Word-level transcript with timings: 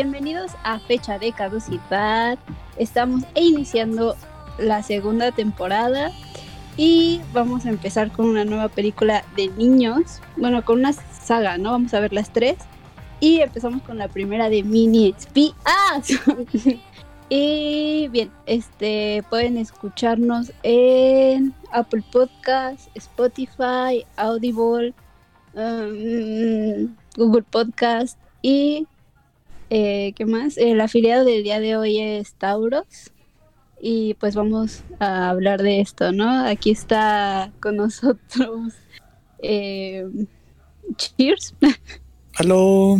bienvenidos 0.00 0.52
a 0.64 0.78
Fecha 0.78 1.18
de 1.18 1.30
Caducidad. 1.30 2.38
Estamos 2.78 3.22
iniciando 3.34 4.16
la 4.58 4.82
segunda 4.82 5.30
temporada 5.30 6.10
y 6.78 7.20
vamos 7.34 7.66
a 7.66 7.68
empezar 7.68 8.10
con 8.10 8.24
una 8.24 8.46
nueva 8.46 8.70
película 8.70 9.22
de 9.36 9.48
niños. 9.48 10.22
Bueno, 10.38 10.64
con 10.64 10.78
una 10.78 10.94
saga, 10.94 11.58
¿no? 11.58 11.72
Vamos 11.72 11.92
a 11.92 12.00
ver 12.00 12.14
las 12.14 12.32
tres. 12.32 12.56
Y 13.20 13.40
empezamos 13.40 13.82
con 13.82 13.98
la 13.98 14.08
primera 14.08 14.48
de 14.48 14.62
Mini 14.62 15.10
Espías. 15.10 15.54
y 17.28 18.08
bien, 18.08 18.30
este 18.46 19.22
pueden 19.28 19.58
escucharnos 19.58 20.50
en 20.62 21.52
Apple 21.72 22.04
Podcast, 22.10 22.88
Spotify, 22.94 24.06
Audible, 24.16 24.94
um, 25.52 26.96
Google 27.18 27.42
Podcast 27.42 28.18
y 28.40 28.86
eh, 29.70 30.12
¿qué 30.16 30.26
más? 30.26 30.58
El 30.58 30.80
afiliado 30.80 31.24
del 31.24 31.42
día 31.42 31.60
de 31.60 31.76
hoy 31.76 31.98
es 32.00 32.34
Tauros 32.34 33.12
y 33.80 34.14
pues 34.14 34.34
vamos 34.34 34.82
a 34.98 35.30
hablar 35.30 35.62
de 35.62 35.80
esto, 35.80 36.12
¿no? 36.12 36.44
Aquí 36.46 36.70
está 36.70 37.52
con 37.60 37.76
nosotros 37.76 38.74
eh, 39.42 40.06
Cheers. 40.96 41.54
Hello. 42.38 42.98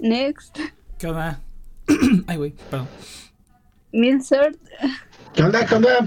Next. 0.00 0.58
¿Qué 0.98 1.06
onda? 1.06 1.40
Ay, 2.26 2.36
güey, 2.36 2.54
perdón. 2.70 2.88
Milsort. 3.92 4.56
¿Qué 5.34 5.42
onda? 5.42 5.64
¿Qué 5.64 5.74
onda? 5.74 6.06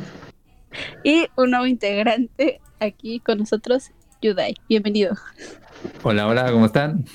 Y 1.03 1.27
un 1.35 1.51
nuevo 1.51 1.65
integrante 1.65 2.61
aquí 2.79 3.19
con 3.19 3.39
nosotros, 3.39 3.91
Yudai. 4.21 4.55
Bienvenido. 4.67 5.15
Hola, 6.03 6.27
hola, 6.27 6.51
¿cómo 6.51 6.65
están? 6.65 7.05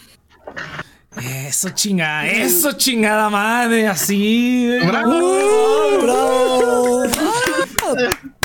Eso 1.22 1.70
chingada, 1.70 2.26
eso 2.26 2.72
chingada 2.72 3.30
madre, 3.30 3.86
así. 3.86 4.68
¡Bravo! 4.86 6.00
¡Bravo! 6.02 7.04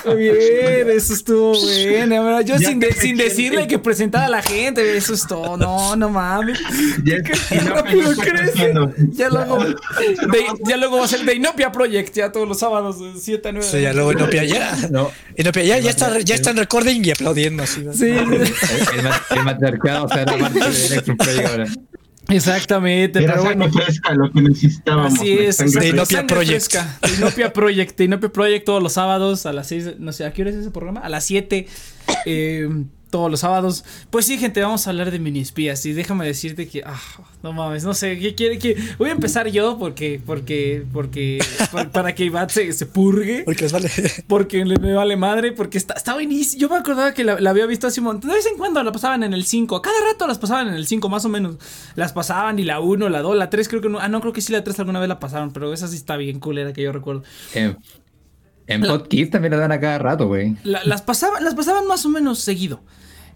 Muy 0.05 0.15
bien, 0.15 0.89
eso 0.91 1.13
estuvo 1.13 1.53
bueno. 1.59 2.41
Yo 2.41 2.57
sin, 2.57 2.79
de- 2.79 2.93
sin 2.93 3.17
decirle 3.17 3.67
que 3.67 3.79
presentara 3.79 4.25
a 4.25 4.29
la 4.29 4.41
gente, 4.41 4.95
eso 4.95 5.13
es 5.13 5.25
todo. 5.27 5.57
No, 5.57 5.95
no 5.95 6.09
mames. 6.09 6.57
Ya, 7.03 7.17
Qué 7.21 7.59
rápido 7.59 8.11
crece. 8.15 8.73
luego, 8.73 9.57
de- 9.57 9.75
ya 10.67 10.77
luego 10.77 10.99
va 10.99 11.05
a 11.05 11.07
ser 11.07 11.21
de 11.25 11.35
Inopia 11.35 11.71
Project, 11.71 12.15
ya 12.15 12.31
todos 12.31 12.47
los 12.47 12.59
sábados 12.59 12.99
de 12.99 13.19
7 13.19 13.49
a 13.49 13.51
9. 13.51 13.67
Sí, 13.69 13.81
ya 13.81 13.93
luego 13.93 14.13
Inopia 14.13 14.43
ya. 14.45 14.77
No, 14.89 15.11
Inopia 15.35 15.63
ya, 15.63 15.79
ya 15.79 15.89
está, 15.89 16.17
ya 16.19 16.35
está 16.35 16.51
en 16.51 16.57
recording 16.57 17.01
y 17.03 17.11
aplaudiendo 17.11 17.63
así. 17.63 17.83
Sí, 17.93 18.05
el, 18.05 18.33
el 18.33 19.03
ma- 19.03 19.21
el 19.31 19.43
matriarcado 19.43 20.05
o 20.05 20.09
sea, 20.09 20.21
era 20.21 20.37
parte 20.37 20.59
de 20.59 20.85
Electro 20.85 21.17
Project 21.17 21.47
ahora. 21.47 21.65
Exactamente. 22.29 23.19
Era 23.19 23.33
Pero 23.33 23.43
sangre 23.43 23.67
bueno, 23.67 23.73
fresca 23.73 24.13
lo 24.13 24.31
que 24.31 24.41
necesitábamos. 24.41 25.13
Así 25.13 25.37
es, 25.37 25.55
sangre 25.57 25.81
De 25.81 25.89
exacto. 25.89 25.95
Inopia 25.95 26.17
Sangre 26.17 26.35
Project. 26.35 26.71
fresca. 26.71 26.99
De 27.01 27.13
Inopia 27.15 27.53
Project, 27.53 27.97
de 27.97 28.03
Inopia 28.05 28.29
Project 28.29 28.65
todos 28.65 28.83
los 28.83 28.93
sábados 28.93 29.45
a 29.45 29.53
las 29.53 29.67
6, 29.67 29.99
no 29.99 30.11
sé, 30.11 30.25
¿a 30.25 30.33
qué 30.33 30.41
hora 30.41 30.51
es 30.51 30.57
ese 30.57 30.71
programa? 30.71 31.01
A 31.01 31.09
las 31.09 31.25
7, 31.25 31.67
eh, 32.25 32.69
todos 33.09 33.29
los 33.29 33.39
sábados. 33.41 33.83
Pues 34.09 34.25
sí, 34.25 34.37
gente, 34.37 34.61
vamos 34.61 34.85
a 34.87 34.89
hablar 34.91 35.11
de 35.11 35.19
mini 35.19 35.39
espías 35.39 35.85
y 35.85 35.93
déjame 35.93 36.25
decirte 36.25 36.67
que, 36.67 36.83
ah, 36.85 37.01
no 37.43 37.53
mames, 37.53 37.83
no 37.83 37.93
sé, 37.93 38.19
¿qué 38.19 38.35
quiere 38.35 38.59
que 38.59 38.75
Voy 38.97 39.09
a 39.09 39.13
empezar 39.13 39.47
yo 39.47 39.77
porque, 39.77 40.21
porque, 40.25 40.83
porque, 40.91 41.39
para, 41.71 41.89
para 41.89 42.15
que 42.15 42.25
Iván 42.25 42.49
se, 42.49 42.71
se 42.73 42.85
purgue. 42.85 43.43
Porque 43.45 43.63
les 43.63 43.71
vale. 43.71 43.89
Porque 44.27 44.63
le, 44.65 44.77
me 44.77 44.93
vale 44.93 45.15
madre, 45.15 45.51
porque 45.51 45.77
está, 45.77 45.93
está 45.93 46.13
buenísimo. 46.13 46.61
Yo 46.61 46.69
me 46.69 46.77
acordaba 46.77 47.13
que 47.13 47.23
la, 47.23 47.39
la 47.39 47.49
había 47.49 47.65
visto 47.65 47.87
hace 47.87 47.99
un 47.99 48.05
montón. 48.05 48.29
De 48.29 48.35
vez 48.35 48.45
en 48.45 48.57
cuando 48.57 48.81
la 48.83 48.91
pasaban 48.91 49.23
en 49.23 49.33
el 49.33 49.45
5. 49.45 49.81
Cada 49.81 49.95
rato 50.11 50.27
las 50.27 50.37
pasaban 50.37 50.67
en 50.67 50.75
el 50.75 50.85
5, 50.85 51.09
más 51.09 51.25
o 51.25 51.29
menos. 51.29 51.55
Las 51.95 52.13
pasaban 52.13 52.59
y 52.59 52.63
la 52.63 52.79
1, 52.79 53.09
la 53.09 53.21
2, 53.21 53.35
la 53.35 53.49
3, 53.49 53.67
creo 53.67 53.81
que 53.81 53.89
no. 53.89 53.99
Ah, 53.99 54.07
no, 54.07 54.21
creo 54.21 54.33
que 54.33 54.41
sí 54.41 54.53
la 54.53 54.63
3 54.63 54.79
alguna 54.79 54.99
vez 54.99 55.09
la 55.09 55.19
pasaron, 55.19 55.51
pero 55.51 55.73
esa 55.73 55.87
sí 55.87 55.95
está 55.95 56.17
bien 56.17 56.39
culera 56.39 56.73
que 56.73 56.81
yo 56.83 56.91
recuerdo. 56.91 57.23
En, 57.53 57.77
en 58.69 58.81
Podkids 58.81 59.31
también 59.31 59.51
lo 59.51 59.57
dan 59.59 59.71
a 59.71 59.79
cada 59.79 59.97
rato, 59.97 60.27
güey. 60.27 60.55
La- 60.63 60.83
las, 60.83 61.01
pasaban, 61.01 61.43
las 61.43 61.55
pasaban 61.55 61.85
más 61.87 62.05
o 62.05 62.09
menos 62.09 62.39
seguido. 62.39 62.81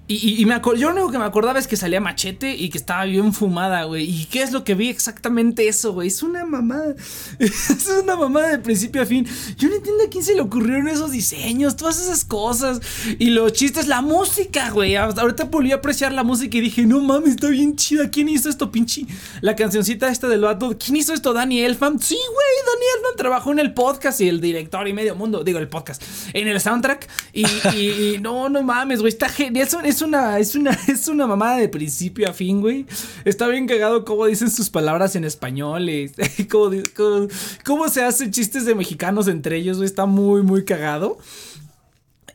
Y, 0.05 0.45
me 0.45 0.53
acor- 0.53 0.75
yo 0.75 0.89
lo 0.89 0.95
único 0.95 1.11
que 1.11 1.17
me 1.17 1.23
acordaba 1.23 1.57
es 1.57 1.65
que 1.65 1.77
salía 1.77 2.01
machete 2.01 2.53
y 2.55 2.69
que 2.69 2.77
estaba 2.77 3.05
bien 3.05 3.33
fumada, 3.33 3.85
güey. 3.85 4.03
¿Y 4.03 4.25
qué 4.25 4.43
es 4.43 4.51
lo 4.51 4.65
que 4.65 4.75
vi? 4.75 4.89
Exactamente 4.89 5.67
eso, 5.69 5.93
güey. 5.93 6.09
Es 6.09 6.21
una 6.21 6.45
mamada. 6.45 6.93
Es 7.39 7.87
una 8.03 8.17
mamada 8.17 8.49
de 8.49 8.59
principio 8.59 9.01
a 9.01 9.05
fin. 9.05 9.25
Yo 9.57 9.69
no 9.69 9.75
entiendo 9.75 10.03
a 10.03 10.09
quién 10.09 10.23
se 10.23 10.35
le 10.35 10.41
ocurrieron 10.41 10.89
esos 10.89 11.11
diseños, 11.11 11.77
todas 11.77 12.01
esas 12.01 12.25
cosas. 12.25 12.81
Y 13.17 13.29
los 13.29 13.53
chistes, 13.53 13.87
la 13.87 14.01
música, 14.01 14.71
güey. 14.71 14.97
Ahorita 14.97 15.45
volví 15.45 15.71
a 15.71 15.75
apreciar 15.75 16.11
la 16.11 16.23
música 16.23 16.57
y 16.57 16.61
dije, 16.61 16.85
no 16.85 16.99
mames, 16.99 17.31
está 17.31 17.47
bien 17.47 17.77
chida. 17.77 18.09
¿Quién 18.11 18.27
hizo 18.27 18.49
esto, 18.49 18.71
pinche? 18.71 19.05
La 19.39 19.55
cancioncita 19.55 20.09
esta 20.09 20.27
del 20.27 20.41
vato. 20.41 20.75
¿Quién 20.77 20.97
hizo 20.97 21.13
esto? 21.13 21.31
Dani 21.31 21.61
Elfman. 21.61 21.99
Sí, 22.01 22.15
güey, 22.15 22.73
Dani 22.73 22.85
Elfman 22.97 23.15
trabajó 23.17 23.51
en 23.53 23.59
el 23.59 23.73
podcast 23.73 24.19
y 24.19 24.27
el 24.27 24.41
director 24.41 24.85
y 24.87 24.93
medio 24.93 25.15
mundo. 25.15 25.45
Digo, 25.45 25.59
el 25.59 25.69
podcast. 25.69 26.03
En 26.33 26.49
el 26.49 26.59
soundtrack. 26.59 27.07
Y, 27.31 28.17
no, 28.21 28.49
no 28.49 28.61
mames, 28.63 28.99
güey. 28.99 29.09
Está 29.13 29.29
genial. 29.29 29.67
Una, 30.03 30.37
es 30.37 30.53
una, 30.55 30.71
es 30.87 31.07
una 31.07 31.25
mamada 31.25 31.57
de 31.57 31.69
principio 31.69 32.29
a 32.29 32.33
fin, 32.33 32.61
güey. 32.61 32.85
Está 33.25 33.47
bien 33.47 33.65
cagado 33.65 34.05
cómo 34.05 34.27
dicen 34.27 34.51
sus 34.51 34.69
palabras 34.69 35.15
en 35.15 35.23
español. 35.23 35.85
di- 35.87 36.11
cómo- 36.47 37.27
cómo 37.65 37.89
se 37.89 38.03
hacen 38.03 38.29
chistes 38.31 38.65
de 38.65 38.75
mexicanos 38.75 39.27
entre 39.27 39.57
ellos, 39.57 39.77
güey. 39.77 39.87
Está 39.87 40.05
muy, 40.05 40.43
muy 40.43 40.63
cagado. 40.65 41.17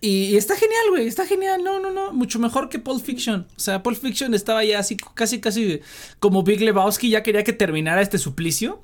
Y, 0.01 0.27
y 0.27 0.37
está 0.37 0.55
genial, 0.55 0.85
güey, 0.91 1.09
está 1.09 1.27
genial, 1.27 1.65
no, 1.65 1.81
no, 1.81 1.91
no, 1.91 2.13
mucho 2.13 2.39
mejor 2.39 2.69
que 2.69 2.79
Pulp 2.79 3.05
Fiction. 3.05 3.49
O 3.57 3.61
sea, 3.61 3.83
Pulp 3.83 3.99
Fiction 4.01 4.33
estaba 4.33 4.65
ya 4.65 4.79
así, 4.79 4.97
casi, 4.97 5.41
casi 5.41 5.81
como 6.21 6.45
Big 6.45 6.61
Lebowski, 6.61 7.11
ya 7.11 7.25
quería 7.25 7.43
que 7.43 7.53
terminara 7.53 8.01
este 8.01 8.17
suplicio. 8.19 8.81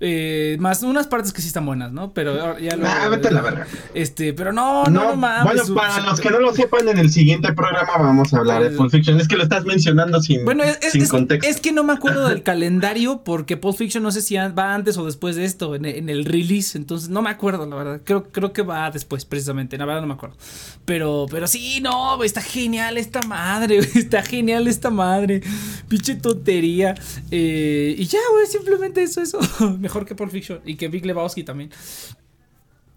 Eh, 0.00 0.56
más 0.60 0.82
unas 0.82 1.06
partes 1.06 1.32
que 1.32 1.40
sí 1.40 1.46
están 1.48 1.64
buenas, 1.66 1.92
¿no? 1.92 2.12
Pero 2.12 2.58
ya 2.58 2.76
luego- 2.76 2.92
Ah, 2.94 3.08
vete 3.08 3.28
a 3.28 3.30
la 3.30 3.40
verga. 3.42 3.66
Este, 3.94 4.32
pero 4.32 4.52
no, 4.52 4.84
no, 4.84 5.10
no, 5.10 5.16
mames. 5.16 5.44
bueno, 5.44 5.64
su- 5.64 5.74
para 5.74 5.96
su- 5.96 6.02
los 6.02 6.20
que 6.20 6.30
no 6.30 6.40
lo 6.40 6.52
sepan, 6.54 6.88
en 6.88 6.98
el 6.98 7.10
siguiente 7.10 7.52
programa 7.52 7.92
vamos 7.98 8.34
a 8.34 8.38
hablar 8.38 8.62
de 8.62 8.70
Pulp 8.70 8.90
Fiction. 8.90 9.20
Es 9.20 9.28
que 9.28 9.36
lo 9.36 9.44
estás 9.44 9.64
mencionando 9.64 10.20
sin, 10.20 10.44
Bueno, 10.44 10.64
es, 10.64 10.78
es- 10.82 10.92
sin 10.92 11.02
es- 11.02 11.08
contexto. 11.10 11.48
es 11.48 11.60
que 11.60 11.72
no 11.72 11.84
me 11.84 11.92
acuerdo 11.92 12.28
del 12.28 12.42
calendario 12.42 13.22
porque 13.24 13.56
Pulp 13.56 13.76
Fiction 13.76 14.02
no 14.02 14.10
sé 14.10 14.20
si 14.20 14.34
va 14.36 14.74
antes 14.74 14.96
o 14.98 15.06
después 15.06 15.36
de 15.36 15.44
esto, 15.44 15.74
en, 15.74 15.84
en 15.84 16.08
el 16.08 16.24
release, 16.24 16.76
entonces 16.76 17.08
no 17.08 17.22
me 17.22 17.30
acuerdo, 17.30 17.64
la 17.66 17.76
verdad. 17.76 18.00
Creo, 18.04 18.24
creo 18.30 18.52
que 18.52 18.62
va 18.62 18.90
después, 18.90 19.24
precisamente, 19.24 19.78
la 19.78 19.84
verdad 19.86 20.00
no 20.00 20.08
me 20.08 20.14
acuerdo. 20.14 20.36
Pero, 20.84 21.26
pero 21.30 21.46
sí, 21.46 21.80
no, 21.80 22.22
está 22.24 22.40
genial 22.42 22.98
esta 22.98 23.22
madre, 23.22 23.78
está 23.94 24.22
genial 24.22 24.66
esta 24.66 24.90
madre. 24.90 25.40
Pinche 25.88 26.16
tontería. 26.16 26.94
Eh, 27.30 27.94
y 27.96 28.04
ya, 28.06 28.18
güey, 28.32 28.46
simplemente 28.46 29.02
eso, 29.02 29.22
eso. 29.22 29.38
Mejor 29.84 30.06
que 30.06 30.14
Pulp 30.14 30.30
Fiction 30.30 30.62
y 30.64 30.76
que 30.76 30.88
Big 30.88 31.04
Lebowski 31.04 31.44
también. 31.44 31.70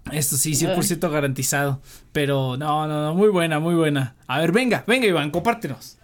Esto 0.10 0.38
sí, 0.38 0.54
100% 0.54 1.12
garantizado. 1.12 1.82
Pero 2.14 2.56
no, 2.56 2.88
no, 2.88 3.02
no, 3.04 3.14
muy 3.14 3.28
buena, 3.28 3.60
muy 3.60 3.76
buena. 3.76 4.16
A 4.26 4.40
ver, 4.40 4.54
venga, 4.54 4.86
venga, 4.88 5.06
Iván, 5.06 5.32
compártenos. 5.32 5.98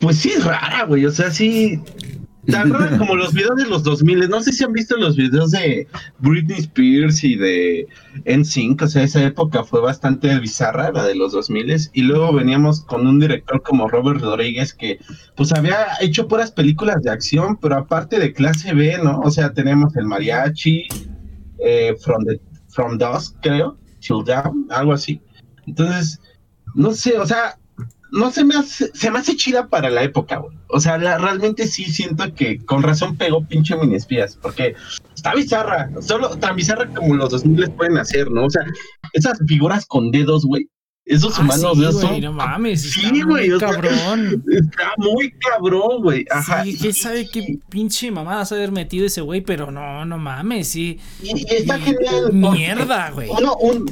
Pues 0.00 0.18
sí 0.18 0.30
es 0.30 0.44
rara, 0.44 0.86
güey. 0.86 1.06
O 1.06 1.12
sea, 1.12 1.30
sí. 1.30 1.80
Tan 2.50 2.70
como 2.98 3.16
los 3.16 3.32
videos 3.32 3.56
de 3.56 3.66
los 3.66 3.82
2000. 3.82 4.28
No 4.28 4.40
sé 4.42 4.52
si 4.52 4.64
han 4.64 4.72
visto 4.72 4.96
los 4.96 5.16
videos 5.16 5.52
de 5.52 5.86
Britney 6.18 6.58
Spears 6.58 7.22
y 7.24 7.36
de 7.36 7.88
NSYNC. 8.24 8.82
O 8.82 8.86
sea, 8.86 9.02
esa 9.02 9.24
época 9.24 9.64
fue 9.64 9.80
bastante 9.80 10.38
bizarra, 10.38 10.90
la 10.92 11.04
de 11.04 11.14
los 11.14 11.32
2000. 11.32 11.90
Y 11.92 12.02
luego 12.02 12.32
veníamos 12.32 12.82
con 12.82 13.06
un 13.06 13.20
director 13.20 13.62
como 13.62 13.88
Robert 13.88 14.20
Rodríguez 14.20 14.74
que, 14.74 14.98
pues, 15.36 15.52
había 15.52 15.86
hecho 16.00 16.28
puras 16.28 16.50
películas 16.52 17.02
de 17.02 17.10
acción, 17.10 17.56
pero 17.60 17.76
aparte 17.76 18.18
de 18.18 18.32
clase 18.32 18.74
B, 18.74 18.98
¿no? 19.02 19.20
O 19.20 19.30
sea, 19.30 19.52
tenemos 19.52 19.94
el 19.96 20.06
mariachi, 20.06 20.88
eh, 21.58 21.94
From, 22.00 22.24
the, 22.24 22.40
From 22.68 22.98
Dusk, 22.98 23.36
creo, 23.42 23.78
Till 24.00 24.24
Down, 24.24 24.66
algo 24.70 24.92
así. 24.92 25.20
Entonces, 25.66 26.20
no 26.74 26.92
sé, 26.92 27.18
o 27.18 27.26
sea, 27.26 27.59
no 28.12 28.30
se 28.30 28.44
me 28.44 28.54
hace, 28.56 28.90
se 28.94 29.10
me 29.10 29.18
hace 29.18 29.36
chida 29.36 29.68
para 29.68 29.90
la 29.90 30.02
época, 30.02 30.38
güey. 30.38 30.56
O 30.68 30.80
sea, 30.80 30.98
la- 30.98 31.18
realmente 31.18 31.66
sí 31.66 31.84
siento 31.84 32.32
que 32.34 32.58
con 32.64 32.82
razón 32.82 33.16
pegó 33.16 33.44
pinche 33.44 33.76
mini 33.76 33.96
espías, 33.96 34.36
porque 34.40 34.74
está 35.14 35.34
bizarra, 35.34 35.90
solo 36.00 36.30
tan 36.38 36.56
bizarra 36.56 36.86
como 36.88 37.14
los 37.14 37.30
2000 37.30 37.70
pueden 37.72 37.98
hacer, 37.98 38.30
¿no? 38.30 38.46
O 38.46 38.50
sea, 38.50 38.62
esas 39.12 39.38
figuras 39.46 39.86
con 39.86 40.10
dedos, 40.10 40.44
güey. 40.44 40.68
Esos 41.06 41.36
Ah, 41.38 41.42
humanos 41.42 41.76
sí, 41.76 42.06
de 42.06 42.20
no 42.20 42.32
mames. 42.32 42.82
Sí, 42.92 43.22
güey, 43.22 43.50
o 43.50 43.58
sea, 43.58 43.70
cabrón. 43.70 44.44
Está 44.52 44.92
muy 44.98 45.32
cabrón, 45.32 46.02
güey. 46.02 46.24
Ajá. 46.30 46.62
Sí, 46.62 46.76
quién 46.78 46.92
sabe 46.92 47.28
qué 47.28 47.58
pinche 47.68 48.12
mamada 48.12 48.44
se 48.44 48.54
haber 48.54 48.70
metido 48.70 49.06
ese 49.06 49.20
güey, 49.20 49.40
pero 49.40 49.72
no, 49.72 50.04
no 50.04 50.18
mames, 50.18 50.68
sí. 50.68 51.00
Y, 51.20 51.30
y 51.38 51.46
está 51.56 51.78
Y- 51.78 51.82
genial. 51.82 52.32
Mierda, 52.32 53.10
güey. 53.10 53.28
Uno, 53.30 53.56
un, 53.56 53.90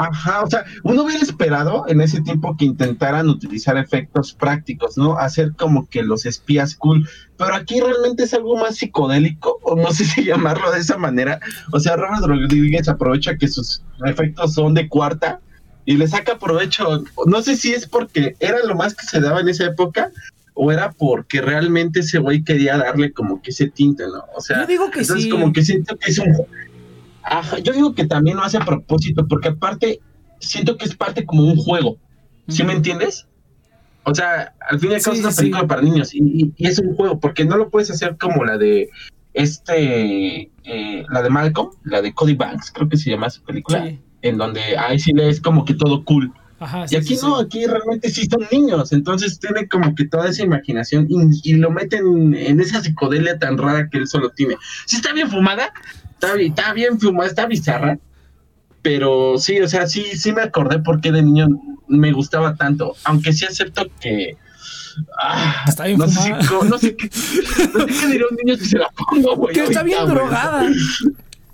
ajá, 0.00 0.42
o 0.42 0.48
sea, 0.48 0.64
uno 0.82 1.02
hubiera 1.04 1.22
esperado 1.22 1.84
en 1.86 2.00
ese 2.00 2.22
tiempo 2.22 2.56
que 2.56 2.64
intentaran 2.64 3.28
utilizar 3.28 3.76
efectos 3.76 4.32
prácticos, 4.32 4.96
¿no? 4.96 5.18
Hacer 5.18 5.52
como 5.56 5.88
que 5.90 6.02
los 6.02 6.24
espías 6.24 6.74
cool. 6.74 7.06
Pero 7.36 7.54
aquí 7.54 7.80
realmente 7.80 8.22
es 8.24 8.32
algo 8.32 8.56
más 8.56 8.76
psicodélico, 8.76 9.58
o 9.62 9.76
no 9.76 9.92
sé 9.92 10.04
si 10.06 10.24
llamarlo 10.24 10.70
de 10.72 10.80
esa 10.80 10.96
manera. 10.96 11.38
O 11.72 11.80
sea, 11.80 11.96
Robert 11.96 12.24
Rodríguez 12.24 12.88
aprovecha 12.88 13.36
que 13.36 13.46
sus 13.48 13.82
efectos 14.06 14.54
son 14.54 14.72
de 14.72 14.88
cuarta 14.88 15.40
y 15.84 15.96
le 15.98 16.08
saca 16.08 16.38
provecho. 16.38 17.04
No 17.26 17.42
sé 17.42 17.56
si 17.56 17.74
es 17.74 17.86
porque 17.86 18.36
era 18.40 18.64
lo 18.64 18.74
más 18.76 18.94
que 18.94 19.04
se 19.06 19.20
daba 19.20 19.40
en 19.40 19.48
esa 19.48 19.66
época. 19.66 20.10
o 20.54 20.72
era 20.72 20.92
porque 20.92 21.40
realmente 21.40 22.00
ese 22.00 22.18
güey 22.18 22.42
quería 22.42 22.76
darle 22.76 23.12
como 23.12 23.40
que 23.40 23.50
ese 23.50 23.68
tinte, 23.68 24.04
¿no? 24.04 24.24
O 24.36 24.40
sea, 24.40 24.60
Yo 24.62 24.66
digo 24.66 24.90
que 24.90 25.00
entonces 25.00 25.24
sí. 25.24 25.30
como 25.30 25.52
que 25.52 25.62
siento 25.64 25.96
que 25.96 26.10
es 26.10 26.18
un... 26.18 26.34
Ajá, 27.30 27.58
yo 27.60 27.72
digo 27.72 27.94
que 27.94 28.06
también 28.06 28.36
lo 28.36 28.42
hace 28.42 28.56
a 28.58 28.64
propósito, 28.64 29.26
porque 29.28 29.48
aparte 29.48 30.00
siento 30.40 30.76
que 30.76 30.84
es 30.84 30.94
parte 30.96 31.24
como 31.24 31.44
un 31.44 31.56
juego, 31.56 31.96
¿sí 32.48 32.64
me 32.64 32.72
entiendes? 32.72 33.26
O 34.04 34.14
sea, 34.14 34.54
al 34.68 34.80
fin 34.80 34.90
y 34.90 34.94
al 34.94 35.02
cabo 35.02 35.14
Sí, 35.14 35.20
es 35.20 35.26
una 35.26 35.34
película 35.36 35.60
sí. 35.62 35.66
para 35.68 35.82
niños 35.82 36.14
y, 36.14 36.52
y- 36.56 36.66
es 36.66 36.78
un 36.80 36.94
juego, 36.96 37.20
porque 37.20 37.44
no 37.44 37.56
lo 37.56 37.70
puedes 37.70 37.90
hacer 37.90 38.16
como 38.18 38.44
la 38.44 38.58
de 38.58 38.88
este, 39.34 40.50
eh, 40.64 41.04
la 41.08 41.22
de 41.22 41.30
Malcolm, 41.30 41.70
la 41.84 42.02
de 42.02 42.12
Cody 42.12 42.34
Banks, 42.34 42.70
creo 42.72 42.88
que 42.88 42.96
se 42.96 43.10
llama 43.10 43.30
su 43.30 43.42
película, 43.42 43.86
Sí. 43.86 44.00
en 44.22 44.38
donde 44.38 44.76
ahí 44.78 44.98
sí 44.98 45.12
le 45.12 45.28
es 45.28 45.40
como 45.40 45.64
que 45.64 45.74
todo 45.74 46.04
cool. 46.04 46.32
Ajá, 46.58 46.84
Y 46.90 46.96
aquí 46.96 47.16
no, 47.22 47.36
aquí 47.38 47.64
realmente 47.66 48.10
sí 48.10 48.26
son 48.26 48.46
niños, 48.52 48.92
entonces 48.92 49.38
tiene 49.40 49.66
como 49.66 49.94
que 49.94 50.04
toda 50.06 50.28
esa 50.28 50.42
imaginación 50.42 51.06
y, 51.08 51.16
y 51.50 51.54
lo 51.54 51.70
meten 51.70 52.34
en 52.34 52.60
esa 52.60 52.82
psicodelia 52.82 53.38
tan 53.38 53.56
rara 53.56 53.88
que 53.88 53.96
él 53.96 54.06
solo 54.06 54.28
tiene. 54.30 54.56
Sí 54.84 54.96
está 54.96 55.12
bien 55.14 55.30
fumada, 55.30 55.72
está 56.20 56.34
bien, 56.34 56.52
está 56.52 56.72
bien 56.72 57.00
fumada, 57.00 57.28
está 57.28 57.46
bizarra, 57.46 57.98
pero 58.82 59.36
sí, 59.38 59.60
o 59.60 59.68
sea, 59.68 59.86
sí, 59.86 60.04
sí 60.16 60.32
me 60.32 60.42
acordé 60.42 60.78
porque 60.78 61.12
de 61.12 61.22
niño 61.22 61.48
me 61.88 62.12
gustaba 62.12 62.54
tanto, 62.54 62.94
aunque 63.04 63.32
sí 63.32 63.44
acepto 63.46 63.86
que... 64.00 64.36
ah, 65.18 65.64
Está 65.68 65.84
bien 65.86 65.98
no, 65.98 66.06
sé 66.08 66.20
si- 66.22 66.46
co- 66.46 66.64
no 66.64 66.78
sé 66.78 66.96
qué, 66.96 67.10
no 67.74 67.86
sé 67.86 67.94
qué 68.00 68.06
diría 68.06 68.26
un 68.30 68.36
niño 68.36 68.56
si 68.58 68.66
se 68.66 68.78
la 68.78 68.88
pongo, 68.90 69.36
güey. 69.36 69.54
Que 69.54 69.64
está 69.64 69.82
bien 69.82 70.06
drogada. 70.06 70.68
Sí, 70.68 71.08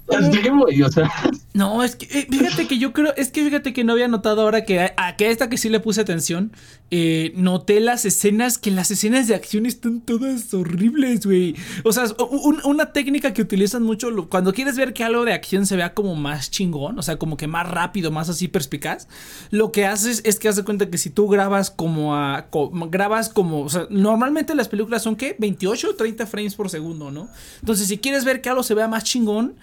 o 0.08 0.90
sea, 0.90 1.10
No, 1.54 1.82
es 1.82 1.96
que 1.96 2.06
eh, 2.18 2.26
fíjate 2.30 2.66
que 2.68 2.78
yo 2.78 2.92
creo, 2.92 3.14
es 3.16 3.30
que 3.30 3.44
fíjate 3.44 3.72
que 3.72 3.82
no 3.84 3.92
había 3.92 4.08
notado 4.08 4.42
ahora 4.42 4.64
que 4.64 4.92
a, 4.96 5.16
que 5.16 5.30
esta 5.30 5.48
que 5.48 5.56
sí 5.56 5.68
le 5.68 5.80
puse 5.80 6.00
atención, 6.00 6.52
eh, 6.90 7.32
noté 7.34 7.80
las 7.80 8.04
escenas, 8.04 8.58
que 8.58 8.70
las 8.70 8.90
escenas 8.90 9.26
de 9.26 9.34
acción 9.34 9.66
están 9.66 10.00
todas 10.00 10.52
horribles, 10.54 11.26
güey. 11.26 11.56
O 11.84 11.92
sea, 11.92 12.04
un- 12.30 12.60
una 12.64 12.92
técnica 12.92 13.32
que 13.32 13.42
utilizan 13.42 13.82
mucho 13.82 14.08
cuando 14.28 14.52
quieres 14.52 14.76
ver 14.76 14.92
que 14.92 15.02
algo 15.02 15.24
de 15.24 15.32
acción 15.32 15.66
se 15.66 15.76
vea 15.76 15.94
como 15.94 16.14
más 16.14 16.50
chingón, 16.50 16.98
o 16.98 17.02
sea, 17.02 17.16
como 17.18 17.36
que 17.36 17.46
más 17.46 17.68
rápido, 17.68 18.10
más 18.10 18.28
así 18.28 18.48
perspicaz, 18.48 19.08
lo 19.50 19.72
que 19.72 19.86
haces 19.86 20.20
es 20.24 20.38
que 20.38 20.46
de 20.52 20.62
cuenta 20.62 20.88
que 20.88 20.96
si 20.98 21.10
tú 21.10 21.26
grabas 21.26 21.70
como 21.70 22.14
a, 22.14 22.46
grabas 22.90 23.28
como, 23.28 23.62
o 23.62 23.68
sea, 23.68 23.86
normalmente 23.90 24.54
las 24.54 24.68
películas 24.68 25.02
son 25.02 25.16
¿qué? 25.16 25.34
28 25.38 25.88
o 25.90 25.94
30 25.96 26.26
frames 26.26 26.54
por 26.54 26.70
segundo, 26.70 27.10
¿no? 27.10 27.28
Entonces, 27.60 27.88
si 27.88 27.98
quieres 27.98 28.24
ver 28.24 28.40
que 28.40 28.48
algo 28.48 28.62
se 28.62 28.74
vea 28.74 28.86
más 28.86 29.02
chingón, 29.04 29.54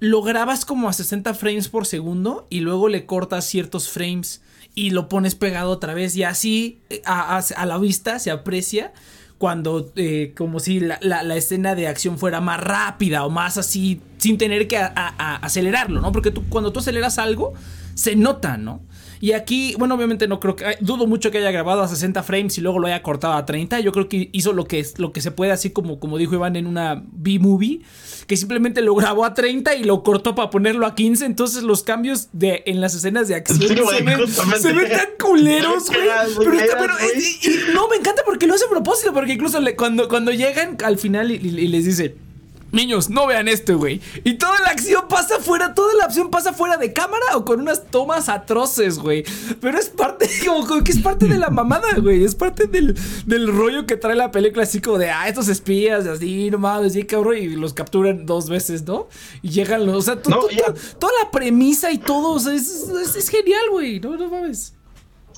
lo 0.00 0.22
grabas 0.22 0.64
como 0.64 0.88
a 0.88 0.92
60 0.92 1.34
frames 1.34 1.68
por 1.68 1.86
segundo 1.86 2.46
y 2.50 2.60
luego 2.60 2.88
le 2.88 3.04
cortas 3.06 3.44
ciertos 3.46 3.88
frames 3.88 4.42
y 4.74 4.90
lo 4.90 5.08
pones 5.08 5.34
pegado 5.34 5.70
otra 5.70 5.94
vez 5.94 6.14
y 6.16 6.22
así 6.22 6.78
eh, 6.90 7.02
a, 7.04 7.36
a- 7.36 7.40
a 7.56 7.66
la 7.66 7.78
vista 7.78 8.18
se 8.18 8.30
aprecia 8.30 8.92
cuando 9.38 9.92
eh, 9.96 10.34
como 10.36 10.60
si 10.60 10.80
la, 10.80 10.98
la- 11.02 11.36
escena 11.36 11.74
de 11.74 11.86
acción 11.88 12.18
fuera 12.18 12.40
más 12.40 12.60
rápida 12.60 13.24
o 13.24 13.30
más 13.30 13.56
así 13.56 14.00
sin 14.18 14.36
tener 14.38 14.66
que 14.68 14.76
acelerarlo, 14.78 16.00
¿no? 16.00 16.10
Porque 16.12 16.30
tú, 16.30 16.44
cuando 16.48 16.72
tú 16.72 16.80
aceleras 16.80 17.18
algo 17.18 17.54
se 17.94 18.16
nota, 18.16 18.56
¿no? 18.56 18.80
Y 19.20 19.32
aquí, 19.32 19.74
bueno, 19.78 19.94
obviamente 19.96 20.28
no 20.28 20.38
creo 20.40 20.54
que. 20.56 20.64
Dudo 20.80 21.06
mucho 21.06 21.30
que 21.30 21.38
haya 21.38 21.50
grabado 21.50 21.82
a 21.82 21.88
60 21.88 22.22
frames 22.22 22.56
y 22.58 22.60
luego 22.60 22.78
lo 22.78 22.86
haya 22.86 23.02
cortado 23.02 23.34
a 23.34 23.44
30. 23.44 23.80
Yo 23.80 23.90
creo 23.92 24.08
que 24.08 24.28
hizo 24.32 24.52
lo 24.52 24.66
que, 24.66 24.86
lo 24.98 25.12
que 25.12 25.20
se 25.20 25.30
puede, 25.32 25.50
así 25.52 25.70
como, 25.70 25.98
como 25.98 26.18
dijo 26.18 26.34
Iván 26.34 26.54
en 26.56 26.66
una 26.66 27.02
B-movie, 27.12 27.80
que 28.26 28.36
simplemente 28.36 28.80
lo 28.80 28.94
grabó 28.94 29.24
a 29.24 29.34
30 29.34 29.74
y 29.74 29.84
lo 29.84 30.02
cortó 30.02 30.34
para 30.34 30.50
ponerlo 30.50 30.86
a 30.86 30.94
15. 30.94 31.24
Entonces 31.26 31.62
los 31.64 31.82
cambios 31.82 32.28
de, 32.32 32.62
en 32.66 32.80
las 32.80 32.94
escenas 32.94 33.26
de 33.28 33.34
acción 33.34 33.60
Sí, 33.60 33.74
güey, 33.74 33.98
se, 33.98 34.04
ven, 34.04 34.18
justamente. 34.18 34.60
se 34.60 34.72
ven 34.72 34.88
tan 34.88 35.08
culeros, 35.20 35.86
güey. 35.88 36.00
Pero, 36.38 36.52
está- 36.52 36.78
pero, 36.78 36.94
güey. 36.98 37.10
y- 37.18 37.48
y 37.48 37.74
no, 37.74 37.88
me 37.88 37.96
encanta 37.96 38.22
porque 38.24 38.46
lo 38.46 38.54
hace 38.54 38.66
a 38.66 38.70
propósito. 38.70 39.12
Porque 39.12 39.32
incluso 39.32 39.60
le- 39.60 39.74
cuando, 39.76 40.08
cuando 40.08 40.30
llegan 40.32 40.76
al 40.84 40.96
final 40.98 41.30
y, 41.32 41.34
y- 41.36 41.58
y 41.60 41.68
les 41.68 41.84
dice. 41.84 42.14
Niños, 42.70 43.08
no 43.08 43.26
vean 43.26 43.48
esto, 43.48 43.78
güey. 43.78 44.00
Y 44.24 44.34
toda 44.34 44.58
la 44.60 44.68
acción 44.68 45.06
pasa 45.08 45.38
fuera, 45.40 45.72
toda 45.74 45.94
la 45.94 46.04
acción 46.04 46.30
pasa 46.30 46.52
fuera 46.52 46.76
de 46.76 46.92
cámara 46.92 47.24
o 47.36 47.44
con 47.44 47.60
unas 47.60 47.86
tomas 47.86 48.28
atroces, 48.28 48.98
güey. 48.98 49.24
Pero 49.60 49.78
es 49.78 49.88
parte, 49.88 50.28
como, 50.46 50.84
que 50.84 50.92
es 50.92 50.98
parte 50.98 51.26
de 51.26 51.38
la 51.38 51.48
mamada, 51.48 51.94
güey. 51.98 52.22
Es 52.24 52.34
parte 52.34 52.66
del, 52.66 52.94
del 53.24 53.48
rollo 53.48 53.86
que 53.86 53.96
trae 53.96 54.14
la 54.14 54.30
película, 54.30 54.64
así 54.64 54.80
como 54.82 54.98
de, 54.98 55.08
ah, 55.10 55.28
estos 55.28 55.48
espías, 55.48 56.06
así, 56.06 56.50
no 56.50 56.58
mames, 56.58 56.92
sí, 56.92 57.04
cabrón. 57.04 57.38
Y 57.38 57.46
los 57.56 57.72
capturan 57.72 58.26
dos 58.26 58.50
veces, 58.50 58.82
¿no? 58.84 59.08
Y 59.40 59.48
llegan 59.48 59.86
los, 59.86 59.96
o 59.96 60.02
sea, 60.02 60.20
No, 60.28 60.48
ya. 60.50 60.74
toda 60.98 61.12
la 61.24 61.30
premisa 61.30 61.90
y 61.90 61.96
todo, 61.98 62.32
o 62.32 62.38
sea, 62.40 62.52
es, 62.52 62.68
es- 62.68 63.16
es 63.16 63.28
genial, 63.30 63.62
güey. 63.70 63.98
No, 64.00 64.16
no 64.16 64.28
mames. 64.28 64.74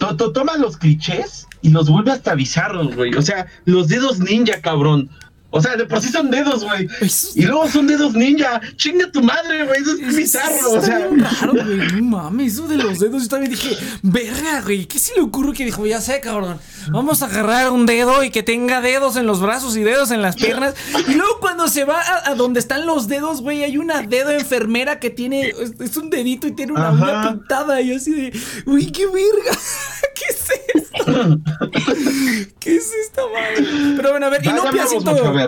To- 0.00 0.16
to- 0.16 0.32
toma 0.32 0.56
los 0.56 0.78
clichés 0.78 1.46
y 1.62 1.68
los 1.70 1.88
vuelve 1.88 2.10
hasta 2.10 2.34
bizarros, 2.34 2.96
güey. 2.96 3.14
O 3.14 3.22
sea, 3.22 3.46
los 3.66 3.86
dedos 3.86 4.18
ninja, 4.18 4.60
cabrón. 4.60 5.10
O 5.52 5.61
sea, 5.61 5.76
de 5.76 5.85
por 5.85 6.00
sí 6.00 6.08
son 6.11 6.31
dedos, 6.31 6.64
güey. 6.64 6.88
Eso- 7.00 7.31
Y 7.35 7.43
luego 7.43 7.69
son 7.69 7.87
dedos 7.87 8.14
ninja. 8.14 8.61
Chinga 8.76 9.11
tu 9.11 9.23
madre, 9.23 9.64
güey. 9.67 9.81
Eso 9.82 9.93
es 10.00 10.17
bizarro. 10.17 10.70
O 10.73 10.81
sea, 10.81 11.08
raro, 11.11 11.52
güey. 11.52 11.76
No 12.00 12.02
mames, 12.02 12.55
eso 12.55 12.69
de 12.69 12.76
los 12.76 12.99
dedos. 12.99 13.23
Yo 13.25 13.29
también 13.29 13.50
dije, 13.52 13.76
verga, 14.02 14.61
güey. 14.62 14.87
¿Qué 14.87 14.99
se 14.99 15.14
le 15.14 15.23
ocurre 15.23 15.52
que 15.52 15.64
dijo? 15.64 15.85
Ya 15.87 16.00
sé, 16.00 16.20
cabrón. 16.20 16.58
Vamos 16.93 17.23
a 17.23 17.26
agarrar 17.26 17.70
un 17.73 17.85
dedo 17.87 18.23
y 18.25 18.31
que 18.31 18.43
tenga 18.43 18.81
dedos 18.81 19.17
en 19.17 19.26
los 19.26 19.41
brazos 19.41 19.76
y 19.76 19.82
dedos 19.82 20.11
en 20.11 20.23
las 20.23 20.37
piernas. 20.37 20.75
Y 21.08 21.14
luego 21.14 21.38
cuando 21.41 21.69
se 21.69 21.85
va 21.85 22.00
a, 22.00 22.31
a 22.31 22.35
donde 22.35 22.61
están 22.61 22.87
los 22.87 23.08
dedos, 23.08 23.43
güey, 23.43 23.64
hay 23.64 23.76
una 23.76 24.02
dedo 24.02 24.31
enfermera 24.31 24.99
que 25.00 25.11
tiene. 25.11 25.49
Es, 25.49 25.73
es 25.81 25.97
un 25.97 26.11
dedito 26.11 26.47
y 26.47 26.52
tiene 26.52 26.73
una 26.73 26.91
uña 26.93 27.29
pintada. 27.32 27.81
Y 27.81 27.93
así 27.94 28.12
de, 28.12 28.41
uy, 28.67 28.91
qué 28.93 29.06
verga. 29.06 29.58
¿Qué 30.14 30.25
es 30.29 30.47
esto? 30.75 31.41
¿Qué 32.61 32.76
es 32.76 32.91
esta 33.05 33.23
madre? 33.32 33.94
Pero 33.97 34.11
bueno, 34.11 34.26
a 34.26 34.31
ver, 34.31 34.43
Ya, 34.43 34.52
ya 34.56 34.61
Inopia 34.61 34.87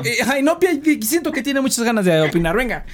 eh, 0.04 0.22
ajá, 0.22 0.38
Inopia 0.38 0.70
siento 1.00 1.32
que 1.32 1.42
tiene 1.42 1.60
muchas 1.60 1.84
ganas 1.84 2.04
de 2.04 2.20
opinar. 2.20 2.56
Venga. 2.56 2.84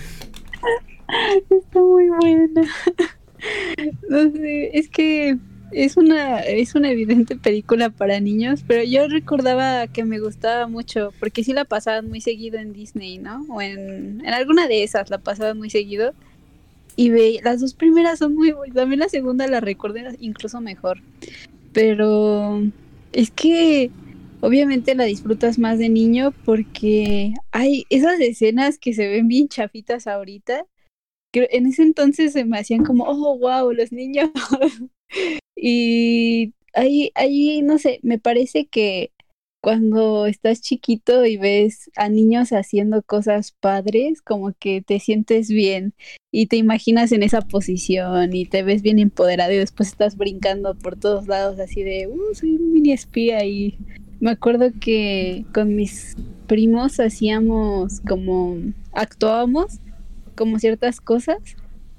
Está 1.51 1.81
muy 1.81 2.09
buena. 2.09 2.63
No 4.09 4.33
sé, 4.33 4.77
es 4.77 4.89
que 4.89 5.37
es 5.71 5.97
una, 5.97 6.41
es 6.41 6.75
una 6.75 6.91
evidente 6.91 7.37
película 7.37 7.91
para 7.91 8.21
niños, 8.21 8.65
pero 8.67 8.83
yo 8.83 9.07
recordaba 9.09 9.87
que 9.87 10.05
me 10.05 10.19
gustaba 10.19 10.67
mucho, 10.67 11.13
porque 11.21 11.45
sí 11.45 11.53
la 11.53 11.65
pasaban 11.65 12.09
muy 12.09 12.21
seguido 12.21 12.59
en 12.59 12.73
Disney, 12.73 13.19
¿no? 13.19 13.45
O 13.49 13.61
en, 13.61 14.23
en 14.25 14.35
alguna 14.35 14.67
de 14.67 14.83
esas 14.83 15.11
la 15.11 15.19
pasaban 15.19 15.59
muy 15.59 15.71
seguido. 15.71 16.15
Y 16.97 17.11
ve, 17.11 17.41
las 17.45 17.61
dos 17.61 17.75
primeras 17.75 18.19
son 18.19 18.35
muy 18.35 18.51
buenas, 18.51 18.75
también 18.75 18.99
la 18.99 19.09
segunda 19.09 19.47
la 19.47 19.61
recuerdo 19.61 19.99
incluso 20.19 20.61
mejor. 20.61 21.01
Pero 21.73 22.63
es 23.13 23.31
que 23.31 23.91
obviamente 24.41 24.95
la 24.95 25.05
disfrutas 25.05 25.59
más 25.59 25.79
de 25.79 25.89
niño 25.89 26.33
porque 26.45 27.35
hay 27.53 27.85
esas 27.91 28.21
escenas 28.21 28.79
que 28.79 28.95
se 28.95 29.09
ven 29.09 29.29
bien 29.29 29.49
chafitas 29.49 30.07
ahorita 30.07 30.67
que 31.33 31.49
en 31.53 31.67
ese 31.67 31.83
entonces 31.83 32.33
se 32.33 32.45
me 32.45 32.59
hacían 32.59 32.85
como, 32.85 33.05
oh, 33.05 33.39
wow, 33.39 33.73
los 33.73 33.93
niños. 33.93 34.31
y 35.57 36.55
ahí, 36.75 37.11
ahí, 37.15 37.63
no 37.63 37.79
sé, 37.79 38.01
me 38.03 38.19
parece 38.19 38.67
que 38.67 39.13
cuando 39.61 40.27
estás 40.27 40.61
chiquito 40.61 41.27
y 41.27 41.37
ves 41.37 41.91
a 41.97 42.09
niños 42.09 42.51
haciendo 42.51 43.03
cosas 43.03 43.53
padres, 43.61 44.23
como 44.23 44.53
que 44.53 44.83
te 44.83 45.01
sientes 45.01 45.49
bien 45.49 45.95
y 46.31 46.47
te 46.47 46.57
imaginas 46.57 47.11
en 47.13 47.23
esa 47.25 47.43
posición 47.43 48.35
y 48.35 48.47
te 48.47 48.63
ves 48.63 48.83
bien 48.83 48.99
empoderado 49.01 49.53
y 49.53 49.57
después 49.57 49.89
estás 49.89 50.17
brincando 50.17 50.75
por 50.77 50.97
todos 50.99 51.27
lados 51.27 51.59
así 51.59 51.83
de, 51.83 52.07
uh, 52.07 52.35
soy 52.35 52.55
un 52.57 52.73
mini 52.73 52.93
espía 52.93 53.45
y 53.45 53.77
me 54.21 54.31
acuerdo 54.31 54.71
que 54.81 55.45
con 55.55 55.75
mis 55.75 56.17
primos 56.47 56.99
hacíamos 57.01 58.01
como, 58.01 58.57
actuábamos 58.93 59.79
como 60.35 60.59
ciertas 60.59 61.01
cosas 61.01 61.39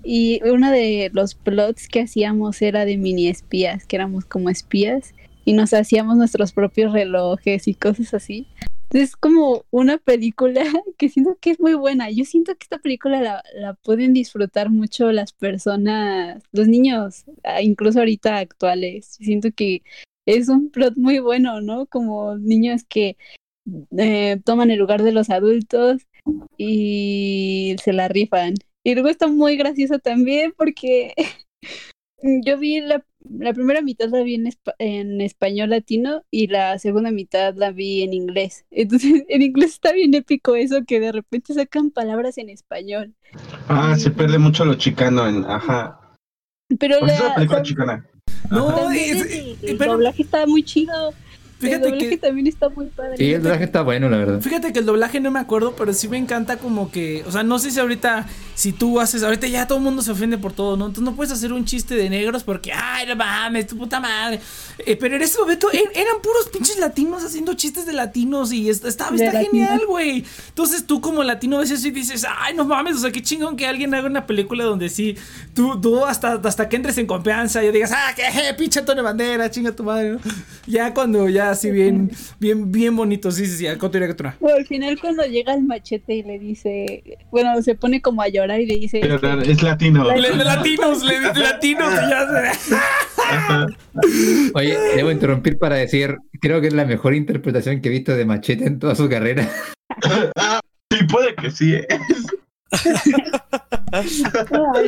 y 0.03 0.41
uno 0.43 0.71
de 0.71 1.11
los 1.13 1.35
plots 1.35 1.87
que 1.87 2.01
hacíamos 2.01 2.61
era 2.61 2.85
de 2.85 2.97
mini 2.97 3.27
espías, 3.27 3.85
que 3.85 3.95
éramos 3.95 4.25
como 4.25 4.49
espías 4.49 5.13
y 5.45 5.53
nos 5.53 5.73
hacíamos 5.73 6.17
nuestros 6.17 6.53
propios 6.53 6.93
relojes 6.93 7.67
y 7.67 7.73
cosas 7.73 8.13
así. 8.13 8.47
Entonces 8.83 9.09
es 9.09 9.15
como 9.15 9.65
una 9.69 9.99
película 9.99 10.63
que 10.97 11.09
siento 11.09 11.37
que 11.39 11.51
es 11.51 11.59
muy 11.59 11.75
buena. 11.75 12.09
Yo 12.09 12.25
siento 12.25 12.53
que 12.55 12.63
esta 12.63 12.79
película 12.79 13.21
la, 13.21 13.43
la 13.53 13.73
pueden 13.75 14.13
disfrutar 14.13 14.69
mucho 14.71 15.11
las 15.11 15.31
personas, 15.31 16.41
los 16.51 16.67
niños, 16.67 17.25
ah, 17.43 17.61
incluso 17.61 17.99
ahorita 17.99 18.39
actuales. 18.39 19.05
Siento 19.05 19.49
que 19.55 19.83
es 20.37 20.47
un 20.49 20.69
plot 20.69 20.95
muy 20.95 21.19
bueno, 21.19 21.61
¿no? 21.61 21.85
Como 21.87 22.37
niños 22.37 22.83
que 22.87 23.17
eh, 23.97 24.39
toman 24.45 24.71
el 24.71 24.79
lugar 24.79 25.03
de 25.03 25.11
los 25.11 25.29
adultos 25.29 26.01
y 26.57 27.75
se 27.83 27.93
la 27.93 28.07
rifan. 28.07 28.53
Y 28.83 28.93
luego 28.93 29.09
está 29.09 29.27
muy 29.27 29.57
gracioso 29.57 29.99
también 29.99 30.53
porque 30.57 31.13
yo 32.45 32.57
vi 32.57 32.81
la, 32.81 33.03
la 33.29 33.53
primera 33.53 33.81
mitad 33.81 34.09
la 34.09 34.23
vi 34.23 34.35
en, 34.35 34.45
espa- 34.45 34.75
en 34.79 35.21
español 35.21 35.69
latino 35.71 36.23
y 36.31 36.47
la 36.47 36.77
segunda 36.79 37.11
mitad 37.11 37.55
la 37.55 37.71
vi 37.71 38.03
en 38.03 38.13
inglés. 38.13 38.65
Entonces 38.71 39.23
en 39.27 39.41
inglés 39.41 39.71
está 39.71 39.93
bien 39.93 40.13
épico 40.13 40.55
eso 40.55 40.83
que 40.85 40.99
de 40.99 41.11
repente 41.11 41.53
sacan 41.53 41.91
palabras 41.91 42.37
en 42.37 42.49
español. 42.49 43.13
ah, 43.67 43.95
se 43.97 44.11
pierde 44.11 44.37
mucho 44.37 44.65
lo 44.65 44.75
chicano 44.75 45.27
en. 45.27 45.43
Ajá. 45.45 45.95
Pero 46.79 46.99
la, 47.05 47.33
película 47.35 47.59
tam- 47.59 47.63
chicana. 47.63 48.05
No, 48.49 48.89
es- 48.91 49.57
el, 49.61 49.77
doblaje 49.77 50.23
estaba 50.23 50.45
muy 50.45 50.63
chido. 50.63 51.13
Fíjate 51.59 51.75
el 51.87 51.91
doblaje 51.91 52.09
que- 52.09 52.17
también 52.17 52.47
está 52.47 52.69
muy 52.69 52.85
padre. 52.87 53.17
Sí, 53.17 53.33
el 53.33 53.41
traje 53.41 53.63
está 53.65 53.81
bueno, 53.81 54.09
la 54.09 54.17
verdad. 54.17 54.39
Fíjate 54.41 54.71
que 54.71 54.79
el 54.79 54.85
doblaje 54.85 55.19
no 55.19 55.29
me 55.31 55.39
acuerdo, 55.39 55.75
pero 55.75 55.93
sí 55.93 56.07
me 56.07 56.17
encanta 56.17 56.57
como 56.57 56.89
que, 56.91 57.23
o 57.27 57.31
sea, 57.31 57.43
no 57.43 57.59
sé 57.59 57.71
si 57.71 57.79
ahorita, 57.79 58.27
si 58.55 58.71
tú 58.71 58.99
haces, 58.99 59.23
ahorita 59.23 59.47
ya 59.47 59.67
todo 59.67 59.77
el 59.77 59.83
mundo 59.83 60.01
se 60.01 60.11
ofende 60.11 60.37
por 60.37 60.53
todo, 60.53 60.77
¿no? 60.77 60.85
Entonces 60.87 61.03
no 61.03 61.15
puedes 61.15 61.33
hacer 61.33 61.51
un 61.51 61.65
chiste 61.65 61.95
de 61.95 62.09
negros 62.09 62.43
porque, 62.43 62.71
ay, 62.73 63.07
no 63.07 63.15
mames, 63.15 63.67
tu 63.67 63.77
puta 63.77 63.99
madre. 63.99 64.39
Eh, 64.85 64.95
pero 64.95 65.15
en 65.17 65.21
ese 65.21 65.37
momento 65.37 65.69
er- 65.71 65.91
eran 65.93 66.21
puros 66.23 66.47
pinches 66.51 66.79
latinos 66.79 67.23
haciendo 67.25 67.53
chistes 67.55 67.85
de 67.85 67.91
latinos 67.93 68.53
y 68.53 68.69
está, 68.69 68.87
está, 68.87 69.07
genial, 69.31 69.81
güey. 69.87 70.23
Entonces 70.47 70.85
tú 70.85 71.01
como 71.01 71.23
latino 71.23 71.57
ves 71.57 71.71
eso 71.71 71.87
y 71.87 71.91
dices, 71.91 72.25
ay, 72.39 72.53
no 72.55 72.63
mames, 72.63 72.95
o 72.95 72.99
sea, 72.99 73.11
qué 73.11 73.21
chingón 73.21 73.57
que 73.57 73.67
alguien 73.67 73.93
haga 73.93 74.07
una 74.07 74.25
película 74.25 74.63
donde 74.63 74.87
sí, 74.89 75.17
tú, 75.53 75.79
tú 75.81 76.05
hasta, 76.05 76.33
hasta 76.43 76.69
que 76.69 76.77
entres 76.77 76.97
en 76.97 77.05
confianza 77.07 77.63
y 77.63 77.71
digas, 77.71 77.91
ah, 77.93 78.13
que 78.15 78.21
eh, 78.23 78.53
pinche 78.57 78.79
Antonio 78.79 79.03
Bandera, 79.03 79.51
chinga 79.51 79.73
tu 79.73 79.83
madre, 79.83 80.11
¿no? 80.13 80.19
Ya 80.65 80.93
cuando 80.93 81.27
ya 81.27 81.48
así 81.51 81.71
bien, 81.71 82.11
bien, 82.39 82.71
bien 82.71 82.95
bonito, 82.95 83.31
sí, 83.31 83.45
sí, 83.45 83.57
sí, 83.57 83.67
al 83.67 83.77
continúa, 83.77 84.07
continúa. 84.07 84.35
Al 84.57 84.65
final 84.65 84.99
cuando 84.99 85.23
llega 85.25 85.53
el 85.53 85.63
machete 85.63 86.15
y 86.15 86.23
le 86.23 86.39
dice, 86.39 87.03
bueno, 87.31 87.61
se 87.61 87.75
pone 87.75 88.01
como 88.01 88.21
a 88.21 88.27
llorar 88.27 88.59
y 88.59 88.65
le 88.65 88.75
dice, 88.75 88.99
Pero 89.01 89.15
es 89.41 89.61
latino. 89.63 90.03
Le- 90.15 90.35
latinos, 90.43 91.03
le, 91.03 91.19
latinos, 91.21 91.93
ya 91.93 92.51
se-. 92.53 94.51
Oye, 94.53 94.77
debo 94.95 95.11
interrumpir 95.11 95.57
para 95.57 95.75
decir, 95.75 96.17
creo 96.41 96.61
que 96.61 96.67
es 96.67 96.73
la 96.73 96.85
mejor 96.85 97.13
interpretación 97.15 97.81
que 97.81 97.89
he 97.89 97.91
visto 97.91 98.15
de 98.15 98.25
Machete 98.25 98.65
en 98.65 98.79
toda 98.79 98.95
su 98.95 99.09
carrera. 99.09 99.49
Ah, 100.35 100.59
sí, 100.91 101.05
puede 101.05 101.35
que 101.35 101.51
sí. 101.51 101.73
¿eh? 101.75 101.87
"Ay, 103.91 104.07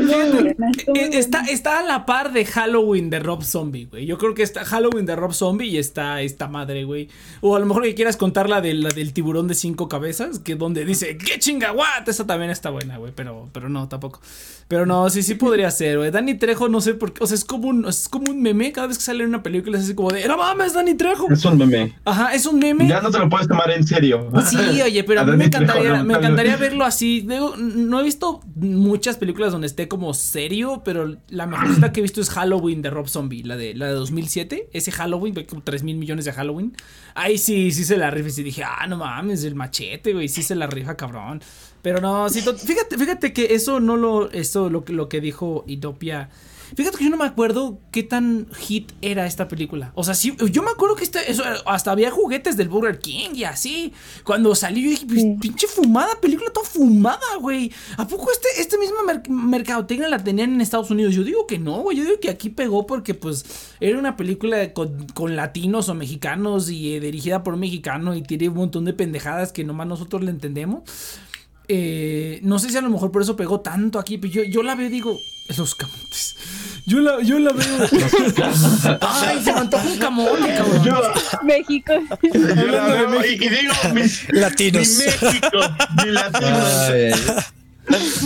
no, 0.01 0.31
buena, 0.33 0.71
estuvo 0.71 0.95
Eh, 0.95 1.09
Está, 1.13 1.39
buena". 1.39 1.53
está 1.53 1.79
a 1.79 1.83
la 1.83 2.05
par 2.05 2.31
de 2.33 2.45
Halloween 2.45 3.09
de 3.09 3.19
Rob 3.19 3.43
Zombie, 3.43 3.85
güey. 3.85 4.05
Yo 4.05 4.17
creo 4.17 4.33
que 4.33 4.43
está 4.43 4.65
Halloween 4.65 5.05
de 5.05 5.15
Rob 5.15 5.33
Zombie 5.33 5.67
y 5.67 5.77
está 5.77 6.21
esta 6.21 6.47
madre, 6.47 6.83
güey. 6.83 7.09
O 7.41 7.55
a 7.55 7.59
lo 7.59 7.65
mejor 7.65 7.83
que 7.83 7.95
quieras 7.95 8.17
contar 8.17 8.49
la, 8.49 8.61
de, 8.61 8.73
la 8.73 8.89
del 8.89 9.13
tiburón 9.13 9.47
de 9.47 9.55
cinco 9.55 9.87
cabezas, 9.89 10.39
que 10.39 10.55
donde 10.55 10.85
dice, 10.85 11.17
¡qué 11.17 11.39
chinga, 11.39 11.71
what! 11.71 12.07
Esa 12.07 12.25
también 12.27 12.51
está 12.51 12.69
buena, 12.69 12.97
güey. 12.97 13.11
Pero, 13.15 13.49
pero 13.53 13.69
no, 13.69 13.87
tampoco. 13.87 14.21
Pero 14.67 14.85
no, 14.85 15.09
sí, 15.09 15.21
sí 15.21 15.35
podría 15.35 15.69
ser, 15.69 15.97
güey. 15.97 16.11
Danny 16.11 16.35
Trejo, 16.35 16.69
no 16.69 16.79
sé 16.79 16.93
por 16.93 17.11
qué. 17.13 17.23
O 17.23 17.27
sea, 17.27 17.35
es 17.35 17.43
como 17.43 17.67
un, 17.67 17.85
es 17.87 18.07
como 18.07 18.31
un 18.31 18.41
meme. 18.41 18.71
Cada 18.71 18.87
vez 18.87 18.97
que 18.97 19.03
sale 19.03 19.23
en 19.23 19.29
una 19.29 19.43
película 19.43 19.77
es 19.77 19.83
así 19.83 19.95
como 19.95 20.11
de, 20.11 20.25
¡no 20.27 20.37
mames, 20.37 20.73
Danny 20.73 20.93
Trejo! 20.95 21.29
Es 21.31 21.43
un 21.43 21.57
meme. 21.57 21.93
Ajá, 22.05 22.33
es 22.33 22.45
un 22.45 22.57
meme. 22.59 22.87
Ya 22.87 23.01
no 23.01 23.11
te 23.11 23.19
lo 23.19 23.29
puedes 23.29 23.47
tomar 23.47 23.69
en 23.71 23.85
serio. 23.85 24.29
Sí, 24.49 24.81
oye, 24.81 25.03
pero 25.03 25.21
a 25.21 25.23
mí 25.25 25.31
me 25.35 25.49
Trejo, 25.49 25.63
encantaría, 25.63 25.97
no, 25.97 26.03
me 26.05 26.13
encantaría 26.13 26.55
verlo 26.55 26.85
así. 26.85 27.21
Digo, 27.21 27.55
no 27.57 27.99
he 27.99 28.03
visto 28.03 28.39
muchas 28.91 29.15
películas 29.15 29.53
donde 29.53 29.67
esté 29.67 29.87
como 29.87 30.13
serio, 30.13 30.81
pero 30.83 31.15
la 31.29 31.47
mejor 31.47 31.93
que 31.93 32.01
he 32.01 32.03
visto 32.03 32.19
es 32.19 32.29
Halloween 32.29 32.81
de 32.81 32.89
Rob 32.89 33.07
Zombie, 33.07 33.41
la 33.41 33.55
de, 33.55 33.73
la 33.73 33.87
de 33.87 33.93
2007. 33.93 34.67
Ese 34.73 34.91
Halloween, 34.91 35.33
como 35.45 35.63
3 35.63 35.83
mil 35.83 35.95
millones 35.95 36.25
de 36.25 36.33
Halloween. 36.33 36.75
Ahí 37.15 37.37
sí, 37.37 37.71
sí 37.71 37.85
se 37.85 37.95
la 37.95 38.11
rifa. 38.11 38.27
Y 38.27 38.31
sí 38.31 38.43
dije, 38.43 38.63
ah, 38.65 38.85
no 38.87 38.97
mames, 38.97 39.45
el 39.45 39.55
machete, 39.55 40.11
güey, 40.11 40.27
sí 40.27 40.43
se 40.43 40.55
la 40.55 40.67
rifa, 40.67 40.97
cabrón. 40.97 41.41
Pero 41.81 42.01
no, 42.01 42.27
sí, 42.27 42.41
fíjate, 42.41 42.97
fíjate 42.97 43.31
que 43.31 43.55
eso 43.55 43.79
no 43.79 43.95
lo, 43.95 44.29
eso 44.31 44.69
lo, 44.69 44.83
lo 44.85 45.07
que 45.07 45.21
dijo 45.21 45.63
Idopia. 45.67 46.29
Fíjate 46.75 46.97
que 46.97 47.03
yo 47.05 47.09
no 47.09 47.17
me 47.17 47.25
acuerdo 47.25 47.79
qué 47.91 48.03
tan 48.03 48.47
hit 48.57 48.91
era 49.01 49.25
esta 49.25 49.47
película. 49.47 49.91
O 49.95 50.03
sea, 50.03 50.13
sí, 50.13 50.35
yo 50.51 50.63
me 50.63 50.69
acuerdo 50.71 50.95
que 50.95 51.03
este, 51.03 51.31
eso, 51.31 51.43
hasta 51.65 51.91
había 51.91 52.11
juguetes 52.11 52.57
del 52.57 52.69
Burger 52.69 52.99
King 52.99 53.29
y 53.35 53.43
así. 53.43 53.93
Cuando 54.23 54.55
salió, 54.55 54.83
yo 54.83 54.89
dije, 54.91 55.05
pues, 55.05 55.21
Sí. 55.21 55.35
pinche 55.41 55.67
fumada, 55.67 56.19
película 56.21 56.49
toda 56.51 56.65
fumada, 56.67 57.35
güey. 57.39 57.71
¿A 57.97 58.07
poco 58.07 58.31
este, 58.31 58.47
este 58.61 58.77
mismo 58.77 58.97
mer- 59.05 59.29
mercadotecnia 59.29 60.07
la 60.07 60.23
tenían 60.23 60.53
en 60.53 60.61
Estados 60.61 60.91
Unidos? 60.91 61.13
Yo 61.15 61.23
digo 61.23 61.45
que 61.47 61.59
no, 61.59 61.81
güey. 61.81 61.97
Yo 61.97 62.03
digo 62.03 62.19
que 62.21 62.29
aquí 62.29 62.49
pegó 62.49 62.85
porque, 62.85 63.13
pues, 63.13 63.45
era 63.79 63.97
una 63.99 64.15
película 64.17 64.73
con, 64.73 65.07
con 65.13 65.35
latinos 65.35 65.89
o 65.89 65.93
mexicanos 65.93 66.69
y 66.69 66.93
eh, 66.95 66.99
dirigida 66.99 67.43
por 67.43 67.53
un 67.55 67.59
mexicano 67.61 68.15
y 68.15 68.21
tiene 68.21 68.49
un 68.49 68.55
montón 68.55 68.85
de 68.85 68.93
pendejadas 68.93 69.51
que 69.51 69.63
nomás 69.63 69.87
nosotros 69.87 70.23
le 70.23 70.31
entendemos. 70.31 70.81
Eh, 71.73 72.41
no 72.43 72.59
sé 72.59 72.69
si 72.69 72.75
a 72.75 72.81
lo 72.81 72.89
mejor 72.89 73.11
por 73.11 73.21
eso 73.21 73.37
pegó 73.37 73.61
tanto 73.61 73.97
aquí, 73.97 74.17
pero 74.17 74.33
yo, 74.33 74.43
yo 74.43 74.61
la 74.61 74.75
veo 74.75 74.89
digo, 74.89 75.17
los 75.57 75.73
camotes. 75.73 76.35
Yo 76.85 76.99
la, 76.99 77.21
yo 77.21 77.39
la 77.39 77.53
veo. 77.53 77.77
Ay, 78.99 79.41
se 79.41 79.53
me 79.53 79.59
antoja 79.61 79.87
un 79.87 79.97
camote, 79.97 80.53
cabrón. 80.53 80.83
Yo, 80.83 81.01
México. 81.43 81.93
yo 82.33 82.67
la 82.67 82.87
veo 82.87 83.25
y, 83.25 83.35
y 83.35 83.49
digo, 83.49 83.73
mis, 83.93 84.27
Latinos. 84.33 84.85
Mi 84.85 85.05
México, 85.05 85.59
mi 86.03 86.11
latinos. 86.11 86.73
Ay. 86.89 87.11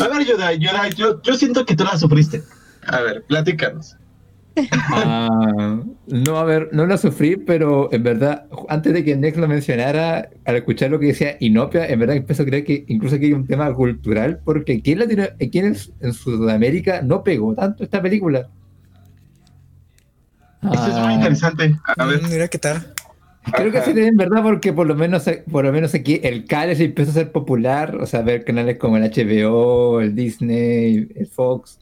A 0.01 0.07
ver, 0.07 0.25
Yoda, 0.25 0.53
Yoda, 0.53 0.89
yo, 0.89 1.21
yo 1.21 1.35
siento 1.35 1.67
que 1.67 1.75
tú 1.75 1.83
la 1.83 1.99
sufriste. 1.99 2.41
A 2.87 2.99
ver, 3.01 3.23
platícanos. 3.27 3.95
Ah, 4.91 5.81
no, 6.07 6.37
a 6.37 6.43
ver, 6.45 6.69
no 6.71 6.85
la 6.85 6.97
sufrí, 6.97 7.35
pero 7.35 7.91
en 7.91 8.03
verdad, 8.03 8.45
antes 8.69 8.93
de 8.93 9.03
que 9.03 9.15
Nex 9.17 9.37
lo 9.37 9.47
mencionara, 9.47 10.29
al 10.45 10.55
escuchar 10.55 10.91
lo 10.91 10.99
que 10.99 11.07
decía 11.07 11.35
Inopia, 11.39 11.85
en 11.87 11.99
verdad 11.99 12.15
empiezo 12.15 12.43
a 12.43 12.45
creer 12.45 12.63
que 12.63 12.85
incluso 12.87 13.15
aquí 13.15 13.25
hay 13.25 13.33
un 13.33 13.47
tema 13.47 13.73
cultural, 13.73 14.39
porque 14.45 14.73
aquí 14.77 14.93
en, 14.93 14.99
Latino- 14.99 15.23
aquí 15.23 15.59
en, 15.59 15.75
en 15.99 16.13
Sudamérica 16.13 17.01
no 17.01 17.23
pegó 17.23 17.53
tanto 17.53 17.83
esta 17.83 18.01
película. 18.01 18.47
Eso 20.63 20.87
es 20.87 20.93
muy 20.95 21.03
Ah, 21.07 21.13
interesante. 21.13 21.75
A 21.97 22.05
ver, 22.05 22.21
Mm, 22.23 22.29
Mira 22.29 22.47
qué 22.47 22.57
tal. 22.57 22.93
Creo 23.55 23.71
que 23.71 23.81
sí, 23.81 23.91
en 23.95 24.17
verdad, 24.17 24.41
porque 24.41 24.73
por 24.73 24.87
lo 24.87 24.95
menos 24.95 25.29
por 25.51 25.65
lo 25.65 25.71
menos 25.71 25.93
aquí 25.93 26.19
el 26.23 26.45
cable 26.45 26.75
se 26.75 26.85
empezó 26.85 27.11
a 27.11 27.13
ser 27.13 27.31
popular, 27.31 27.95
o 27.97 28.07
sea, 28.07 28.23
ver 28.23 28.43
canales 28.43 28.79
como 28.79 28.97
el 28.97 29.03
HBO, 29.03 30.01
el 30.01 30.15
Disney, 30.15 31.07
el 31.15 31.27
Fox, 31.27 31.77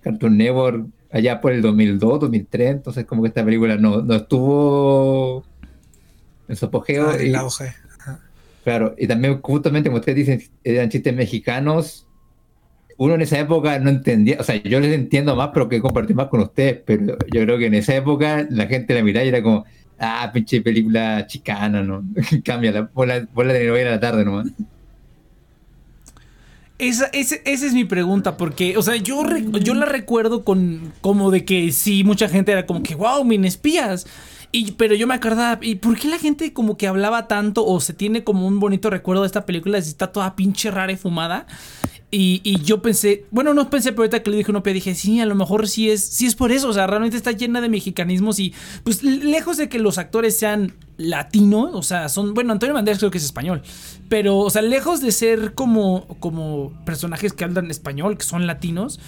Cartoon 0.00 0.36
Network, 0.36 0.86
allá 1.10 1.40
por 1.40 1.52
el 1.52 1.62
2002, 1.62 2.20
2003, 2.20 2.70
entonces 2.70 3.04
como 3.04 3.22
que 3.22 3.28
esta 3.28 3.44
película 3.44 3.76
no, 3.76 4.02
no 4.02 4.14
estuvo 4.14 5.44
en 6.48 6.56
su 6.56 6.66
apogeo. 6.66 7.10
Ah, 7.10 7.22
y, 7.22 7.34
auge. 7.34 7.72
claro, 8.64 8.94
y 8.98 9.06
también 9.06 9.40
justamente 9.40 9.88
como 9.88 10.00
ustedes 10.00 10.16
dicen, 10.16 10.42
eran 10.64 10.88
chistes 10.88 11.14
mexicanos. 11.14 12.04
Uno 12.96 13.14
en 13.14 13.22
esa 13.22 13.38
época 13.38 13.78
no 13.78 13.90
entendía, 13.90 14.38
o 14.40 14.42
sea, 14.42 14.56
yo 14.56 14.80
les 14.80 14.92
entiendo 14.92 15.36
más, 15.36 15.50
pero 15.54 15.68
que 15.68 15.80
compartir 15.80 16.16
más 16.16 16.26
con 16.26 16.40
ustedes, 16.40 16.80
pero 16.84 17.16
yo 17.32 17.42
creo 17.44 17.56
que 17.56 17.66
en 17.66 17.74
esa 17.74 17.94
época 17.94 18.44
la 18.50 18.66
gente 18.66 18.92
la 18.92 19.04
miraba 19.04 19.24
y 19.24 19.28
era 19.28 19.40
como, 19.40 19.64
ah, 20.00 20.28
pinche 20.32 20.60
película 20.62 21.24
chicana, 21.28 21.82
¿no? 21.82 22.02
Cámbiala, 22.44 22.88
ponla, 22.88 23.24
ponla 23.32 23.52
de 23.52 23.68
novela 23.68 23.90
a 23.90 23.92
la 23.94 24.00
tarde 24.00 24.24
nomás. 24.24 24.48
Esa, 26.78 27.06
ese- 27.06 27.42
esa 27.44 27.66
es 27.66 27.72
mi 27.74 27.84
pregunta, 27.84 28.36
porque, 28.36 28.76
o 28.76 28.82
sea, 28.82 28.94
yo, 28.96 29.24
re- 29.24 29.44
yo 29.64 29.74
la 29.74 29.84
recuerdo 29.86 30.44
con 30.44 30.92
como 31.00 31.30
de 31.32 31.44
que 31.44 31.72
sí, 31.72 32.04
mucha 32.04 32.28
gente 32.28 32.52
era 32.52 32.66
como 32.66 32.82
que, 32.84 32.94
wow, 32.94 33.24
min 33.24 33.44
espías. 33.44 34.06
Y, 34.50 34.72
pero 34.72 34.94
yo 34.94 35.06
me 35.06 35.14
acordaba, 35.14 35.58
¿y 35.62 35.74
por 35.74 35.98
qué 35.98 36.08
la 36.08 36.18
gente 36.18 36.52
como 36.54 36.78
que 36.78 36.86
hablaba 36.86 37.28
tanto 37.28 37.66
o 37.66 37.80
se 37.80 37.92
tiene 37.92 38.24
como 38.24 38.46
un 38.46 38.60
bonito 38.60 38.88
recuerdo 38.88 39.22
de 39.22 39.26
esta 39.26 39.44
película 39.44 39.82
si 39.82 39.90
está 39.90 40.10
toda 40.12 40.36
pinche 40.36 40.70
rara 40.70 40.90
y 40.92 40.96
fumada? 40.96 41.46
Y, 42.10 42.40
y 42.42 42.62
yo 42.62 42.80
pensé, 42.80 43.26
bueno, 43.30 43.52
no 43.52 43.68
pensé, 43.68 43.90
pero 43.90 44.02
ahorita 44.02 44.22
que 44.22 44.30
le 44.30 44.38
dije 44.38 44.50
una 44.50 44.60
dije, 44.60 44.94
sí, 44.94 45.20
a 45.20 45.26
lo 45.26 45.34
mejor 45.34 45.68
sí 45.68 45.90
es, 45.90 46.02
sí 46.02 46.24
es 46.24 46.34
por 46.34 46.52
eso, 46.52 46.70
o 46.70 46.72
sea, 46.72 46.86
realmente 46.86 47.18
está 47.18 47.32
llena 47.32 47.60
de 47.60 47.68
mexicanismos 47.68 48.38
y 48.38 48.54
pues 48.82 49.02
lejos 49.02 49.58
de 49.58 49.68
que 49.68 49.78
los 49.78 49.98
actores 49.98 50.38
sean 50.38 50.72
latinos, 50.96 51.70
o 51.74 51.82
sea, 51.82 52.08
son, 52.08 52.32
bueno, 52.32 52.52
Antonio 52.52 52.74
Banderas 52.74 52.98
creo 52.98 53.10
que 53.10 53.18
es 53.18 53.24
español, 53.24 53.62
pero, 54.08 54.38
o 54.38 54.48
sea, 54.48 54.62
lejos 54.62 55.02
de 55.02 55.12
ser 55.12 55.52
como, 55.52 56.06
como 56.18 56.72
personajes 56.86 57.34
que 57.34 57.44
hablan 57.44 57.70
español, 57.70 58.16
que 58.16 58.24
son 58.24 58.46
latinos, 58.46 59.00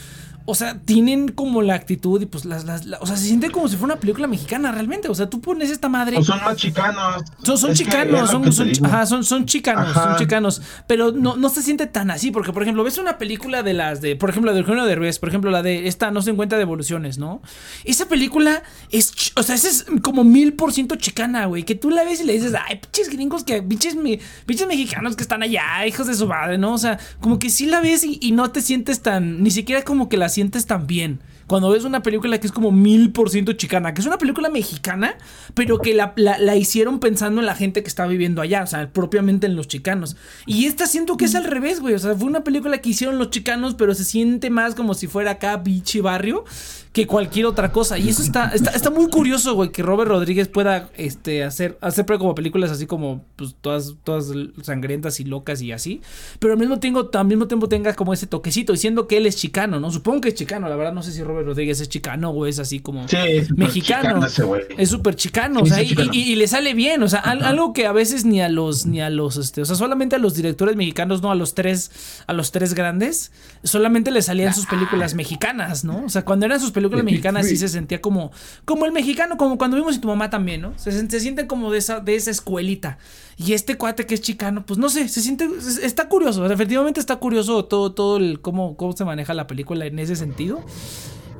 o 0.47 0.55
sea, 0.55 0.79
tienen 0.81 1.29
como 1.29 1.63
la 1.63 1.75
actitud 1.75 2.21
y 2.21 2.27
pues 2.27 2.45
las, 2.45 2.65
las, 2.65 2.87
la- 2.87 2.99
o 3.01 3.07
sea, 3.07 3.17
se 3.17 3.27
siente 3.27 3.51
como 3.51 3.69
si 3.69 3.77
fuera 3.77 3.95
una 3.95 4.01
película 4.01 4.27
mexicana 4.27 4.73
realmente, 4.73 5.09
o 5.09 5.15
sea, 5.15 5.29
tú 5.31 5.41
pones 5.41 5.71
esta 5.71 5.89
madre... 5.89 6.17
o 6.17 6.25
son 6.25 6.39
más 6.43 6.57
chicanos. 6.57 7.23
Son, 7.45 7.59
son 7.59 7.75
chicanos, 7.75 8.31
son, 8.31 8.45
ajá, 8.87 9.07
son, 9.07 9.25
son 9.25 9.47
chicanos, 9.47 9.89
Ajá. 9.89 10.03
son 10.11 10.17
chicanos. 10.17 10.63
Pero 10.87 11.13
no, 11.13 11.37
no 11.37 11.49
se 11.51 11.63
siente 11.63 11.87
tan 11.87 12.11
así, 12.11 12.31
porque 12.31 12.53
por 12.53 12.63
ejemplo, 12.63 12.83
ves 12.85 12.99
una 12.99 13.19
película 13.19 13.63
de 13.63 13.75
las 13.75 14.01
de, 14.01 14.17
por 14.17 14.31
ejemplo, 14.31 14.51
la 14.51 14.55
de 14.55 14.61
Eugenio 14.61 14.85
Derbez, 14.85 15.19
por 15.19 15.29
ejemplo, 15.29 15.51
la 15.51 15.63
de 15.63 15.87
esta 15.87 16.11
no 16.11 16.23
se 16.23 16.31
encuentra 16.31 16.59
de 16.59 16.63
evoluciones, 16.63 17.19
¿no? 17.19 17.43
Esa 17.85 18.07
película 18.09 18.63
es, 18.91 19.13
o 19.37 19.43
sea, 19.43 19.55
esa 19.55 19.69
es 19.69 19.87
como 20.03 20.25
mil 20.25 20.55
por 20.55 20.73
ciento 20.73 20.97
chicana, 20.97 21.47
güey, 21.47 21.65
que 21.65 21.75
tú 21.75 21.91
la 21.91 22.03
ves 22.05 22.21
y 22.21 22.25
le 22.25 22.33
dices, 22.33 22.55
ay, 22.69 22.77
pinches 22.81 23.11
gringos 23.11 23.45
que, 23.45 23.63
pinches, 23.63 23.95
me- 23.95 24.19
pinches 24.47 24.67
mexicanos 24.67 25.17
que 25.17 25.23
están 25.23 25.43
allá, 25.43 25.87
hijos 25.87 26.07
de 26.07 26.15
su 26.15 26.27
madre, 26.27 26.57
¿no? 26.59 26.73
O 26.73 26.79
sea, 26.79 26.99
como 27.21 27.39
que 27.39 27.51
sí 27.51 27.67
la 27.67 27.81
ves 27.81 28.05
y, 28.05 28.19
y 28.23 28.33
no 28.33 28.51
te 28.51 28.63
sientes 28.63 29.03
tan, 29.03 29.43
ni 29.43 29.51
siquiera 29.51 29.83
como 29.83 30.09
que 30.09 30.17
la 30.17 30.29
sientes 30.31 30.67
tan 30.67 30.87
bien. 30.87 31.21
Cuando 31.47 31.69
ves 31.71 31.83
una 31.83 32.03
película 32.05 32.39
que 32.39 32.47
es 32.47 32.53
como 32.53 32.71
mil 32.71 33.11
por 33.11 33.29
ciento 33.29 33.53
chicana, 33.55 33.93
que 33.93 34.01
es 34.01 34.07
una 34.07 34.19
película 34.19 34.49
mexicana, 34.51 35.17
pero 35.55 35.79
que 35.81 35.95
la, 35.95 36.15
la- 36.17 36.55
hicieron 36.57 37.01
pensando 37.01 37.41
en 37.41 37.47
la 37.47 37.57
gente 37.57 37.83
que 37.83 37.89
está 37.89 38.07
viviendo 38.07 38.41
allá, 38.41 38.63
o 38.63 38.67
sea, 38.69 38.89
propiamente 38.93 39.49
en 39.49 39.57
los 39.57 39.67
chicanos. 39.67 40.17
Y 40.47 40.67
esta 40.67 40.87
siento 40.87 41.17
que 41.17 41.25
es 41.25 41.35
al 41.35 41.43
revés, 41.45 41.81
güey. 41.81 41.95
O 41.95 41.99
sea, 41.99 42.15
fue 42.15 42.29
una 42.29 42.45
película 42.45 42.79
que 42.79 42.91
hicieron 42.91 43.19
los 43.19 43.31
chicanos, 43.31 43.75
pero 43.75 43.95
se 43.95 44.05
siente 44.05 44.49
más 44.49 44.77
como 44.77 44.95
si 44.95 45.09
fuera 45.09 45.33
acá 45.33 45.57
bichi 45.57 46.01
barrio, 46.01 46.45
que 46.93 47.07
cualquier 47.07 47.47
otra 47.47 47.71
cosa. 47.71 47.99
Y 47.99 48.09
eso 48.09 48.21
está, 48.21 48.49
está, 48.49 48.71
está 48.71 48.91
muy 48.91 49.09
curioso, 49.11 49.55
güey, 49.55 49.71
que 49.71 49.81
Robert 49.83 50.11
Rodríguez 50.11 50.49
pueda 50.49 50.91
este, 50.97 51.45
hacer, 51.45 51.79
hacer 51.81 52.05
como 52.05 52.35
películas 52.35 52.73
así 52.73 52.87
como 52.87 53.25
pues, 53.37 53.55
todas, 53.61 53.95
todas 54.03 54.27
sangrientas 54.63 55.21
y 55.21 55.25
locas 55.25 55.63
y 55.63 55.71
así. 55.71 56.01
Pero 56.41 56.55
al 56.55 56.59
mismo 56.59 56.81
tiempo, 56.81 57.09
al 57.15 57.25
mismo 57.27 57.47
tiempo 57.47 57.69
tenga 57.69 57.95
como 57.95 58.13
ese 58.13 58.27
toquecito, 58.27 58.73
diciendo 58.73 59.07
que 59.07 59.19
él 59.19 59.27
es 59.27 59.37
chicano, 59.37 59.79
¿no? 59.79 59.93
Supongo 59.93 60.23
que 60.23 60.31
es 60.31 60.35
chicano, 60.35 60.69
la 60.69 60.75
verdad 60.75 60.93
no 60.93 61.05
sé 61.05 61.13
si 61.13 61.23
Robert 61.23 61.47
Rodríguez 61.47 61.81
es 61.81 61.89
chicano 61.89 62.31
o 62.31 62.45
es 62.47 62.59
así 62.59 62.81
como 62.81 63.07
Sí, 63.07 63.17
es 63.25 63.47
súper 63.47 63.67
mexicano. 63.67 64.03
chicano 64.09 64.27
ese 64.27 64.43
güey. 64.43 64.63
Es 64.77 64.89
súper 64.91 65.15
chicano, 65.15 65.61
o 65.61 65.67
sea, 65.67 65.83
y, 65.83 65.89
chicano. 65.91 66.11
y- 66.13 66.33
y 66.33 66.35
le 66.35 66.49
sale 66.49 66.75
bien, 66.75 67.03
o 67.05 67.09
sea, 67.09 67.21
al- 67.21 67.45
algo 67.45 67.73
que 67.73 67.87
a 67.87 67.93
veces 67.93 68.25
ni 68.25 68.41
a 68.41 68.49
los, 68.49 68.87
ni 68.87 69.01
a 69.01 69.11
los, 69.11 69.37
este, 69.37 69.63
o 69.63 69.65
sea, 69.65 69.77
solamente 69.77 70.17
a 70.17 70.19
los 70.19 70.35
directores 70.35 70.75
mexicanos, 70.75 71.23
no 71.23 71.31
a 71.31 71.37
los 71.37 71.55
tres, 71.55 71.93
a 72.27 72.33
los 72.33 72.51
tres 72.51 72.75
grandes, 72.75 73.31
solamente 73.63 74.11
le 74.11 74.23
salían 74.23 74.53
sus 74.55 74.67
películas 74.67 75.15
mexicanas, 75.15 75.85
¿no? 75.85 76.05
O 76.05 76.09
sea, 76.09 76.25
cuando 76.25 76.47
eran 76.47 76.59
sus 76.59 76.71
películas 76.73 76.80
mexicanas 77.13 77.47
sí 77.47 77.57
se 77.57 77.69
sentía 77.69 78.01
como, 78.01 78.31
como 78.65 78.87
el 78.87 78.93
mexicano, 78.93 79.37
como 79.37 79.59
cuando 79.59 79.77
vimos 79.77 79.97
y 79.97 79.99
tu 80.01 80.09
mamá 80.09 80.31
también, 80.31 80.61
¿no? 80.63 80.79
Se, 80.79 80.91
se 80.93 81.21
sienten 81.21 81.47
como 81.47 81.71
de 81.71 81.79
esa, 81.79 82.01
de 82.01 82.15
esa 82.17 82.31
escuelita. 82.31 82.99
Y 83.37 83.53
este 83.53 83.77
cuate 83.77 84.07
que 84.07 84.15
es 84.15 84.21
chicano, 84.21 84.65
pues 84.67 84.79
no 84.79 84.89
sé, 84.89 85.09
se 85.09 85.21
siente, 85.21 85.45
es- 85.59 85.79
está 85.79 86.09
curioso, 86.09 86.51
efectivamente 86.51 87.01
está 87.01 87.17
curioso 87.17 87.65
todo, 87.65 87.93
todo 87.93 88.17
el, 88.19 88.41
cómo, 88.41 88.77
cómo 88.77 88.93
se 88.97 89.05
maneja 89.05 89.35
la 89.35 89.47
película 89.47 89.87
en 89.87 89.99
ese 89.99 90.17
sentido. 90.17 90.65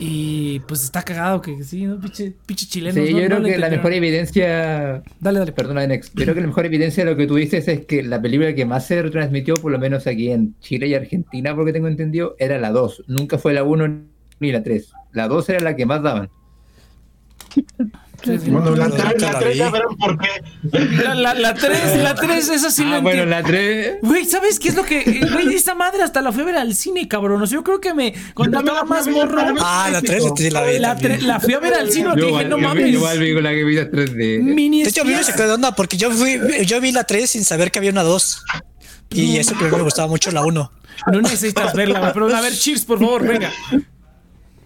Y 0.03 0.61
pues 0.61 0.83
está 0.83 1.03
cagado 1.03 1.43
que 1.43 1.63
sí, 1.63 1.85
¿no? 1.85 2.01
Pinche, 2.01 2.33
pinche 2.47 2.65
chileno. 2.67 2.95
Sí, 3.05 3.13
yo 3.13 3.19
creo 3.27 3.43
que 3.43 3.59
la 3.59 3.69
mejor 3.69 3.93
evidencia. 3.93 5.03
Dale, 5.21 5.39
dale. 5.41 5.53
Perdona, 5.53 5.87
Nex. 5.87 6.11
Yo 6.15 6.23
creo 6.25 6.35
que 6.35 6.41
la 6.41 6.47
mejor 6.47 6.65
evidencia 6.65 7.05
de 7.05 7.11
lo 7.11 7.17
que 7.19 7.27
tú 7.27 7.35
dices 7.35 7.69
es 7.69 7.85
que 7.85 8.03
la 8.03 8.21
película 8.23 8.55
que 8.55 8.65
más 8.65 8.87
se 8.87 9.03
retransmitió, 9.03 9.55
por 9.57 9.71
lo 9.73 9.79
menos 9.79 10.07
aquí 10.07 10.31
en 10.31 10.55
Chile 10.61 10.87
y 10.89 10.95
Argentina, 10.95 11.55
porque 11.55 11.75
tengo 11.75 11.87
entendido, 11.87 12.35
era 12.39 12.59
la 12.59 12.71
2. 12.71 13.05
Nunca 13.09 13.37
fue 13.37 13.53
la 13.53 13.63
1 13.63 14.05
ni 14.41 14.53
la 14.53 14.63
3. 14.63 14.91
La 15.13 15.29
2 15.29 15.49
era 15.51 15.61
la 15.61 15.77
que 15.77 15.87
más 15.87 16.03
daban. 16.03 16.31
Bueno, 18.23 18.77
la 18.77 18.89
Nunca 18.89 19.15
3, 19.15 19.23
la 19.23 19.33
la 19.33 19.39
3 19.39 19.57
ya 19.57 19.71
verán 19.71 19.97
por 19.97 20.19
qué. 20.19 20.29
La, 21.03 21.15
la, 21.15 21.35
la 21.35 21.55
3, 21.55 21.97
la 22.03 22.15
3, 22.15 22.49
esa 22.51 22.71
sí 22.71 22.85
la 22.85 22.97
ah, 22.97 23.01
bueno, 23.01 23.23
entiendo. 23.23 23.43
la 23.43 23.43
3. 23.43 23.95
Güey, 24.03 24.25
¿sabes 24.27 24.59
qué 24.59 24.69
es 24.69 24.75
lo 24.75 24.85
que. 24.85 25.01
eh, 25.01 25.21
Güey, 25.33 25.55
esa 25.55 25.75
madre 25.75 26.03
hasta 26.03 26.21
la 26.21 26.31
fui 26.31 26.43
a 26.43 26.45
ver 26.45 26.57
al 26.57 26.75
cine, 26.75 27.09
cabrón. 27.09 27.41
O 27.41 27.47
sea, 27.47 27.57
yo 27.57 27.65
creo 27.65 27.81
que 27.81 27.95
me. 27.95 28.13
Cuando 28.35 28.59
también 28.59 28.77
estaba 28.77 28.97
la 28.99 29.03
fui 29.03 29.13
más 29.15 29.25
morro. 29.27 29.55
la 29.55 29.63
Ah, 29.65 29.89
la 29.91 30.03
3 30.03 30.25
sí 30.37 30.51
la 30.51 30.63
vi. 30.65 30.79
La, 30.79 30.95
la 31.23 31.41
fui 31.41 31.55
a 31.55 31.61
ver 31.61 31.73
al 31.75 31.91
cine, 31.91 32.09
Yo 32.11 32.15
dije, 32.17 32.29
igual, 32.29 32.49
no 32.51 32.59
yo 32.59 32.69
mames. 32.69 32.89
igual 32.89 33.19
vi 33.19 33.33
con 33.35 33.43
la 33.43 33.51
que 33.51 33.65
vi 33.65 33.75
la 33.77 33.91
3D. 33.91 34.43
Mini 34.43 34.83
De 34.83 34.91
hecho, 34.91 35.01
a 35.01 35.05
mí 35.07 35.15
me 35.15 35.25
sacó 35.25 35.45
de 35.45 35.53
onda 35.55 35.75
porque 35.75 35.97
yo 35.97 36.11
fui, 36.11 36.39
yo 36.67 36.79
vi 36.83 36.93
la 36.93 37.05
3 37.05 37.31
sin 37.31 37.45
saber 37.45 37.71
que 37.71 37.79
había 37.79 37.91
una 37.91 38.03
2. 38.03 38.45
Y 39.13 39.39
eso 39.39 39.57
que 39.57 39.65
me 39.65 39.83
gustaba 39.83 40.09
mucho 40.09 40.31
la 40.31 40.43
1. 40.45 40.73
No 41.11 41.21
necesitas 41.23 41.73
verla, 41.75 42.01
güey. 42.01 42.13
Pero 42.13 42.37
a 42.37 42.41
ver, 42.43 42.53
cheers, 42.53 42.85
por 42.85 42.99
favor, 43.01 43.27
venga. 43.27 43.51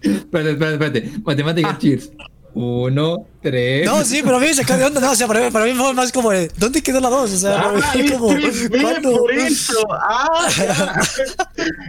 Espérate, 0.04 0.50
espérate, 0.52 0.74
espérate. 0.74 1.18
Matemática, 1.24 1.78
cheers. 1.78 2.10
Uno, 2.56 3.26
tres. 3.42 3.84
No, 3.84 4.04
sí, 4.04 4.20
pero 4.22 4.36
a 4.36 4.38
mí 4.38 4.46
me 4.46 4.54
sacó 4.54 4.76
de 4.76 4.84
onda. 4.84 5.00
No, 5.00 5.10
o 5.10 5.14
sea, 5.16 5.26
para 5.26 5.40
mí, 5.44 5.50
para 5.50 5.64
mí 5.64 5.72
fue 5.74 5.92
más 5.92 6.12
como 6.12 6.30
de, 6.30 6.48
¿dónde 6.56 6.82
quedó 6.82 7.00
la 7.00 7.10
2? 7.10 7.32
O 7.32 7.36
sea, 7.36 7.60
Ah, 7.60 7.72
fue 7.92 8.12
como, 8.12 8.30
es 8.30 8.70
3D, 8.70 8.80
¿cuándo? 8.80 9.10
por 9.18 9.32
eso. 9.32 9.74
Ah, 9.90 10.48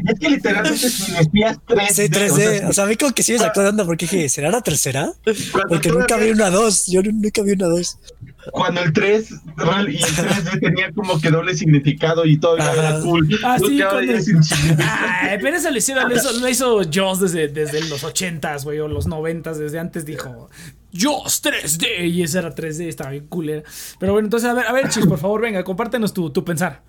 es 0.07 0.19
que 0.19 0.29
literalmente 0.29 0.89
si 0.89 1.15
espías 1.15 1.57
3D. 1.67 1.89
Sí, 1.91 2.01
3D. 2.09 2.67
O 2.69 2.73
sea, 2.73 2.85
a 2.85 2.87
mí 2.87 2.95
como 2.95 3.13
que 3.13 3.21
sí 3.21 3.33
me 3.33 3.37
sacó 3.39 3.61
de 3.61 3.69
onda 3.69 3.85
porque 3.85 4.07
dije, 4.07 4.27
¿será 4.27 4.49
la 4.49 4.61
tercera? 4.61 5.13
Porque 5.69 5.89
nunca 5.89 6.17
vi 6.17 6.31
una 6.31 6.49
2. 6.49 6.87
Yo 6.87 7.03
nunca 7.03 7.43
vi 7.43 7.51
una 7.51 7.67
2. 7.67 7.97
Cuando 8.51 8.81
el 8.81 8.93
3 8.93 9.29
real- 9.57 9.89
y 9.89 9.97
el 9.97 10.03
3D 10.03 10.59
tenía 10.59 10.91
como 10.93 11.19
que 11.19 11.29
doble 11.31 11.53
significado 11.55 12.25
y 12.25 12.37
Ajá. 12.61 12.73
era 12.73 12.99
cool. 13.01 13.27
Ah, 13.43 13.57
sí, 13.59 13.79
cuando-. 13.79 14.13
Ay, 14.79 15.37
pero 15.41 15.57
eso 15.57 15.71
lo 15.71 15.77
hicieron, 15.77 16.11
eso 16.11 16.31
lo 16.39 16.47
hizo 16.49 16.81
Jaws 16.91 17.19
desde, 17.19 17.47
desde 17.47 17.81
los 17.89 18.03
80s, 18.03 18.63
güey, 18.63 18.79
o 18.79 18.87
los 18.87 19.07
90s, 19.07 19.55
desde 19.57 19.79
antes 19.79 20.05
dijo 20.05 20.49
Jaws 20.93 21.41
3D, 21.43 22.07
y 22.09 22.23
esa 22.23 22.39
era 22.39 22.53
3D, 22.55 22.87
estaba 22.87 23.11
bien 23.11 23.27
culera. 23.27 23.63
Pero 23.99 24.13
bueno, 24.13 24.27
entonces, 24.27 24.49
a 24.49 24.53
ver, 24.53 24.65
a 24.67 24.71
ver, 24.73 24.89
Chis, 24.89 25.05
por 25.05 25.17
favor, 25.19 25.41
venga, 25.41 25.63
compártenos 25.63 26.13
tu, 26.13 26.29
tu 26.29 26.43
pensar. 26.45 26.83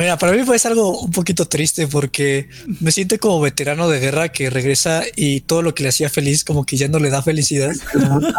Mira, 0.00 0.16
para 0.16 0.32
mí 0.32 0.42
pues 0.46 0.64
algo 0.64 0.98
un 0.98 1.10
poquito 1.10 1.46
triste 1.46 1.86
porque 1.86 2.48
me 2.80 2.90
siento 2.90 3.18
como 3.18 3.38
veterano 3.38 3.86
de 3.86 4.00
guerra 4.00 4.32
que 4.32 4.48
regresa 4.48 5.02
y 5.14 5.42
todo 5.42 5.60
lo 5.60 5.74
que 5.74 5.82
le 5.82 5.90
hacía 5.90 6.08
feliz 6.08 6.42
como 6.42 6.64
que 6.64 6.78
ya 6.78 6.88
no 6.88 6.98
le 6.98 7.10
da 7.10 7.20
felicidad. 7.20 7.70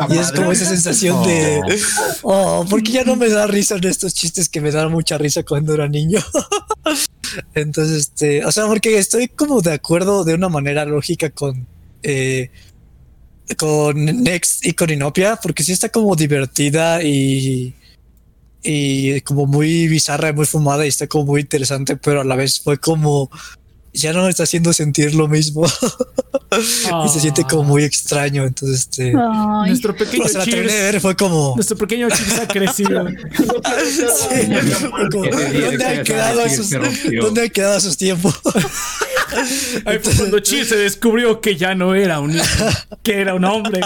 Y 0.09 0.17
es 0.17 0.31
como 0.31 0.51
esa 0.51 0.65
sensación 0.65 1.21
de, 1.23 1.61
oh, 2.23 2.65
porque 2.67 2.91
ya 2.91 3.03
no 3.03 3.15
me 3.15 3.29
da 3.29 3.45
risa 3.45 3.75
en 3.75 3.85
estos 3.85 4.15
chistes 4.15 4.49
que 4.49 4.59
me 4.59 4.71
dan 4.71 4.91
mucha 4.91 5.19
risa 5.19 5.43
cuando 5.43 5.75
era 5.75 5.87
niño. 5.87 6.17
Entonces, 7.53 8.07
este, 8.07 8.43
o 8.43 8.51
sea, 8.51 8.65
porque 8.65 8.97
estoy 8.97 9.27
como 9.27 9.61
de 9.61 9.73
acuerdo 9.73 10.23
de 10.23 10.33
una 10.33 10.49
manera 10.49 10.83
lógica 10.85 11.29
con, 11.29 11.67
eh, 12.01 12.49
con 13.55 14.03
Next 14.03 14.65
y 14.65 14.73
con 14.73 14.89
Inopia, 14.89 15.35
porque 15.35 15.61
sí 15.61 15.73
está 15.73 15.89
como 15.89 16.15
divertida 16.15 17.03
y, 17.03 17.75
y 18.63 19.21
como 19.21 19.45
muy 19.45 19.87
bizarra 19.87 20.29
y 20.29 20.33
muy 20.33 20.45
fumada 20.45 20.85
y 20.85 20.89
está 20.89 21.07
como 21.07 21.25
muy 21.25 21.41
interesante, 21.41 21.95
pero 21.95 22.21
a 22.21 22.23
la 22.23 22.35
vez 22.35 22.59
fue 22.59 22.77
como, 22.77 23.29
ya 23.93 24.13
no 24.13 24.23
me 24.23 24.29
está 24.29 24.43
haciendo 24.43 24.71
sentir 24.73 25.15
lo 25.15 25.27
mismo 25.27 25.65
y 27.05 27.09
se 27.09 27.19
siente 27.19 27.43
como 27.43 27.63
muy 27.63 27.83
extraño. 27.83 28.45
Entonces, 28.45 28.81
este, 28.81 29.13
Ay, 29.17 29.69
Nuestro 29.69 29.95
pequeño 29.95 30.25
o 30.25 30.29
sea, 30.29 30.45
la 30.45 30.55
de 30.55 30.63
ver 30.63 31.01
fue 31.01 31.15
como, 31.15 31.53
nuestro 31.55 31.77
pequeño 31.77 32.09
Cheers 32.09 32.39
ha 32.39 32.47
crecido. 32.47 33.07
Sí, 33.81 34.47
como, 35.11 35.25
¿dónde 35.25 35.85
han 35.85 36.03
quedado 36.03 36.41
esos, 36.41 36.69
dónde 37.19 37.43
han 37.43 37.49
quedado 37.49 37.77
esos 37.77 37.97
tiempos? 37.97 38.39
Ahí 39.85 39.99
fue 39.99 40.13
cuando 40.15 40.39
Cheers 40.39 40.69
se 40.69 40.75
descubrió 40.77 41.41
que 41.41 41.55
ya 41.55 41.73
no 41.73 41.95
era 41.95 42.19
un 42.19 42.31
niño, 42.31 42.43
que 43.03 43.21
era 43.21 43.33
un 43.33 43.45
hombre. 43.45 43.81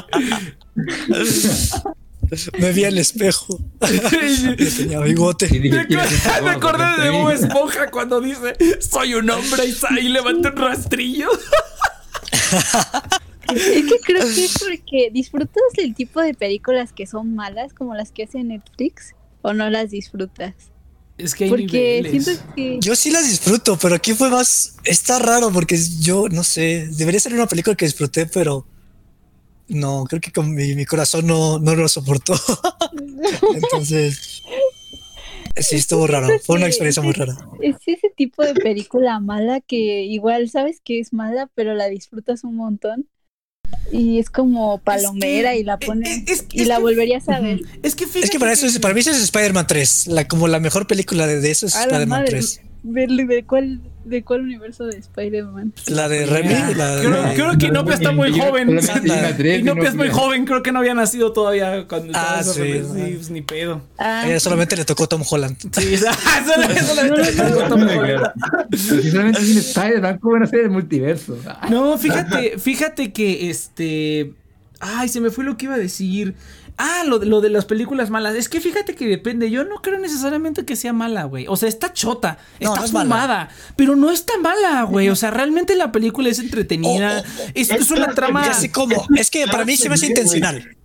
Me 2.60 2.72
vi 2.72 2.84
al 2.86 2.98
espejo. 2.98 3.60
Tenía 4.78 5.00
bigote. 5.02 5.48
Y 5.52 5.60
dije, 5.60 5.78
Me, 5.78 5.88
¿quién 5.88 6.00
es 6.00 6.12
ese 6.12 6.30
acor- 6.30 6.44
me 6.44 6.54
gordo 6.56 6.68
acordé 6.84 7.04
de? 7.04 7.10
Bob 7.12 7.30
Esponja 7.32 7.92
cuando 7.92 8.22
dice 8.22 8.56
soy 8.80 9.14
un 9.16 9.30
hombre 9.30 9.64
y, 10.02 10.04
levanta 10.10 10.50
un 10.50 10.56
rastrillo. 10.58 11.30
es 13.54 13.84
que 13.86 14.00
creo 14.04 14.22
que 14.22 14.46
es 14.46 14.58
porque 14.60 15.10
disfrutas 15.12 15.64
el 15.78 15.94
tipo 15.96 16.22
de 16.22 16.34
películas 16.34 16.92
que 16.94 17.06
son 17.06 17.36
malas, 17.36 17.74
como 17.74 17.96
las 17.96 18.12
que 18.12 18.24
hace 18.24 18.44
Netflix, 18.44 19.14
o 19.42 19.54
no 19.54 19.70
las 19.70 19.92
disfrutas. 19.92 20.54
Es 21.18 21.34
que 21.34 21.46
hay 21.46 21.50
Porque 21.50 22.02
niveles. 22.04 22.24
siento 22.26 22.44
que 22.56 22.78
Yo 22.82 22.94
sí 22.96 23.10
las 23.10 23.26
disfruto, 23.30 23.78
pero 23.82 23.96
aquí 23.96 24.14
fue 24.14 24.30
más. 24.30 24.76
Está 24.84 25.18
raro 25.20 25.50
porque 25.52 25.80
yo 26.02 26.28
no 26.30 26.44
sé. 26.44 26.88
Debería 26.92 27.22
ser 27.22 27.34
una 27.34 27.48
película 27.48 27.76
que 27.76 27.86
disfruté, 27.86 28.26
pero 28.26 28.68
no, 29.68 30.06
creo 30.10 30.22
que 30.22 30.32
con 30.32 30.54
mi, 30.54 30.76
mi 30.76 30.86
corazón 30.86 31.28
no, 31.28 31.60
no 31.60 31.76
lo 31.76 31.88
soportó. 31.90 32.36
Entonces, 33.56 34.42
sí, 35.58 35.76
estuvo 35.76 36.08
raro. 36.08 36.28
Fue 36.44 36.58
una 36.58 36.68
experiencia 36.68 37.02
muy 37.04 37.14
rara. 37.14 37.36
es 37.62 37.76
ese 37.86 38.10
tipo 38.16 38.44
de 38.44 38.54
película 38.54 39.20
mala 39.20 39.62
que 39.62 40.04
igual 40.04 40.50
sabes 40.50 40.82
que 40.84 41.00
es 41.00 41.14
mala, 41.14 41.50
pero 41.56 41.74
la 41.74 41.88
disfrutas 41.88 42.44
un 42.44 42.56
montón. 42.56 43.08
Y 43.92 44.20
es 44.20 44.30
como 44.30 44.80
palomera 44.80 45.52
que- 45.52 45.60
y 45.60 45.64
la 45.64 45.74
eh, 45.76 45.86
pones 45.86 46.24
es- 46.28 46.46
y 46.52 46.62
es 46.62 46.68
la 46.68 46.78
que- 46.78 46.82
volverías 46.82 47.28
a 47.30 47.40
ver. 47.40 47.62
Es 47.84 47.96
que 47.96 48.06
fíjate 48.06 48.26
Es 48.26 48.30
que 48.32 48.40
para 48.40 48.52
eso, 48.54 48.66
es- 48.68 48.80
para 48.80 48.94
mí 48.94 49.00
eso 49.02 49.12
es 49.12 49.18
Spider-Man 49.22 49.68
3. 49.68 50.08
La, 50.08 50.28
como 50.28 50.48
la 50.48 50.60
mejor 50.60 50.88
película 50.88 51.28
de, 51.28 51.40
de 51.40 51.52
eso 51.52 51.66
es 51.68 51.76
Spider-Man 51.76 52.08
madre, 52.10 52.28
3. 52.30 52.62
¿De, 52.88 53.08
de 53.08 53.44
cuál, 53.46 53.80
¿De 54.04 54.24
cuál 54.24 54.42
universo 54.42 54.86
de 54.86 55.00
Spider-Man? 55.00 55.74
La 55.88 56.08
de 56.08 56.28
Remy. 56.28 56.76
La 56.76 56.96
de, 56.98 57.04
Creo, 57.08 57.24
creo 57.34 57.58
que 57.58 57.66
Inopia 57.66 57.96
está 57.96 58.12
muy 58.12 58.32
joven. 58.40 58.80
Solamente 58.80 59.58
Inopia 59.58 59.90
es 59.90 59.96
muy 59.96 60.10
joven, 60.10 60.46
creo 60.46 60.62
que 60.62 60.72
no 60.72 60.78
había 60.80 60.94
nacido 60.94 61.34
todavía 61.34 61.88
cuando 61.88 62.14
Ah, 62.16 62.38
estaba 62.42 62.44
sí. 62.44 62.74
Sí, 62.84 63.14
pues 63.16 63.30
ni 63.32 63.42
pedo. 63.42 63.82
Ah, 63.98 64.28
solamente 64.40 64.76
le 64.78 64.86
tocó 64.86 65.08
Tom 65.08 65.24
Holland. 65.28 65.58
Sí, 65.72 65.94
eso 65.96 66.06
le- 66.06 66.76
si 68.78 69.12
solamente 69.12 69.40
tiene 69.42 69.60
Spider-Man, 69.60 70.20
¿cómo 70.20 70.34
van 70.34 70.44
a 70.44 70.48
ser 70.48 70.60
el 70.62 70.70
multiverso? 70.70 71.38
No, 71.70 71.98
fíjate, 71.98 72.58
fíjate 72.60 73.12
que 73.12 73.50
este. 73.50 74.34
Ay, 74.80 75.08
se 75.10 75.22
me 75.22 75.32
fue 75.32 75.44
lo 75.44 75.58
que 75.58 75.66
iba 75.66 75.76
a 75.76 75.80
decir. 75.80 76.36
Ah, 76.78 77.04
lo, 77.08 77.20
de- 77.20 77.26
lo 77.26 77.40
de 77.42 77.50
las 77.50 77.64
películas 77.66 78.10
malas. 78.10 78.36
Es 78.36 78.50
que 78.50 78.60
fíjate 78.60 78.96
que 78.96 79.08
depende. 79.08 79.50
Yo 79.50 79.64
no 79.64 79.76
creo 79.82 79.98
necesariamente 79.98 80.66
que 80.66 80.76
sea 80.76 80.92
mala, 80.92 81.24
güey. 81.24 81.46
O 81.48 81.56
sea, 81.56 81.70
está 81.70 81.94
chota, 81.94 82.38
No, 82.60 82.68
está 82.70 82.80
no 82.82 82.86
es 82.86 82.92
mala. 82.94 83.06
fumada, 83.06 83.50
pero 83.78 83.96
no 83.96 84.12
está 84.12 84.38
mala, 84.40 84.84
güey. 84.84 85.08
O 85.10 85.16
sea, 85.16 85.32
realmente 85.32 85.76
la 85.76 85.92
película 85.94 86.30
es 86.30 86.40
entretenida. 86.40 87.24
Oh, 87.26 87.44
oh, 87.44 87.52
es, 87.54 87.70
es 87.72 87.92
una 87.92 88.14
trama. 88.14 88.46
Ya 88.46 88.54
sé 88.54 88.72
cómo. 88.72 89.08
Es 89.16 89.32
que 89.32 89.46
para 89.48 89.64
mí 89.64 89.78
se 89.78 89.88
me 89.88 89.96
hace 89.96 90.08
intencional. 90.08 90.76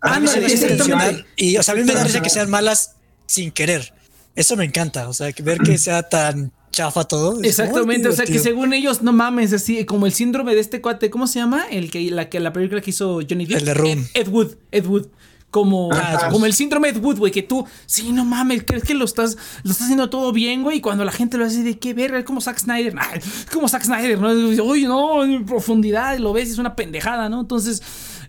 Para 0.00 0.20
mí 0.20 0.28
se 0.28 0.40
me 0.40 0.46
hace 0.46 0.54
intencional. 0.70 1.26
Y, 1.36 1.56
o 1.56 1.62
sea, 1.62 1.74
a 1.74 1.76
mí 1.76 1.84
me 1.84 1.94
da 1.94 2.04
risa 2.04 2.22
que 2.22 2.30
sean 2.30 2.48
malas 2.48 2.94
sin 3.26 3.50
querer. 3.50 3.92
Eso 4.36 4.56
me 4.56 4.64
encanta. 4.64 5.08
O 5.08 5.12
sea, 5.12 5.32
que 5.32 5.42
ver 5.42 5.58
que 5.58 5.76
sea 5.78 6.04
tan 6.04 6.52
chafa 6.70 7.02
todo. 7.04 7.42
Exactamente, 7.42 8.06
"Ay, 8.06 8.12
o 8.12 8.16
sea 8.16 8.24
que 8.24 8.30
divertido". 8.32 8.54
según 8.54 8.72
ellos, 8.72 9.02
no 9.02 9.12
mames, 9.12 9.52
así 9.52 9.84
como 9.84 10.06
el 10.06 10.12
síndrome 10.12 10.54
de 10.54 10.60
este 10.60 10.80
cuate, 10.80 11.10
¿cómo 11.10 11.26
se 11.26 11.40
llama? 11.40 11.64
El 11.68 11.90
que 11.90 12.08
la 12.12 12.28
que 12.28 12.38
la 12.38 12.52
película 12.52 12.80
que 12.80 12.90
hizo 12.90 13.20
Johnny 13.28 13.44
Depp. 13.46 13.58
El 13.58 13.64
de 13.64 13.74
Room. 13.74 14.06
Ed, 14.14 14.22
Ed 14.22 14.28
Wood, 14.28 14.54
Ed 14.70 14.86
Wood. 14.86 15.06
Como, 15.50 15.92
Ajá. 15.92 16.28
como 16.28 16.46
el 16.46 16.52
síndrome 16.52 16.92
de 16.92 17.00
Wood, 17.00 17.18
güey, 17.18 17.32
que 17.32 17.42
tú, 17.42 17.66
sí, 17.86 18.12
no 18.12 18.24
mames, 18.24 18.62
crees 18.64 18.84
que 18.84 18.94
lo 18.94 19.04
estás, 19.04 19.36
lo 19.64 19.72
estás 19.72 19.86
haciendo 19.86 20.08
todo 20.08 20.32
bien, 20.32 20.62
güey, 20.62 20.78
y 20.78 20.80
cuando 20.80 21.04
la 21.04 21.10
gente 21.10 21.38
lo 21.38 21.44
hace 21.44 21.64
de 21.64 21.76
qué 21.76 21.92
verga, 21.92 22.20
es 22.20 22.24
como 22.24 22.40
Zack 22.40 22.58
Snyder, 22.60 22.94
nah, 22.94 23.12
es 23.14 23.46
como 23.52 23.68
Zack 23.68 23.82
Snyder, 23.82 24.20
¿no? 24.20 24.28
Oye, 24.64 24.86
no, 24.86 25.24
en 25.24 25.44
profundidad, 25.44 26.16
lo 26.18 26.32
ves, 26.32 26.50
y 26.50 26.52
es 26.52 26.58
una 26.58 26.76
pendejada, 26.76 27.28
¿no? 27.28 27.40
Entonces, 27.40 27.82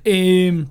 eh, 0.03 0.65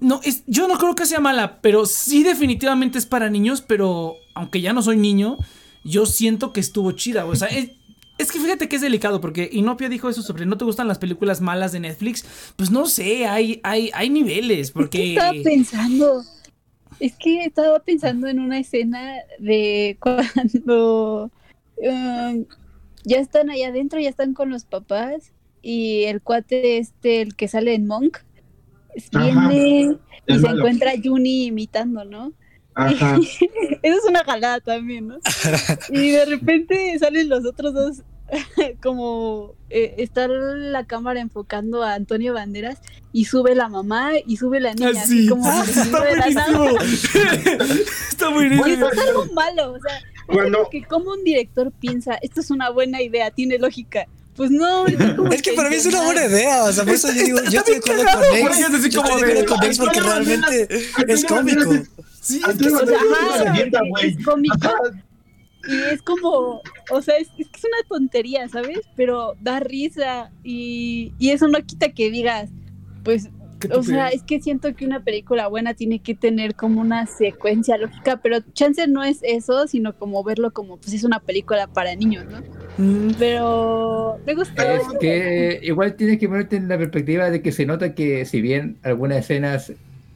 no, 0.00 0.20
es, 0.24 0.44
yo 0.46 0.68
no 0.68 0.78
creo 0.78 0.94
que 0.94 1.06
sea 1.06 1.20
mala, 1.20 1.60
pero 1.60 1.84
sí 1.84 2.22
definitivamente 2.22 2.98
es 2.98 3.06
para 3.06 3.28
niños, 3.28 3.60
pero 3.60 4.16
aunque 4.34 4.60
ya 4.60 4.72
no 4.72 4.80
soy 4.80 4.96
niño, 4.96 5.36
yo 5.84 6.06
siento 6.06 6.52
que 6.52 6.60
estuvo 6.60 6.92
chida, 6.92 7.24
güey, 7.24 7.34
o 7.34 7.38
sea, 7.38 7.48
es, 7.48 7.70
es 8.18 8.30
que 8.30 8.38
fíjate 8.38 8.68
que 8.68 8.76
es 8.76 8.82
delicado, 8.82 9.20
porque 9.20 9.48
Inopia 9.52 9.88
dijo 9.88 10.08
eso 10.08 10.22
sobre 10.22 10.46
no 10.46 10.56
te 10.56 10.64
gustan 10.64 10.88
las 10.88 10.98
películas 10.98 11.40
malas 11.40 11.72
de 11.72 11.80
Netflix. 11.80 12.24
Pues 12.56 12.70
no 12.70 12.86
sé, 12.86 13.26
hay, 13.26 13.60
hay, 13.62 13.90
hay 13.94 14.10
niveles, 14.10 14.70
porque. 14.70 15.14
Estaba 15.14 15.32
pensando. 15.42 16.22
Es 17.00 17.14
que 17.16 17.44
estaba 17.44 17.80
pensando 17.80 18.28
en 18.28 18.38
una 18.38 18.60
escena 18.60 19.14
de 19.38 19.96
cuando 20.00 21.30
um, 21.76 22.44
ya 23.04 23.18
están 23.18 23.50
allá 23.50 23.68
adentro, 23.68 23.98
ya 23.98 24.08
están 24.08 24.34
con 24.34 24.50
los 24.50 24.64
papás 24.64 25.32
y 25.62 26.04
el 26.04 26.20
cuate 26.22 26.78
este, 26.78 27.22
el 27.22 27.34
que 27.34 27.48
sale 27.48 27.74
en 27.74 27.86
Monk, 27.86 28.18
Ajá. 29.14 29.48
viene 29.48 29.96
y 30.26 30.34
se 30.34 30.40
malo. 30.40 30.58
encuentra 30.58 30.92
a 30.92 31.00
Juni 31.02 31.46
imitando, 31.46 32.04
¿no? 32.04 32.32
Ajá. 32.74 33.18
Eso 33.82 33.98
es 33.98 34.04
una 34.08 34.24
jalada 34.24 34.60
también, 34.60 35.08
¿no? 35.08 35.18
Y 35.90 36.10
de 36.10 36.24
repente 36.24 36.96
salen 36.98 37.28
los 37.28 37.44
otros 37.44 37.74
dos, 37.74 38.02
como 38.82 39.54
eh, 39.70 39.94
está 39.98 40.28
la 40.28 40.86
cámara 40.86 41.20
enfocando 41.20 41.82
a 41.82 41.94
Antonio 41.94 42.34
Banderas 42.34 42.78
y 43.12 43.26
sube 43.26 43.54
la 43.54 43.68
mamá 43.68 44.12
y 44.26 44.36
sube 44.36 44.60
la 44.60 44.72
niña, 44.74 44.90
así 44.90 45.18
Así. 45.18 45.28
como 45.28 45.44
Ah, 45.46 45.64
está 45.66 46.00
buenísimo. 46.00 46.80
está 48.10 48.28
buenísimo. 48.30 48.68
Y 48.68 48.72
eso 48.72 48.90
es 48.90 48.98
algo 48.98 49.26
malo, 49.34 49.72
o 49.72 49.78
sea, 49.80 50.00
Cuando, 50.26 50.68
que 50.70 50.82
como 50.84 51.10
un 51.12 51.24
director 51.24 51.70
piensa, 51.72 52.14
esto 52.22 52.40
es 52.40 52.50
una 52.50 52.70
buena 52.70 53.02
idea, 53.02 53.30
tiene 53.30 53.58
lógica. 53.58 54.06
Pues 54.34 54.50
no, 54.50 54.86
es, 54.86 55.42
que 55.42 55.52
para 55.52 55.68
mí 55.68 55.76
es 55.76 55.84
una 55.84 56.04
buena 56.04 56.24
idea, 56.24 56.64
o 56.64 56.72
sea, 56.72 56.84
por 56.84 56.94
eso 56.94 57.12
yo 57.12 57.22
digo, 57.22 57.38
yo 57.50 57.58
estoy 57.58 57.74
de 57.74 57.80
acuerdo 57.80 58.04
con 58.04 58.50
así 58.50 58.60
Yo 58.62 58.66
estoy 58.66 58.90
de 58.90 58.98
acuerdo 58.98 59.46
con 59.46 59.76
porque 59.76 60.00
realmente 60.00 60.68
es 61.06 61.24
cómico. 61.26 61.70
Sí, 62.22 62.40
es 62.48 62.56
que 62.56 62.68
O 62.68 62.86
sea, 62.86 62.98
cómico 64.24 64.56
Ajá. 64.62 65.04
y 65.68 65.92
es 65.92 66.02
como, 66.02 66.62
o 66.90 67.02
sea, 67.02 67.16
es, 67.16 67.28
es 67.36 67.48
que 67.48 67.58
es 67.58 67.64
una 67.64 67.88
tontería, 67.88 68.48
¿sabes? 68.48 68.80
Pero 68.96 69.34
da 69.40 69.58
risa 69.58 70.30
y, 70.44 71.12
y 71.18 71.30
eso 71.30 71.48
no 71.48 71.60
quita 71.66 71.90
que 71.90 72.10
digas, 72.12 72.50
pues 73.02 73.28
¿Qué 73.58 73.68
O 73.76 73.82
sea, 73.82 74.08
es 74.08 74.22
que 74.22 74.40
siento 74.40 74.74
que 74.74 74.84
una 74.84 75.04
película 75.04 75.46
buena 75.48 75.74
tiene 75.74 76.00
que 76.00 76.14
tener 76.14 76.54
como 76.54 76.80
una 76.80 77.06
secuencia 77.06 77.76
lógica, 77.76 78.20
pero 78.22 78.40
chance 78.52 78.86
no 78.88 79.04
es 79.04 79.20
eso, 79.22 79.66
sino 79.66 79.96
como 79.96 80.22
verlo 80.24 80.52
como 80.52 80.78
pues 80.78 80.94
es 80.94 81.04
una 81.04 81.20
película 81.20 81.66
para 81.68 81.94
niños, 81.94 82.24
¿no? 82.30 82.40
Mm, 82.78 83.14
Pero 83.18 84.18
me 84.26 84.34
gustó. 84.34 84.62
Es 84.62 84.82
que 85.00 85.60
igual 85.62 85.94
tienes 85.94 86.18
que 86.18 86.28
ponerte 86.28 86.56
en 86.56 86.68
la 86.68 86.78
perspectiva 86.78 87.30
de 87.30 87.42
que 87.42 87.52
se 87.52 87.66
nota 87.66 87.94
que 87.94 88.24
si 88.24 88.40
bien 88.40 88.78
algunas 88.82 89.18
escenas, 89.18 89.72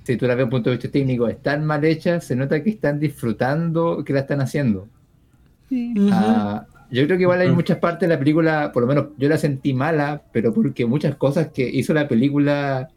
si 0.07 0.17
tú 0.17 0.27
las 0.27 0.37
ves 0.37 0.39
desde 0.39 0.45
un 0.45 0.51
punto 0.51 0.71
de 0.71 0.77
vista 0.77 0.91
técnico, 0.91 1.29
están 1.29 1.65
mal 1.67 1.85
hechas, 1.85 2.25
se 2.25 2.37
nota 2.37 2.63
que 2.63 2.71
están 2.71 2.99
disfrutando 3.01 4.03
que 4.05 4.13
la 4.13 4.21
están 4.21 4.41
haciendo. 4.41 4.87
Sí. 5.69 5.93
ujú. 5.97 6.09
Ah, 6.13 6.67
yo 6.91 7.05
creo 7.07 7.17
que 7.17 7.23
igual 7.23 7.41
hay 7.41 7.51
muchas 7.51 7.79
partes 7.79 8.09
de 8.09 8.15
la 8.15 8.19
película, 8.19 8.71
por 8.73 8.83
lo 8.83 8.87
menos 8.87 9.07
yo 9.19 9.29
la 9.29 9.37
sentí 9.39 9.75
mala, 9.75 10.23
pero 10.33 10.55
porque 10.55 10.87
muchas 10.87 11.17
cosas 11.17 11.49
que 11.49 11.69
hizo 11.69 11.93
la 11.93 12.07
película 12.07 12.89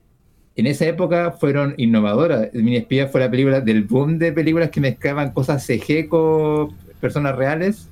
en 0.55 0.67
esa 0.67 0.85
época 0.85 1.31
fueron 1.31 1.73
innovadoras. 1.77 2.49
El 2.53 2.63
Mini 2.63 2.77
Espía 2.77 3.07
fue 3.07 3.21
la 3.21 3.31
película 3.31 3.61
del 3.61 3.83
boom 3.85 4.19
de 4.19 4.31
películas 4.31 4.69
que 4.69 4.79
mezclaban 4.81 5.31
cosas 5.31 5.65
CG 5.65 6.07
con 6.07 6.71
personas 7.01 7.35
reales. 7.35 7.87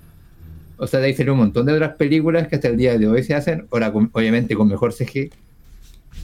O 0.78 0.86
sea, 0.86 1.00
de 1.00 1.08
ahí 1.08 1.14
salió 1.16 1.34
un 1.34 1.40
montón 1.40 1.66
de 1.66 1.74
otras 1.74 1.96
películas 1.96 2.48
que 2.48 2.56
hasta 2.58 2.68
el 2.68 2.78
día 2.78 2.96
de 2.98 3.08
hoy 3.08 3.24
se 3.24 3.34
hacen, 3.34 3.66
ahora 3.72 3.92
con- 3.92 4.12
obviamente 4.14 4.54
con 4.54 4.68
mejor 4.68 4.94
CG. 4.94 5.32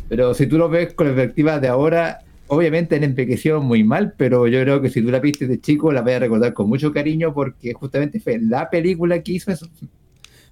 Pero 0.09 0.33
si 0.35 0.45
tú 0.45 0.57
lo 0.59 0.69
ves 0.69 0.93
con 0.93 1.07
la 1.07 1.15
perspectiva 1.15 1.59
de 1.59 1.67
ahora, 1.69 2.19
obviamente 2.55 2.95
han 2.95 3.03
envejecido 3.03 3.61
muy 3.61 3.83
mal, 3.83 4.13
pero 4.17 4.47
yo 4.47 4.61
creo 4.61 4.81
que 4.81 4.89
si 4.89 5.01
tú 5.01 5.09
la 5.09 5.19
viste 5.19 5.47
de 5.47 5.59
chico, 5.59 5.91
la 5.91 6.01
vas 6.01 6.15
a 6.15 6.19
recordar 6.19 6.53
con 6.53 6.69
mucho 6.69 6.91
cariño 6.91 7.33
porque 7.33 7.73
justamente 7.73 8.19
fue 8.19 8.39
la 8.39 8.69
película 8.69 9.21
que 9.21 9.33
hizo 9.33 9.51
eso. 9.51 9.67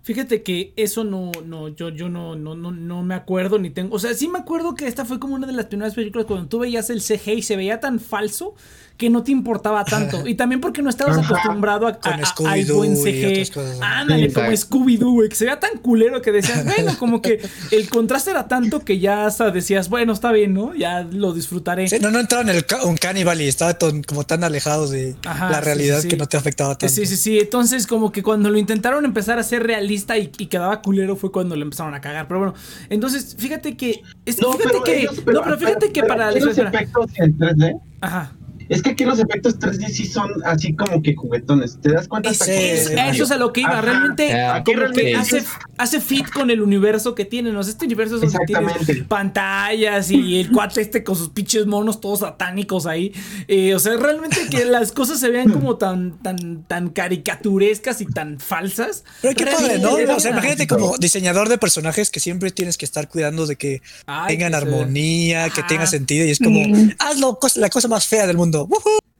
Fíjate 0.03 0.41
que 0.41 0.73
eso 0.77 1.03
no, 1.03 1.31
no, 1.45 1.67
yo, 1.67 1.89
yo 1.89 2.09
no, 2.09 2.35
no, 2.35 2.55
no, 2.55 2.71
no 2.71 3.03
me 3.03 3.13
acuerdo 3.13 3.59
ni 3.59 3.69
tengo. 3.69 3.95
O 3.95 3.99
sea, 3.99 4.15
sí 4.15 4.27
me 4.27 4.39
acuerdo 4.39 4.73
que 4.73 4.87
esta 4.87 5.05
fue 5.05 5.19
como 5.19 5.35
una 5.35 5.45
de 5.45 5.53
las 5.53 5.67
primeras 5.67 5.93
películas 5.93 6.25
cuando 6.25 6.47
tú 6.47 6.57
veías 6.59 6.89
el 6.89 7.01
CG 7.01 7.37
y 7.37 7.41
se 7.43 7.55
veía 7.55 7.79
tan 7.79 7.99
falso 7.99 8.55
que 9.01 9.09
no 9.09 9.23
te 9.23 9.31
importaba 9.31 9.83
tanto. 9.83 10.27
Y 10.27 10.35
también 10.35 10.61
porque 10.61 10.83
no 10.83 10.91
estabas 10.91 11.17
Ajá. 11.17 11.25
acostumbrado 11.33 11.87
a, 11.87 11.97
a- 12.03 12.13
a- 12.13 12.73
buen 12.75 12.95
CG. 12.95 13.51
Ándale, 13.81 14.29
Sí, 14.29 14.35
como. 14.35 14.51
Scooby-Doo, 14.51 15.11
güey, 15.13 15.29
que 15.29 15.35
se 15.35 15.45
veía 15.45 15.59
tan 15.59 15.79
culero 15.79 16.21
que 16.21 16.31
decías, 16.31 16.63
bueno, 16.65 16.91
como 16.99 17.19
que 17.19 17.41
el 17.71 17.89
contraste 17.89 18.29
era 18.29 18.47
tanto 18.47 18.81
que 18.81 18.99
ya 18.99 19.25
hasta 19.25 19.49
decías, 19.49 19.89
bueno, 19.89 20.13
está 20.13 20.31
bien, 20.31 20.53
¿no? 20.53 20.75
Ya 20.75 21.01
lo 21.01 21.33
disfrutaré. 21.33 21.87
Sí, 21.89 21.97
no, 21.99 22.11
no 22.11 22.19
entraron 22.19 22.49
en 22.49 22.57
el 22.57 22.65
ca- 22.67 22.85
un 22.85 22.95
caníbal 22.95 23.41
y 23.41 23.47
estaba 23.47 23.73
ton- 23.73 24.03
como 24.03 24.23
tan 24.23 24.43
alejado 24.43 24.87
de 24.87 25.15
Ajá, 25.25 25.49
la 25.49 25.61
realidad 25.61 25.95
sí, 25.97 26.03
sí. 26.03 26.07
que 26.09 26.17
no 26.17 26.27
te 26.27 26.37
afectaba 26.37 26.77
tanto. 26.77 26.93
Sí, 26.93 27.07
sí, 27.07 27.17
sí. 27.17 27.39
Entonces, 27.39 27.87
como 27.87 28.11
que 28.11 28.21
cuando 28.21 28.51
lo 28.51 28.59
intentaron 28.59 29.03
empezar 29.05 29.39
a 29.39 29.43
ser 29.43 29.63
realista 29.63 30.15
y, 30.19 30.31
y 30.37 30.45
quedaba 30.45 30.83
culero 30.83 31.15
fue 31.15 31.31
cuando 31.31 31.55
lo 31.55 31.63
empezaron 31.63 31.95
a 31.95 32.01
cagar. 32.01 32.27
Pero 32.27 32.39
bueno, 32.39 32.53
entonces, 32.91 33.35
fíjate 33.35 33.75
que. 33.75 34.01
es- 34.27 34.35
fíjate 34.37 34.77
que. 34.85 34.99
ellos- 34.99 35.15
no, 35.25 35.41
pero 35.41 35.57
fíjate 35.57 35.87
que 35.91 36.01
pero 36.01 36.07
para. 36.07 36.31
los 36.31 36.55
efectos 36.55 37.07
en 37.15 37.35
3D, 37.39 37.79
Ajá. 38.01 38.31
Es 38.71 38.81
que 38.81 38.89
aquí 38.91 39.05
los 39.05 39.19
efectos 39.19 39.59
3D 39.59 39.87
sí 39.89 40.05
son 40.05 40.31
así 40.45 40.73
como 40.73 41.01
que 41.01 41.13
juguetones. 41.15 41.77
¿Te 41.81 41.91
das 41.91 42.07
cuenta? 42.07 42.29
Es- 42.29 42.41
Hasta 42.41 42.53
es- 42.53 42.89
que- 42.89 42.99
a 42.99 43.09
eso 43.09 43.23
es 43.25 43.31
a 43.31 43.37
lo 43.37 43.53
que 43.53 43.61
iba. 43.61 43.71
Ajá. 43.71 43.81
Realmente, 43.81 44.33
Aquí 44.41 44.73
como 44.73 44.87
que 44.87 44.93
realmente 44.93 45.15
hace, 45.15 45.43
hace 45.77 46.01
fit 46.01 46.27
con 46.29 46.49
el 46.49 46.61
universo 46.61 47.13
que 47.15 47.25
tienen. 47.25 47.55
O 47.55 47.63
sea, 47.63 47.71
este 47.73 47.85
universo 47.85 48.15
es 48.15 48.21
donde 48.21 48.39
tienes 48.45 49.03
pantallas 49.07 50.09
y 50.11 50.39
el 50.39 50.51
cuate 50.51 50.81
este 50.81 51.03
con 51.03 51.15
sus 51.15 51.29
pinches 51.29 51.65
monos 51.67 51.99
todos 52.01 52.19
satánicos 52.19 52.85
ahí. 52.85 53.13
Eh, 53.47 53.75
o 53.75 53.79
sea, 53.79 53.95
realmente 53.97 54.37
que 54.49 54.65
las 54.65 54.91
cosas 54.91 55.19
se 55.19 55.29
vean 55.29 55.49
como 55.51 55.77
tan, 55.77 56.17
tan, 56.23 56.63
tan 56.63 56.89
caricaturescas 56.89 58.01
y 58.01 58.05
tan 58.05 58.39
falsas. 58.39 59.03
Pero 59.21 59.35
qué 59.35 59.45
padre, 59.45 59.79
¿no? 59.79 59.93
O 60.15 60.19
sea, 60.19 60.31
imagínate 60.31 60.67
como 60.67 60.97
diseñador 60.97 61.49
de 61.49 61.57
personajes 61.57 62.09
que 62.09 62.19
siempre 62.19 62.51
tienes 62.51 62.77
que 62.77 62.85
estar 62.85 63.07
cuidando 63.07 63.45
de 63.45 63.55
que 63.55 63.81
Ay, 64.05 64.29
tengan 64.35 64.55
armonía, 64.55 65.49
que 65.49 65.63
tenga 65.63 65.85
sentido 65.87 66.25
y 66.25 66.31
es 66.31 66.39
como, 66.39 66.61
Mm. 66.61 66.91
hazlo 66.99 67.37
la 67.55 67.69
cosa 67.69 67.87
más 67.87 68.07
fea 68.07 68.27
del 68.27 68.37
mundo. 68.37 68.60
¡Woohoo! 68.69 69.10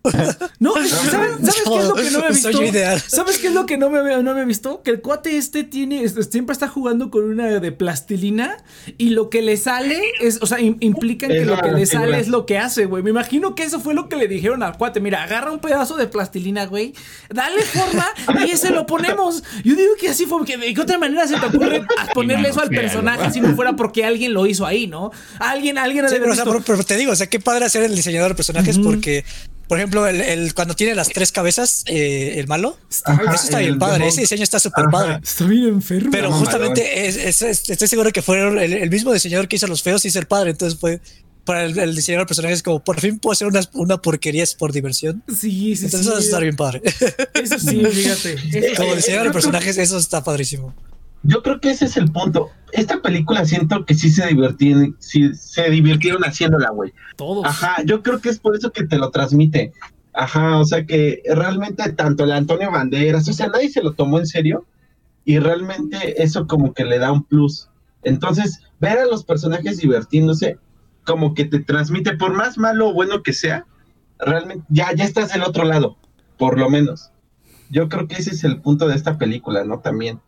No, 0.60 0.74
¿sabes, 0.76 0.90
¿sabes 0.90 1.62
qué 1.66 1.78
es 1.78 1.86
lo 1.86 1.94
que 1.96 2.10
no 2.12 2.20
me 2.20 2.28
he 2.28 2.34
Soy 2.34 2.34
visto? 2.34 2.52
yo 2.52 2.64
ideal. 2.64 3.02
¿Sabes 3.06 3.38
qué 3.38 3.48
es 3.48 3.54
lo 3.54 3.66
que 3.66 3.78
no 3.78 3.90
me, 3.90 4.00
había- 4.00 4.18
no 4.24 4.34
me 4.34 4.42
he 4.42 4.46
visto? 4.46 4.82
Que 4.84 4.92
el 4.92 5.02
cuate 5.02 5.38
este 5.38 5.64
tiene, 5.64 6.04
este, 6.04 6.24
siempre 6.24 6.54
está 6.54 6.68
jugando 6.68 7.12
con 7.12 7.24
una 7.24 7.48
de 7.60 7.72
plastilina 7.72 8.58
y 8.98 9.10
lo 9.12 9.30
que 9.30 9.42
le 9.42 9.58
sale 9.58 10.02
es, 10.20 10.40
o 10.42 10.46
sea, 10.48 10.60
im- 10.60 10.78
implican 10.80 11.30
que 11.30 11.46
lo 11.46 11.60
que 11.62 11.72
le 11.72 11.86
sale 11.86 12.20
es 12.20 12.28
lo 12.30 12.46
que 12.46 12.58
hace, 12.58 12.86
güey. 12.86 13.04
Me 13.04 13.10
imagino 13.12 13.54
que 13.56 13.64
eso 13.64 13.80
fue 13.80 13.94
lo 13.94 14.10
que 14.10 14.16
le 14.16 14.28
dijeron 14.28 14.64
al 14.64 14.78
cuate. 14.78 15.00
Mira, 15.00 15.24
agarra 15.24 15.52
un 15.52 15.60
pedazo 15.60 15.98
de 15.98 16.08
plastilina, 16.08 16.66
güey, 16.66 16.94
dale 17.30 17.62
forma 17.62 18.06
y 18.46 18.52
ese 18.52 18.72
lo 18.72 18.86
ponemos. 18.86 19.44
Yo 19.64 19.76
digo 19.76 19.92
que 20.00 20.10
así 20.10 20.26
fue, 20.26 20.40
porque 20.40 20.58
de 20.58 20.74
qué 20.74 20.82
otra 20.82 20.98
manera 20.98 21.28
se 21.28 21.38
te 21.40 21.46
ocurre 21.46 21.84
ponerle 22.14 22.50
eso 22.50 22.62
al 22.62 22.70
personaje 22.70 23.32
si 23.32 23.40
no 23.42 23.56
fuera 23.56 23.76
porque 23.76 24.04
alguien 24.06 24.34
lo 24.34 24.46
hizo 24.48 24.66
ahí, 24.66 24.88
¿no? 24.88 25.12
Alguien, 25.40 25.78
alguien 25.78 26.06
ha 26.06 26.10
Sí, 26.10 26.16
pero, 26.16 26.26
haber 26.26 26.34
o 26.34 26.36
sea, 26.36 26.44
visto- 26.46 26.64
pero- 26.66 26.78
pero 26.78 26.88
te 26.88 26.98
digo, 26.98 27.12
o 27.12 27.16
sea, 27.16 27.28
qué 27.28 27.40
padre 27.40 27.66
hacer 27.66 27.84
el 27.84 27.96
diseñador 27.96 28.30
de 28.32 28.36
personajes 28.36 28.78
porque, 28.80 29.24
por 29.72 29.78
ejemplo, 29.78 30.06
el, 30.06 30.20
el- 30.20 30.54
cuando 30.54 30.76
tiene 30.76 30.94
las 30.96 31.08
tres 31.08 31.32
cabezas, 31.32 31.86
eh, 31.88 32.34
el 32.36 32.46
malo, 32.46 32.78
Ajá, 33.06 33.34
eso 33.36 33.46
está 33.46 33.60
bien 33.60 33.80
padre, 33.80 33.94
Demon. 34.00 34.10
ese 34.10 34.20
diseño 34.20 34.44
está 34.44 34.60
súper 34.60 34.88
padre. 34.92 35.20
Está 35.24 35.46
bien 35.46 35.64
enfermo. 35.70 36.10
Pero 36.12 36.30
justamente 36.34 37.08
es- 37.08 37.16
es- 37.16 37.42
es- 37.42 37.70
estoy 37.70 37.88
seguro 37.88 38.12
que 38.12 38.22
fueron 38.22 38.60
el, 38.60 38.74
el 38.74 38.90
mismo 38.90 39.14
diseñador 39.14 39.48
que 39.48 39.56
hizo 39.56 39.68
los 39.68 39.82
feos 39.82 40.04
y 40.04 40.10
el 40.18 40.26
padre, 40.26 40.52
entonces 40.52 40.78
fue 40.78 41.00
para 41.46 41.64
el, 41.64 41.80
el 41.80 41.96
diseñador 41.96 42.26
de 42.26 42.28
personajes 42.28 42.62
como 42.64 42.84
por 42.84 43.00
fin 43.00 43.18
puedo 43.18 43.32
hacer 43.32 43.48
una, 43.48 43.62
una 43.72 43.98
porquería 44.02 44.44
por 44.60 44.74
diversión. 44.74 45.24
Sí, 45.30 45.74
sí, 45.78 45.86
Entonces 45.86 46.02
sí. 46.02 46.08
eso 46.10 46.16
a 46.18 46.20
estar 46.20 46.42
bien 46.44 46.58
padre. 46.58 46.82
Eso 47.42 47.58
sí, 47.58 47.82
fíjate. 47.94 48.74
Como 48.76 48.94
diseñador 48.94 49.28
de 49.28 49.32
personajes 49.34 49.78
eso 49.78 49.98
está 49.98 50.22
padrísimo. 50.22 50.76
Yo 51.24 51.44
creo 51.44 51.60
que 51.60 51.72
ese 51.72 51.86
es 51.86 51.98
el 51.98 52.12
punto. 52.12 52.50
Esta 52.72 53.02
película 53.02 53.46
siento 53.46 53.86
que 53.86 53.94
sí 53.94 54.10
se 54.10 54.28
divirtieron, 54.28 54.96
sí 55.00 55.34
se 55.36 55.70
divirtieron 55.70 56.24
haciéndola, 56.24 56.70
güey. 56.72 56.94
Todos. 57.16 57.46
Ajá, 57.46 57.84
yo 57.86 58.02
creo 58.02 58.20
que 58.20 58.30
es 58.30 58.40
por 58.40 58.56
eso 58.56 58.72
que 58.72 58.86
te 58.86 58.98
lo 58.98 59.12
transmite. 59.12 59.72
Ajá, 60.14 60.58
o 60.58 60.66
sea 60.66 60.86
que 60.86 61.22
realmente 61.26 61.92
tanto 61.94 62.24
el 62.24 62.32
Antonio 62.32 62.72
Banderas, 62.72 63.28
o 63.30 63.34
sea, 63.34 63.48
nadie 63.48 63.70
se 63.70 63.84
lo 63.84 63.94
tomó 63.94 64.20
en 64.20 64.28
serio 64.28 64.66
y 65.24 65.40
realmente 65.40 66.22
eso 66.22 66.48
como 66.48 66.74
que 66.74 66.86
le 66.86 67.00
da 67.00 67.12
un 67.12 67.24
plus. 67.24 67.70
Entonces, 68.04 68.62
ver 68.80 68.98
a 68.98 69.06
los 69.06 69.24
personajes 69.24 69.78
divirtiéndose 69.78 70.58
como 71.06 71.34
que 71.34 71.46
te 71.46 71.60
transmite, 71.60 72.18
por 72.18 72.34
más 72.34 72.58
malo 72.58 72.90
o 72.90 72.94
bueno 72.94 73.24
que 73.24 73.34
sea, 73.34 73.66
realmente 74.20 74.66
ya, 74.70 74.94
ya 74.94 75.06
estás 75.06 75.34
del 75.34 75.44
otro 75.44 75.64
lado, 75.64 75.98
por 76.38 76.60
lo 76.60 76.70
menos. 76.70 77.12
Yo 77.70 77.90
creo 77.90 78.08
que 78.08 78.16
ese 78.16 78.32
es 78.32 78.44
el 78.44 78.62
punto 78.62 78.88
de 78.88 78.96
esta 78.96 79.18
película, 79.18 79.64
¿no? 79.64 79.80
También. 79.80 80.20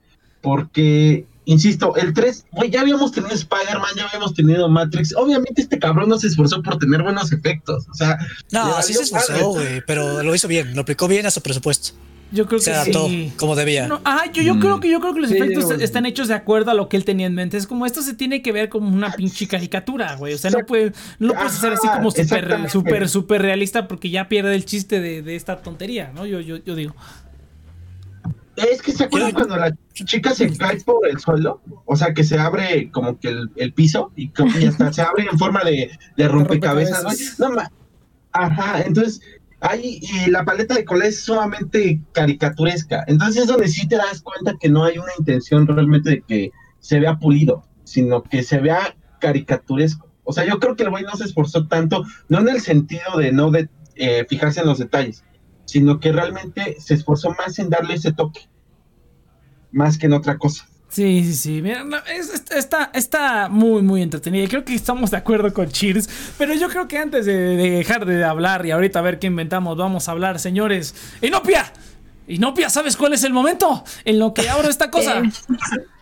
Porque 0.43 1.25
insisto, 1.45 1.95
el 1.95 2.13
3, 2.13 2.45
güey, 2.51 2.69
ya 2.69 2.81
habíamos 2.81 3.11
tenido 3.11 3.33
Spider-Man, 3.33 3.89
ya 3.97 4.05
habíamos 4.07 4.33
tenido 4.33 4.69
Matrix. 4.69 5.15
Obviamente 5.15 5.61
este 5.61 5.79
cabrón 5.79 6.09
no 6.09 6.19
se 6.19 6.27
esforzó 6.27 6.61
por 6.61 6.77
tener 6.77 7.01
buenos 7.01 7.31
efectos. 7.31 7.85
O 7.89 7.93
sea, 7.95 8.17
No, 8.51 8.81
sí 8.81 8.93
se 8.93 9.03
esforzó, 9.03 9.49
güey, 9.49 9.81
pero 9.87 10.21
lo 10.21 10.35
hizo 10.35 10.47
bien, 10.47 10.75
lo 10.75 10.81
aplicó 10.81 11.07
bien 11.07 11.25
a 11.25 11.31
su 11.31 11.41
presupuesto. 11.41 11.93
Yo 12.31 12.47
creo 12.47 12.59
Se 12.59 12.71
que 12.71 12.75
adaptó 12.77 13.07
sí. 13.09 13.31
como 13.37 13.55
debía. 13.55 13.87
No, 13.87 14.01
ah, 14.05 14.23
yo, 14.33 14.41
yo 14.41 14.55
Mm. 14.55 14.59
creo 14.59 14.79
que 14.79 14.89
yo 14.89 14.99
creo 14.99 15.13
que 15.13 15.19
los 15.21 15.29
Sí, 15.29 15.37
efectos 15.37 15.65
bueno. 15.65 15.83
están 15.83 16.05
hechos 16.07 16.27
de 16.29 16.33
acuerdo 16.33 16.71
a 16.71 16.73
lo 16.73 16.89
que 16.89 16.97
él 16.97 17.05
tenía 17.05 17.27
en 17.27 17.35
mente. 17.35 17.57
Es 17.57 17.67
como 17.67 17.85
esto 17.85 18.01
se 18.01 18.15
tiene 18.15 18.41
que 18.41 18.51
ver 18.51 18.69
como 18.69 18.87
una 18.89 19.11
pinche 19.11 19.47
caricatura, 19.47 20.15
güey. 20.15 20.33
O 20.33 20.37
sea, 20.39 20.49
no 20.49 20.65
puede, 20.65 20.93
no 21.19 21.27
lo 21.27 21.33
puedes 21.35 21.53
hacer 21.53 21.73
así 21.73 21.87
como 21.87 22.09
súper, 22.09 23.07
súper 23.07 23.41
realista 23.43 23.87
porque 23.87 24.09
ya 24.09 24.27
pierde 24.29 24.55
el 24.55 24.65
chiste 24.65 24.99
de, 24.99 25.21
de 25.21 25.35
esta 25.35 25.61
tontería, 25.61 26.11
¿no? 26.15 26.25
Yo, 26.25 26.39
yo, 26.39 26.57
yo 26.57 26.75
digo. 26.75 26.95
Es 28.55 28.81
que 28.81 28.91
se 28.91 29.05
acuerdan 29.05 29.31
cuando 29.31 29.57
la 29.57 29.75
chica 29.93 30.33
se 30.35 30.55
cae 30.55 30.79
por 30.81 31.07
el 31.07 31.19
suelo, 31.19 31.61
o 31.85 31.95
sea 31.95 32.13
que 32.13 32.23
se 32.23 32.37
abre 32.37 32.91
como 32.91 33.19
que 33.19 33.29
el, 33.29 33.49
el 33.55 33.73
piso 33.73 34.11
y, 34.15 34.31
y 34.59 34.65
hasta 34.65 34.93
se 34.93 35.01
abre 35.01 35.25
en 35.31 35.39
forma 35.39 35.63
de, 35.63 35.89
de 36.17 36.27
rompecabezas, 36.27 37.03
güey. 37.03 37.17
No 37.39 37.51
ma- 37.51 37.71
Ajá, 38.31 38.81
entonces 38.81 39.21
ahí 39.59 39.99
y 40.01 40.29
la 40.29 40.43
paleta 40.45 40.75
de 40.75 40.85
colores 40.85 41.15
es 41.17 41.23
sumamente 41.23 42.01
caricaturesca. 42.11 43.03
Entonces 43.07 43.43
es 43.43 43.47
donde 43.47 43.67
sí 43.67 43.87
te 43.87 43.95
das 43.95 44.21
cuenta 44.21 44.55
que 44.59 44.69
no 44.69 44.83
hay 44.83 44.97
una 44.97 45.11
intención 45.17 45.65
realmente 45.67 46.09
de 46.09 46.21
que 46.21 46.51
se 46.79 46.99
vea 46.99 47.17
pulido, 47.17 47.63
sino 47.85 48.21
que 48.23 48.43
se 48.43 48.59
vea 48.59 48.95
caricaturesco. 49.19 50.09
O 50.25 50.33
sea, 50.33 50.45
yo 50.45 50.59
creo 50.59 50.75
que 50.75 50.83
el 50.83 50.89
güey 50.89 51.03
no 51.03 51.15
se 51.15 51.25
esforzó 51.25 51.67
tanto, 51.67 52.03
no 52.29 52.39
en 52.39 52.49
el 52.49 52.61
sentido 52.61 53.17
de 53.17 53.31
no 53.31 53.51
de 53.51 53.69
eh, 53.95 54.25
fijarse 54.29 54.61
en 54.61 54.67
los 54.67 54.79
detalles, 54.79 55.23
sino 55.65 55.99
que 55.99 56.11
realmente 56.11 56.77
se 56.79 56.93
esforzó 56.93 57.31
más 57.31 57.57
en 57.59 57.69
darle 57.69 57.95
ese 57.95 58.11
toque, 58.13 58.41
más 59.71 59.97
que 59.97 60.05
en 60.07 60.13
otra 60.13 60.37
cosa. 60.37 60.67
Sí, 60.89 61.23
sí, 61.23 61.33
sí. 61.33 61.61
Mira, 61.63 61.83
no, 61.83 61.97
es- 61.97 62.29
es- 62.31 62.51
está, 62.51 62.91
está 62.93 63.49
muy, 63.49 63.81
muy 63.81 64.03
entretenida. 64.03 64.43
Y 64.43 64.47
Creo 64.47 64.63
que 64.63 64.75
estamos 64.75 65.09
de 65.09 65.17
acuerdo 65.17 65.51
con 65.51 65.67
Cheers. 65.67 66.07
Pero 66.37 66.53
yo 66.53 66.69
creo 66.69 66.87
que 66.87 66.99
antes 66.99 67.25
de, 67.25 67.33
de 67.35 67.69
dejar 67.71 68.05
de 68.05 68.23
hablar 68.23 68.63
y 68.67 68.69
ahorita 68.71 68.99
a 68.99 69.01
ver 69.01 69.17
qué 69.17 69.25
inventamos, 69.25 69.75
vamos 69.75 70.07
a 70.07 70.11
hablar, 70.11 70.37
señores. 70.39 70.93
¡Inopia! 71.21 71.73
Inopia, 72.27 72.69
¿sabes 72.69 72.95
cuál 72.95 73.13
es 73.13 73.23
el 73.23 73.33
momento 73.33 73.83
en 74.05 74.19
lo 74.19 74.35
que 74.35 74.47
abro 74.49 74.69
esta 74.69 74.91
cosa? 74.91 75.23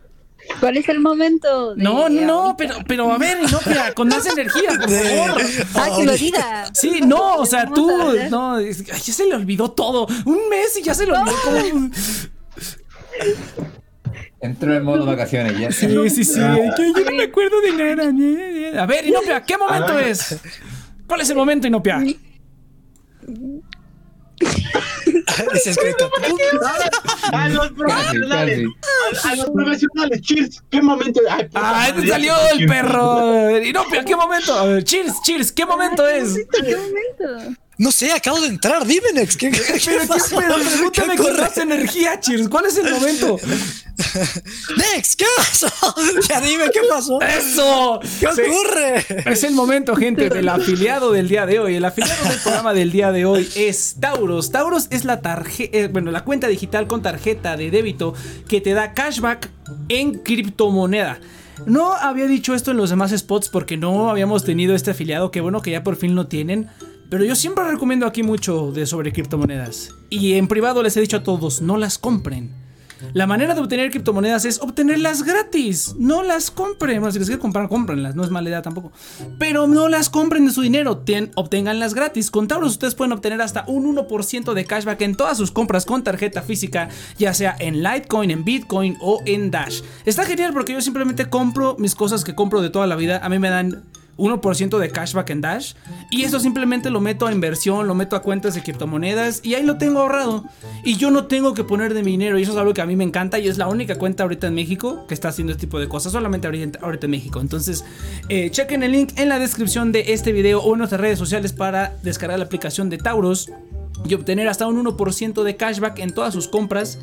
¿Cuál 0.60 0.78
es 0.78 0.90
el 0.90 1.00
momento? 1.00 1.76
de 1.76 1.84
No, 1.84 2.10
no, 2.10 2.56
pero, 2.58 2.76
pero 2.88 3.12
a 3.12 3.18
ver, 3.18 3.38
Inopia, 3.42 3.94
con 3.94 4.08
más 4.10 4.26
energía, 4.26 4.70
por 4.80 4.90
favor. 4.90 5.42
Ah, 5.76 5.90
que 5.98 6.06
lo 6.06 6.12
diga. 6.14 6.66
Sí, 6.74 7.02
no, 7.06 7.36
o 7.36 7.46
sea, 7.46 7.66
tú, 7.68 7.90
no, 8.30 8.58
es- 8.60 8.84
ay, 8.92 9.02
ya 9.02 9.14
se 9.14 9.26
le 9.26 9.36
olvidó 9.36 9.72
todo. 9.72 10.08
Un 10.26 10.50
mes 10.50 10.78
y 10.78 10.82
ya 10.84 10.94
se 10.94 11.06
le 11.06 11.14
olvidó 11.14 11.36
todo. 11.44 11.62
Entró 14.42 14.76
en 14.76 14.84
modo 14.84 15.06
vacaciones 15.06 15.58
ya. 15.60 15.72
Sí, 15.72 15.88
sí, 16.10 16.24
sí. 16.26 16.40
que 16.40 16.94
yo 16.96 17.06
no 17.06 17.12
me 17.16 17.24
acuerdo 17.24 17.62
de 17.62 17.72
nada. 17.96 18.84
A 18.84 18.86
ver, 18.88 19.06
Inopia, 19.06 19.44
¿qué 19.44 19.58
momento 19.58 19.94
Ah. 19.98 20.02
es? 20.02 20.38
¿Cuál 21.08 21.22
es 21.22 21.30
el 21.30 21.36
momento, 21.36 21.68
Inopia? 21.68 22.04
Dice 25.54 25.72
escrito. 25.72 26.10
A 27.34 27.48
los 27.50 27.72
profesionales, 27.72 28.68
a 29.24 29.36
los 29.36 29.50
profesionales, 29.52 30.22
cheers, 30.22 30.62
qué 30.70 30.82
momento. 30.82 31.22
Ay, 31.30 31.48
¡Ah, 31.54 31.90
madre, 31.94 32.08
salió 32.08 32.34
el 32.54 32.66
perro! 32.66 33.58
Inopia, 33.58 34.04
¿qué 34.04 34.16
momento? 34.16 34.54
A 34.54 34.66
ver, 34.66 34.84
cheers, 34.84 35.22
cheers, 35.22 35.52
¿qué 35.52 35.66
momento 35.66 36.06
es? 36.08 36.36
¿Qué 36.52 36.76
momento? 36.76 37.58
No 37.82 37.92
sé, 37.92 38.12
acabo 38.12 38.40
de 38.40 38.46
entrar, 38.46 38.86
dime, 38.86 39.08
Nex. 39.12 39.36
¿Qué, 39.36 39.50
qué 39.50 39.82
Pero, 39.84 40.06
pasó? 40.08 40.36
pero 40.38 40.54
pregúntame 40.54 41.16
¿Qué 41.16 41.24
con 41.24 41.36
más 41.36 41.58
energía, 41.58 42.20
cheers. 42.20 42.48
¿Cuál 42.48 42.66
es 42.68 42.78
el 42.78 42.92
momento? 42.94 43.40
Nex, 44.78 45.16
¿qué 45.16 45.26
pasó? 45.36 45.68
Ya 46.30 46.42
dime, 46.42 46.66
¿qué 46.72 46.82
pasó? 46.88 47.20
¡Eso! 47.22 48.00
¿Qué 48.20 48.28
Sí. 48.36 48.42
ocurre? 48.52 49.06
Es 49.32 49.44
el 49.44 49.54
momento, 49.56 49.96
gente, 49.96 50.30
del 50.30 50.48
afiliado 50.50 51.12
del 51.12 51.28
día 51.28 51.48
de 51.48 51.58
hoy. 51.58 51.76
El 51.78 51.86
afiliado 51.86 52.24
del 52.30 52.38
programa 52.40 52.74
del 52.76 52.92
día 52.92 53.12
de 53.12 53.26
hoy 53.26 53.50
es 53.56 53.96
Tauros. 54.00 54.52
Tauros 54.52 54.86
es 54.92 55.04
la 55.04 55.22
tarjeta, 55.22 55.88
bueno, 55.88 56.12
la 56.12 56.24
cuenta 56.24 56.48
digital 56.48 56.86
con 56.86 57.02
tarjeta 57.02 57.58
de 57.58 57.72
débito 57.72 58.14
que 58.48 58.62
te 58.62 58.74
da 58.74 58.94
cashback 58.94 59.50
en 59.90 60.20
criptomoneda. 60.20 61.20
No 61.66 61.94
había 61.96 62.28
dicho 62.28 62.54
esto 62.54 62.70
en 62.70 62.78
los 62.78 62.92
demás 62.92 63.12
spots 63.16 63.50
porque 63.50 63.76
no 63.76 64.12
habíamos 64.12 64.44
tenido 64.44 64.76
este 64.76 64.92
afiliado. 64.92 65.32
Que 65.32 65.42
bueno 65.42 65.64
que 65.64 65.72
ya 65.72 65.84
por 65.84 65.96
fin 65.96 66.14
lo 66.14 66.28
tienen. 66.28 66.70
Pero 67.12 67.26
yo 67.26 67.36
siempre 67.36 67.66
recomiendo 67.66 68.06
aquí 68.06 68.24
mucho 68.24 68.72
de 68.72 68.86
sobre 68.86 69.12
criptomonedas. 69.12 69.94
Y 70.10 70.36
en 70.36 70.48
privado 70.48 70.82
les 70.82 70.96
he 70.96 71.02
dicho 71.02 71.18
a 71.18 71.24
todos, 71.24 71.62
no 71.62 71.76
las 71.76 71.98
compren. 71.98 72.56
La 73.12 73.28
manera 73.28 73.54
de 73.54 73.60
obtener 73.60 73.92
criptomonedas 73.92 74.46
es 74.46 74.62
obtenerlas 74.62 75.24
gratis. 75.24 75.94
No 76.00 76.24
las 76.24 76.52
compren. 76.52 77.02
Bueno, 77.02 77.12
si 77.12 77.20
les 77.20 77.28
quieren 77.28 77.42
comprar, 77.42 77.68
cómprenlas. 77.68 78.16
No 78.16 78.24
es 78.24 78.30
mala 78.30 78.48
idea 78.48 78.62
tampoco. 78.62 78.94
Pero 79.38 79.68
no 79.68 79.90
las 79.90 80.10
compren 80.10 80.46
de 80.46 80.54
su 80.54 80.62
dinero. 80.62 81.00
Ten, 81.00 81.32
obténganlas 81.36 81.96
gratis. 81.96 82.32
Con 82.32 82.48
Tauros 82.48 82.72
ustedes 82.72 82.96
pueden 82.96 83.12
obtener 83.12 83.42
hasta 83.42 83.66
un 83.68 83.94
1% 83.94 84.54
de 84.54 84.64
cashback 84.64 85.02
en 85.02 85.16
todas 85.16 85.38
sus 85.38 85.52
compras 85.52 85.86
con 85.86 86.06
tarjeta 86.06 86.42
física, 86.42 86.88
ya 87.18 87.34
sea 87.34 87.58
en 87.60 87.84
Litecoin, 87.84 88.32
en 88.32 88.46
Bitcoin 88.46 88.98
o 89.02 89.22
en 89.26 89.52
Dash. 89.52 89.82
Está 90.06 90.24
genial 90.24 90.54
porque 90.54 90.72
yo 90.72 90.80
simplemente 90.80 91.30
compro 91.30 91.76
mis 91.78 91.94
cosas 91.94 92.24
que 92.24 92.36
compro 92.36 92.62
de 92.62 92.70
toda 92.70 92.88
la 92.88 92.96
vida. 92.96 93.20
A 93.22 93.28
mí 93.28 93.38
me 93.38 93.50
dan 93.50 93.84
1% 94.18 94.78
de 94.78 94.90
cashback 94.90 95.30
en 95.32 95.42
Dash. 95.42 95.74
Y 96.10 96.24
eso 96.24 96.40
simplemente 96.40 96.90
lo 96.90 97.02
meto 97.02 97.28
a 97.28 97.32
inversión, 97.32 97.88
lo 97.88 97.96
meto 97.96 98.16
a 98.16 98.22
cuentas 98.22 98.54
de 98.54 98.62
criptomonedas 98.62 99.42
y 99.44 99.56
ahí 99.56 99.64
lo 99.64 99.78
tengo 99.78 100.00
ahorrado. 100.00 100.46
Y 100.84 100.98
yo 100.98 101.12
no 101.12 101.26
tengo 101.26 101.54
que 101.54 101.64
poner 101.64 101.94
de 101.94 102.04
mi 102.04 102.12
dinero. 102.12 102.38
Y 102.38 102.44
eso 102.44 102.52
es 102.52 102.58
algo 102.58 102.74
que 102.74 102.82
a 102.82 102.86
mí 102.86 102.96
me 102.96 103.04
encanta 103.04 103.40
y 103.40 103.48
es 103.48 103.58
la 103.58 103.68
única 103.68 103.98
cuenta 103.98 104.24
ahorita 104.24 104.48
en 104.48 104.54
México 104.54 105.06
que 105.08 105.14
está 105.14 105.30
haciendo 105.30 105.54
este 105.54 105.62
tipo 105.62 105.80
de 105.80 105.88
cosas. 105.88 106.12
Solamente 106.12 106.48
ahorita, 106.48 107.06
en 107.06 107.12
México. 107.12 107.40
Entonces, 107.42 107.84
eh, 108.30 108.50
chequen 108.52 108.84
el 108.84 108.92
link 108.92 109.14
en 109.18 109.30
la 109.30 109.40
descripción 109.40 109.92
de 109.92 110.14
este 110.14 110.32
video 110.32 110.62
o 110.62 110.74
en 110.74 110.80
nuestras 110.80 111.02
redes 111.02 111.20
sociales 111.20 111.54
para 111.54 111.96
descargar 112.04 112.40
la 112.40 112.46
aplicación 112.46 112.90
de 112.90 112.98
Tauros 112.98 113.50
y 114.06 114.14
obtener 114.14 114.48
hasta 114.48 114.68
un 114.68 114.84
1% 114.84 115.44
de 115.44 115.56
cashback 115.56 116.00
en 116.00 116.14
todas 116.14 116.34
sus 116.34 116.48
compras 116.48 117.00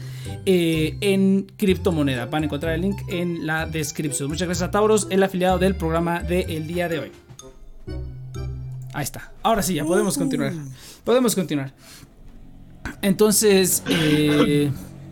eh, 0.46 0.96
en 1.00 1.46
criptomoneda. 1.56 2.26
Van 2.26 2.42
a 2.42 2.46
encontrar 2.46 2.74
el 2.74 2.82
link 2.82 2.98
en 3.08 3.46
la 3.46 3.66
descripción. 3.66 4.28
Muchas 4.28 4.48
gracias 4.48 4.68
a 4.68 4.70
Tauros, 4.70 5.06
el 5.10 5.22
afiliado 5.22 5.58
del 5.58 5.74
programa 5.76 6.22
del 6.22 6.66
día 6.66 6.88
de 6.88 6.98
hoy. 6.98 7.12
Ahí 8.94 9.04
está. 9.04 9.32
Ahora 9.42 9.62
sí, 9.62 9.74
ya 9.74 9.84
podemos 9.84 10.18
continuar. 10.18 10.52
Podemos 11.04 11.34
continuar. 11.34 11.72
Entonces, 13.02 13.82
eh, 13.88 14.70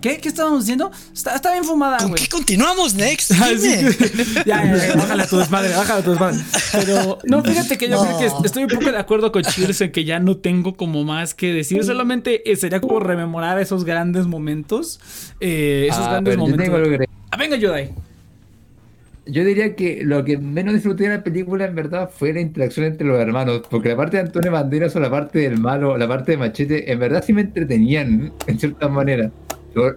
¿qué? 0.09 0.19
¿Qué 0.21 0.29
estábamos 0.29 0.61
diciendo? 0.61 0.91
Está, 1.13 1.35
está 1.37 1.53
bien 1.53 1.65
fumada, 1.65 1.99
¿Con 1.99 2.09
güey. 2.11 2.23
qué 2.23 2.29
continuamos, 2.29 2.95
Next? 2.95 3.33
Sí. 3.33 3.57
Dime. 3.77 3.91
ya, 4.47 4.65
ya, 4.65 4.77
ya, 4.89 4.95
bájale 4.97 5.23
a 5.23 5.27
tu 5.27 5.37
desmadre, 5.39 5.71
bájale 5.75 6.01
a 6.01 6.05
tu 6.05 6.11
desmadre. 6.11 6.39
Pero, 6.73 7.19
no, 7.25 7.43
fíjate 7.43 7.77
que 7.79 7.89
yo 7.89 7.97
No. 7.97 8.17
creo 8.19 8.41
que 8.41 8.47
estoy 8.47 8.63
un 8.65 8.69
poco 8.71 8.91
de 8.93 8.99
acuerdo 8.99 9.33
con 9.33 9.43
Cheers 9.43 9.81
en 9.81 9.93
que 9.93 10.05
ya 10.05 10.19
no 10.19 10.37
tengo 10.37 10.77
como 10.77 11.05
más 11.05 11.35
que 11.35 11.53
decir. 11.53 11.83
Solamente 11.85 12.51
eh, 12.51 12.57
sería 12.57 12.81
como 12.81 13.01
rememorar 13.01 13.59
esos 13.61 13.85
grandes 13.85 14.27
momentos. 14.27 15.01
eh, 15.41 15.87
esos 15.91 16.05
Ah, 16.07 16.11
grandes 16.11 16.33
pero 16.35 16.47
yo 16.47 16.51
momentos. 16.53 16.65
tengo 16.65 16.77
algo 16.77 16.99
que. 16.99 17.09
Ah, 17.31 17.37
venga, 17.37 17.57
Yodai. 17.57 17.91
Yo 19.29 19.45
diría 19.45 19.75
que 19.75 20.03
lo 20.05 20.25
que 20.25 20.39
menos 20.39 20.73
disfruté 20.75 21.05
de 21.09 21.17
la 21.17 21.25
película 21.25 21.65
en 21.65 21.75
verdad 21.75 22.09
fue 22.17 22.33
la 22.33 22.41
interacción 22.41 22.87
entre 22.87 23.09
los 23.09 23.19
hermanos, 23.19 23.63
porque 23.69 23.89
la 23.89 23.97
parte 23.97 24.19
de 24.19 24.23
Antonio 24.23 24.53
Banderas 24.53 24.95
o 24.95 25.01
la 25.01 25.11
parte 25.11 25.41
del 25.41 25.59
malo, 25.59 25.99
la 25.99 26.07
parte 26.07 26.31
de 26.33 26.39
Machete, 26.39 26.93
en 26.93 27.01
verdad 27.01 27.25
sí 27.27 27.33
me 27.33 27.41
entretenían 27.41 28.33
en 28.47 28.59
cierta 28.61 28.87
manera. 28.87 29.33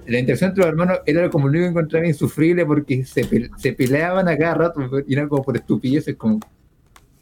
La 0.08 0.20
interacción 0.20 0.50
entre 0.50 0.64
los 0.64 0.70
hermanos 0.72 1.00
era 1.06 1.30
como 1.30 1.48
lo 1.48 1.52
único 1.52 1.66
que 1.66 1.70
encontraba 1.70 2.08
insufrible 2.08 2.66
porque 2.66 3.06
se, 3.06 3.24
pe- 3.26 3.50
se 3.58 3.74
peleaban 3.74 4.28
a 4.28 4.38
cada 4.38 4.54
rato 4.56 4.82
y 5.08 5.14
eran 5.14 5.30
como 5.30 5.44
por 5.44 5.56
estupideces, 5.56 6.16
como... 6.16 6.40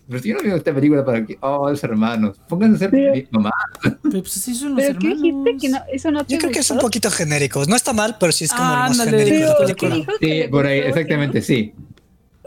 Pero 0.10 0.20
si 0.22 0.30
yo 0.30 0.36
no 0.38 0.42
veo 0.44 0.56
esta 0.56 0.74
película 0.74 1.04
para 1.04 1.26
que, 1.26 1.38
oh, 1.42 1.70
los 1.70 1.84
hermanos, 1.84 2.40
pónganse 2.48 2.76
a 2.76 2.80
ser 2.80 2.92
Pero- 2.92 3.14
mi 3.14 3.28
mamá. 3.32 3.52
Pero 3.84 4.22
pues 4.22 4.38
así 4.38 4.56
son 4.56 4.76
los 4.76 4.82
¿Pero 4.86 5.00
qué 5.00 5.08
dijiste? 5.10 5.58
Que 5.60 5.70
no, 5.70 5.78
eso 5.92 6.12
no 6.12 6.24
te 6.26 6.34
Yo 6.34 6.40
creo 6.40 6.52
que 6.52 6.60
es 6.60 6.72
un 6.72 6.78
gustó? 6.78 6.88
poquito 6.88 7.12
genéricos. 7.12 7.68
No 7.68 7.76
está 7.76 7.92
mal, 7.94 8.16
pero 8.20 8.32
sí 8.32 8.46
es 8.46 8.54
como 8.54 8.70
lo 8.70 8.76
más 8.78 9.00
Ándale, 9.00 9.26
genérico. 9.26 9.54
Pero, 9.58 9.68
de 9.68 9.76
¿qué 9.76 9.86
la 9.90 9.92
película. 9.96 10.18
Sí, 10.22 10.44
por 10.50 10.66
ahí, 10.66 10.78
gustó? 10.78 10.90
exactamente, 11.00 11.42
sí. 11.42 11.74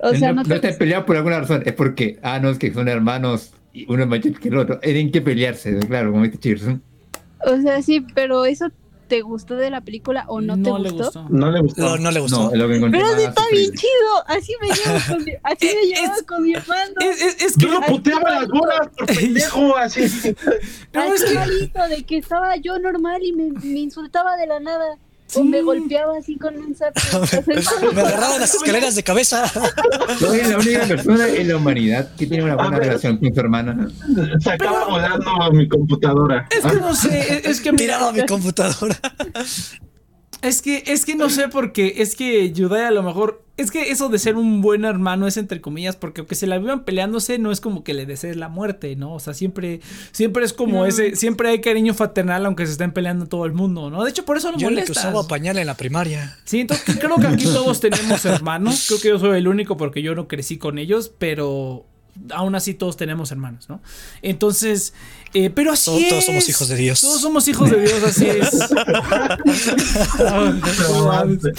O 0.02 0.14
sea, 0.14 0.28
no, 0.32 0.36
no 0.36 0.42
no 0.42 0.48
te 0.48 0.54
están 0.54 0.78
peleados 0.78 1.04
por 1.06 1.16
alguna 1.16 1.40
razón, 1.40 1.62
es 1.66 1.72
porque, 1.74 2.18
ah, 2.22 2.38
no, 2.40 2.48
es 2.48 2.58
que 2.58 2.72
son 2.72 2.88
hermanos 2.88 3.52
y 3.74 3.84
uno 3.92 4.02
es 4.04 4.08
mayor 4.08 4.40
que 4.40 4.48
el 4.48 4.56
otro. 4.56 4.78
Tienen 4.80 5.12
que 5.12 5.20
pelearse, 5.20 5.78
claro, 5.80 6.12
como 6.12 6.24
dice 6.24 6.38
Cheers. 6.38 6.62
O 7.44 7.60
sea, 7.60 7.82
sí, 7.82 8.04
pero 8.14 8.46
eso 8.46 8.70
te 9.10 9.20
gustó 9.22 9.56
de 9.56 9.68
la 9.70 9.82
película 9.82 10.24
o 10.28 10.40
no, 10.40 10.54
te 10.54 10.62
le 10.82 10.90
gustó. 10.90 11.04
gustó. 11.20 11.26
No 11.28 11.50
le 11.50 11.60
gustó. 11.60 11.82
No, 11.82 11.96
no 11.98 12.10
le 12.12 12.20
gustó. 12.20 12.44
No, 12.44 12.52
es 12.52 12.58
lo 12.58 12.68
que 12.68 12.76
encontré 12.76 13.00
Pero 13.00 13.16
sí 13.18 13.22
está 13.24 13.42
bien 13.50 13.72
chido. 13.72 14.24
Así 14.26 14.52
me 14.60 14.68
llevo 14.68 14.98
con 15.08 15.24
mi, 15.24 15.32
así 15.42 15.66
me 15.66 15.90
es- 16.04 16.22
con 16.22 16.42
mi 16.44 16.54
hermano. 16.54 16.92
Es, 17.00 17.20
es- 17.22 17.42
es 17.42 17.56
que 17.56 17.66
Yo 17.66 17.72
lo 17.72 17.80
puteaba 17.82 18.30
las 18.30 18.48
bolas 18.48 18.88
por 18.96 19.06
pendejo, 19.14 19.76
así. 19.76 20.00
No, 20.94 21.02
es 21.02 21.22
así 21.22 21.32
que- 21.32 21.34
malito, 21.34 21.88
de 21.88 22.02
que 22.06 22.16
estaba 22.18 22.56
yo 22.56 22.78
normal 22.78 23.22
y 23.22 23.32
me, 23.32 23.50
me 23.50 23.80
insultaba 23.80 24.36
de 24.36 24.46
la 24.46 24.60
nada. 24.60 24.96
O 25.34 25.44
me 25.44 25.62
golpeaba 25.62 26.16
así 26.18 26.36
con 26.36 26.56
un 26.56 26.74
sapo. 26.74 27.00
Me 27.94 28.00
agarraba 28.00 28.38
las 28.38 28.54
escaleras 28.56 28.94
de 28.96 29.02
cabeza. 29.02 29.46
Soy 30.18 30.42
la 30.42 30.58
única 30.58 30.86
persona 30.86 31.28
en 31.28 31.48
la 31.48 31.56
humanidad 31.56 32.14
que 32.16 32.26
tiene 32.26 32.44
una 32.44 32.54
buena 32.56 32.76
A 32.76 32.78
ver. 32.80 32.88
relación 32.88 33.16
con 33.18 33.32
su 33.34 33.40
hermana. 33.40 33.88
Se 34.40 34.50
acaba 34.50 34.86
volando 34.86 35.30
mi 35.52 35.68
computadora. 35.68 36.48
es 36.50 36.64
que 36.64 36.76
no 36.80 36.94
sé, 36.94 37.42
es- 37.48 37.60
que 37.60 37.72
mira, 37.72 37.84
Tiraba 37.98 38.12
mi 38.12 38.26
computadora. 38.26 38.96
Es 40.42 40.62
que, 40.62 40.82
es 40.86 41.04
que 41.04 41.14
no 41.16 41.28
sé 41.28 41.48
por 41.48 41.72
qué, 41.72 41.94
es 41.98 42.16
que 42.16 42.50
Yudai 42.52 42.84
a 42.86 42.90
lo 42.90 43.02
mejor, 43.02 43.44
es 43.58 43.70
que 43.70 43.90
eso 43.90 44.08
de 44.08 44.18
ser 44.18 44.36
un 44.36 44.62
buen 44.62 44.86
hermano 44.86 45.26
es 45.26 45.36
entre 45.36 45.60
comillas, 45.60 45.96
porque 45.96 46.22
aunque 46.22 46.34
se 46.34 46.46
la 46.46 46.56
vivan 46.58 46.84
peleándose, 46.84 47.38
no 47.38 47.52
es 47.52 47.60
como 47.60 47.84
que 47.84 47.92
le 47.92 48.06
desees 48.06 48.36
la 48.36 48.48
muerte, 48.48 48.96
¿no? 48.96 49.12
O 49.12 49.20
sea, 49.20 49.34
siempre, 49.34 49.80
siempre 50.12 50.44
es 50.46 50.54
como 50.54 50.78
No. 50.78 50.86
ese, 50.86 51.14
siempre 51.14 51.50
hay 51.50 51.60
cariño 51.60 51.92
fraternal 51.92 52.46
aunque 52.46 52.64
se 52.64 52.72
estén 52.72 52.92
peleando 52.92 53.26
todo 53.26 53.44
el 53.44 53.52
mundo, 53.52 53.90
¿no? 53.90 54.02
De 54.02 54.10
hecho, 54.10 54.24
por 54.24 54.38
eso 54.38 54.50
no 54.50 54.56
Yo 54.56 54.70
le 54.70 54.76
que 54.76 54.80
molestas. 54.82 54.96
usaba 55.04 55.28
pañal 55.28 55.58
en 55.58 55.66
la 55.66 55.76
primaria. 55.76 56.38
Sí, 56.44 56.60
entonces 56.60 56.96
creo 56.98 57.16
que 57.16 57.26
aquí 57.26 57.44
todos 57.44 57.80
tenemos 57.80 58.24
hermanos. 58.24 58.86
Creo 58.88 59.00
que 59.00 59.08
yo 59.08 59.18
soy 59.18 59.38
el 59.38 59.46
único 59.48 59.76
porque 59.76 60.00
yo 60.00 60.14
no 60.14 60.26
crecí 60.26 60.56
con 60.56 60.78
ellos, 60.78 61.12
pero 61.18 61.84
aún 62.30 62.54
así 62.54 62.74
todos 62.74 62.96
tenemos 62.96 63.30
hermanos, 63.32 63.68
¿no? 63.68 63.80
Entonces, 64.22 64.92
eh, 65.34 65.50
pero 65.50 65.72
así 65.72 65.86
Todos- 65.90 66.02
es. 66.02 66.08
todos 66.10 66.24
somos 66.26 66.48
hijos 66.48 66.68
de 66.68 66.76
Dios. 66.76 67.00
Todos 67.00 67.20
somos 67.20 67.48
hijos 67.48 67.70
de 67.70 67.80
Dios, 67.80 68.02
así 68.02 68.26
es. 68.26 68.50
Mamaste, 70.90 71.52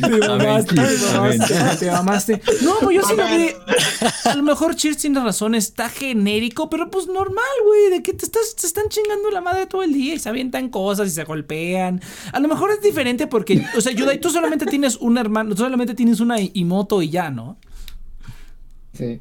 te 0.00 0.28
mamaste, 0.28 1.54
te 1.78 1.90
mamaste. 1.90 2.42
No, 2.62 2.74
pues 2.82 2.96
yo 2.96 3.02
sí 3.02 3.14
lo 3.16 3.24
vi. 3.26 3.50
A 4.24 4.34
lo 4.34 4.42
mejor 4.42 4.74
Cheers 4.76 4.98
tiene 4.98 5.20
razón, 5.20 5.54
está 5.54 5.88
genérico, 5.88 6.68
pero 6.70 6.90
pues 6.90 7.06
normal, 7.06 7.44
güey. 7.66 7.90
De 7.90 8.02
que 8.02 8.12
te 8.12 8.24
estás, 8.24 8.54
te 8.56 8.66
están 8.66 8.88
chingando 8.88 9.30
la 9.30 9.40
madre 9.40 9.66
todo 9.66 9.82
el 9.82 9.92
día 9.92 10.14
y 10.14 10.18
se 10.18 10.28
avientan 10.28 10.68
cosas 10.68 11.08
y 11.08 11.10
se 11.10 11.24
golpean. 11.24 12.00
A 12.32 12.40
lo 12.40 12.48
mejor 12.48 12.70
es 12.70 12.80
diferente 12.82 13.26
porque, 13.26 13.64
o 13.76 13.80
sea, 13.80 13.92
Yudai, 13.92 14.20
tú 14.20 14.30
solamente 14.30 14.66
tienes 14.66 14.96
un 14.96 15.18
hermano, 15.18 15.50
tú 15.54 15.62
solamente 15.62 15.94
tienes 15.94 16.20
una 16.20 16.36
Imoto 16.40 17.02
y 17.02 17.10
ya, 17.10 17.30
¿no? 17.30 17.58
Sí. 18.92 19.20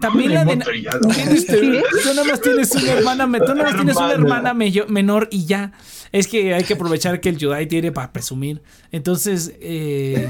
También 0.00 0.34
la 0.34 0.44
de. 0.44 0.56
Tú 0.56 2.08
nada 2.14 2.24
más 2.24 2.40
tienes 2.40 2.70
una 2.74 2.92
hermana, 2.92 3.26
me- 3.28 3.38
tú 3.38 3.54
nada 3.54 3.62
más 3.70 3.76
tienes 3.76 3.96
una 3.96 4.12
Hermana. 4.12 4.36
hermana 4.38 4.54
mello- 4.54 4.86
menor 4.88 5.28
y 5.30 5.44
ya. 5.46 5.72
Es 6.10 6.26
que 6.26 6.52
hay 6.54 6.64
que 6.64 6.74
aprovechar 6.74 7.20
que 7.20 7.28
el 7.28 7.38
Yudai 7.38 7.66
tiene 7.68 7.92
para 7.92 8.12
presumir. 8.12 8.60
Entonces, 8.90 9.52
eh, 9.60 10.28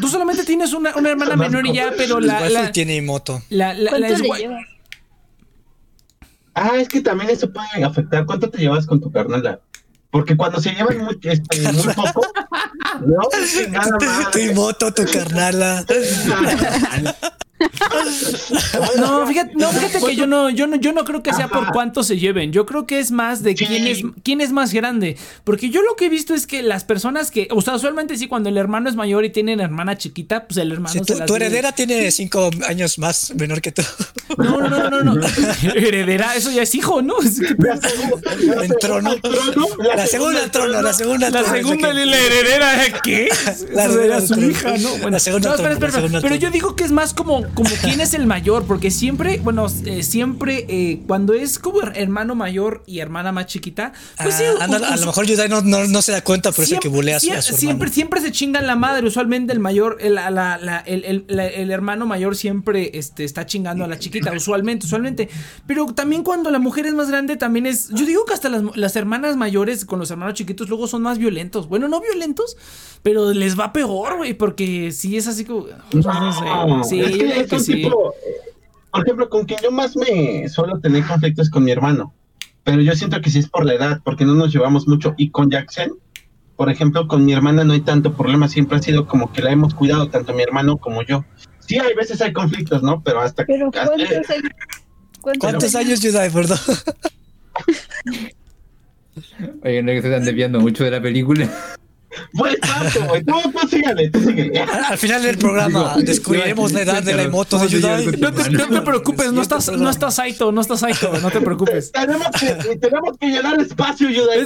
tú 0.00 0.08
solamente 0.08 0.44
tienes 0.44 0.72
una, 0.74 0.94
una 0.94 1.10
hermana 1.10 1.36
menor 1.36 1.66
y 1.66 1.72
ya, 1.74 1.92
pero 1.96 2.20
la. 2.20 2.48
La, 2.50 2.70
tiene 2.70 3.00
moto. 3.00 3.42
la, 3.48 3.72
la- 3.72 3.82
la 3.82 3.90
¿Cuánto 3.90 4.08
le 4.08 4.14
esgua- 4.14 4.38
llevas? 4.38 4.62
Ah, 6.54 6.72
es 6.76 6.88
que 6.88 7.00
también 7.00 7.30
eso 7.30 7.50
puede 7.52 7.82
afectar. 7.84 8.26
¿Cuánto 8.26 8.50
te 8.50 8.58
llevas 8.58 8.86
con 8.86 9.00
tu 9.00 9.10
carnala? 9.10 9.60
Porque 10.10 10.36
cuando 10.36 10.60
se 10.60 10.72
llevan 10.72 10.98
muy, 10.98 11.18
este, 11.22 11.60
muy 11.72 11.94
poco, 11.94 12.22
no, 13.06 13.28
chingada 13.46 13.96
Tu 13.98 14.04
madre. 14.06 14.54
moto, 14.54 14.92
tu 14.92 15.04
carnala. 15.06 15.84
No, 18.98 19.26
fíjate, 19.26 19.52
no, 19.54 19.68
fíjate 19.70 20.04
que 20.06 20.16
yo 20.16 20.26
no, 20.26 20.50
yo 20.50 20.66
no, 20.66 20.76
yo 20.76 20.92
no 20.92 21.04
creo 21.04 21.22
que 21.22 21.32
sea 21.32 21.48
por 21.48 21.72
cuánto 21.72 22.02
se 22.02 22.18
lleven. 22.18 22.52
Yo 22.52 22.66
creo 22.66 22.86
que 22.86 22.98
es 22.98 23.10
más 23.10 23.42
de 23.42 23.56
Sí. 23.56 23.66
quién 23.66 23.86
es, 23.86 24.02
quién 24.22 24.40
es 24.40 24.52
más 24.52 24.72
grande. 24.72 25.16
Porque 25.44 25.70
yo 25.70 25.82
lo 25.82 25.96
que 25.96 26.06
he 26.06 26.08
visto 26.08 26.34
es 26.34 26.46
que 26.46 26.62
las 26.62 26.84
personas 26.84 27.30
que, 27.30 27.48
o 27.50 27.60
sea, 27.60 27.74
usualmente 27.74 28.16
sí, 28.16 28.26
cuando 28.28 28.48
el 28.48 28.56
hermano 28.56 28.88
es 28.88 28.96
mayor 28.96 29.24
y 29.24 29.30
tiene 29.30 29.54
una 29.54 29.64
hermana 29.64 29.98
chiquita, 29.98 30.46
pues 30.46 30.56
el 30.58 30.72
hermano 30.72 30.92
Si 30.92 30.98
se 31.00 31.04
tu, 31.04 31.18
las 31.18 31.26
tu 31.26 31.34
heredera 31.36 31.72
tiene 31.72 32.10
cinco 32.10 32.50
años 32.68 32.98
más 32.98 33.32
menor 33.36 33.60
que 33.60 33.72
tú. 33.72 33.82
No, 34.38 34.60
no, 34.60 34.88
no, 34.88 35.02
no, 35.02 35.14
no. 35.14 35.26
Heredera, 35.74 36.34
eso 36.36 36.50
ya 36.50 36.62
es 36.62 36.74
hijo, 36.74 37.02
¿no? 37.02 37.18
Es 37.20 37.40
que- 37.40 37.48
En 38.64 38.72
trono. 38.80 39.16
La 39.94 40.06
segunda 40.06 40.50
trono, 40.50 40.80
la 40.82 40.92
segunda 40.92 41.30
La 41.30 41.44
segunda 41.44 41.92
la 41.92 42.16
heredera, 42.18 42.86
¿eh? 42.86 42.92
¿qué? 43.02 43.28
La 43.72 43.84
heredera 43.84 44.20
su 44.20 44.40
hija, 44.40 44.76
¿no? 44.78 44.90
Bueno, 44.90 45.10
La 45.10 45.18
segunda 45.20 45.48
no, 45.56 45.68
espera, 45.68 46.02
Pero 46.22 46.34
yo 46.36 46.50
digo 46.50 46.76
que 46.76 46.84
es 46.84 46.92
más 46.92 47.12
como, 47.14 47.44
como 47.54 47.70
quién 47.82 48.00
es 48.00 48.14
el 48.14 48.26
mayor, 48.26 48.64
porque 48.64 48.90
siempre, 48.90 49.38
bueno, 49.42 49.66
eh, 49.84 50.02
siempre 50.02 50.66
eh, 50.68 51.00
cuando 51.06 51.34
es 51.34 51.58
como 51.58 51.80
hermano 51.82 52.34
mayor 52.34 52.82
y 52.86 53.00
hermana 53.00 53.32
más 53.32 53.46
chiquita, 53.46 53.92
pues 54.22 54.34
sí, 54.36 54.44
Ah, 54.60 54.64
a 54.64 54.96
lo 54.96 55.06
mejor 55.06 55.26
Yudai 55.26 55.48
no, 55.48 55.60
no, 55.62 55.86
no 55.86 56.02
se 56.02 56.12
da 56.12 56.22
cuenta, 56.22 56.52
por 56.52 56.64
eso 56.64 56.78
que 56.80 56.88
bulea 56.88 57.16
a 57.16 57.20
su, 57.20 57.26
a 57.32 57.40
siempre, 57.40 57.42
su 57.42 57.56
siempre, 57.56 57.72
hermano. 57.86 57.94
siempre 57.94 58.20
se 58.20 58.32
chingan 58.32 58.66
la 58.66 58.76
madre. 58.76 59.06
Usualmente 59.06 59.52
el 59.52 59.60
mayor, 59.60 59.98
el, 60.00 60.14
la- 60.14 60.30
la- 60.30 60.58
la- 60.58 60.78
el, 60.80 61.04
el- 61.04 61.24
la- 61.28 61.46
el 61.46 61.70
hermano 61.70 62.06
mayor 62.06 62.36
siempre 62.36 62.90
este, 62.94 63.24
está 63.24 63.46
chingando 63.46 63.84
a 63.84 63.88
la 63.88 63.98
chiquita. 63.98 64.32
Usualmente, 64.32 64.86
usualmente. 64.86 65.28
Pero 65.66 65.86
también 65.86 66.22
cuando 66.22 66.50
la 66.50 66.58
mujer 66.58 66.86
es 66.86 66.94
más 66.94 67.08
grande, 67.10 67.36
también 67.36 67.66
es. 67.66 67.88
Yo 67.90 68.06
digo 68.06 68.24
que 68.24 68.34
hasta 68.34 68.48
las, 68.48 68.62
las 68.76 68.96
hermanas 68.96 69.36
mayores 69.36 69.84
con 69.84 69.98
los 69.98 70.10
hermanos 70.10 70.34
chiquitos 70.34 70.68
luego 70.68 70.86
son 70.86 71.02
más 71.02 71.18
violentos. 71.18 71.68
Bueno, 71.68 71.88
no 71.88 72.00
violentos, 72.00 72.56
pero 73.02 73.32
les 73.32 73.58
va 73.58 73.72
peor, 73.72 74.16
güey, 74.18 74.34
porque 74.34 74.92
sí 74.92 75.16
es 75.16 75.26
así 75.26 75.44
como. 75.44 75.66
No 75.92 76.02
sé. 76.32 76.44
No, 76.44 76.84
Sí, 76.84 77.00
es 77.00 77.10
yo 77.12 77.18
que 77.18 77.40
es 77.40 77.48
que 77.48 77.58
sí. 77.60 77.72
tipo, 77.82 78.14
por 78.92 79.02
ejemplo, 79.04 79.28
con 79.28 79.44
quien 79.44 79.60
yo 79.62 79.70
más 79.70 79.96
me 79.96 80.48
suelo 80.48 80.80
tener 80.80 81.04
conflictos 81.06 81.48
con 81.50 81.64
mi 81.64 81.70
hermano. 81.70 82.12
Pero 82.64 82.82
yo 82.82 82.94
siento 82.94 83.20
que 83.20 83.30
sí 83.30 83.38
es 83.38 83.48
por 83.48 83.64
la 83.64 83.74
edad, 83.74 84.00
porque 84.04 84.24
no 84.24 84.34
nos 84.34 84.52
llevamos 84.52 84.86
mucho. 84.86 85.14
Y 85.16 85.30
con 85.30 85.50
Jackson, 85.50 85.92
por 86.56 86.70
ejemplo, 86.70 87.08
con 87.08 87.24
mi 87.24 87.32
hermana 87.32 87.64
no 87.64 87.72
hay 87.72 87.80
tanto 87.80 88.12
problema. 88.12 88.48
Siempre 88.48 88.76
ha 88.76 88.82
sido 88.82 89.06
como 89.06 89.32
que 89.32 89.40
la 89.42 89.50
hemos 89.50 89.74
cuidado, 89.74 90.08
tanto 90.10 90.34
mi 90.34 90.42
hermano 90.42 90.76
como 90.76 91.02
yo. 91.02 91.24
Sí, 91.60 91.78
hay 91.78 91.94
veces 91.94 92.20
hay 92.20 92.32
conflictos, 92.34 92.82
¿no? 92.82 93.02
Pero 93.02 93.20
hasta 93.22 93.46
Pero 93.46 93.68
hasta- 93.68 93.86
¿cuántos 93.86 94.30
años? 94.30 94.52
¿Cuántos 95.38 95.74
años 95.74 96.00
Yudai, 96.00 96.30
perdón? 96.30 96.58
Oye, 99.64 99.82
no 99.82 99.90
es 99.92 99.96
que 99.96 100.02
se 100.02 100.08
están 100.08 100.24
desviando 100.24 100.60
mucho 100.60 100.84
de 100.84 100.90
la 100.90 101.00
película. 101.00 101.48
Güey. 102.32 102.56
Tú, 103.24 103.32
tú 103.52 103.68
sígale, 103.68 104.10
tú 104.10 104.20
sígale. 104.20 104.60
Al 104.60 104.98
final 104.98 105.22
del 105.22 105.38
programa 105.38 105.94
descubriremos 105.98 106.72
la 106.72 106.82
edad 106.82 107.02
de 107.02 107.14
la 107.14 107.28
moto 107.28 107.58
de 107.58 107.68
Yudai. 107.68 108.06
No 108.06 108.32
te, 108.32 108.50
no 108.50 108.68
te 108.68 108.80
preocupes, 108.82 109.32
no 109.32 109.42
estás, 109.42 109.68
no 109.70 109.88
estás 109.88 110.14
Saito, 110.14 110.50
no 110.50 110.60
estás 110.60 110.80
Saito, 110.80 111.12
no 111.20 111.30
te 111.30 111.40
preocupes. 111.40 111.92
Tenemos 111.92 112.26
que, 112.38 112.76
tenemos 112.76 113.16
que 113.18 113.26
llenar 113.28 113.60
espacio, 113.60 114.10
Yudai, 114.10 114.40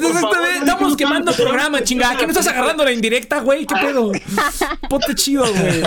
Estamos 0.58 0.96
quemando 0.96 1.32
programa, 1.32 1.82
chingada. 1.82 2.16
¿Qué 2.16 2.24
no 2.26 2.32
estás 2.32 2.48
agarrando 2.48 2.84
la 2.84 2.92
indirecta, 2.92 3.40
güey? 3.40 3.66
¿Qué 3.66 3.74
pedo? 3.76 4.12
Ponte 4.90 5.14
chido, 5.14 5.44
güey. 5.52 5.82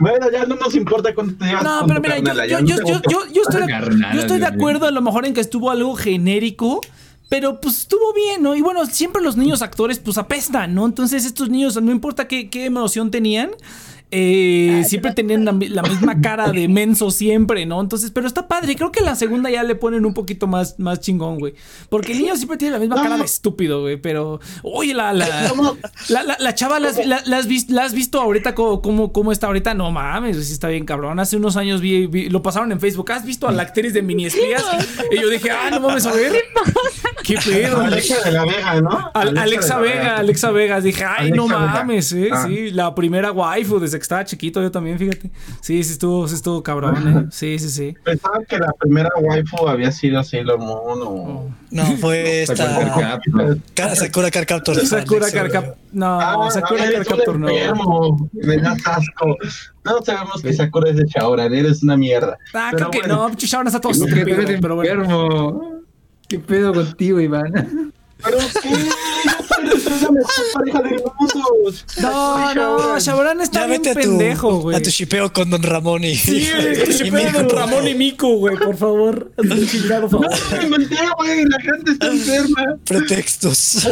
Bueno, 0.00 0.30
ya 0.32 0.44
no 0.44 0.56
nos 0.56 0.74
importa 0.74 1.14
cuánto 1.14 1.36
te 1.36 1.44
llevas 1.44 1.62
No, 1.62 1.86
pero 1.86 2.00
mira, 2.00 2.18
yo, 2.18 2.58
yo, 2.58 2.58
yo, 2.60 2.76
yo, 2.84 3.00
te- 3.00 3.12
yo, 3.12 3.20
yo 3.32 3.42
estoy, 3.42 3.62
yo 4.14 4.20
estoy 4.20 4.38
de 4.40 4.46
acuerdo 4.46 4.86
a 4.86 4.90
lo 4.90 5.00
mejor 5.02 5.24
en 5.24 5.34
que 5.34 5.40
estuvo 5.40 5.70
algo 5.70 5.94
genérico. 5.94 6.80
Pero 7.34 7.60
pues 7.60 7.80
estuvo 7.80 8.12
bien, 8.12 8.44
¿no? 8.44 8.54
Y 8.54 8.60
bueno, 8.60 8.86
siempre 8.86 9.20
los 9.20 9.36
niños 9.36 9.60
actores 9.60 9.98
pues 9.98 10.18
apestan, 10.18 10.72
¿no? 10.72 10.86
Entonces 10.86 11.24
estos 11.24 11.50
niños, 11.50 11.74
no 11.82 11.90
importa 11.90 12.28
qué, 12.28 12.48
qué 12.48 12.64
emoción 12.64 13.10
tenían, 13.10 13.50
eh, 14.10 14.84
siempre 14.86 15.12
tenían 15.12 15.44
la, 15.44 15.52
mi- 15.52 15.68
la 15.68 15.82
misma 15.82 16.20
cara 16.20 16.50
de 16.52 16.68
menso 16.68 17.10
siempre, 17.10 17.66
¿no? 17.66 17.80
Entonces, 17.80 18.10
pero 18.12 18.26
está 18.28 18.46
padre. 18.46 18.76
Creo 18.76 18.92
que 18.92 19.00
la 19.00 19.16
segunda 19.16 19.50
ya 19.50 19.62
le 19.64 19.74
ponen 19.74 20.06
un 20.06 20.14
poquito 20.14 20.46
más, 20.46 20.78
más 20.78 21.00
chingón, 21.00 21.38
güey. 21.38 21.54
Porque 21.88 22.12
el 22.12 22.18
niño 22.18 22.36
siempre 22.36 22.56
tiene 22.56 22.72
la 22.74 22.78
misma 22.78 22.96
cara 22.96 23.16
de 23.18 23.24
estúpido, 23.24 23.80
güey. 23.82 23.96
Pero, 23.96 24.40
oye, 24.62 24.94
la, 24.94 25.12
la, 25.12 25.26
la, 26.08 26.22
la, 26.22 26.36
la 26.38 26.54
chava, 26.54 26.78
¿la 26.78 26.90
has, 26.90 27.04
la- 27.04 27.22
la 27.26 27.38
has 27.38 27.48
vis- 27.48 27.70
la 27.70 27.84
has 27.84 27.92
visto 27.92 28.20
ahorita 28.20 28.54
cómo, 28.54 28.80
cómo, 28.82 29.12
cómo 29.12 29.32
está 29.32 29.48
ahorita? 29.48 29.74
No 29.74 29.90
mames, 29.90 30.46
sí 30.46 30.52
está 30.52 30.68
bien 30.68 30.84
cabrón. 30.84 31.18
Hace 31.18 31.36
unos 31.36 31.56
años 31.56 31.80
vi, 31.80 32.06
vi- 32.06 32.28
lo 32.30 32.40
pasaron 32.42 32.70
en 32.70 32.78
Facebook. 32.80 33.10
¿Has 33.10 33.24
visto 33.24 33.48
a 33.48 33.52
la 33.52 33.62
actriz 33.64 33.94
de 33.94 34.02
mini 34.02 34.26
espías? 34.26 34.62
Y 35.10 35.20
yo 35.20 35.28
dije, 35.28 35.50
ah, 35.50 35.70
no 35.70 35.80
mames, 35.80 36.06
a 36.06 36.12
ver. 36.12 36.32
¿Qué 37.24 37.36
pedo? 37.44 37.80
Alexa 37.80 38.20
de 38.22 38.32
la 38.32 38.44
Vega, 38.44 38.80
¿no? 38.80 39.10
Al- 39.14 39.36
Alexa, 39.38 39.78
de 39.80 39.86
la 39.86 39.92
Vega, 39.94 40.16
Alexa 40.18 40.50
Vegas. 40.50 40.84
Dije, 40.84 41.04
ay, 41.04 41.30
Alexa 41.32 41.36
no 41.36 41.48
Vega. 41.48 41.58
mames, 41.60 42.12
eh. 42.12 42.28
Ah. 42.30 42.44
Sí, 42.46 42.70
la 42.70 42.94
primera 42.94 43.32
waifu 43.32 43.78
desde 43.94 43.98
que 44.00 44.02
estaba 44.02 44.24
chiquito, 44.24 44.60
yo 44.60 44.70
también, 44.70 44.98
fíjate. 44.98 45.30
Sí, 45.60 45.82
sí 45.84 45.92
estuvo, 45.92 46.26
sí 46.28 46.34
estuvo 46.34 46.62
cabrón, 46.62 47.08
eh. 47.08 47.28
Sí, 47.30 47.58
sí, 47.58 47.70
sí. 47.70 47.94
Pensaba 48.04 48.40
que 48.44 48.58
la 48.58 48.72
primera 48.72 49.08
waifu 49.20 49.68
había 49.68 49.92
sido 49.92 50.22
Sailor 50.24 50.58
Moon 50.58 51.00
o... 51.02 51.48
No, 51.70 51.84
fue 51.98 52.42
esta. 52.42 52.56
Sakura 53.94 54.30
Card 54.30 54.46
Captor. 54.46 54.84
Sakura 54.86 55.26
Alexa, 55.26 55.38
Carcap. 55.42 55.76
No, 55.92 56.20
Ah, 56.20 56.50
Sakura 56.50 56.84
eres 56.84 56.98
un 56.98 57.04
Carcaptor 57.04 57.38
no. 57.38 58.30
Me 58.32 58.56
das 58.58 58.78
asco. 58.86 59.36
No 59.84 60.02
sabemos 60.02 60.42
que 60.42 60.52
Sakura 60.52 60.90
es 60.90 60.96
de 60.96 61.04
Shaoran, 61.06 61.54
eres 61.54 61.82
una 61.82 61.96
mierda. 61.96 62.36
Ah, 62.52 62.70
Pero 62.72 62.90
creo 62.90 63.02
que 63.02 63.08
bueno, 63.08 63.14
no, 63.16 63.22
ahora 63.56 63.68
está 63.68 63.80
todo. 63.80 63.92
¿Qué 66.28 66.38
pedo 66.38 66.72
contigo, 66.72 67.20
Iván? 67.20 67.92
¿Pero 68.24 68.38
qué? 68.62 68.70
Pareja. 70.54 70.82
No, 72.00 72.54
no, 72.54 72.98
Shaoran 72.98 73.40
está 73.40 73.60
Ya 73.60 73.66
bien 73.66 73.82
vete 73.82 73.90
a 73.90 73.94
tu, 73.94 74.00
pendejo, 74.00 74.60
güey. 74.60 74.76
a 74.76 74.82
tu 74.82 74.90
shipeo 74.90 75.32
con 75.32 75.50
Don 75.50 75.62
Ramón 75.62 76.04
y. 76.04 76.14
Sí, 76.16 76.48
tu 76.84 76.90
shipeo. 76.92 77.32
Don 77.32 77.48
Ramón 77.50 77.86
y 77.88 77.94
Mico, 77.94 78.28
güey, 78.36 78.56
por 78.56 78.76
favor. 78.76 79.32
Chingado 79.70 80.08
favor. 80.08 80.28
No 80.50 80.56
me 80.58 80.64
inventé, 80.64 80.96
güey. 81.18 81.44
La 81.46 81.60
gente 81.60 81.92
está 81.92 82.06
enferma. 82.08 82.64
Pretextos. 82.84 83.86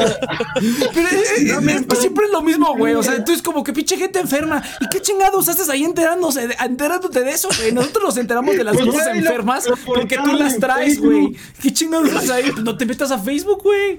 Pero 0.94 1.08
eh, 1.08 1.70
eh, 1.70 1.84
pues 1.86 2.00
siempre 2.00 2.26
es 2.26 2.32
lo 2.32 2.42
mismo, 2.42 2.76
güey. 2.76 2.94
O 2.94 3.02
sea, 3.02 3.14
entonces 3.14 3.42
como 3.42 3.62
que 3.64 3.72
pinche 3.72 3.96
gente 3.96 4.18
enferma. 4.18 4.62
¿Y 4.80 4.88
qué 4.88 5.00
chingados 5.00 5.48
haces 5.48 5.68
ahí 5.68 5.84
enterándose, 5.84 6.48
de- 6.48 6.56
enterándote 6.64 7.20
de 7.22 7.30
eso, 7.30 7.48
güey? 7.58 7.72
Nosotros 7.72 8.04
nos 8.04 8.16
enteramos 8.16 8.56
de 8.56 8.64
las 8.64 8.74
Pues, 8.76 8.86
cosas 8.86 9.06
lo- 9.08 9.14
enfermas 9.14 9.66
lo 9.68 9.76
porque 9.76 10.16
tú 10.24 10.32
las 10.32 10.58
traes, 10.58 11.00
güey. 11.00 11.36
¿Qué 11.60 11.72
chingados 11.72 12.10
haces 12.14 12.30
ahí? 12.30 12.50
Pues 12.50 12.64
no 12.64 12.76
te 12.76 12.86
metas 12.86 13.10
a 13.10 13.18
Facebook, 13.18 13.62
güey. 13.62 13.98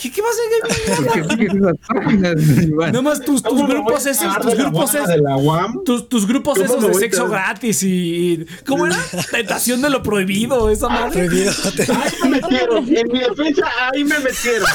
¿Qué, 0.00 0.10
qué 0.10 0.20
vas 0.22 0.32
a 0.32 1.06
hacer? 1.12 1.35
Busques 1.36 1.54
esas 1.62 1.76
páginas, 1.86 2.34
Iván. 2.62 2.92
Nomás 2.92 3.20
tus, 3.20 3.42
tus 3.42 3.52
¿Cómo 3.52 3.66
me 3.68 3.74
voy 3.74 3.82
grupos 3.84 4.06
esos, 4.06 4.38
tus 4.40 4.54
grupos 4.56 4.94
esos. 4.94 5.08
de 5.08 5.18
la 5.18 5.36
UAM? 5.36 5.84
Tus, 5.84 6.08
tus 6.08 6.26
grupos 6.26 6.58
¿Cómo 6.58 6.64
esos 6.78 6.86
de 6.88 6.94
sexo 6.94 7.28
gratis 7.28 7.82
y, 7.82 7.88
y- 7.88 8.46
¿Cómo 8.66 8.86
era? 8.86 8.96
Tentación 9.30 9.82
de 9.82 9.90
lo 9.90 10.02
prohibido, 10.02 10.70
esa 10.70 10.88
madre. 10.88 11.26
Prohibido. 11.26 11.52
Ahí 11.52 12.12
me 12.22 12.28
metieron, 12.40 12.78
en 12.88 13.08
mi 13.12 13.18
defensa, 13.20 13.66
ahí 13.92 14.04
me 14.04 14.18
metieron. 14.20 14.68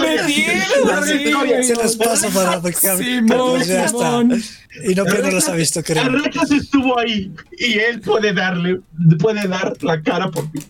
Me 0.00 0.16
metieron. 0.16 1.64
Se 1.64 1.74
los 1.74 1.96
paso 1.96 2.28
para 2.30 2.60
que 2.60 2.72
Simón, 2.72 3.62
ya 3.62 3.84
está. 3.84 3.88
Simón. 3.88 4.42
Y 4.88 4.94
no 4.94 5.04
que 5.04 5.18
no 5.18 5.30
los 5.30 5.48
ha 5.48 5.54
visto, 5.54 5.82
creo. 5.82 6.08
Rexas 6.08 6.50
estuvo 6.52 6.98
ahí 6.98 7.32
y 7.58 7.74
él 7.78 8.00
puede 8.00 8.32
darle, 8.32 8.80
puede 9.18 9.48
dar 9.48 9.72
la 9.82 10.00
cara 10.00 10.30
por 10.30 10.44
mí. 10.52 10.60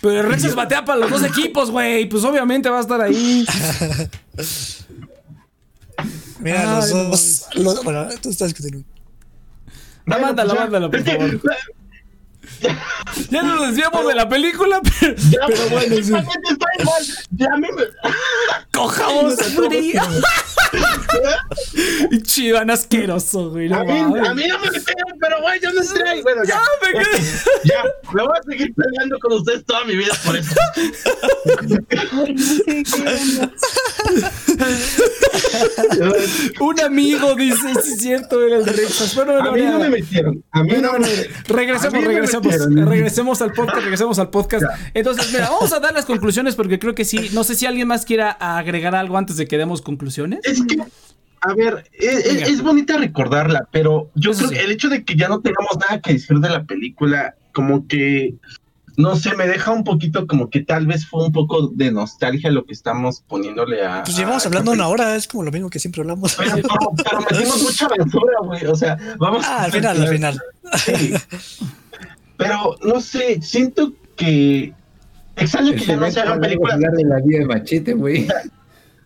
Pero 0.00 0.22
Rexas 0.28 0.54
batea 0.54 0.84
para 0.84 0.98
los 1.00 1.10
dos 1.10 1.22
equipos, 1.24 1.70
güey. 1.70 2.08
Pues 2.08 2.24
obviamente 2.24 2.68
va 2.68 2.78
a 2.78 2.80
estar 2.80 3.00
ahí. 3.00 3.46
Mira, 6.40 6.76
los 6.76 6.90
dos. 6.90 7.46
los- 7.54 7.84
bueno, 7.84 8.08
tú 8.22 8.30
estás 8.30 8.52
continuando. 8.54 8.88
Mándala, 10.06 10.54
pues 10.54 10.60
mándala, 10.60 10.90
por 10.90 11.04
favor. 11.04 11.40
Ya 13.30 13.42
nos 13.42 13.68
desviamos 13.68 14.06
de 14.06 14.14
la 14.14 14.28
película, 14.28 14.80
pero, 15.00 15.14
Ya, 15.30 15.40
pero 15.46 15.68
bueno, 15.70 15.96
sí. 15.96 16.12
está 16.12 16.66
igual. 16.78 17.02
Ya 17.30 17.48
me. 17.56 17.68
Cojamos 18.72 19.34
frío. 19.42 20.02
Y 22.10 22.22
Chiván 22.22 22.70
asqueroso, 22.70 23.50
güey. 23.50 23.72
A 23.72 23.82
mí, 23.84 23.98
a 23.98 24.34
mí 24.34 24.44
no 24.48 24.58
me 24.58 24.70
metieron, 24.70 25.18
pero 25.20 25.40
güey, 25.42 25.60
yo 25.60 25.72
no 25.72 25.80
entré 25.82 26.08
ahí. 26.08 26.22
Bueno, 26.22 26.42
ya. 26.46 26.56
Ah, 26.58 26.64
me 26.82 27.00
quedé- 27.00 27.22
Ya, 27.64 27.82
me 28.12 28.22
voy 28.22 28.32
a 28.38 28.42
seguir 28.42 28.74
peleando 28.74 29.18
con 29.18 29.32
ustedes 29.32 29.64
toda 29.64 29.84
mi 29.84 29.96
vida 29.96 30.14
por 30.24 30.36
eso. 30.36 30.54
Un 36.60 36.80
amigo 36.80 37.34
dice, 37.34 37.74
sí 37.82 37.92
es 37.92 38.00
cierto, 38.00 38.42
era 38.46 38.56
el 38.58 38.66
Rexas. 38.66 39.14
Bueno, 39.14 39.32
bueno, 39.32 39.50
A 39.50 39.52
mí 39.52 39.62
no 39.62 39.78
me 39.78 39.90
metieron. 39.90 40.44
A 40.52 40.62
mí 40.62 40.74
no 40.80 40.92
me 40.98 41.08
Regresemos, 41.46 41.94
me 42.02 42.14
regresemos, 42.86 43.42
al 43.42 43.52
podcast, 43.52 43.82
regresemos 43.82 44.18
al 44.18 44.30
podcast. 44.30 44.64
Entonces, 44.94 45.32
mira, 45.32 45.50
vamos 45.50 45.72
a 45.72 45.80
dar 45.80 45.92
las 45.92 46.04
conclusiones 46.06 46.54
porque 46.54 46.78
creo 46.78 46.94
que 46.94 47.04
sí. 47.04 47.30
No 47.32 47.44
sé 47.44 47.54
si 47.54 47.66
alguien 47.66 47.88
más 47.88 48.04
quiera 48.04 48.30
agregar 48.30 48.94
algo 48.94 49.16
antes 49.18 49.36
de 49.36 49.46
que 49.46 49.58
demos 49.58 49.82
conclusiones. 49.82 50.40
Es 50.44 50.62
que, 50.66 50.76
a 51.42 51.54
ver, 51.54 51.84
es, 51.92 52.26
es- 52.48 52.62
bonita 52.62 52.96
recordarla, 52.98 53.68
pero 53.72 54.10
yo 54.14 54.32
Eso 54.32 54.40
creo 54.40 54.50
sí. 54.50 54.56
que 54.56 54.62
el 54.64 54.70
hecho 54.72 54.88
de 54.88 55.04
que 55.04 55.16
ya 55.16 55.28
no 55.28 55.40
tengamos 55.40 55.76
nada 55.78 56.00
que 56.00 56.12
decir 56.14 56.38
de 56.38 56.48
la 56.50 56.64
película, 56.64 57.34
como 57.52 57.86
que, 57.88 58.34
no 58.96 59.16
sé, 59.16 59.34
me 59.34 59.46
deja 59.46 59.70
un 59.72 59.82
poquito 59.82 60.26
como 60.26 60.50
que 60.50 60.60
tal 60.60 60.86
vez 60.86 61.06
fue 61.06 61.24
un 61.24 61.32
poco 61.32 61.68
de 61.68 61.90
nostalgia 61.90 62.50
lo 62.50 62.66
que 62.66 62.74
estamos 62.74 63.22
poniéndole 63.26 63.86
a... 63.86 64.02
Pues 64.02 64.14
llevamos 64.18 64.44
a 64.44 64.48
hablando 64.48 64.72
una 64.72 64.88
hora, 64.88 65.16
es 65.16 65.26
como 65.26 65.42
lo 65.44 65.50
mismo 65.50 65.70
que 65.70 65.78
siempre 65.78 66.02
hablamos. 66.02 66.34
Pero, 66.36 66.56
pero, 66.56 66.68
pero 67.02 67.20
metimos 67.30 67.62
mucha 67.62 67.86
aventura, 67.86 68.32
güey. 68.44 68.66
O 68.66 68.74
sea, 68.76 68.98
vamos 69.18 69.42
Ah, 69.48 69.62
al 69.64 69.72
final, 69.72 70.02
al 70.02 70.08
final. 70.08 70.40
Sí. 70.76 71.14
Pero 72.40 72.76
no 72.82 73.00
sé, 73.00 73.40
siento 73.42 73.92
que. 74.16 74.72
Extraño 75.36 75.72
que 75.72 75.84
ya 75.84 75.96
no 75.96 76.10
se 76.10 76.20
hagan 76.20 76.40
películas. 76.40 76.74
hablar 76.74 76.92
de 76.92 77.04
la 77.04 77.20
vida 77.20 77.40
de 77.40 77.46
Machete, 77.46 77.92
güey. 77.92 78.26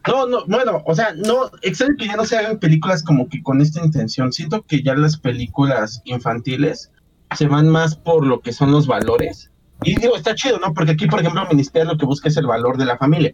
No, 0.07 0.27
no, 0.27 0.45
bueno, 0.47 0.83
o 0.85 0.95
sea, 0.95 1.15
no, 1.15 1.51
extraño 1.63 1.97
que 1.99 2.07
ya 2.07 2.17
no 2.17 2.25
se 2.27 2.37
hagan 2.37 2.59
películas 2.59 3.03
como 3.03 3.29
que 3.29 3.43
con 3.43 3.61
esta 3.61 3.83
intención. 3.85 4.33
Siento 4.33 4.63
que 4.63 4.83
ya 4.83 4.95
las 4.95 5.17
películas 5.17 6.03
infantiles 6.05 6.91
se 7.37 7.47
van 7.47 7.69
más 7.69 7.97
por 7.97 8.27
lo 8.27 8.41
que 8.41 8.53
son 8.53 8.71
los 8.71 8.87
valores. 8.87 9.51
Y 9.83 9.99
digo, 9.99 10.17
está 10.17 10.35
chido, 10.35 10.59
¿no? 10.59 10.75
Porque 10.75 10.93
aquí, 10.93 11.07
por 11.07 11.21
ejemplo, 11.21 11.47
Ministerial 11.49 11.89
lo 11.89 11.99
que 11.99 12.07
busca 12.07 12.29
es 12.29 12.37
el 12.37 12.47
valor 12.47 12.77
de 12.77 12.85
la 12.85 12.99
familia. 12.99 13.33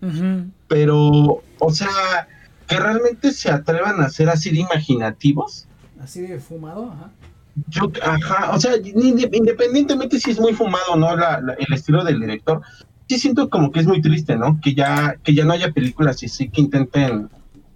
Pero, 0.68 1.42
o 1.58 1.70
sea, 1.72 2.28
que 2.66 2.78
realmente 2.78 3.32
se 3.32 3.50
atrevan 3.50 4.00
a 4.00 4.08
ser 4.08 4.30
así 4.30 4.50
de 4.50 4.60
imaginativos. 4.60 5.66
Así 6.00 6.22
de 6.22 6.38
fumado, 6.38 6.92
ajá. 6.92 7.10
Yo, 7.68 7.90
ajá, 8.02 8.50
o 8.54 8.60
sea, 8.60 8.72
independientemente 8.76 10.18
si 10.20 10.30
es 10.30 10.40
muy 10.40 10.52
fumado 10.54 10.92
o 10.92 10.96
no 10.96 11.16
la- 11.16 11.40
la- 11.40 11.54
el 11.54 11.72
estilo 11.74 12.04
del 12.04 12.20
director, 12.20 12.60
sí 13.08 13.18
siento 13.18 13.48
como 13.50 13.70
que 13.72 13.80
es 13.80 13.86
muy 13.86 14.00
triste, 14.00 14.36
¿no? 14.36 14.58
Que 14.62 14.74
ya, 14.74 15.16
que 15.22 15.34
ya 15.34 15.44
no 15.44 15.52
haya 15.52 15.72
películas 15.72 16.22
y 16.22 16.28
sí 16.28 16.48
que 16.48 16.60
intenten, 16.60 17.28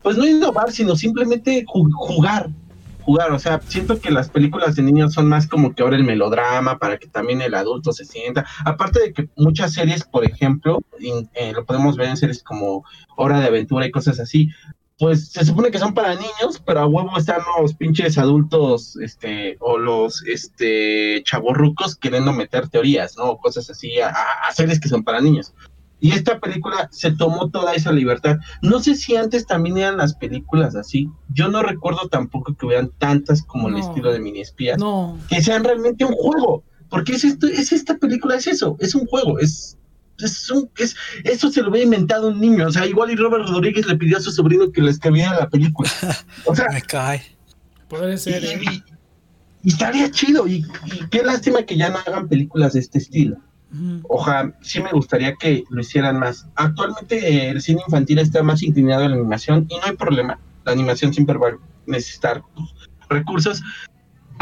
pues 0.03 0.17
no 0.17 0.27
innovar, 0.27 0.71
sino 0.73 0.97
simplemente 0.97 1.65
ju- 1.67 1.91
jugar, 1.93 2.51
jugar, 3.01 3.33
o 3.33 3.39
sea, 3.39 3.61
siento 3.67 3.99
que 4.01 4.11
las 4.11 4.31
películas 4.31 4.77
de 4.77 4.83
niños 4.83 5.13
son 5.13 5.29
más 5.29 5.47
como 5.47 5.75
que 5.75 5.83
ahora 5.83 5.97
el 5.97 6.05
melodrama 6.05 6.79
para 6.79 6.97
que 6.99 7.07
también 7.09 7.43
el 7.43 7.55
adulto 7.55 7.93
se 7.93 8.05
sienta, 8.05 8.47
aparte 8.65 9.01
de 9.01 9.13
que 9.13 9.29
muchas 9.37 9.73
series, 9.75 10.05
por 10.05 10.25
ejemplo, 10.25 10.81
eh, 11.35 11.53
lo 11.53 11.65
podemos 11.67 11.97
ver 11.97 12.09
en 12.09 12.17
series 12.17 12.43
como 12.43 12.85
Hora 13.17 13.41
de 13.41 13.47
Aventura 13.47 13.87
y 13.87 13.91
cosas 13.91 14.21
así, 14.21 14.49
pues 14.99 15.29
se 15.33 15.45
supone 15.45 15.71
que 15.71 15.79
son 15.79 15.93
para 15.93 16.15
niños, 16.15 16.63
pero 16.65 16.81
a 16.81 16.87
huevo 16.87 17.17
están 17.19 17.41
los 17.61 17.75
pinches 17.75 18.17
adultos, 18.17 18.97
este, 18.97 19.57
o 19.61 19.77
los, 19.77 20.23
este, 20.25 21.23
chavorrucos 21.25 21.97
queriendo 21.97 22.33
meter 22.33 22.69
teorías, 22.69 23.17
¿no? 23.17 23.37
Cosas 23.39 23.69
así, 23.71 23.99
a, 24.01 24.09
a- 24.11 24.53
series 24.53 24.79
que 24.79 24.89
son 24.89 25.03
para 25.03 25.21
niños. 25.21 25.53
Y 26.01 26.13
esta 26.13 26.39
película 26.39 26.89
se 26.93 27.11
tomó 27.13 27.51
toda 27.51 27.73
esa 27.75 27.91
libertad. 27.91 28.37
No 28.63 28.79
sé 28.81 28.95
si 28.95 29.17
antes 29.17 29.47
también 29.47 29.79
eran 29.79 29.97
las 29.97 30.15
películas 30.15 30.77
así. 30.77 31.09
Yo 31.33 31.49
no 31.49 31.63
recuerdo 31.63 32.09
tampoco 32.09 32.55
que 32.55 32.67
hubieran 32.67 32.91
tantas 32.99 33.43
como 33.43 33.69
el 33.69 33.77
estilo 33.79 34.13
de 34.13 34.21
mini 34.21 34.41
espías, 34.43 34.79
No. 34.79 35.19
que 35.29 35.41
sean 35.43 35.65
realmente 35.65 36.05
un 36.05 36.13
juego. 36.13 36.63
Porque 36.91 37.13
es, 37.15 37.25
esto, 37.25 37.47
es 37.47 37.73
esta 37.73 37.97
película, 37.97 38.37
es 38.37 38.47
eso, 38.47 38.77
es 38.81 38.95
un 38.95 39.07
juego, 39.07 39.39
es, 39.41 39.79
es 40.19 40.51
un, 40.51 40.71
es, 40.79 40.97
eso 41.25 41.51
se 41.51 41.61
lo 41.63 41.69
había 41.69 41.83
inventado 41.85 42.29
un 42.29 42.41
niño. 42.41 42.67
O 42.67 42.71
sea, 42.73 42.87
igual 42.87 43.11
y 43.11 43.17
Robert 43.17 43.47
Rodríguez 43.49 43.87
le 43.87 43.97
pidió 43.97 44.17
a 44.19 44.21
su 44.21 44.31
sobrino 44.31 44.71
que 44.73 44.81
le 44.83 44.91
escribiera 44.91 45.35
la 45.39 45.49
película. 45.49 45.91
O 46.47 46.55
sea, 46.55 46.67
Me 46.73 46.83
cae. 46.83 47.23
Podría 47.89 48.17
ser. 48.17 48.45
¿eh? 48.45 48.61
y, 48.63 48.69
y- 48.75 48.83
y 49.65 49.69
estaría 49.71 50.11
chido. 50.11 50.47
Y, 50.47 50.57
y 50.87 51.07
qué 51.11 51.23
lástima 51.23 51.63
que 51.63 51.77
ya 51.79 51.89
no 51.89 51.97
hagan 51.99 52.29
películas 52.29 52.75
de 52.75 52.81
este 52.81 52.99
estilo. 52.99 53.39
Ojalá, 54.05 54.55
sí 54.61 54.81
me 54.81 54.91
gustaría 54.93 55.35
que 55.35 55.65
lo 55.71 55.81
hicieran 55.81 56.19
más. 56.19 56.47
Actualmente 56.55 57.17
eh, 57.29 57.49
el 57.49 57.61
cine 57.61 57.81
infantil 57.87 58.19
está 58.21 58.43
más 58.43 58.63
inclinado 58.63 59.05
a 59.05 59.09
la 59.09 59.17
animación 59.17 59.67
y 59.69 59.75
no 59.77 59.81
hay 59.87 59.97
problema. 59.97 60.39
La 60.65 60.73
animación 60.73 61.13
siempre 61.13 61.37
va 61.39 61.49
a 61.49 61.53
necesitar 61.87 62.43
pues, 62.55 62.69
recursos, 63.09 63.63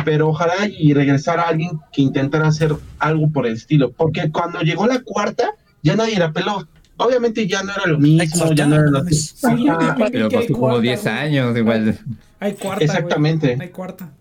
pero 0.04 0.28
ojalá 0.28 0.66
y 0.68 0.92
regresar 0.92 1.38
a 1.38 1.44
alguien 1.44 1.80
que 1.92 2.02
intentara 2.02 2.48
hacer 2.48 2.74
algo 2.98 3.30
por 3.30 3.46
el 3.46 3.54
estilo. 3.54 3.92
Porque 3.92 4.30
cuando 4.30 4.60
llegó 4.60 4.86
la 4.86 5.00
cuarta, 5.02 5.50
ya 5.82 5.96
nadie 5.96 6.18
la 6.18 6.32
peló. 6.32 6.66
Obviamente 6.98 7.46
ya 7.48 7.62
no 7.62 7.72
era 7.72 7.86
lo 7.86 7.98
mismo, 7.98 8.38
cuarta, 8.38 8.54
ya 8.54 8.66
no 8.66 8.74
era 8.76 8.84
lo 8.90 9.02
güey, 9.02 10.10
Pero 10.12 10.28
pasó 10.30 10.46
como 10.52 10.58
cuarta, 10.60 10.80
10 10.82 11.02
güey. 11.02 11.14
años, 11.14 11.56
igual. 11.56 11.98
Hay 12.38 12.52
cuarta. 12.54 12.84
Exactamente. 12.84 13.56
Hay 13.60 13.68
cuarta. 13.70 14.12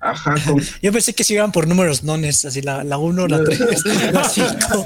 ajá, 0.00 0.34
con- 0.46 0.62
Yo 0.82 0.92
pensé 0.92 1.14
que 1.14 1.24
se 1.24 1.34
iban 1.34 1.50
por 1.50 1.66
números 1.66 2.04
nones, 2.04 2.44
así 2.44 2.62
la, 2.62 2.84
la 2.84 2.98
1, 2.98 3.26
la 3.28 3.42
3, 3.44 3.60
la 4.12 4.24
5. 4.24 4.84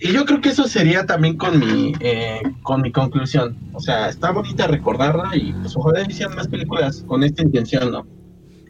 Y 0.00 0.12
yo 0.12 0.24
creo 0.24 0.40
que 0.40 0.48
eso 0.48 0.66
sería 0.66 1.06
también 1.06 1.36
con 1.36 1.60
mi 1.60 1.92
eh, 2.00 2.40
con 2.62 2.82
mi 2.82 2.90
conclusión. 2.90 3.56
O 3.72 3.80
sea, 3.80 4.08
está 4.08 4.32
bonita 4.32 4.66
recordarla 4.66 5.30
y 5.36 5.52
pues 5.52 5.76
ojalá 5.76 6.02
hicieran 6.08 6.34
más 6.34 6.48
películas 6.48 7.04
con 7.06 7.22
esta 7.22 7.42
intención, 7.42 7.92
¿no? 7.92 8.04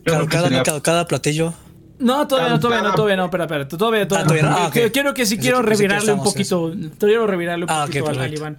Que 0.04 0.12
cada, 0.28 0.48
sería- 0.48 0.62
cada, 0.62 0.82
cada 0.82 1.08
platillo. 1.08 1.54
No, 2.03 2.26
todavía 2.26 2.50
no, 2.55 2.61
todavía 2.61 2.82
no, 2.88 2.94
todavía 2.94 3.16
no, 3.16 3.24
espera, 3.26 3.44
espera, 3.44 3.68
todavía, 3.68 4.09
todavía, 4.09 4.24
Ah, 4.24 4.26
todavía 4.26 4.42
no. 4.42 4.66
Ah, 4.66 4.70
Quiero- 4.72 4.88
ok. 4.88 4.92
Quiero 4.92 5.14
que 5.14 5.26
sí 5.26 5.36
Pensé 5.36 5.42
quiero 5.50 5.62
revirarle 5.62 6.12
un 6.12 6.22
poquito, 6.22 6.72
quiero 6.98 7.26
revirarle 7.26 7.64
un 7.64 7.70
Ah, 7.70 7.80
ok, 7.84 7.86
poquito 7.86 8.09
al- 8.11 8.18
al. 8.20 8.34
Iván. 8.34 8.59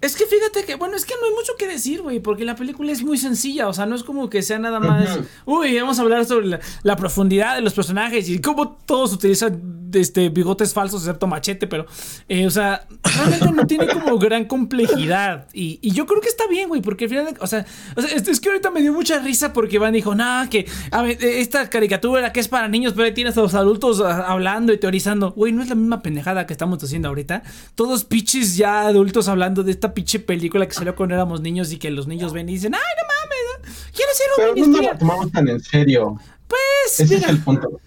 Es 0.00 0.16
que 0.16 0.24
fíjate 0.24 0.64
que, 0.64 0.76
bueno, 0.76 0.96
es 0.96 1.04
que 1.04 1.14
no 1.20 1.26
hay 1.26 1.34
mucho 1.34 1.52
que 1.58 1.66
decir, 1.66 2.00
güey, 2.00 2.20
porque 2.20 2.44
la 2.46 2.56
película 2.56 2.90
es 2.90 3.02
muy 3.02 3.18
sencilla, 3.18 3.68
o 3.68 3.74
sea, 3.74 3.84
no 3.84 3.94
es 3.94 4.02
como 4.02 4.30
que 4.30 4.40
sea 4.42 4.58
nada 4.58 4.80
más, 4.80 5.18
uy, 5.44 5.78
vamos 5.78 5.98
a 5.98 6.02
hablar 6.02 6.24
sobre 6.24 6.46
la, 6.46 6.60
la 6.82 6.96
profundidad 6.96 7.54
de 7.54 7.60
los 7.60 7.74
personajes 7.74 8.28
y 8.30 8.40
cómo 8.40 8.78
todos 8.86 9.12
utilizan 9.12 9.80
este, 9.92 10.28
bigotes 10.28 10.72
falsos, 10.72 11.02
excepto 11.02 11.26
machete, 11.26 11.66
pero, 11.66 11.86
eh, 12.28 12.46
o 12.46 12.50
sea, 12.50 12.86
realmente 13.02 13.52
no 13.52 13.66
tiene 13.66 13.88
como 13.88 14.18
gran 14.18 14.44
complejidad 14.44 15.46
y, 15.52 15.78
y 15.82 15.92
yo 15.92 16.06
creo 16.06 16.20
que 16.20 16.28
está 16.28 16.46
bien, 16.46 16.68
güey, 16.68 16.80
porque 16.80 17.04
al 17.04 17.10
final, 17.10 17.36
o 17.38 17.46
sea, 17.46 17.66
o 17.96 18.02
sea, 18.02 18.10
es, 18.16 18.26
es 18.26 18.40
que 18.40 18.48
ahorita 18.48 18.70
me 18.70 18.80
dio 18.80 18.92
mucha 18.92 19.18
risa 19.18 19.52
porque 19.52 19.76
Iván 19.76 19.92
dijo, 19.92 20.14
nah, 20.14 20.46
que, 20.46 20.66
a 20.90 21.02
ver, 21.02 21.22
eh, 21.22 21.40
esta 21.40 21.68
caricatura 21.68 22.32
que 22.32 22.40
es 22.40 22.48
para 22.48 22.68
niños, 22.68 22.92
pero 22.94 23.04
ahí 23.04 23.14
tienes 23.14 23.36
a 23.36 23.42
los 23.42 23.54
adultos 23.54 24.00
ah, 24.00 24.24
hablando 24.28 24.72
y 24.72 24.78
teorizando, 24.78 25.32
güey, 25.32 25.52
no 25.52 25.62
es 25.62 25.68
la 25.68 25.74
misma 25.74 26.02
pendejada 26.02 26.46
que 26.46 26.54
estamos 26.54 26.82
haciendo 26.82 27.08
ahorita, 27.08 27.42
todos 27.74 28.04
pichis 28.04 28.56
ya 28.56 28.82
adultos 28.82 29.28
hablando 29.28 29.62
de 29.62 29.72
esta 29.72 29.89
pinche 29.94 30.18
película 30.20 30.66
que 30.66 30.74
salió 30.74 30.94
cuando 30.96 31.14
éramos 31.14 31.40
niños 31.40 31.72
y 31.72 31.78
que 31.78 31.90
los 31.90 32.06
niños 32.06 32.32
ven 32.32 32.48
y 32.48 32.52
dicen, 32.54 32.74
ay, 32.74 32.80
no 32.80 33.64
mames, 33.64 33.86
quiero 33.94 34.12
ser 34.14 34.26
un 34.54 34.54
Pero 34.54 34.66
no 34.82 34.82
nos 34.90 34.98
tomamos 34.98 35.32
tan 35.32 35.48
en 35.48 35.60
serio. 35.60 36.16
Pues, 36.48 37.00
Ese 37.00 37.14
mira, 37.14 37.26
es 37.28 37.32
el 37.34 37.42
punto. 37.42 37.80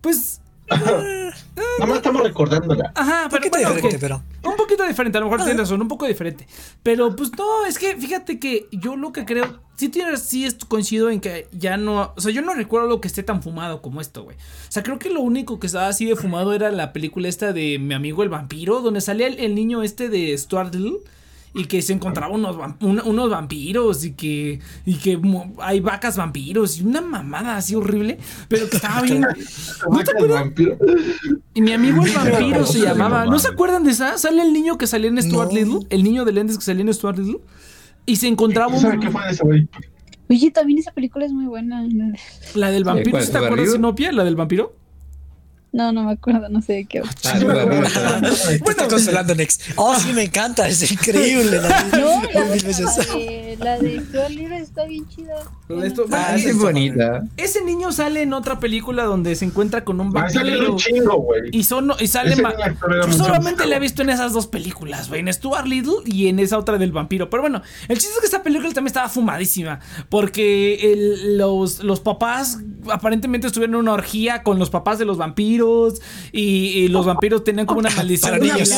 pues, 0.00 0.40
Nada 0.70 1.86
más 1.86 1.96
estamos 1.96 2.22
recordándola. 2.22 2.92
ajá, 2.94 3.24
Un 3.24 3.30
pero 3.30 3.40
poquito 3.42 3.58
bueno, 3.58 3.74
diferente, 3.74 3.96
ok. 3.96 4.00
pero. 4.00 4.16
Un 4.16 4.22
poquito 4.42 4.56
poquito 4.70 4.84
diferente, 4.86 5.18
a 5.18 5.20
lo 5.20 5.26
mejor 5.26 5.40
tienes 5.44 5.58
razón, 5.58 5.82
un 5.82 5.88
poco 5.88 6.06
diferente. 6.06 6.46
Pero 6.84 7.16
pues 7.16 7.30
no, 7.36 7.66
es 7.66 7.76
que 7.78 7.96
fíjate 7.96 8.38
que 8.38 8.68
yo 8.70 8.94
lo 8.96 9.12
que 9.12 9.24
creo, 9.24 9.58
sí 9.76 9.88
tienes, 9.88 10.22
sí 10.22 10.44
esto- 10.44 10.68
coincido 10.68 11.10
en 11.10 11.20
que 11.20 11.48
ya 11.52 11.76
no, 11.76 12.12
o 12.16 12.20
sea, 12.20 12.30
yo 12.32 12.40
no 12.42 12.54
recuerdo 12.54 12.86
lo 12.86 13.00
que 13.00 13.08
esté 13.08 13.22
tan 13.24 13.42
fumado 13.42 13.82
como 13.82 14.00
esto, 14.00 14.22
güey. 14.22 14.36
O 14.36 14.70
sea, 14.72 14.82
creo 14.84 14.98
que 15.00 15.10
lo 15.10 15.20
único 15.22 15.58
que 15.58 15.66
estaba 15.66 15.88
así 15.88 16.04
de 16.06 16.14
fumado 16.14 16.52
era 16.52 16.70
la 16.70 16.92
película 16.92 17.26
esta 17.28 17.52
de 17.52 17.78
mi 17.80 17.94
amigo 17.94 18.22
el 18.22 18.28
vampiro, 18.28 18.80
donde 18.80 19.00
salía 19.00 19.26
el, 19.26 19.40
el 19.40 19.54
niño 19.56 19.82
este 19.82 20.08
de 20.08 20.36
Stuart 20.38 20.72
Little. 20.74 20.98
Y 21.52 21.64
que 21.64 21.82
se 21.82 21.92
encontraba 21.92 22.32
unos, 22.32 22.56
un- 22.80 23.00
unos 23.04 23.28
vampiros 23.30 24.04
y 24.04 24.12
que, 24.12 24.60
y 24.86 24.94
que 24.94 25.20
hay 25.58 25.80
vacas 25.80 26.16
vampiros 26.16 26.78
y 26.78 26.84
una 26.84 27.00
mamada 27.00 27.56
así 27.56 27.74
horrible, 27.74 28.18
pero 28.48 28.68
que 28.70 28.76
estaba 28.76 29.02
bien. 29.02 29.22
¿No 29.90 29.98
te 30.04 30.10
acuerdas? 30.12 30.44
Y 31.54 31.60
mi 31.60 31.72
amigo 31.72 32.04
el 32.04 32.12
vampiro 32.14 32.64
se 32.66 32.80
llamaba. 32.82 33.24
no 33.24 33.32
¿No 33.32 33.38
se 33.40 33.48
acuerdan 33.48 33.82
de 33.82 33.90
esa? 33.90 34.16
Sale 34.16 34.42
el 34.42 34.52
niño 34.52 34.78
que 34.78 34.86
salía 34.86 35.08
en 35.10 35.20
Stuart 35.20 35.50
No. 35.50 35.58
Little. 35.58 35.86
El 35.90 36.04
niño 36.04 36.24
de 36.24 36.32
lentes 36.32 36.56
que 36.56 36.62
salía 36.64 36.82
en 36.82 36.94
Stuart 36.94 37.18
Little. 37.18 37.40
Y 38.06 38.16
se 38.16 38.28
encontraba 38.28 38.76
¿Sabes 38.78 38.94
un- 38.94 39.00
qué 39.00 39.10
fue 39.10 39.24
de 39.24 39.30
ese 39.32 39.44
güey? 39.44 39.68
Oye, 40.28 40.50
también 40.52 40.78
esa 40.78 40.92
película 40.92 41.24
es 41.26 41.32
muy 41.32 41.46
buena. 41.46 41.84
la 42.54 42.70
del 42.70 42.84
vampiro. 42.84 43.10
¿cuál, 43.10 43.24
¿sí 43.24 43.32
¿Te 43.32 43.38
acuerdas, 43.38 43.58
Little? 43.58 43.72
Sinopia? 43.72 44.12
La 44.12 44.22
del 44.22 44.36
vampiro. 44.36 44.76
No, 45.72 45.92
no 45.92 46.02
me 46.02 46.12
acuerdo, 46.12 46.48
no 46.48 46.60
sé 46.62 46.72
de 46.72 46.84
qué. 46.86 47.00
Ah, 47.26 47.38
no, 47.38 48.88
consolando, 48.88 49.34
Next. 49.36 49.62
Oh, 49.76 49.94
sí, 49.96 50.12
me 50.12 50.24
encanta, 50.24 50.66
es 50.66 50.90
increíble. 50.90 51.60
la- 51.60 51.84
No, 51.92 52.22
la, 52.32 52.44
de, 52.46 53.56
la 53.60 53.78
de 53.78 54.28
Little 54.30 54.56
está 54.58 54.84
bien 54.86 55.06
chida. 55.08 55.34
Esto- 55.84 56.06
Ah, 56.10 56.34
es 56.36 56.58
bonita. 56.58 57.22
ese 57.36 57.64
niño 57.64 57.92
sale 57.92 58.22
en 58.22 58.32
otra 58.32 58.58
película 58.58 59.04
donde 59.04 59.36
se 59.36 59.44
encuentra 59.44 59.84
con 59.84 60.00
un 60.00 60.10
vampiro. 60.10 60.72
un 60.72 60.76
chingo, 60.78 61.16
güey. 61.18 61.42
Y, 61.52 61.62
son, 61.62 61.92
y 62.00 62.06
sale 62.08 62.34
Yo 62.36 63.12
solamente 63.12 63.64
la 63.66 63.76
he 63.76 63.80
visto 63.80 64.02
en 64.02 64.10
esas 64.10 64.32
dos 64.32 64.48
películas, 64.48 65.08
güey. 65.08 65.20
En 65.20 65.32
Stuart 65.32 65.66
Little 65.66 66.02
y 66.04 66.26
en 66.28 66.40
esa 66.40 66.58
otra 66.58 66.78
del 66.78 66.90
vampiro. 66.90 67.30
Pero 67.30 67.42
bueno, 67.42 67.62
el 67.88 67.96
chiste 67.98 68.14
es 68.14 68.20
que 68.20 68.26
esta 68.26 68.42
película 68.42 68.68
también 68.72 68.88
estaba 68.88 69.08
fumadísima. 69.08 69.78
Porque 70.08 70.92
el- 70.92 71.38
los, 71.38 71.84
los 71.84 72.00
papás 72.00 72.58
aparentemente 72.90 73.46
estuvieron 73.46 73.74
en 73.76 73.80
una 73.82 73.92
orgía 73.92 74.42
con 74.42 74.58
los 74.58 74.70
papás 74.70 74.98
de 74.98 75.04
los 75.04 75.16
vampiros. 75.16 75.59
Y, 76.32 76.40
y 76.84 76.88
los 76.88 77.06
vampiros 77.06 77.44
tenían 77.44 77.66
como 77.66 77.80
una 77.80 77.90
maldición. 77.96 78.32
Para 78.38 78.42
niños. 78.44 78.70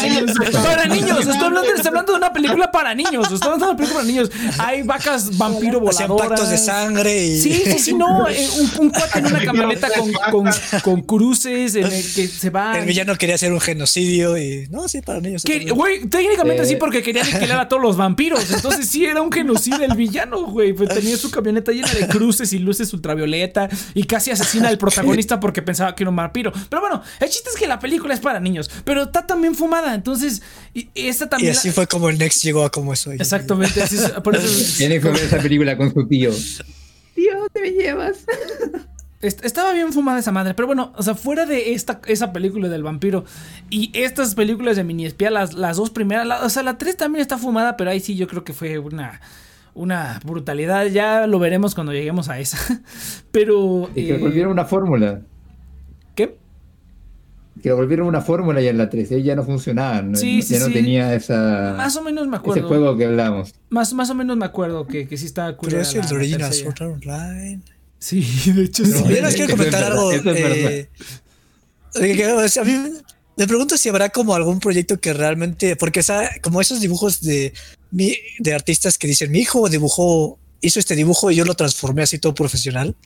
Para 0.52 0.84
niños. 0.86 1.20
Estoy 1.20 1.36
hablando, 1.36 1.62
estoy 1.74 1.88
hablando 1.88 2.12
de 2.12 2.18
una 2.18 2.32
película 2.32 2.70
para 2.70 2.94
niños. 2.94 3.30
Estoy 3.30 3.40
hablando 3.42 3.66
de 3.66 3.70
una 3.72 3.76
película 3.76 4.00
para 4.00 4.06
niños. 4.08 4.30
Hay 4.58 4.82
vacas 4.82 5.36
vampiro 5.38 5.80
voladoras. 5.80 6.28
pactos 6.28 6.50
de 6.50 6.58
sangre 6.58 7.26
y. 7.26 7.40
Sí, 7.40 7.62
sí, 7.64 7.78
sí, 7.78 7.94
no. 7.94 8.28
eh, 8.28 8.48
un, 8.58 8.86
un 8.86 8.90
cuate 8.90 9.18
en 9.18 9.26
una 9.26 9.44
camioneta 9.44 9.88
con, 9.90 10.12
con, 10.30 10.50
con 10.82 11.02
cruces 11.02 11.74
en 11.74 11.84
el 11.86 12.12
que 12.14 12.28
se 12.28 12.50
va. 12.50 12.78
El 12.78 12.86
villano 12.86 13.14
quería 13.16 13.34
hacer 13.34 13.52
un 13.52 13.60
genocidio 13.60 14.36
y. 14.38 14.66
No, 14.70 14.88
sí, 14.88 15.00
para 15.02 15.20
niños. 15.20 15.44
Güey, 15.74 16.06
técnicamente 16.08 16.62
Eh. 16.62 16.66
sí, 16.66 16.76
porque 16.76 17.02
quería 17.02 17.22
aniquilar 17.22 17.60
a 17.60 17.68
todos 17.68 17.82
los 17.82 17.96
vampiros. 17.96 18.50
Entonces 18.50 18.88
sí 18.88 19.04
era 19.04 19.20
un 19.22 19.30
genocidio 19.32 19.82
el 19.84 19.94
villano, 19.96 20.42
güey. 20.46 20.72
Pues 20.72 20.88
tenía 20.90 21.16
su 21.16 21.30
camioneta 21.30 21.72
llena 21.72 21.92
de 21.92 22.06
cruces 22.08 22.52
y 22.52 22.58
luces 22.58 22.92
ultravioleta 22.92 23.68
y 23.94 24.04
casi 24.04 24.30
asesina 24.30 24.68
al 24.68 24.78
protagonista 24.78 25.40
porque 25.40 25.62
pensaba 25.62 25.94
que 25.94 26.02
era 26.04 26.10
un 26.10 26.16
vampiro. 26.16 26.52
Pero 26.72 26.80
bueno, 26.80 27.02
el 27.20 27.28
chiste 27.28 27.50
es 27.50 27.56
que 27.56 27.66
la 27.66 27.78
película 27.78 28.14
es 28.14 28.20
para 28.20 28.40
niños, 28.40 28.70
pero 28.86 29.02
está 29.02 29.26
también 29.26 29.54
fumada. 29.54 29.94
Entonces, 29.94 30.40
y, 30.72 30.88
y 30.94 31.08
esta 31.08 31.26
Y 31.26 31.28
también. 31.28 31.52
así 31.52 31.68
la- 31.68 31.74
fue 31.74 31.86
como 31.86 32.08
el 32.08 32.16
Next 32.16 32.42
llegó 32.42 32.64
a 32.64 32.70
como 32.70 32.94
es 32.94 33.06
hoy. 33.06 33.16
Exactamente, 33.20 33.82
así 33.82 33.96
es- 33.96 34.10
por 34.24 34.34
eso. 34.34 34.48
Tiene 34.78 34.98
que 34.98 35.08
ver 35.10 35.16
esa 35.20 35.36
película 35.38 35.76
con 35.76 35.92
su 35.92 36.08
tío. 36.08 36.30
Tío, 37.14 37.32
¿dónde 37.40 37.60
me 37.60 37.70
llevas? 37.72 38.24
Est- 39.20 39.44
Estaba 39.44 39.72
bien 39.74 39.92
fumada 39.92 40.18
esa 40.18 40.32
madre, 40.32 40.54
pero 40.54 40.66
bueno, 40.66 40.94
o 40.96 41.02
sea, 41.02 41.14
fuera 41.14 41.44
de 41.44 41.74
esta, 41.74 42.00
esa 42.06 42.32
película 42.32 42.68
del 42.70 42.82
vampiro 42.82 43.24
y 43.70 43.90
estas 43.94 44.34
películas 44.34 44.76
de 44.76 44.84
mini 44.84 45.04
espía, 45.04 45.30
las, 45.30 45.52
las 45.52 45.76
dos 45.76 45.90
primeras, 45.90 46.26
la- 46.26 46.42
o 46.42 46.48
sea, 46.48 46.62
la 46.62 46.78
3 46.78 46.96
también 46.96 47.20
está 47.20 47.36
fumada, 47.38 47.76
pero 47.76 47.90
ahí 47.90 48.00
sí 48.00 48.16
yo 48.16 48.26
creo 48.26 48.42
que 48.44 48.52
fue 48.54 48.78
una, 48.78 49.20
una 49.74 50.18
brutalidad, 50.24 50.86
ya 50.86 51.26
lo 51.28 51.38
veremos 51.38 51.74
cuando 51.74 51.92
lleguemos 51.92 52.28
a 52.30 52.40
esa. 52.40 52.58
Pero... 53.30 53.88
Y 53.94 54.06
que 54.06 54.14
eh, 54.16 54.18
volvieron 54.18 54.52
una 54.52 54.64
fórmula. 54.64 55.22
Que 57.60 57.68
lo 57.68 57.76
volvieron 57.76 58.06
una 58.06 58.20
fórmula 58.22 58.60
ya 58.60 58.70
en 58.70 58.78
la 58.78 58.88
3. 58.88 59.22
Ya 59.22 59.34
no 59.34 59.44
funcionaba. 59.44 60.00
¿no? 60.02 60.16
Sí, 60.16 60.40
sí, 60.42 60.54
ya 60.54 60.60
no 60.60 60.66
sí. 60.66 60.72
tenía 60.72 61.14
esa, 61.14 61.74
Más 61.76 61.94
o 61.96 62.02
menos 62.02 62.26
me 62.26 62.36
ese 62.36 62.40
acuerdo. 62.40 62.68
juego 62.68 62.96
que 62.96 63.04
hablamos. 63.04 63.54
Más, 63.68 63.92
más 63.92 64.08
o 64.10 64.14
menos 64.14 64.36
me 64.36 64.44
acuerdo 64.46 64.86
que, 64.86 65.06
que 65.06 65.18
sí 65.18 65.26
estaba 65.26 65.48
Pero 65.48 65.58
culera 65.58 65.82
es 65.82 65.94
el 65.94 66.16
Original. 66.16 66.52
Sword 66.52 66.82
Art 66.82 66.92
Online. 67.02 67.60
Sí, 67.98 68.20
de 68.54 68.64
hecho 68.64 68.82
Pero 68.84 68.98
sí. 68.98 69.04
yo 69.14 69.22
les 69.22 69.34
quiero 69.34 69.50
comentar 69.56 69.84
algo. 69.84 70.12
eh, 70.12 70.88
eh, 71.94 72.16
que, 72.16 72.26
o 72.26 72.48
sea, 72.48 72.62
a 72.62 72.66
mí 72.66 72.72
me 73.36 73.46
pregunto 73.46 73.76
si 73.76 73.88
habrá 73.88 74.08
como 74.08 74.34
algún 74.34 74.58
proyecto 74.58 74.98
que 74.98 75.12
realmente, 75.12 75.76
porque 75.76 76.00
esa, 76.00 76.30
como 76.40 76.60
esos 76.60 76.80
dibujos 76.80 77.20
de 77.20 77.52
de 77.92 78.54
artistas 78.54 78.96
que 78.96 79.06
dicen 79.06 79.30
mi 79.30 79.40
hijo 79.40 79.68
dibujó, 79.68 80.38
hizo 80.62 80.80
este 80.80 80.96
dibujo 80.96 81.30
y 81.30 81.36
yo 81.36 81.44
lo 81.44 81.54
transformé 81.54 82.02
así 82.02 82.18
todo 82.18 82.34
profesional. 82.34 82.96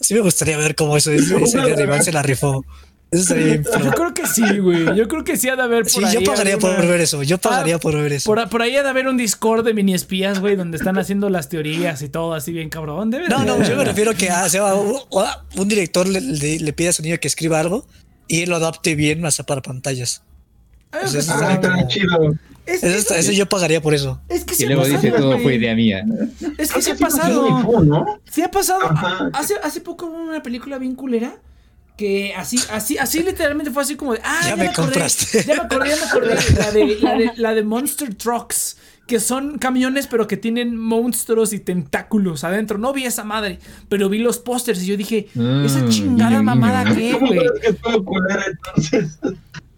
Sí 0.00 0.14
me 0.14 0.20
gustaría 0.20 0.56
ver 0.56 0.74
cómo 0.74 0.96
eso 0.96 1.12
es. 1.12 1.30
Ese 1.30 1.58
de 1.58 1.82
Iván 1.82 2.02
se 2.02 2.12
la 2.12 2.22
rifó. 2.22 2.64
Eso. 3.10 3.34
Yo 3.36 3.90
creo 3.92 4.12
que 4.12 4.26
sí, 4.26 4.58
güey. 4.58 4.94
Yo 4.94 5.08
creo 5.08 5.24
que 5.24 5.36
sí 5.38 5.48
ha 5.48 5.56
de 5.56 5.62
haber 5.62 5.84
por 5.84 5.90
Sí, 5.92 6.04
ahí 6.04 6.14
yo 6.14 6.24
pagaría 6.30 6.54
alguna- 6.54 6.76
por 6.76 6.86
ver 6.86 7.00
eso. 7.00 7.22
Yo 7.22 7.38
pagaría 7.38 7.76
Ah, 7.76 7.78
por 7.78 7.94
ver 7.96 8.12
eso. 8.12 8.26
Por, 8.26 8.48
por 8.50 8.60
ahí 8.60 8.76
ha 8.76 8.82
de 8.82 8.88
haber 8.90 9.08
un 9.08 9.16
Discord 9.16 9.64
de 9.64 9.72
mini 9.72 9.94
espías, 9.94 10.40
güey, 10.40 10.56
donde 10.56 10.76
están 10.76 10.98
haciendo 10.98 11.30
las 11.30 11.48
teorías 11.48 12.02
y 12.02 12.10
todo 12.10 12.34
así 12.34 12.52
bien 12.52 12.68
cabrón. 12.68 13.10
Debe 13.10 13.28
No, 13.28 13.44
no, 13.44 13.62
yo 13.62 13.76
me 13.76 13.84
refiero 13.84 14.14
que 14.14 14.28
ah, 14.28 14.42
o 14.44 14.48
sea, 14.50 14.74
un, 14.74 14.98
un 15.56 15.68
director 15.68 16.06
le, 16.06 16.20
le- 16.20 16.58
le 16.60 16.72
pide 16.74 16.88
a 16.88 16.92
su 16.92 17.02
niño 17.02 17.16
que 17.18 17.28
escriba 17.28 17.58
algo 17.60 17.86
y 18.26 18.42
él 18.42 18.50
lo 18.50 18.56
adapte 18.56 18.94
bien 18.94 19.24
hasta 19.24 19.44
para 19.44 19.62
pantallas. 19.62 20.22
Ah, 20.92 20.98
Pues 21.00 21.14
eso 21.14 21.32
Ah, 21.34 21.54
está 21.54 21.68
está 21.78 21.88
chido. 21.88 22.34
es, 22.66 22.82
Eso, 22.84 23.32
yo 23.32 23.48
pagaría 23.48 23.80
por 23.80 23.94
eso. 23.94 24.20
es 24.28 24.44
que 24.44 24.54
Y 24.62 24.66
luego 24.66 24.84
dice 24.84 25.10
todo 25.12 25.38
fue 25.38 25.54
idea 25.54 25.74
mía. 25.74 26.04
Es 26.58 26.70
que 26.72 26.82
sí 26.82 26.90
ha 26.90 26.94
pasado. 26.96 28.20
Sí 28.30 28.42
ha 28.42 28.50
pasado. 28.50 28.80
Hace, 29.32 29.54
hace 29.62 29.80
poco 29.80 30.06
hubo 30.06 30.16
una 30.16 30.42
película 30.42 30.76
bien 30.76 30.94
culera. 30.94 31.36
Que 31.98 32.32
así, 32.34 32.58
así, 32.70 32.96
así 32.96 33.22
literalmente 33.24 33.70
fue 33.72 33.82
así 33.82 33.96
como 33.96 34.14
de. 34.14 34.20
Ah, 34.24 34.38
Ya 34.44 34.48
ya, 34.50 34.56
me 34.56 34.62
me 34.62 34.68
acordé. 34.70 34.86
compraste. 34.92 35.44
Ya 35.44 35.54
me 35.56 35.60
acordé, 35.62 35.88
ya 35.90 35.96
me 35.96 36.02
acordé. 36.02 36.34
La 36.56 36.70
de, 36.70 36.98
la 37.00 37.14
de, 37.14 37.30
la 37.36 37.54
de 37.54 37.62
Monster 37.64 38.14
Trucks. 38.14 38.76
Que 39.08 39.20
son 39.20 39.56
camiones, 39.58 40.06
pero 40.06 40.26
que 40.26 40.36
tienen 40.36 40.76
monstruos 40.76 41.52
y 41.54 41.60
tentáculos 41.60 42.44
adentro. 42.44 42.76
No 42.78 42.92
vi 42.92 43.04
esa 43.06 43.24
madre, 43.24 43.58
pero 43.88 44.08
vi 44.10 44.18
los 44.18 44.38
pósters 44.38 44.82
y 44.82 44.86
yo 44.86 44.96
dije, 44.98 45.28
esa 45.64 45.80
Mm, 45.80 45.88
chingada 45.88 46.30
guiño, 46.32 46.42
mamada 46.44 46.84
guiño. 46.84 47.18
qué, 47.18 47.74
¿Cómo 47.80 48.02
güey. 48.02 48.28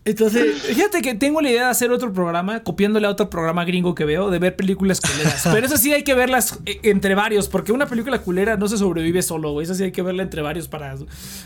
Entonces? 0.05 0.63
Fíjate 0.63 1.03
que 1.03 1.15
tengo 1.15 1.41
la 1.41 1.51
idea 1.51 1.65
de 1.65 1.71
hacer 1.71 1.91
otro 1.91 2.13
programa, 2.13 2.63
copiándole 2.63 3.07
a 3.07 3.11
otro 3.11 3.31
programa 3.31 3.65
gringo 3.65 3.95
que 3.95 4.05
veo, 4.05 4.31
de 4.31 4.39
ver 4.39 4.57
películas 4.57 5.01
culeras. 5.01 5.49
Pero 5.53 5.67
eso 5.67 5.77
sí 5.77 5.93
hay 5.93 6.03
que 6.03 6.15
verlas 6.15 6.59
eh, 6.67 6.81
entre 6.85 7.15
varios, 7.15 7.49
porque 7.49 7.73
una 7.73 7.87
película 7.87 8.19
culera 8.19 8.57
no 8.57 8.69
se 8.69 8.79
sobrevive 8.79 9.23
solo, 9.23 9.53
güey. 9.53 9.65
Eso 9.65 9.75
sí 9.75 9.85
hay 9.85 9.93
que 9.93 10.03
verla 10.03 10.23
entre 10.23 10.43
varios 10.43 10.69
para 10.69 10.97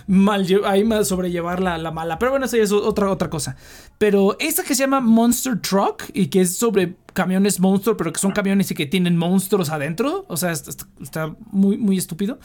mal 0.06 0.46
ahí 0.66 0.84
mal 0.84 1.04
sobrellevar 1.04 1.60
la, 1.60 1.78
la 1.78 1.90
mala. 1.90 2.18
Pero 2.18 2.30
bueno, 2.32 2.46
eso 2.46 2.56
ya 2.56 2.62
es 2.62 2.72
otra, 2.72 3.10
otra 3.10 3.30
cosa. 3.30 3.56
Pero 3.98 4.36
esta 4.38 4.62
que 4.62 4.74
se 4.74 4.82
llama 4.82 5.00
Monster 5.00 5.60
Truck 5.60 6.04
y 6.12 6.26
que 6.26 6.42
es 6.42 6.56
sobre 6.56 6.94
camiones 7.14 7.60
monstruo, 7.60 7.96
pero 7.96 8.12
que 8.12 8.20
son 8.20 8.32
camiones 8.32 8.70
y 8.70 8.74
que 8.74 8.84
tienen 8.84 9.16
monstruos 9.16 9.70
adentro. 9.70 10.26
O 10.28 10.36
sea, 10.36 10.52
está, 10.52 11.34
muy, 11.52 11.78
muy 11.78 11.96
estúpido. 11.96 12.38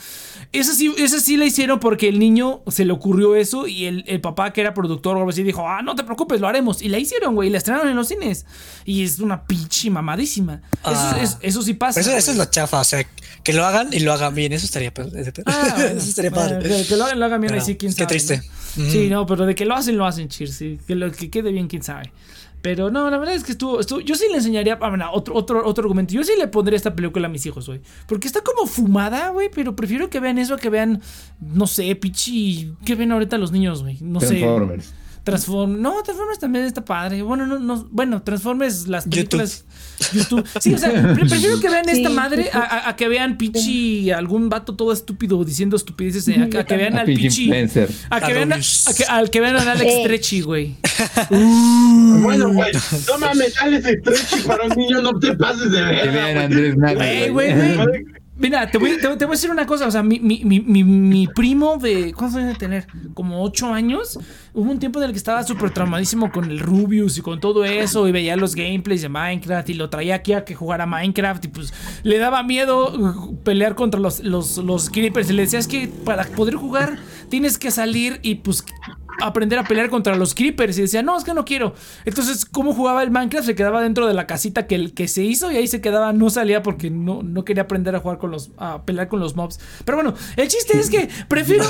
Esa 0.53 0.74
sí, 0.74 0.93
esa 0.97 1.20
sí 1.20 1.36
la 1.36 1.45
hicieron 1.45 1.80
porque 1.82 2.07
el 2.07 2.17
niño 2.20 2.61
se 2.67 2.86
le 2.86 2.93
ocurrió 2.93 3.36
eso 3.36 3.67
y 3.67 3.86
el, 3.86 4.03
el 4.07 4.22
papá 4.22 4.53
que 4.53 4.61
era 4.61 4.74
productor 4.74 5.15
o 5.17 5.20
algo 5.20 5.32
así 5.32 5.43
dijo, 5.43 5.67
ah, 5.67 5.82
no 5.82 5.95
te 5.95 6.03
preocupes, 6.05 6.39
lo 6.39 6.47
haremos. 6.47 6.82
Y 6.82 6.88
la 6.89 6.99
hicieron, 6.99 7.36
güey, 7.36 7.49
y 7.49 7.51
la 7.51 7.57
estrenaron 7.57 7.89
en 7.89 7.95
los 7.97 8.07
cines. 8.07 8.45
Y 8.86 9.03
es 9.03 9.20
una 9.20 9.45
pinche 9.45 9.89
mamadísima. 9.89 10.61
Ah. 10.84 11.17
eso, 11.20 11.24
es- 11.24 11.38
eso 11.41 11.61
sí 11.63 11.74
pasa. 11.74 11.99
Eso, 11.99 12.11
eso 12.15 12.32
es 12.32 12.38
lo 12.38 12.45
chafa, 12.45 12.80
o 12.80 12.84
sea, 12.86 13.05
que 13.43 13.53
lo 13.53 13.65
hagan 13.65 13.89
y 13.91 13.99
lo 13.99 14.13
hagan 14.13 14.34
bien. 14.36 14.53
Eso 14.53 14.65
estaría, 14.65 14.89
eso 15.15 15.32
Ah, 15.45 15.74
bueno. 15.78 15.99
estaría 15.99 16.32
padre. 16.32 16.86
Que 16.88 16.95
lo 16.95 17.05
hagan, 17.05 17.20
lo 17.20 17.26
hagan 17.26 17.41
bien, 17.41 17.53
ahí 17.53 17.57
Pero, 17.59 17.65
sí, 17.65 17.76
quién 17.76 17.91
qué 17.91 18.03
sabe. 18.03 18.07
triste. 18.07 18.41
¿no? 18.78 18.84
Ujú. 18.84 18.91
Sí, 18.91 19.09
no, 19.09 19.26
pero 19.26 19.45
de 19.47 19.55
que 19.55 19.65
lo 19.65 19.74
hacen, 19.76 19.97
lo 19.97 20.05
hacen, 20.05 20.28
cheers, 20.30 20.53
sí. 20.53 20.80
Que 20.86 20.93
lo 20.95 21.11
que 21.11 21.32
quede 21.32 21.51
bien, 21.51 21.67
quién 21.67 21.82
sabe. 21.82 22.13
Pero 22.62 22.89
no, 22.91 23.10
la 23.10 23.18
verdad 23.18 23.36
es 23.36 23.43
que 23.43 23.53
estuvo, 23.53 23.80
estuvo 23.80 24.01
yo 24.01 24.16
sí 24.16 24.26
le 24.30 24.38
enseñaría, 24.38 24.78
ah, 24.82 24.89
bueno, 24.89 25.10
otro, 25.14 25.34
otro, 25.36 25.66
otro 25.66 25.84
argumento, 25.84 26.14
yo 26.14 26.24
sí 26.24 26.34
le 26.38 26.47
pondría 26.47 26.76
esta 26.76 26.93
película 26.93 27.28
a 27.28 27.30
mis 27.30 27.45
hijos, 27.45 27.68
güey. 27.68 27.82
Porque 28.07 28.28
está 28.28 28.41
como 28.41 28.66
fumada, 28.66 29.30
güey, 29.30 29.49
pero 29.53 29.76
prefiero 29.76 30.10
que 30.10 30.20
vean 30.20 30.38
eso 30.38 30.55
a 30.55 30.57
que 30.57 30.70
vean, 30.70 31.01
no 31.39 31.68
sé, 31.68 31.95
pichi, 31.95 32.74
que 32.86 32.95
ven 32.95 33.12
ahorita 33.12 33.38
los 33.38 33.51
niños, 33.51 33.82
güey. 33.84 33.97
No 34.01 34.20
sé. 34.20 34.39
Transformers. 34.39 34.93
Transform 35.24 35.82
no, 35.82 36.01
Transformers 36.03 36.39
también 36.39 36.65
está 36.65 36.84
padre. 36.84 37.22
Bueno, 37.22 37.45
no, 37.45 37.59
no, 37.59 37.88
bueno, 37.91 38.22
Transformers 38.24 38.88
las 38.88 39.05
películas 39.05 39.65
YouTube. 40.13 40.45
Sí, 40.61 40.74
o 40.74 40.78
sea, 40.78 40.91
pre- 41.13 41.26
prefiero 41.26 41.59
que 41.59 41.70
vean 41.70 41.86
Sí, 41.89 41.91
esta 41.97 42.09
madre 42.09 42.49
a, 42.53 42.59
a- 42.59 42.89
a 42.89 42.95
que 42.95 43.07
vean 43.09 43.38
pichi 43.38 44.11
algún 44.11 44.49
vato 44.49 44.76
todo 44.76 44.91
estúpido 44.93 45.43
diciendo 45.43 45.76
estupideces, 45.76 46.28
eh, 46.30 46.49
a, 46.55 46.59
a 46.59 46.63
que 46.65 46.78
vean 46.78 46.97
A 46.97 47.01
al 47.01 47.05
pichi 47.05 47.51
a 48.09 48.22
que 48.22 48.34
vean 48.34 48.53
a, 48.53 48.55
a 48.55 48.93
que, 48.95 49.03
al 49.07 49.30
que 49.30 49.41
vean 49.41 49.55
al 49.57 49.67
Alex 49.67 49.91
Sí. 49.93 50.03
Trechi, 50.03 50.41
güey. 50.41 50.76
Bueno, 51.30 52.51
güey, 52.53 52.72
no 53.07 53.17
mames, 53.17 53.57
Alex 53.61 53.86
Stretchy 54.01 54.47
para 54.47 54.65
un 54.65 54.70
niño, 54.76 55.01
no 55.01 55.17
te 55.20 55.34
pases 55.36 55.72
de 55.72 55.78
Que 55.80 56.09
vean 56.09 56.17
a 56.17 56.26
ver. 56.28 56.38
Andrés 56.38 56.78
Naga. 56.78 56.95
Güey, 56.95 57.30
güey, 57.30 57.76
güey. 57.76 58.05
Mira, 58.39 58.71
te 58.71 58.77
voy, 58.77 58.97
te, 58.97 59.07
voy 59.07 59.17
a 59.25 59.27
decir 59.31 59.51
una 59.51 59.65
cosa. 59.65 59.85
O 59.85 59.91
sea, 59.91 60.01
mi 60.01 61.27
primo 61.35 61.77
de. 61.77 62.13
¿Cuántos 62.13 62.37
años 62.37 62.53
de 62.53 62.55
tener? 62.55 62.87
Como 63.13 63.43
ocho 63.43 63.73
años. 63.73 64.17
Hubo 64.53 64.71
un 64.71 64.79
tiempo 64.79 64.99
en 64.99 65.05
el 65.05 65.11
que 65.11 65.17
estaba 65.17 65.43
súper 65.43 65.71
traumadísimo 65.71 66.31
con 66.31 66.49
el 66.49 66.59
Rubius 66.59 67.17
y 67.17 67.21
con 67.21 67.41
todo 67.41 67.65
eso. 67.65 68.07
Y 68.07 68.13
veía 68.13 68.37
los 68.37 68.55
gameplays 68.55 69.01
de 69.01 69.09
Minecraft. 69.09 69.69
Y 69.69 69.73
lo 69.73 69.89
traía 69.89 70.15
aquí 70.15 70.31
a 70.31 70.45
que 70.45 70.55
jugara 70.55 70.85
Minecraft. 70.85 71.45
Y 71.45 71.47
pues 71.49 71.73
le 72.03 72.17
daba 72.17 72.41
miedo 72.43 72.93
uh, 72.97 73.35
pelear 73.43 73.75
contra 73.75 73.99
los, 73.99 74.21
los, 74.21 74.57
los 74.57 74.89
creepers. 74.89 75.29
Y 75.29 75.33
le 75.33 75.41
decía, 75.43 75.59
es 75.59 75.67
que 75.67 75.89
para 76.05 76.23
poder 76.23 76.55
jugar 76.55 76.97
tienes 77.29 77.57
que 77.57 77.71
salir 77.71 78.19
y 78.23 78.35
pues 78.35 78.63
aprender 79.22 79.59
a 79.59 79.63
pelear 79.63 79.89
contra 79.89 80.15
los 80.15 80.34
creepers. 80.34 80.78
Y 80.78 80.82
decía, 80.82 81.01
no, 81.01 81.17
es 81.17 81.24
que 81.24 81.34
no 81.34 81.45
quiero. 81.45 81.74
Entonces, 82.05 82.45
¿cómo 82.45 82.74
jugaba 82.74 83.03
el 83.03 83.11
Minecraft? 83.11 83.45
Se 83.45 83.55
quedaba 83.55 83.82
dentro 83.82 84.07
de 84.07 84.13
la 84.13 84.28
casita 84.28 84.67
que, 84.67 84.76
el, 84.76 84.93
que 84.93 85.07
se 85.07 85.24
hizo 85.24 85.51
y 85.51 85.57
ahí 85.57 85.67
se 85.67 85.82
quedaba, 85.82 86.13
no 86.13 86.30
salía 86.30 86.63
porque 86.63 86.89
no, 86.89 87.24
no 87.24 87.45
quería 87.45 87.63
aprender 87.63 87.95
a 87.95 87.99
jujar 87.99 88.17
con 88.17 88.32
los, 88.32 88.51
a 88.57 88.84
pelear 88.84 89.07
con 89.07 89.20
los 89.20 89.36
mobs. 89.36 89.59
Pero 89.86 89.97
bueno, 89.97 90.13
el 90.36 90.47
chiste 90.47 90.80
es 90.80 90.89
que 90.89 91.09
prefiero. 91.28 91.65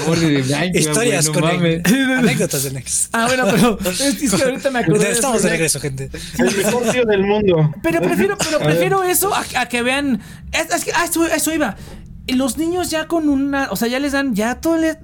Historias 0.73 1.29
con 1.29 1.43
anécdotas 1.45 2.63
de 2.63 2.71
Nex. 2.71 3.09
Ah, 3.13 3.27
bueno, 3.27 3.45
pero 3.49 3.79
es 3.91 4.33
que 4.33 4.43
ahorita 4.43 4.71
me 4.71 4.79
acordé. 4.79 5.11
Estamos 5.11 5.43
de 5.43 5.49
regreso, 5.49 5.79
gente. 5.79 6.09
El 6.37 6.57
mejor 6.57 6.83
tío 6.91 7.05
del 7.05 7.23
mundo. 7.23 7.73
Pero 7.83 8.01
prefiero, 8.01 8.37
pero 8.37 8.59
prefiero 8.59 9.03
eso 9.03 9.33
a, 9.33 9.43
a 9.57 9.67
que 9.67 9.81
vean. 9.81 10.21
Es, 10.51 10.73
es 10.73 10.85
que, 10.85 10.91
ah, 10.93 11.05
eso, 11.05 11.25
eso 11.25 11.53
iba. 11.53 11.75
Los 12.27 12.57
niños 12.57 12.91
ya 12.91 13.07
con 13.07 13.29
una. 13.29 13.69
O 13.71 13.75
sea, 13.75 13.87
ya 13.87 13.99
les 13.99 14.11
dan. 14.11 14.35
Ya 14.35 14.61
todo 14.61 14.77
le, 14.77 14.97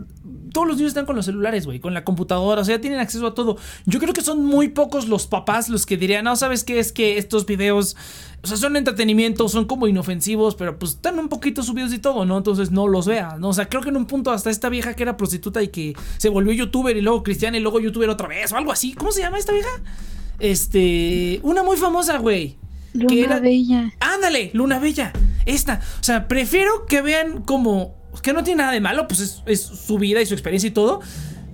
todos 0.56 0.68
los 0.68 0.78
niños 0.78 0.92
están 0.92 1.06
con 1.06 1.18
los 1.18 1.26
celulares, 1.26 1.66
güey, 1.66 1.82
con 1.82 1.94
la 1.94 2.06
computadora, 2.06 2.62
o 2.62 2.66
sea, 2.66 2.78
ya 2.78 2.82
tienen 2.82 3.00
acceso 3.02 3.28
a 3.28 3.34
todo. 3.34 3.58
Yo 3.86 4.00
creo 4.00 4.14
que 4.14 4.22
son 4.22 4.46
muy 4.46 4.70
pocos 4.70 5.10
los 5.10 5.28
papás 5.28 5.68
los 5.68 5.86
que 5.86 5.98
dirían, 5.98 6.24
no, 6.24 6.36
¿sabes 6.38 6.64
qué? 6.64 6.80
Es 6.80 6.94
que 6.94 7.18
estos 7.18 7.46
videos, 7.46 7.98
o 8.42 8.48
sea, 8.48 8.56
son 8.56 8.78
entretenimiento, 8.78 9.50
son 9.50 9.66
como 9.66 9.88
inofensivos, 9.88 10.56
pero 10.56 10.80
pues 10.80 10.92
están 10.94 11.20
un 11.20 11.28
poquito 11.28 11.62
subidos 11.62 11.92
y 11.94 12.00
todo, 12.00 12.24
¿no? 12.26 12.38
Entonces 12.38 12.72
no 12.72 12.88
los 12.88 13.06
veas, 13.06 13.38
¿no? 13.38 13.50
O 13.50 13.54
sea, 13.54 13.68
creo 13.68 13.82
que 13.82 13.90
en 13.90 13.98
un 13.98 14.06
punto 14.06 14.32
hasta 14.32 14.50
esta 14.50 14.70
vieja 14.70 14.94
que 14.94 15.04
era 15.04 15.18
prostituta 15.18 15.62
y 15.62 15.68
que 15.68 15.94
se 16.18 16.30
volvió 16.30 16.54
youtuber 16.54 16.96
y 16.96 17.02
luego 17.02 17.22
cristiana 17.22 17.58
y 17.58 17.60
luego 17.60 17.82
youtuber 17.82 18.10
otra 18.10 18.30
vez, 18.30 18.52
o 18.54 18.56
algo 18.58 18.72
así. 18.72 18.94
¿Cómo 18.94 19.12
se 19.12 19.22
llama 19.22 19.38
esta 19.38 19.52
vieja? 19.52 19.70
Este, 20.40 21.40
una 21.44 21.64
muy 21.64 21.76
famosa, 21.78 22.18
güey. 22.18 22.58
Luna 22.94 23.08
que 23.10 23.22
era- 23.24 23.40
Bella. 23.40 23.92
Ándale, 24.00 24.52
Luna 24.54 24.80
Bella. 24.80 25.12
Esta. 25.46 25.82
O 26.00 26.04
sea, 26.04 26.28
prefiero 26.28 26.86
que 26.88 27.02
vean 27.02 27.42
como. 27.42 27.96
Que 28.22 28.34
no 28.34 28.44
tiene 28.44 28.62
nada 28.62 28.74
de 28.74 28.82
malo, 28.82 29.08
pues 29.08 29.20
es, 29.20 29.44
es 29.46 29.62
su 29.62 29.98
vida 29.98 30.22
y 30.22 30.26
su 30.26 30.34
experiencia 30.34 30.68
y 30.68 30.72
todo. 30.72 31.02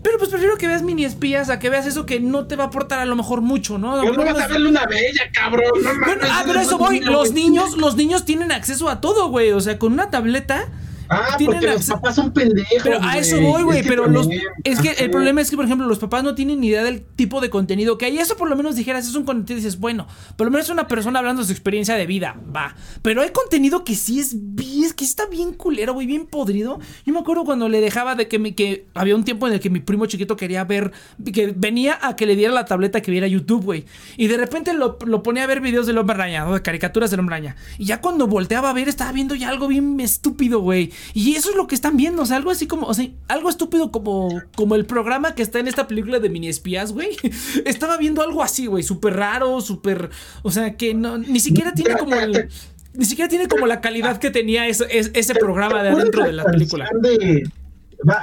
Pero 0.04 0.18
pues 0.18 0.30
prefiero 0.30 0.58
que 0.58 0.68
veas 0.68 0.82
mini 0.82 1.06
espías 1.06 1.50
a 1.50 1.60
que 1.60 1.70
veas 1.70 1.86
eso 1.86 2.06
que 2.08 2.20
no 2.20 2.48
te 2.48 2.56
va 2.56 2.66
a 2.66 2.68
aportar 2.68 3.00
a 3.00 3.06
lo 3.06 3.16
mejor 3.16 3.42
mucho, 3.42 3.78
¿no? 3.78 4.00
Pero 4.02 4.14
no 4.14 4.26
vas 4.26 4.44
a 4.44 4.48
verle 4.48 4.70
una 4.70 4.86
bella, 4.86 5.30
cabrón. 5.32 5.72
No 5.76 5.90
Bueno, 6.06 6.22
mames, 6.22 6.30
ah, 6.32 6.44
pero 6.46 6.60
eso 6.60 6.78
voy. 6.80 7.02
Los 7.02 7.34
niños, 7.34 7.78
los 7.78 7.96
niños 7.96 8.26
tienen 8.26 8.52
acceso 8.52 8.90
a 8.90 9.00
todo, 9.00 9.30
güey. 9.30 9.52
O 9.52 9.62
sea, 9.62 9.78
con 9.78 9.94
una 9.94 10.10
tableta. 10.10 10.70
Ah, 11.12 11.36
tienen 11.38 11.60
porque 11.60 11.74
los 11.74 11.86
papás 11.88 12.16
son 12.16 12.32
pendejos. 12.32 12.82
Pero 12.84 13.00
a 13.02 13.18
eso 13.18 13.40
voy, 13.42 13.64
güey. 13.64 13.80
Es 13.80 13.88
Pero 13.88 14.08
los, 14.08 14.30
es 14.64 14.80
que 14.80 14.92
el 14.92 15.12
problema 15.12 15.42
es 15.42 15.50
que, 15.50 15.58
por 15.58 15.66
ejemplo, 15.66 15.86
los 15.86 16.00
papás 16.00 16.24
no 16.24 16.36
tienen 16.36 16.62
ni 16.62 16.68
idea 16.68 16.84
del 16.84 17.02
tipo 17.02 17.42
de 17.42 17.50
contenido 17.50 17.98
que 17.98 18.06
hay. 18.06 18.18
Eso 18.18 18.38
por 18.38 18.50
lo 18.50 18.56
menos 18.56 18.78
dijeras, 18.78 19.06
es 19.06 19.16
un 19.16 19.26
contenido 19.26 19.54
y 19.54 19.56
dices, 19.64 19.78
bueno, 19.78 20.08
por 20.38 20.48
lo 20.48 20.52
menos 20.52 20.68
es 20.68 20.72
una 20.72 20.88
persona 20.88 21.20
hablando 21.20 21.42
de 21.42 21.48
su 21.48 21.52
experiencia 21.52 21.96
de 21.96 22.06
vida, 22.06 22.40
va. 22.56 22.76
Pero 23.02 23.22
hay 23.22 23.32
contenido 23.32 23.84
que 23.84 23.96
sí 23.96 24.20
es 24.20 24.36
bien, 24.56 24.92
que 24.94 25.04
está 25.04 25.26
bien 25.26 25.54
culero, 25.54 25.94
güey, 25.94 26.08
bien 26.08 26.28
podrido. 26.28 26.80
Yo 27.06 27.14
me 27.14 27.20
acuerdo 27.20 27.44
cuando 27.44 27.68
le 27.68 27.82
dejaba 27.82 28.16
de 28.16 28.30
que, 28.30 28.40
me, 28.40 28.56
que 28.56 28.88
había 28.94 29.16
un 29.16 29.26
tiempo 29.26 29.48
en 29.48 29.54
el 29.54 29.60
que 29.60 29.70
mi 29.70 29.82
primo 29.82 30.06
chiquito 30.06 30.38
quería 30.38 30.64
ver, 30.64 30.94
que 31.34 31.54
venía 31.56 32.00
a 32.02 32.16
que 32.16 32.26
le 32.26 32.38
diera 32.38 32.54
la 32.54 32.64
tableta 32.64 33.02
que 33.02 33.12
viera 33.12 33.28
YouTube, 33.28 33.66
güey. 33.66 33.86
Y 34.16 34.28
de 34.28 34.38
repente 34.38 34.74
lo, 34.74 34.98
lo 35.06 35.24
ponía 35.24 35.44
a 35.44 35.48
ver 35.48 35.60
videos 35.60 35.88
del 35.88 35.98
hombre 35.98 36.16
araña, 36.16 36.46
¿no? 36.46 36.54
de 36.54 36.62
caricaturas 36.62 37.12
del 37.12 37.20
hombre 37.20 37.36
araña. 37.36 37.56
Y 37.78 37.86
ya 37.86 38.00
cuando 38.00 38.28
volteaba 38.28 38.70
a 38.70 38.74
ver, 38.74 38.88
estaba 38.88 39.12
viendo 39.12 39.36
ya 39.36 39.50
algo 39.50 39.68
bien 39.68 40.00
estúpido, 40.00 40.62
güey. 40.62 40.92
Y 41.14 41.36
eso 41.36 41.50
es 41.52 41.56
lo 41.56 41.68
que 41.68 41.76
están 41.76 41.98
viendo, 41.98 42.24
o 42.24 42.26
sea, 42.26 42.38
algo 42.38 42.52
así 42.52 42.68
como, 42.68 42.88
o 42.88 42.94
sea, 42.94 43.08
algo 43.28 43.50
estúpido 43.50 43.92
como, 43.92 44.42
como 44.56 44.76
el 44.76 44.86
programa 44.86 45.36
que 45.36 45.42
está 45.42 45.60
en 45.60 45.68
esta 45.68 45.88
película 45.88 46.20
de 46.20 46.30
mini 46.30 46.48
espías, 46.48 46.92
güey. 46.94 47.10
Estaba 47.66 47.98
viendo 47.98 48.22
algo 48.22 48.44
así, 48.44 48.68
güey, 48.68 48.84
súper 48.84 49.16
raro, 49.16 49.62
súper, 49.62 50.10
o 50.44 50.52
sea, 50.52 50.76
que 50.76 50.94
no, 50.94 51.18
ni 51.18 51.40
siquiera 51.40 51.74
tiene 51.74 51.98
como 51.98 52.16
el... 52.16 52.50
Ni 52.94 53.06
siquiera 53.06 53.30
tiene 53.30 53.48
como 53.48 53.68
la 53.68 53.80
calidad 53.80 54.18
que 54.18 54.32
tenía 54.32 54.68
ese, 54.68 54.86
ese, 54.92 55.12
ese 55.14 55.34
programa 55.36 55.82
de 55.82 55.92
¿Te 55.92 55.96
adentro 55.96 56.26
de 56.26 56.34
la 56.34 56.44
película. 56.44 56.90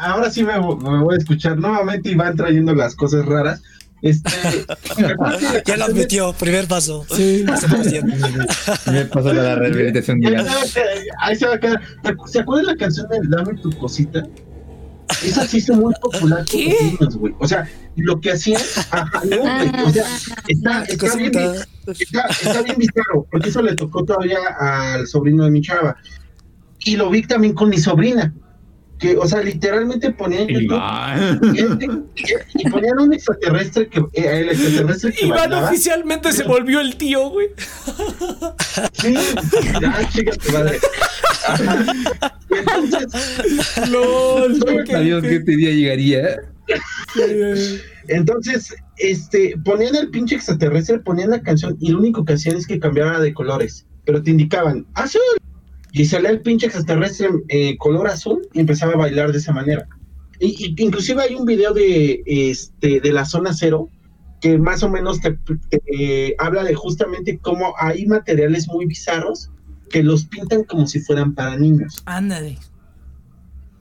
ahora 0.03 0.31
sí 0.31 0.43
me, 0.43 0.53
me 0.53 1.03
voy 1.03 1.15
a 1.15 1.19
escuchar 1.19 1.57
nuevamente 1.57 2.11
y 2.11 2.15
van 2.15 2.37
trayendo 2.37 2.75
las 2.75 2.95
cosas 2.95 3.25
raras. 3.25 3.63
Este, 4.03 4.31
¿te 4.97 5.07
acuerdas 5.07 5.41
de 5.43 5.49
la 5.49 5.63
Ya 5.65 5.77
de- 5.77 5.83
admitió, 5.85 6.33
primer 6.35 6.67
paso. 6.69 7.05
Sí. 7.15 7.45
Haciendo. 7.49 8.15
Me 8.93 9.05
pasó 9.07 9.33
la 9.33 9.55
rehabilitación 9.57 10.19
Ahí 10.25 11.35
se 11.37 11.47
va 11.47 11.55
a 11.55 11.59
quedar- 11.61 11.81
se 11.81 12.03
va 12.05 12.13
a 12.13 12.13
quedar. 12.13 12.17
¿Se 12.27 12.39
acuerdan 12.41 12.67
la 12.67 12.77
canción 12.77 13.09
de 13.09 13.19
Dame 13.29 13.55
tu 13.61 13.71
cosita? 13.79 14.23
Esa 15.25 15.47
se 15.47 15.57
hizo 15.57 15.75
muy 15.75 15.95
popular 16.03 16.45
con 16.51 16.61
los 16.65 16.83
niños, 16.83 17.17
güey. 17.17 17.35
O 17.41 17.49
sea, 17.49 17.67
lo 17.97 18.21
que 18.21 18.33
hacían, 18.33 18.61
ajá, 18.91 19.23
no, 19.25 19.39
güey. 19.39 19.71
O 19.87 19.91
sea, 19.91 20.05
está, 20.47 21.17
bien, 21.17 21.33
está 22.43 22.63
bien 22.63 22.77
bizarro, 22.77 23.27
porque 23.31 23.49
eso 23.49 23.63
le 23.63 23.75
tocó 23.75 24.05
todavía 24.05 24.37
al 24.61 25.07
sobrino 25.07 25.45
de 25.45 25.51
mi 25.51 25.63
chava. 25.63 25.97
Y 26.81 26.97
lo 26.97 27.09
vi 27.11 27.23
también 27.23 27.55
con 27.55 27.71
mi 27.71 27.79
sobrina. 27.79 28.33
Que, 28.99 29.17
o 29.17 29.27
sea, 29.27 29.43
literalmente 29.43 30.11
ponían 30.11 30.49
YouTube 30.49 30.81
y 32.55 32.71
ponían 32.71 32.99
un 32.99 33.13
extraterrestre 33.13 33.89
que 33.89 34.01
eh, 34.15 34.41
el 34.41 34.49
extraterrestre 34.49 35.13
que 35.13 35.27
Iván 35.27 35.39
bailaba. 35.39 35.69
oficialmente 35.69 36.33
se 36.33 36.43
volvió 36.43 36.81
el 36.81 36.97
tío, 36.97 37.31
güey. 37.31 37.49
Sí, 38.93 39.15
ya, 39.81 40.09
chica, 40.11 40.33
tu 40.33 40.53
madre. 40.53 40.79
Entonces, 42.51 43.89
LOL. 43.89 44.59
Sabíamos 44.87 45.23
que 45.23 45.37
este 45.37 45.57
día 45.57 45.71
llegaría. 45.71 46.41
entonces, 48.09 48.75
este, 48.97 49.55
ponían 49.65 49.95
el 49.95 50.11
pinche 50.11 50.35
extraterrestre, 50.35 50.99
ponían 50.99 51.31
la 51.31 51.41
canción 51.41 51.77
y 51.81 51.93
lo 51.93 51.99
único 51.99 52.25
que 52.25 52.33
hacían 52.33 52.57
es 52.57 52.67
que 52.67 52.81
cambiaba 52.81 53.21
de 53.21 53.33
colores, 53.33 53.87
pero 54.05 54.23
te 54.23 54.31
indicaban 54.31 54.87
azul 54.95 55.23
y 56.03 56.05
salía 56.07 56.31
el 56.31 56.41
pinche 56.41 56.67
extraterrestre 56.67 57.29
eh, 57.49 57.77
color 57.79 58.07
azul 58.09 58.41
y 58.53 58.61
empezaba 58.61 58.93
a 58.93 58.97
bailar 58.97 59.33
de 59.33 59.39
esa 59.39 59.53
manera. 59.53 59.87
Y, 60.41 60.75
y 60.79 60.83
inclusive 60.83 61.23
hay 61.23 61.35
un 61.35 61.45
video 61.45 61.73
de, 61.75 62.23
este, 62.27 63.01
de 63.01 63.13
la 63.13 63.25
zona 63.25 63.53
cero 63.53 63.89
que 64.41 64.57
más 64.57 64.83
o 64.85 64.89
menos 64.89 65.21
te, 65.21 65.33
te, 65.69 65.83
eh, 65.93 66.35
habla 66.39 66.63
de 66.63 66.75
justamente 66.75 67.39
cómo 67.39 67.75
hay 67.79 68.07
materiales 68.07 68.69
muy 68.69 68.87
bizarros 68.87 69.51
que 69.91 70.03
los 70.05 70.27
pintan 70.27 70.63
como 70.65 70.87
si 70.87 71.01
fueran 71.01 71.35
para 71.35 71.57
niños. 71.57 72.03
Ándale. 72.07 72.57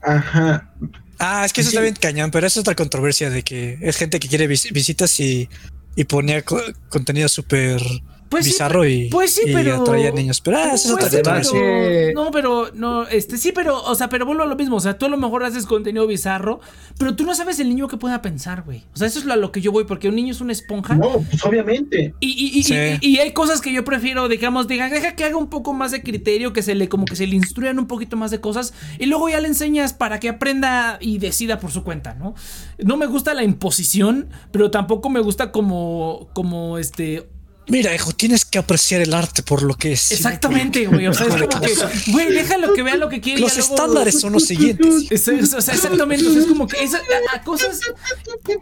Ajá. 0.01 0.73
Ah, 1.19 1.43
es 1.45 1.53
que 1.53 1.61
eso 1.61 1.69
Sí. 1.71 1.75
está 1.75 1.81
bien 1.83 1.95
cañón, 1.99 2.31
pero 2.31 2.47
eso 2.47 2.59
es 2.59 2.61
otra 2.61 2.75
controversia 2.75 3.29
de 3.29 3.43
que 3.43 3.77
es 3.81 3.97
gente 3.97 4.19
que 4.19 4.27
quiere 4.27 4.47
vis- 4.47 4.71
visitas 4.71 5.19
y, 5.19 5.49
y 5.95 6.03
ponía 6.05 6.41
co- 6.43 6.61
contenido 6.89 7.27
súper 7.27 7.81
Pues 8.29 8.45
sí, 8.45 8.51
bizarro 8.51 8.85
y, 8.85 9.09
pues 9.09 9.33
sí, 9.33 9.41
y 9.45 9.53
pero- 9.53 9.75
atraía 9.81 10.11
niños. 10.11 10.41
Pero 10.41 10.57
ah, 10.57 10.73
eso 10.73 10.89
es 10.97 11.05
Pues 11.05 11.13
otra 11.15 11.43
sí, 11.43 11.49
pero- 11.53 11.63
que- 11.63 12.11
No, 12.13 12.31
pero 12.31 12.69
no, 12.73 13.07
este 13.07 13.37
sí, 13.37 13.51
pero, 13.53 13.81
o 13.83 13.95
sea, 13.95 14.09
pero 14.09 14.25
vuelvo 14.25 14.43
a 14.43 14.45
lo 14.47 14.55
mismo. 14.55 14.75
O 14.75 14.79
sea, 14.79 14.97
tú 14.97 15.05
a 15.05 15.09
lo 15.09 15.17
mejor 15.17 15.43
haces 15.43 15.65
contenido 15.65 16.05
bizarro, 16.07 16.59
pero 16.97 17.15
tú 17.15 17.23
no 17.25 17.33
sabes 17.35 17.59
el 17.59 17.69
niño 17.69 17.87
que 17.87 17.97
pueda 17.97 18.21
pensar, 18.21 18.63
güey. 18.63 18.83
O 18.93 18.97
sea, 18.97 19.07
eso 19.07 19.19
es 19.19 19.25
lo- 19.25 19.33
a 19.33 19.37
lo 19.37 19.51
que 19.51 19.61
yo 19.61 19.71
voy, 19.71 19.85
porque 19.85 20.09
un 20.09 20.15
niño 20.15 20.31
es 20.31 20.41
una 20.41 20.51
esponja. 20.51 20.95
No, 20.95 21.19
pues 21.29 21.43
obviamente. 21.45 22.13
Y, 22.19 22.27
y, 22.31 22.59
y, 22.59 22.63
Sí. 22.63 22.73
y- 23.01 23.07
y 23.15 23.17
hay 23.19 23.31
cosas 23.31 23.61
que 23.61 23.71
yo 23.71 23.85
prefiero, 23.85 24.27
digamos, 24.27 24.67
diga, 24.67 24.89
deja 24.89 25.15
que 25.15 25.23
haga 25.23 25.37
un 25.37 25.47
poco 25.49 25.73
más 25.73 25.91
de 25.91 26.01
criterio, 26.03 26.51
que 26.53 26.63
se 26.63 26.75
le, 26.75 26.89
como 26.89 27.05
que 27.05 27.15
se 27.15 27.27
le 27.27 27.35
instruyan 27.35 27.79
un 27.79 27.87
poquito 27.87 28.17
más 28.17 28.31
de 28.31 28.41
cosas, 28.41 28.73
y 28.99 29.05
luego 29.05 29.29
ya 29.29 29.39
le 29.39 29.47
enseñas 29.47 29.93
para 29.93 30.19
que 30.19 30.29
aprenda 30.29 30.97
y 30.99 31.17
decida 31.19 31.59
por 31.59 31.71
su 31.71 31.83
cuenta, 31.83 32.13
¿no? 32.15 32.35
No 32.77 32.97
me 32.97 33.05
gusta 33.05 33.33
la 33.33 33.43
imposición, 33.43 34.29
pero 34.51 34.71
tampoco 34.71 35.09
me 35.09 35.19
gusta 35.19 35.51
como, 35.51 36.27
como 36.33 36.77
este, 36.77 37.27
Mira, 37.69 37.93
hijo, 37.93 38.11
tienes 38.13 38.45
que 38.45 38.57
apreciar 38.59 39.01
el 39.01 39.13
arte 39.13 39.43
por 39.43 39.61
lo 39.61 39.75
que 39.75 39.91
es. 39.93 40.11
exactamente, 40.11 40.85
güey. 40.87 41.07
O 41.07 41.13
sea, 41.13 41.27
es 41.27 41.33
como 41.33 41.47
que, 41.61 41.73
güey, 42.11 42.31
déjalo 42.33 42.73
que 42.73 42.83
vea 42.83 42.95
lo 42.97 43.09
que 43.09 43.19
quiere. 43.19 43.41
Los 43.41 43.55
ya 43.55 43.59
luego- 43.59 43.75
estándares 43.75 44.19
son 44.19 44.33
los 44.33 44.45
siguientes. 44.45 44.87
Es- 45.11 45.27
es- 45.27 45.53
o 45.53 45.61
sea, 45.61 45.73
exactamente, 45.73 46.25
o 46.27 46.31
sea, 46.31 46.41
es 46.41 46.47
como 46.47 46.67
que 46.67 46.83
esa- 46.83 46.97
a, 46.97 47.35
a 47.37 47.43
cosas. 47.43 47.81
¿Qué 48.45 48.57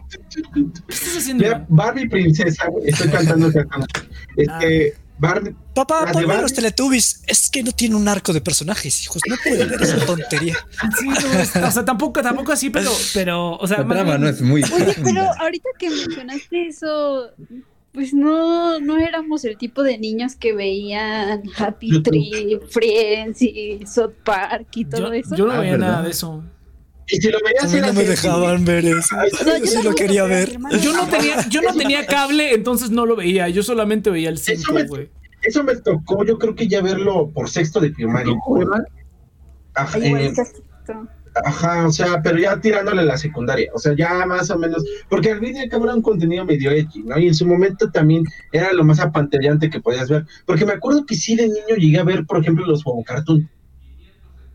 estás 0.88 1.16
haciendo? 1.18 1.44
Mira? 1.44 1.64
Barbie 1.68 2.08
princesa, 2.08 2.66
güey, 2.68 2.88
estoy 2.88 3.08
cantando 3.08 3.48
esa 3.48 3.64
canción. 3.64 4.08
Este, 4.36 4.94
Barbie. 5.18 5.54
Papá, 5.74 6.10
ponme 6.12 6.26
Barbie. 6.26 6.42
los 6.42 6.52
Teletubbies. 6.52 7.22
Es 7.26 7.48
que 7.48 7.62
no 7.62 7.72
tiene 7.72 7.94
un 7.94 8.06
arco 8.08 8.32
de 8.34 8.40
personajes, 8.42 9.02
hijos. 9.04 9.22
No 9.28 9.36
pueden 9.42 9.68
ver 9.70 9.82
esa 9.82 10.04
tontería. 10.04 10.56
Sí, 10.98 11.06
no, 11.08 11.32
es- 11.40 11.56
o 11.56 11.70
sea, 11.70 11.84
tampoco, 11.84 12.20
tampoco 12.22 12.52
así, 12.52 12.70
pero, 12.70 12.90
pero, 13.14 13.52
o 13.56 13.66
sea, 13.66 13.78
La 13.78 13.88
trama 13.88 14.18
no 14.18 14.28
es 14.28 14.40
muy. 14.42 14.62
Oye, 14.64 14.94
pero 15.02 15.22
ahorita 15.38 15.68
que 15.78 15.90
mencionaste 15.90 16.68
eso, 16.68 17.30
pues 17.96 18.12
no, 18.12 18.78
no 18.78 18.98
éramos 18.98 19.42
el 19.46 19.56
tipo 19.56 19.82
de 19.82 19.96
niños 19.96 20.36
que 20.36 20.52
veían 20.52 21.42
Happy. 21.56 22.02
Tree, 22.02 22.60
Friends 22.68 23.40
y 23.40 23.80
South 23.86 24.12
Park 24.22 24.68
y 24.76 24.84
todo 24.84 25.06
yo, 25.08 25.12
eso. 25.14 25.34
yo 25.34 25.46
no 25.46 25.52
Ah, 25.52 25.60
veía 25.60 25.72
¿verdad? 25.72 25.88
nada 25.88 26.02
de 26.02 26.10
eso. 26.10 26.44
Y 27.08 27.16
si 27.16 27.30
lo 27.30 27.38
veías 27.42 27.86
no 27.86 27.92
me 27.94 28.04
dejaban 28.04 28.64
ver 28.66 28.84
eso. 28.84 29.16
No, 29.16 29.58
Yo 29.58 29.64
sí 29.66 29.82
lo 29.82 29.94
quería 29.94 30.24
ver. 30.24 30.58
Yo 30.82 30.92
no 30.92 31.06
tenía, 31.08 31.48
yo 31.48 31.62
no 31.62 31.72
tenía 31.74 32.04
cable, 32.04 32.52
entonces 32.52 32.90
no 32.90 33.06
lo 33.06 33.16
veía. 33.16 33.48
Yo 33.48 33.62
solamente 33.62 34.10
veía 34.10 34.28
el 34.28 34.36
5, 34.38 34.72
me- 34.74 34.84
güey. 34.86 35.08
Eso 35.42 35.64
me 35.64 35.74
tocó, 35.76 36.22
yo 36.26 36.36
creo 36.38 36.54
que 36.54 36.68
ya 36.68 36.82
verlo 36.82 37.30
por 37.32 37.48
sexto 37.48 37.80
de 37.80 37.90
primaria. 37.92 38.34
Ajá, 39.74 39.98
Igual 39.98 40.22
eh. 40.22 40.32
Ajá, 41.44 41.86
o 41.86 41.92
sea, 41.92 42.22
pero 42.22 42.38
ya 42.38 42.60
tirándole 42.60 43.04
la 43.04 43.18
secundaria, 43.18 43.70
o 43.74 43.78
sea, 43.78 43.94
ya 43.94 44.24
más 44.26 44.50
o 44.50 44.58
menos, 44.58 44.84
porque 45.08 45.32
al 45.32 45.40
fin 45.40 45.56
y 45.56 45.60
al 45.60 45.68
cabo 45.68 45.84
era 45.84 45.94
un 45.94 46.02
contenido 46.02 46.44
medio 46.44 46.70
edgy, 46.70 47.02
¿no? 47.02 47.18
Y 47.18 47.28
en 47.28 47.34
su 47.34 47.46
momento 47.46 47.90
también 47.90 48.24
era 48.52 48.72
lo 48.72 48.84
más 48.84 49.00
apantallante 49.00 49.68
que 49.68 49.80
podías 49.80 50.08
ver, 50.08 50.26
porque 50.46 50.64
me 50.64 50.72
acuerdo 50.72 51.04
que 51.04 51.14
sí 51.14 51.36
de 51.36 51.48
niño 51.48 51.76
llegué 51.76 51.98
a 51.98 52.04
ver, 52.04 52.24
por 52.24 52.40
ejemplo, 52.40 52.66
los 52.66 52.84
Bobo 52.84 53.04
Cartoon, 53.04 53.48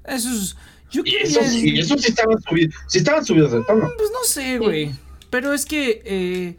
Eso 0.06 0.30
es. 0.30 0.56
Yo 0.92 1.04
y 1.06 1.16
esos, 1.16 1.46
sí, 1.46 1.80
esos 1.80 2.02
sí 2.02 2.10
estaban 2.10 2.42
subidos, 2.42 2.76
sí 2.88 2.98
estaban 2.98 3.24
subidos 3.24 3.54
de 3.54 3.64
tono. 3.64 3.90
Pues 3.98 4.12
no 4.12 4.24
sé, 4.26 4.58
güey. 4.58 4.92
Pero 5.30 5.54
es 5.54 5.66
que. 5.66 6.02
eh, 6.04 6.58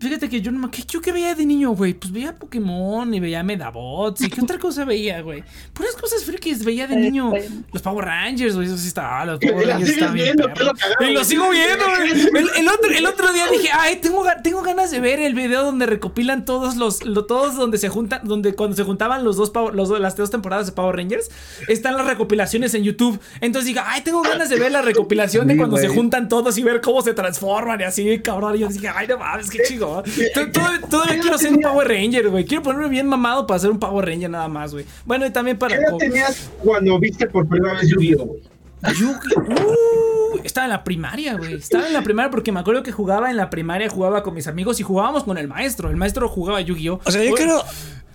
Fíjate 0.00 0.28
que 0.30 0.40
yo 0.40 0.50
no 0.50 0.58
me. 0.58 0.70
¿qué- 0.70 0.82
¿Yo 0.88 1.00
qué 1.00 1.12
veía 1.12 1.34
de 1.34 1.44
niño, 1.44 1.72
güey? 1.72 1.92
Pues 1.94 2.10
veía 2.10 2.34
Pokémon 2.34 3.12
y 3.12 3.20
veía 3.20 3.42
Medabots. 3.42 4.22
¿Y 4.22 4.30
qué 4.30 4.40
otra 4.40 4.58
cosa 4.58 4.84
veía, 4.86 5.20
güey? 5.20 5.44
Puras 5.74 5.92
cosas 5.94 6.24
frikis 6.24 6.64
veía 6.64 6.86
de 6.86 6.96
niño. 6.96 7.34
eh. 7.36 7.48
Los 7.72 7.82
Power 7.82 8.06
Rangers, 8.06 8.54
güey. 8.56 8.66
Eso 8.66 8.78
sí 8.78 8.88
estaba. 8.88 9.26
Los 9.26 9.42
Y 9.42 9.46
Power 9.48 9.66
Rangers 9.68 9.90
estaban 9.90 10.14
bien 10.14 10.24
viendo, 10.36 10.46
¿qué 10.46 10.52
es 10.52 10.58
perros. 10.58 10.72
lo 10.72 10.78
cagado, 10.80 11.10
Y 11.10 11.12
lo 11.14 11.24
sigo 11.24 11.50
viendo, 11.50 11.84
güey. 11.84 12.10
El, 12.12 12.48
el 12.56 12.68
otro, 12.68 12.90
el 12.90 13.06
otro 13.06 13.32
día 13.34 13.46
dije, 13.48 13.68
ay, 13.72 13.96
tengo, 13.96 14.24
tengo 14.42 14.62
ganas 14.62 14.90
de 14.90 15.00
ver 15.00 15.20
el 15.20 15.34
video 15.34 15.64
donde 15.64 15.84
recopilan 15.84 16.44
todos 16.46 16.76
los. 16.76 17.04
lo- 17.04 17.26
todos 17.26 17.56
donde 17.56 17.76
se 17.76 17.90
juntan. 17.90 18.22
Donde 18.24 18.54
cuando 18.54 18.74
se 18.76 18.84
juntaban 18.84 19.22
los 19.22 19.36
dos, 19.36 19.50
Power- 19.50 19.74
los, 19.74 19.90
dos- 19.90 20.00
las 20.00 20.16
dos 20.16 20.30
temporadas 20.30 20.64
de 20.66 20.72
Power 20.72 20.96
Rangers. 20.96 21.28
Están 21.68 21.96
las 21.98 22.06
recopilaciones 22.06 22.72
en 22.74 22.84
YouTube. 22.84 23.20
Entonces 23.42 23.66
digo, 23.66 23.82
ay, 23.84 24.00
tengo 24.00 24.22
ganas 24.22 24.48
de 24.48 24.58
ver 24.58 24.72
la 24.72 24.80
recopilación 24.80 25.46
de 25.46 25.54
Sí, 25.54 25.58
cuando 25.58 25.76
se 25.76 25.88
juntan 25.88 26.28
todos 26.30 26.56
y 26.56 26.62
ver 26.62 26.80
cómo 26.80 27.02
se 27.02 27.12
transforman 27.12 27.78
y 27.80 27.84
así, 27.84 28.18
cabrón. 28.20 28.56
Y 28.56 28.60
yo 28.60 28.68
dije, 28.68 28.88
ay, 28.88 29.06
no 29.06 29.18
mames, 29.18 29.50
qué 29.50 29.58
chido. 29.68 29.89
Todavía, 30.34 30.80
todavía 30.88 31.20
quiero 31.20 31.38
ser 31.38 31.52
un 31.52 31.60
Power 31.60 31.88
Ranger, 31.88 32.28
güey. 32.28 32.44
Quiero 32.44 32.62
ponerme 32.62 32.88
bien 32.88 33.06
mamado 33.06 33.46
para 33.46 33.60
ser 33.60 33.70
un 33.70 33.78
Power 33.78 34.06
Ranger 34.06 34.30
nada 34.30 34.48
más, 34.48 34.72
güey. 34.72 34.84
Bueno, 35.04 35.26
y 35.26 35.30
también 35.30 35.58
para. 35.58 35.76
¿Qué 35.76 35.82
edad 35.82 35.96
tenías 35.98 36.50
cuando 36.62 36.98
viste 36.98 37.26
por 37.26 37.48
primera 37.48 37.74
vez 37.74 37.88
Yu-Gi-Oh, 37.88 38.24
güey? 38.26 38.40
Uh, 38.82 40.38
estaba 40.42 40.66
en 40.66 40.70
la 40.70 40.84
primaria, 40.84 41.34
güey. 41.34 41.54
Estaba 41.54 41.86
en 41.86 41.92
la 41.92 42.02
primaria 42.02 42.30
porque 42.30 42.50
me 42.50 42.60
acuerdo 42.60 42.82
que 42.82 42.92
jugaba 42.92 43.30
en 43.30 43.36
la 43.36 43.50
primaria, 43.50 43.88
jugaba 43.90 44.22
con 44.22 44.34
mis 44.34 44.46
amigos 44.46 44.80
y 44.80 44.82
jugábamos 44.82 45.24
con 45.24 45.36
el 45.36 45.48
maestro. 45.48 45.90
El 45.90 45.96
maestro 45.96 46.28
jugaba 46.28 46.60
Yu-Gi-Oh! 46.60 47.00
O 47.04 47.10
sea, 47.10 47.22
yo 47.22 47.34
creo, 47.34 47.62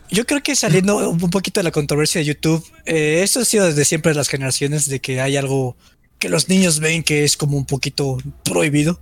yo 0.09 0.26
creo 0.26 0.41
que 0.41 0.55
saliendo 0.55 1.09
un 1.09 1.30
poquito 1.30 1.59
de 1.59 1.65
la 1.65 1.71
controversia 1.71 2.19
de 2.19 2.26
YouTube, 2.26 2.65
eh, 2.86 3.21
esto 3.23 3.41
ha 3.41 3.45
sido 3.45 3.65
desde 3.65 3.86
siempre 3.86 4.13
las 4.15 4.28
generaciones 4.28 4.89
de 4.89 4.99
que 4.99 5.21
hay 5.21 5.38
algo 5.38 5.76
que 6.19 6.30
los 6.30 6.49
niños 6.49 6.80
ven 6.80 7.03
que 7.03 7.23
es 7.23 7.38
como 7.38 7.57
un 7.57 7.65
poquito 7.65 8.17
prohibido. 8.43 8.99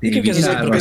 Sí, 0.00 0.22
que 0.22 0.30
eso 0.30 0.40
es 0.40 0.46
algo 0.48 0.72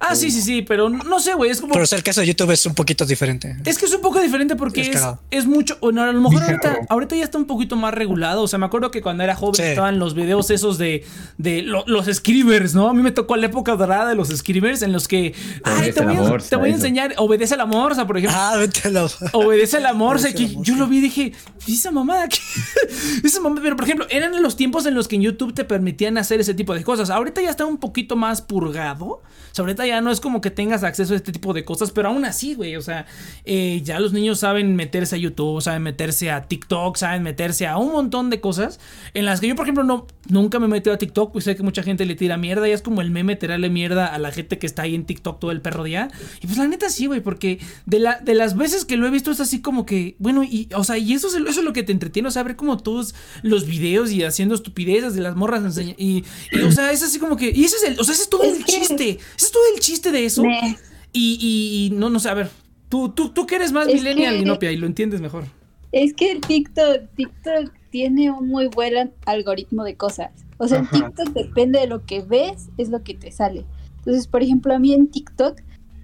Ah, 0.00 0.14
sí, 0.14 0.30
sí, 0.30 0.42
sí, 0.42 0.62
pero 0.62 0.88
no 0.88 1.20
sé, 1.20 1.34
güey. 1.34 1.50
Es 1.50 1.60
como. 1.60 1.72
Pero 1.72 1.84
el 1.90 2.02
caso 2.02 2.20
de 2.20 2.26
YouTube 2.28 2.50
es 2.52 2.64
un 2.66 2.74
poquito 2.74 3.04
diferente. 3.04 3.56
Es 3.64 3.78
que 3.78 3.86
es 3.86 3.94
un 3.94 4.00
poco 4.00 4.20
diferente 4.20 4.54
porque 4.56 4.80
Es 4.82 5.02
es, 5.30 5.46
mucho. 5.46 5.76
Bueno, 5.80 6.02
a 6.02 6.12
lo 6.12 6.20
mejor 6.20 6.42
ahorita, 6.42 6.78
ahorita 6.88 7.16
ya 7.16 7.24
está 7.24 7.38
un 7.38 7.46
poquito 7.46 7.74
más 7.76 7.92
regulado. 7.94 8.42
O 8.42 8.48
sea, 8.48 8.58
me 8.58 8.66
acuerdo 8.66 8.90
que 8.90 9.02
cuando 9.02 9.24
era 9.24 9.34
joven 9.34 9.54
Sí. 9.56 9.62
estaban 9.62 9.98
los 9.98 10.14
videos 10.14 10.50
esos 10.50 10.78
de, 10.78 11.04
de 11.36 11.62
lo- 11.62 11.84
los 11.86 12.06
escribers, 12.08 12.74
¿no? 12.74 12.88
A 12.88 12.94
mí 12.94 13.02
me 13.02 13.10
tocó 13.10 13.36
la 13.36 13.46
época 13.46 13.74
dorada 13.76 14.08
de 14.08 14.14
los 14.14 14.30
escribers 14.30 14.82
en 14.82 14.92
los 14.92 15.08
que. 15.08 15.34
Ay, 15.64 15.92
te 15.92 16.04
voy, 16.04 16.16
a, 16.16 16.20
morsa, 16.22 16.48
te 16.50 16.56
voy 16.56 16.66
a 16.70 16.72
eso. 16.74 16.76
enseñar. 16.78 17.14
Obedece 17.18 17.54
a 17.54 17.56
la 17.56 17.66
morsa, 17.66 18.06
por 18.06 18.18
ejemplo. 18.18 18.38
Ah, 18.40 18.56
vete 18.56 18.88
a 18.88 18.90
la- 18.90 19.08
Obedece 19.32 19.78
a 19.78 19.80
la 19.80 19.92
morsa. 19.94 20.32
Que 20.32 20.48
yo 20.62 20.76
lo 20.76 20.86
vi 20.86 20.98
y 20.98 21.00
dije, 21.00 21.32
"¿Y 21.66 21.74
esa 21.74 21.90
mamada 21.90 22.28
qué? 22.28 22.38
esa 23.24 23.40
mamada. 23.40 23.62
Pero 23.62 23.76
por 23.76 23.84
ejemplo, 23.84 24.06
eran 24.10 24.40
los 24.42 24.56
tiempos 24.56 24.86
en 24.86 24.94
los 24.94 25.08
que 25.08 25.16
en 25.16 25.22
YouTube 25.22 25.54
te 25.54 25.64
permitían 25.64 26.18
hacer 26.18 26.40
ese 26.40 26.54
tipo 26.54 26.74
de 26.74 26.84
cosas. 26.84 27.10
Ahorita 27.10 27.40
ya 27.42 27.50
está 27.50 27.64
un 27.66 27.78
poquito 27.78 28.16
más 28.16 28.42
purgado. 28.42 29.06
O 29.06 29.22
sea, 29.52 29.62
ahorita 29.64 29.86
ya 29.88 30.00
no 30.00 30.10
es 30.10 30.20
como 30.20 30.40
que 30.40 30.50
tengas 30.50 30.84
acceso 30.84 31.12
a 31.12 31.16
este 31.16 31.32
tipo 31.32 31.52
de 31.52 31.64
cosas, 31.64 31.90
pero 31.90 32.08
aún 32.08 32.24
así, 32.24 32.54
güey. 32.54 32.76
O 32.76 32.82
sea, 32.82 33.06
eh, 33.44 33.80
ya 33.84 34.00
los 34.00 34.12
niños 34.12 34.40
saben 34.40 34.76
meterse 34.76 35.16
a 35.16 35.18
YouTube, 35.18 35.60
saben 35.60 35.82
meterse 35.82 36.30
a 36.30 36.42
TikTok, 36.46 36.96
saben 36.96 37.22
meterse 37.22 37.66
a 37.66 37.76
un 37.78 37.92
montón 37.92 38.30
de 38.30 38.40
cosas 38.40 38.78
en 39.14 39.24
las 39.24 39.40
que 39.40 39.48
yo, 39.48 39.56
por 39.56 39.64
ejemplo, 39.66 39.84
no, 39.84 40.06
nunca 40.28 40.58
me 40.58 40.66
he 40.66 40.68
metido 40.68 40.94
a 40.94 40.98
TikTok, 40.98 41.32
pues 41.32 41.44
sé 41.44 41.56
que 41.56 41.62
mucha 41.62 41.82
gente 41.82 42.06
le 42.06 42.14
tira 42.14 42.36
mierda 42.36 42.68
y 42.68 42.72
es 42.72 42.82
como 42.82 43.00
el 43.00 43.10
meme 43.10 43.36
tirarle 43.36 43.70
mierda 43.70 44.06
a 44.06 44.18
la 44.18 44.30
gente 44.32 44.58
que 44.58 44.66
está 44.66 44.82
ahí 44.82 44.94
en 44.94 45.04
TikTok 45.04 45.38
todo 45.40 45.50
el 45.50 45.60
perro 45.60 45.84
día. 45.84 46.08
Y 46.40 46.46
pues 46.46 46.58
la 46.58 46.66
neta 46.68 46.88
sí, 46.90 47.06
güey, 47.06 47.20
porque 47.20 47.58
de, 47.86 47.98
la, 47.98 48.20
de 48.20 48.34
las 48.34 48.56
veces 48.56 48.84
que 48.84 48.96
lo 48.96 49.06
he 49.06 49.10
visto 49.10 49.30
es 49.30 49.40
así 49.40 49.60
como 49.60 49.86
que, 49.86 50.16
bueno, 50.18 50.44
y, 50.44 50.68
o 50.74 50.84
sea, 50.84 50.98
y 50.98 51.12
eso 51.14 51.28
es, 51.28 51.34
eso 51.34 51.48
es 51.60 51.64
lo 51.64 51.72
que 51.72 51.82
te 51.82 51.92
entretiene, 51.92 52.28
o 52.28 52.30
sea, 52.32 52.42
ver 52.42 52.56
como 52.56 52.76
todos 52.76 53.14
los 53.42 53.66
videos 53.66 54.10
y 54.12 54.22
haciendo 54.24 54.54
estupideces 54.54 55.14
de 55.14 55.20
las 55.22 55.36
morras 55.36 55.62
enseña- 55.62 55.94
y, 55.98 56.24
y, 56.52 56.60
o 56.62 56.72
sea, 56.72 56.92
es 56.92 57.02
así 57.02 57.18
como 57.18 57.36
que, 57.36 57.50
y 57.54 57.64
ese 57.64 57.76
es 57.76 57.84
el, 57.84 58.00
o 58.00 58.04
sea, 58.04 58.14
ese 58.14 58.24
es 58.24 58.28
todo 58.30 58.42
el 58.44 58.64
chiste, 58.64 59.10
ese 59.10 59.46
es 59.46 59.50
todo 59.52 59.62
el 59.74 59.77
chiste 59.78 60.10
de 60.12 60.24
eso. 60.24 60.42
Me- 60.42 60.76
Y, 61.12 61.38
y, 61.40 61.86
y 61.86 61.90
no, 61.96 62.10
no 62.10 62.18
sé, 62.20 62.28
a 62.28 62.34
ver, 62.34 62.50
tú, 62.88 63.08
tú, 63.08 63.30
tú 63.30 63.46
que 63.46 63.56
eres 63.56 63.72
más 63.72 63.88
Es 63.88 63.94
millennial, 63.94 64.34
que- 64.36 64.42
Inopia, 64.42 64.72
y 64.72 64.76
lo 64.76 64.86
entiendes 64.86 65.20
mejor. 65.20 65.44
Es 65.90 66.12
que 66.12 66.30
el 66.32 66.40
TikTok, 66.42 67.08
TikTok 67.16 67.72
tiene 67.90 68.30
un 68.30 68.48
muy 68.48 68.66
buen 68.66 69.12
algoritmo 69.24 69.84
de 69.84 69.96
cosas. 69.96 70.30
O 70.58 70.68
sea, 70.68 70.80
en. 70.80 70.90
TikTok 70.90 71.28
depende 71.32 71.80
de 71.80 71.86
lo 71.86 72.04
que 72.04 72.20
ves, 72.20 72.68
es 72.76 72.90
lo 72.90 73.02
que 73.02 73.14
te 73.14 73.32
sale. 73.32 73.64
Entonces, 73.98 74.26
por 74.26 74.42
ejemplo, 74.42 74.74
a 74.74 74.78
mí 74.78 74.92
en 74.92 75.08
TikTok 75.08 75.60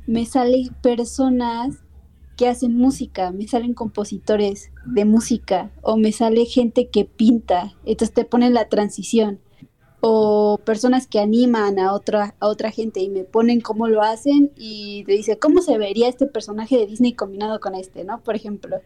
me 0.07 0.25
salen 0.25 0.69
personas 0.83 1.77
que 2.37 2.49
hacen 2.49 2.75
música, 2.77 3.31
me 3.31 3.47
salen 3.47 3.75
compositores 3.75 4.71
de 4.87 5.05
música, 5.05 5.71
o 5.83 5.97
me 5.97 6.13
sale 6.13 6.47
gente 6.47 6.89
que 6.89 7.05
pinta, 7.05 7.75
entonces 7.85 8.13
te 8.15 8.25
ponen 8.25 8.55
la 8.55 8.69
transición. 8.69 9.39
O 10.07 10.61
personas 10.65 11.07
que 11.07 11.19
animan 11.19 11.79
a 11.79 11.93
otra, 11.95 12.35
a 12.39 12.49
otra 12.49 12.71
gente 12.71 13.01
y 13.01 13.09
me 13.09 13.25
ponen 13.25 13.61
cómo 13.63 13.89
lo 13.89 14.03
hacen 14.03 14.51
y 14.57 15.03
te 15.05 15.13
dice 15.13 15.39
cómo 15.39 15.63
se 15.63 15.79
vería 15.79 16.09
este 16.09 16.27
personaje 16.27 16.77
de 16.77 16.87
Disney 16.87 17.15
combinado 17.15 17.59
con 17.59 17.75
este, 17.75 18.05
¿no? 18.05 18.21
Por 18.21 18.37
ejemplo. 18.37 18.77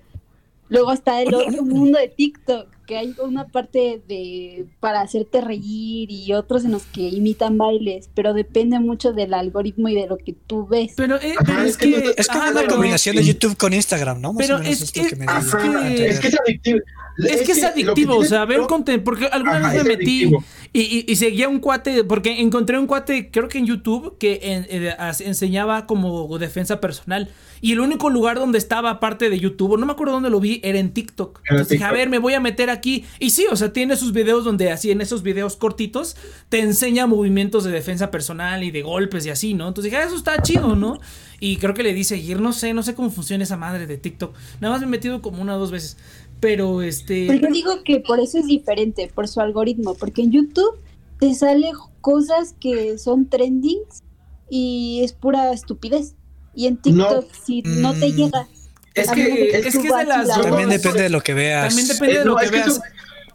Luego 0.70 0.92
está 0.92 1.22
el 1.22 1.34
otro 1.34 1.62
mundo 1.64 1.98
de 1.98 2.08
TikTok, 2.08 2.68
que 2.86 2.98
hay 2.98 3.14
una 3.22 3.46
parte 3.48 4.02
de 4.06 4.66
para 4.80 5.00
hacerte 5.00 5.40
reír 5.40 6.10
y 6.10 6.34
otros 6.34 6.64
en 6.66 6.72
los 6.72 6.82
que 6.84 7.00
imitan 7.08 7.56
bailes, 7.58 8.10
pero 8.14 8.34
depende 8.34 8.78
mucho 8.78 9.12
del 9.14 9.32
algoritmo 9.34 9.88
y 9.88 9.94
de 9.94 10.06
lo 10.06 10.18
que 10.18 10.34
tú 10.46 10.66
ves. 10.66 10.92
Pero, 10.94 11.16
eh, 11.16 11.32
Ajá, 11.38 11.44
pero 11.46 11.62
es, 11.62 11.70
es 11.70 11.76
que 11.78 11.90
que... 11.92 12.00
no- 12.04 12.10
Es 12.16 12.28
como 12.28 12.42
ah, 12.42 12.50
una 12.50 12.60
pero- 12.60 12.74
combinación 12.74 13.16
de 13.16 13.24
YouTube 13.24 13.56
con 13.56 13.72
Instagram, 13.72 14.20
¿no? 14.20 14.34
Más 14.34 14.46
Pero 14.46 14.58
es- 14.58 14.92
que 14.92 15.00
me 15.16 15.24
es- 15.24 15.54
que-. 15.54 16.06
Es 16.10 16.20
que 16.20 16.28
es 16.28 16.36
adictivo. 16.38 16.78
Es 17.18 17.42
que 17.42 17.52
es 17.52 17.64
adictivo, 17.64 18.16
o 18.18 18.24
sea, 18.24 18.44
ver 18.44 18.60
contenido. 18.68 19.02
Porque 19.02 19.26
alguna 19.26 19.56
Ajá, 19.56 19.72
vez 19.72 19.82
me 19.84 19.88
metí 19.96 20.24
adictivo. 20.24 20.44
Y, 20.72 20.80
y- 20.80 21.04
y 21.08 21.16
seguía 21.16 21.48
un 21.48 21.60
cuate, 21.60 22.04
porque 22.04 22.40
encontré 22.40 22.78
un 22.78 22.86
cuate, 22.86 23.30
creo 23.30 23.48
que 23.48 23.58
en 23.58 23.66
YouTube, 23.66 24.16
que 24.18 24.40
en- 24.42 24.66
eh, 24.68 24.94
enseñaba 25.20 25.86
como 25.86 26.38
defensa 26.38 26.80
personal. 26.80 27.30
Y 27.60 27.72
el 27.72 27.80
único 27.80 28.08
lugar 28.10 28.38
donde 28.38 28.58
estaba, 28.58 28.90
aparte 28.90 29.30
de 29.30 29.40
YouTube, 29.40 29.78
no 29.78 29.84
me 29.86 29.92
acuerdo 29.92 30.12
dónde 30.12 30.30
lo 30.30 30.38
vi, 30.38 30.60
era 30.62 30.78
en 30.78 30.92
TikTok. 30.92 31.40
Era 31.44 31.56
Entonces 31.56 31.68
dije, 31.72 31.84
a 31.84 31.90
ver, 31.92 32.08
me 32.08 32.18
voy 32.18 32.34
a 32.34 32.40
meter 32.40 32.70
aquí. 32.70 33.04
Y 33.18 33.30
sí, 33.30 33.46
o 33.50 33.56
sea, 33.56 33.72
tiene 33.72 33.96
sus 33.96 34.12
videos 34.12 34.44
donde 34.44 34.70
así, 34.70 34.90
en 34.92 35.00
esos 35.00 35.22
videos 35.24 35.56
cortitos, 35.56 36.16
te 36.50 36.60
enseña 36.60 37.06
movimientos 37.08 37.64
de 37.64 37.72
defensa 37.72 38.10
personal 38.12 38.62
y 38.62 38.70
de 38.70 38.82
golpes 38.82 39.26
y 39.26 39.30
así, 39.30 39.54
¿no? 39.54 39.66
Entonces 39.68 39.90
dije, 39.90 40.00
ah, 40.02 40.06
eso 40.06 40.14
está 40.16 40.40
chido, 40.42 40.76
¿no? 40.76 41.00
Y 41.40 41.56
creo 41.56 41.74
que 41.74 41.82
le 41.82 41.94
di 41.94 42.04
seguir, 42.04 42.40
no 42.40 42.52
sé, 42.52 42.74
no 42.74 42.82
sé 42.84 42.94
cómo 42.94 43.10
funciona 43.10 43.42
esa 43.44 43.56
madre 43.56 43.86
de 43.86 43.96
TikTok. 43.96 44.34
Nada 44.60 44.74
más 44.74 44.80
me 44.80 44.86
he 44.86 44.90
metido 44.90 45.20
como 45.22 45.42
una 45.42 45.56
o 45.56 45.58
dos 45.58 45.70
veces. 45.72 45.96
Pero 46.40 46.82
este. 46.82 47.26
Pero 47.28 47.48
yo 47.48 47.52
digo 47.52 47.82
que 47.84 48.00
por 48.00 48.20
eso 48.20 48.38
es 48.38 48.46
diferente, 48.46 49.10
por 49.14 49.26
su 49.28 49.40
algoritmo, 49.40 49.94
porque 49.94 50.22
en 50.22 50.30
YouTube 50.32 50.76
te 51.18 51.34
sale 51.34 51.70
cosas 52.00 52.54
que 52.60 52.96
son 52.98 53.28
trendings 53.28 54.02
y 54.48 55.00
es 55.02 55.12
pura 55.12 55.52
estupidez. 55.52 56.14
Y 56.54 56.66
en 56.66 56.76
TikTok, 56.76 57.26
si 57.44 57.62
no 57.62 57.92
te 57.94 58.08
Mm. 58.08 58.16
llega, 58.16 58.46
Es 58.94 59.08
a 59.08 59.14
que, 59.14 59.50
es, 59.50 59.62
que 59.62 59.86
es 59.88 59.94
de 59.96 60.04
las 60.04 60.26
dos. 60.28 60.42
También 60.42 60.68
depende 60.70 61.02
de 61.02 61.10
lo 61.10 61.20
que 61.20 61.34
veas. 61.34 61.68
También 61.68 61.86
depende 61.88 62.14
Eh, 62.14 62.18
de 62.20 62.24
lo 62.24 62.32
no, 62.32 62.38
que 62.38 62.48
veas. 62.50 62.66
eso- 62.68 62.82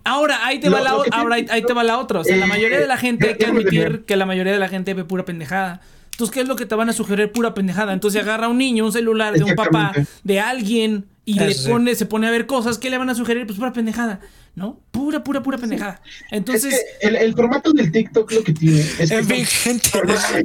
Ahora, 0.06 0.46
ahí 0.46 0.60
te 0.60 0.68
va 0.68 0.82
la 0.82 0.92
lo 0.92 1.00
o- 1.00 1.04
que 1.04 1.10
ahora, 1.14 1.36
ahí, 1.36 1.44
tiene- 1.44 1.54
ahí 1.56 1.64
te 1.66 1.72
va 1.74 1.84
la 1.84 1.98
otra. 2.00 2.20
O 2.20 2.24
sea, 2.26 2.36
la 2.36 2.46
Eh, 2.46 2.50
mayoría 2.50 2.78
de 2.80 2.88
la 2.88 2.98
gente 2.98 3.30
hay 3.30 3.38
que 3.38 3.46
admitir 3.46 4.04
que 4.06 4.18
la 4.18 4.26
mayoría 4.26 4.52
de 4.52 4.60
la 4.60 4.68
gente 4.68 4.94
ve 4.94 5.06
pura 5.06 5.24
pendejada. 5.24 5.80
Entonces, 6.12 6.34
¿qué 6.34 6.42
es 6.42 6.48
lo 6.50 6.58
que 6.58 6.66
te 6.66 6.76
van 6.76 6.90
a 6.90 6.94
sugerir? 6.94 7.32
Pura 7.32 7.54
pendejada. 7.54 7.94
Entonces 7.94 8.22
agarra 8.22 8.50
un 8.50 8.58
niño, 8.58 8.84
un 8.86 8.92
celular 8.92 9.34
de 9.34 9.44
un 9.46 9.56
papá, 9.56 9.94
de 10.26 10.40
alguien, 10.42 11.06
y 11.26 11.40
le 11.40 11.54
sí. 11.54 11.70
pone, 11.70 11.96
se 11.96 12.06
pone 12.06 12.28
a 12.28 12.32
ver 12.32 12.46
cosas, 12.46 12.78
¿qué 12.78 12.90
le 12.90 12.98
van 12.98 13.10
a 13.10 13.16
sugerir? 13.16 13.46
Pues 13.46 13.58
pura 13.58 13.74
pendejada, 13.74 14.20
¿no? 14.56 14.80
Pura, 14.92 15.24
pura, 15.24 15.42
pura 15.42 15.58
pendejada. 15.58 16.00
Entonces, 16.30 16.72
es 16.76 16.80
que 17.02 17.08
el, 17.08 17.16
el 17.16 17.34
formato 17.34 17.74
del 17.74 17.92
TikTok 17.92 18.32
lo 18.32 18.44
que 18.44 18.54
tiene 18.54 18.80
es 19.00 19.10
que 19.10 19.16
En 19.16 19.26
fin, 19.26 19.46
son- 19.46 19.80
gente, 19.80 19.90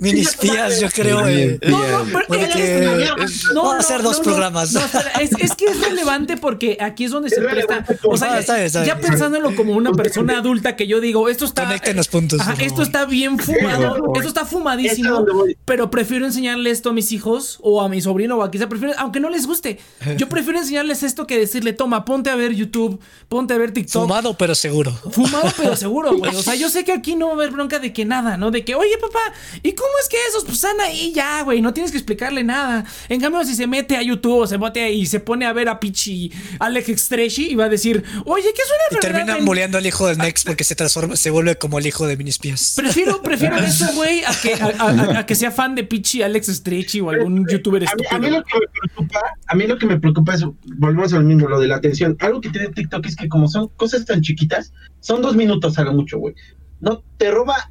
mini 0.00 0.20
espías, 0.22 0.80
yo 0.80 0.88
creo. 0.88 1.26
eh, 1.28 1.58
No, 1.68 1.78
no, 1.86 2.04
pero 2.28 2.44
es- 2.44 2.80
no, 2.82 3.14
vamos 3.16 3.44
a 3.50 3.52
no, 3.54 3.72
hacer 3.72 4.02
dos 4.02 4.20
programas. 4.20 4.74
es, 5.20 5.32
es 5.38 5.54
que 5.54 5.66
es 5.66 5.80
relevante 5.82 6.38
porque 6.38 6.78
aquí 6.80 7.04
es 7.04 7.10
donde 7.10 7.28
se 7.28 7.40
Es 7.40 7.46
presta. 7.46 7.84
O 8.04 8.16
sea, 8.16 8.38
Ah, 8.38 8.84
ya 8.84 8.98
pensándolo 8.98 9.54
como 9.54 9.74
una 9.74 9.92
persona 9.92 10.38
adulta 10.38 10.76
que 10.76 10.86
yo 10.86 11.00
digo, 11.00 11.28
esto 11.28 11.44
está. 11.44 11.64
Conecten 11.64 11.96
los 11.96 12.08
puntos, 12.08 12.40
Ajá, 12.40 12.54
esto 12.60 12.82
está 12.82 13.04
bien 13.04 13.38
fumado, 13.38 13.96
esto 14.16 14.28
está 14.28 14.46
fumadísimo. 14.46 15.26
Pero 15.66 15.90
prefiero 15.90 16.24
enseñarle 16.24 16.70
esto 16.70 16.90
a 16.90 16.92
mis 16.94 17.12
hijos 17.12 17.58
o 17.62 17.82
a 17.82 17.88
mi 17.90 18.00
sobrino 18.00 18.36
o 18.38 18.42
a 18.42 18.50
quizá 18.50 18.68
prefiero, 18.68 18.94
aunque 18.96 19.20
no 19.20 19.28
les 19.28 19.46
guste, 19.46 19.78
yo 20.16 20.28
prefiero 20.30 20.58
enseñarles 20.58 21.02
esto 21.02 21.26
que 21.26 21.38
decirle, 21.38 21.74
toma, 21.74 22.06
ponte 22.06 22.30
a 22.30 22.36
ver 22.36 22.54
YouTube, 22.54 22.98
ponte 23.28 23.52
a 23.52 23.58
ver 23.58 23.72
TikTok. 23.72 23.97
Fumado, 24.02 24.34
pero 24.34 24.54
seguro. 24.54 24.92
Fumado, 24.92 25.52
pero 25.56 25.76
seguro, 25.76 26.16
güey. 26.16 26.34
O 26.34 26.42
sea, 26.42 26.54
yo 26.54 26.68
sé 26.68 26.84
que 26.84 26.92
aquí 26.92 27.16
no 27.16 27.26
va 27.26 27.32
a 27.32 27.34
haber 27.36 27.50
bronca 27.50 27.78
de 27.78 27.92
que 27.92 28.04
nada, 28.04 28.36
¿no? 28.36 28.50
De 28.50 28.64
que, 28.64 28.74
oye, 28.74 28.96
papá, 29.00 29.20
¿y 29.62 29.72
cómo 29.72 29.90
es 30.02 30.08
que 30.08 30.16
esos 30.28 30.44
pues 30.44 30.56
están 30.56 30.80
ahí 30.80 31.12
ya, 31.14 31.42
güey? 31.42 31.60
No 31.60 31.72
tienes 31.74 31.90
que 31.92 31.98
explicarle 31.98 32.44
nada. 32.44 32.84
En 33.08 33.20
cambio, 33.20 33.44
si 33.44 33.54
se 33.54 33.66
mete 33.66 33.96
a 33.96 34.02
YouTube 34.02 34.40
o 34.42 34.46
se 34.46 34.58
mete 34.58 34.82
ahí 34.82 35.00
y 35.02 35.06
se 35.06 35.20
pone 35.20 35.46
a 35.46 35.52
ver 35.52 35.68
a 35.68 35.80
Pichi 35.80 36.30
Alex 36.58 36.88
Extreshi 36.88 37.50
y 37.50 37.54
va 37.54 37.64
a 37.64 37.68
decir, 37.68 38.02
oye, 38.24 38.44
¿qué 38.54 38.62
es 38.62 38.68
una 38.68 38.76
Y 38.90 38.94
enfermedad? 38.96 39.00
terminan 39.00 39.36
men-?" 39.38 39.44
boleando 39.46 39.78
al 39.78 39.86
hijo 39.86 40.06
del 40.06 40.18
Next 40.18 40.46
porque 40.46 40.64
se 40.64 40.74
transforma, 40.74 41.16
se 41.16 41.30
vuelve 41.30 41.56
como 41.56 41.78
el 41.78 41.86
hijo 41.86 42.06
de 42.06 42.16
Minispias. 42.16 42.74
Prefiero, 42.76 43.22
prefiero 43.22 43.56
eso, 43.64 43.86
güey, 43.94 44.22
a 44.24 44.30
que, 44.40 44.54
a, 44.54 44.66
a- 44.78 45.18
a 45.20 45.26
que 45.26 45.34
sea 45.34 45.50
fan 45.50 45.74
de 45.74 45.84
Pichi 45.84 46.22
Alex 46.22 46.46
Stretchy 46.48 47.00
o 47.00 47.10
algún 47.10 47.46
youtuber 47.48 47.82
A 47.88 47.94
mí, 47.94 48.02
a 48.10 48.18
mí 48.18 48.26
estúpido. 48.26 48.38
lo 48.38 48.44
que 48.44 48.58
me 48.58 48.66
preocupa, 48.80 49.20
a 49.46 49.54
mí 49.54 49.66
lo 49.66 49.78
que 49.78 49.86
me 49.86 49.98
preocupa 50.00 50.34
es, 50.34 50.44
volvemos 50.76 51.12
al 51.12 51.24
mismo, 51.24 51.48
lo 51.48 51.60
de 51.60 51.68
la 51.68 51.76
atención. 51.76 52.16
Algo 52.20 52.40
que 52.40 52.50
tiene 52.50 52.68
TikTok 52.68 53.06
es 53.06 53.16
que 53.16 53.28
como 53.28 53.48
son 53.48 53.68
cosas 53.76 53.87
tan 54.04 54.20
chiquitas, 54.22 54.72
son 55.00 55.22
dos 55.22 55.34
minutos 55.36 55.78
a 55.78 55.84
lo 55.84 55.92
mucho, 55.92 56.18
güey. 56.18 56.34
No, 56.80 57.02
te 57.16 57.30
roba 57.30 57.70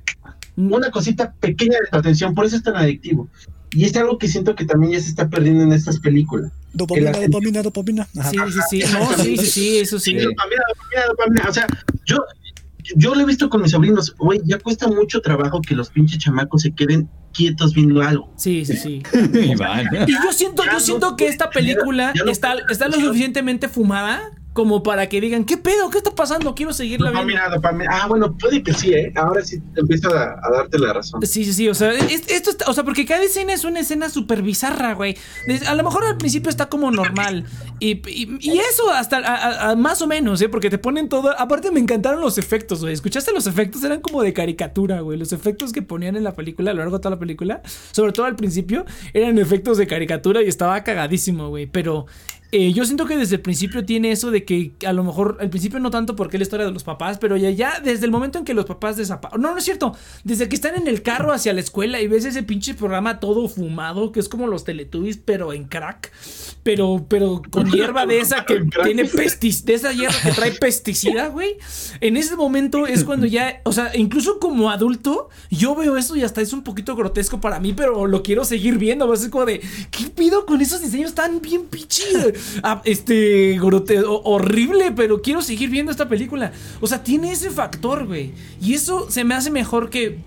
una 0.55 0.89
cosita 0.91 1.33
pequeña 1.39 1.77
de 1.83 1.87
tu 1.91 1.97
atención, 1.97 2.33
por 2.35 2.45
eso 2.45 2.55
es 2.55 2.63
tan 2.63 2.75
adictivo. 2.75 3.29
Y 3.71 3.85
es 3.85 3.95
algo 3.97 4.17
que 4.17 4.27
siento 4.27 4.55
que 4.55 4.65
también 4.65 4.93
ya 4.93 4.99
se 5.01 5.09
está 5.09 5.29
perdiendo 5.29 5.63
en 5.63 5.73
estas 5.73 5.99
películas. 5.99 6.51
Dopamina, 6.73 7.11
Que 7.11 7.11
la 7.17 7.21
gente- 7.21 7.31
dopamina, 7.37 7.61
dopamina. 7.61 8.07
Ajá. 8.17 8.29
Sí, 8.31 8.37
sí, 8.69 8.81
sí. 8.81 8.93
No, 8.93 9.13
sí, 9.23 9.37
sí, 9.37 9.45
sí, 9.45 9.77
eso 9.77 9.99
sí. 9.99 10.13
Dopamina, 10.15 10.61
dopamina, 10.69 11.05
dopamina. 11.09 11.49
O 11.49 11.53
sea, 11.53 11.67
yo, 12.05 12.17
yo 12.95 13.13
lo 13.13 13.21
he 13.21 13.25
visto 13.25 13.49
con 13.49 13.61
mis 13.61 13.71
sobrinos, 13.71 14.15
güey, 14.17 14.41
ya 14.45 14.57
cuesta 14.59 14.87
mucho 14.87 15.21
trabajo 15.21 15.61
que 15.61 15.75
los 15.75 15.89
pinches 15.89 16.19
chamacos 16.19 16.61
se 16.61 16.71
queden 16.71 17.09
quietos 17.33 17.73
viendo 17.73 18.01
algo. 18.01 18.33
Sí, 18.37 18.65
sí, 18.65 18.77
sí. 18.77 19.03
Y 19.13 20.13
yo 20.23 20.31
siento, 20.33 20.63
yo 20.71 20.79
siento 20.79 21.15
que 21.17 21.27
esta 21.27 21.49
película 21.49 22.13
está, 22.29 22.55
está 22.69 22.87
lo 22.87 22.99
suficientemente 22.99 23.67
fumada 23.67 24.21
como 24.57 24.81
para 24.81 25.07
que 25.07 25.21
digan, 25.21 25.45
¿qué 25.45 25.55
pedo? 25.55 25.91
¿Qué 25.91 25.99
está 25.99 26.15
pasando? 26.15 26.55
Quiero 26.55 26.73
seguirla 26.73 27.11
viendo. 27.11 27.31
Dopamina, 27.31 27.55
dopamina. 27.55 27.91
Ah, 27.93 28.07
bueno, 28.07 28.35
puede 28.35 28.63
que 28.63 28.73
sí, 28.73 28.91
¿eh? 28.91 29.13
Ahora 29.15 29.43
sí 29.45 29.61
empiezo 29.75 30.09
a, 30.17 30.23
a 30.41 30.49
darte 30.51 30.79
la 30.79 30.93
razón. 30.93 31.21
Sí, 31.27 31.45
sí, 31.45 31.53
sí, 31.53 31.69
o 31.69 31.75
sea, 31.75 31.93
es- 31.93 32.27
esto 32.27 32.49
está, 32.49 32.65
o 32.67 32.73
sea, 32.73 32.83
porque 32.83 33.05
cada 33.05 33.21
escena 33.23 33.53
es 33.53 33.63
una 33.65 33.81
escena 33.81 34.09
súper 34.09 34.41
bizarra, 34.41 34.95
güey. 34.95 35.15
A 35.67 35.75
lo 35.75 35.83
mejor 35.83 36.05
al 36.05 36.17
principio 36.17 36.49
está 36.49 36.69
como 36.69 36.89
normal. 36.89 37.45
Y, 37.79 38.01
y- 38.09 38.39
y 38.41 38.57
eso 38.57 38.89
hasta 38.91 39.17
a- 39.17 39.35
a- 39.67 39.69
a 39.71 39.75
más 39.75 40.01
o 40.01 40.07
menos, 40.07 40.41
¿eh? 40.41 40.49
Porque 40.49 40.71
te 40.71 40.79
ponen 40.79 41.07
todo. 41.07 41.39
Aparte 41.39 41.69
me 41.69 41.79
encantaron 41.79 42.19
los 42.19 42.39
efectos, 42.39 42.81
güey. 42.81 42.93
¿Escuchaste 42.95 43.31
los 43.31 43.45
efectos? 43.45 43.83
Eran 43.83 44.01
como 44.01 44.23
de 44.23 44.33
caricatura, 44.33 45.01
güey. 45.01 45.19
Los 45.19 45.33
efectos 45.33 45.71
que 45.71 45.83
ponían 45.83 46.15
en 46.15 46.23
la 46.23 46.33
película, 46.33 46.71
a 46.71 46.73
lo 46.73 46.79
largo 46.79 46.97
de 46.97 47.03
toda 47.03 47.15
la 47.15 47.19
película, 47.19 47.61
sobre 47.91 48.11
todo 48.11 48.25
al 48.25 48.35
principio, 48.35 48.85
eran 49.13 49.37
efectos 49.37 49.77
de 49.77 49.85
caricatura 49.85 50.41
y 50.41 50.47
estaba 50.47 50.83
cagadísimo, 50.83 51.49
güey. 51.49 51.67
Pero 51.67 52.07
eh, 52.51 52.71
yo 52.71 52.85
siento 52.85 53.05
que 53.05 53.17
desde 53.17 53.35
el 53.35 53.41
principio 53.41 53.83
tiene 53.83 54.11
eso 54.11 54.31
de 54.31 54.45
que 54.45 54.71
a 54.85 54.93
lo 54.93 55.03
mejor 55.03 55.37
al 55.41 55.49
principio 55.49 55.79
no 55.79 55.91
tanto 55.91 56.15
porque 56.15 56.37
es 56.37 56.39
la 56.39 56.43
historia 56.43 56.65
de 56.65 56.71
los 56.71 56.85
papás, 56.85 57.17
pero 57.17 57.35
ya, 57.35 57.49
ya 57.49 57.81
desde 57.81 58.05
el 58.05 58.11
momento 58.11 58.39
en 58.39 58.45
que 58.45 58.53
los 58.53 58.65
papás 58.65 58.95
desaparecen. 58.95 59.41
No, 59.41 59.51
no 59.51 59.57
es 59.57 59.65
cierto. 59.65 59.93
Desde 60.23 60.47
que 60.47 60.55
están 60.55 60.75
en 60.75 60.87
el 60.87 61.01
carro 61.01 61.33
hacia 61.33 61.51
la 61.51 61.59
escuela 61.59 61.99
y 61.99 62.07
ves 62.07 62.23
ese 62.23 62.43
pinche 62.43 62.73
programa 62.73 63.19
todo 63.19 63.49
fumado, 63.49 64.13
que 64.13 64.21
es 64.21 64.29
como 64.29 64.47
los 64.47 64.63
Teletubbies, 64.63 65.17
pero 65.17 65.51
en 65.51 65.65
crack. 65.65 66.11
Pero, 66.63 67.05
pero 67.09 67.41
con 67.51 67.69
hierba 67.71 68.05
de 68.05 68.19
esa 68.19 68.45
que 68.45 68.63
tiene 68.83 69.03
pestis, 69.05 69.65
de 69.65 69.73
esa 69.73 69.91
hierba 69.91 70.15
que 70.23 70.31
trae 70.31 70.51
pesticida, 70.53 71.27
güey. 71.27 71.57
En 71.99 72.15
ese 72.15 72.37
momento 72.37 72.87
es 72.87 73.03
cuando 73.03 73.25
ya, 73.25 73.61
o 73.65 73.73
sea, 73.73 73.91
incluso 73.93 74.39
como 74.39 74.71
adulto, 74.71 75.27
yo 75.49 75.75
veo 75.75 75.97
eso 75.97 76.15
y 76.15 76.23
hasta 76.23 76.41
es 76.41 76.53
un 76.53 76.63
poquito 76.63 76.95
grotesco 76.95 77.41
para 77.41 77.59
mí, 77.59 77.73
pero 77.73 78.07
lo 78.07 78.23
quiero 78.23 78.45
seguir 78.45 78.77
viendo. 78.77 79.13
Es 79.13 79.27
como 79.27 79.45
de, 79.45 79.59
¿qué 79.91 80.05
pido 80.15 80.45
con 80.45 80.61
esos 80.61 80.81
diseños 80.81 81.13
tan 81.13 81.41
bien 81.41 81.65
pinche? 81.65 82.05
Ah, 82.63 82.81
este, 82.85 83.59
horrible, 83.61 84.91
pero 84.95 85.21
quiero 85.21 85.41
seguir 85.41 85.69
viendo 85.69 85.91
esta 85.91 86.07
película. 86.07 86.51
O 86.81 86.87
sea, 86.87 87.03
tiene 87.03 87.31
ese 87.31 87.49
factor, 87.49 88.05
güey. 88.05 88.31
Y 88.61 88.73
eso 88.73 89.09
se 89.09 89.23
me 89.23 89.35
hace 89.35 89.51
mejor 89.51 89.89
que 89.89 90.17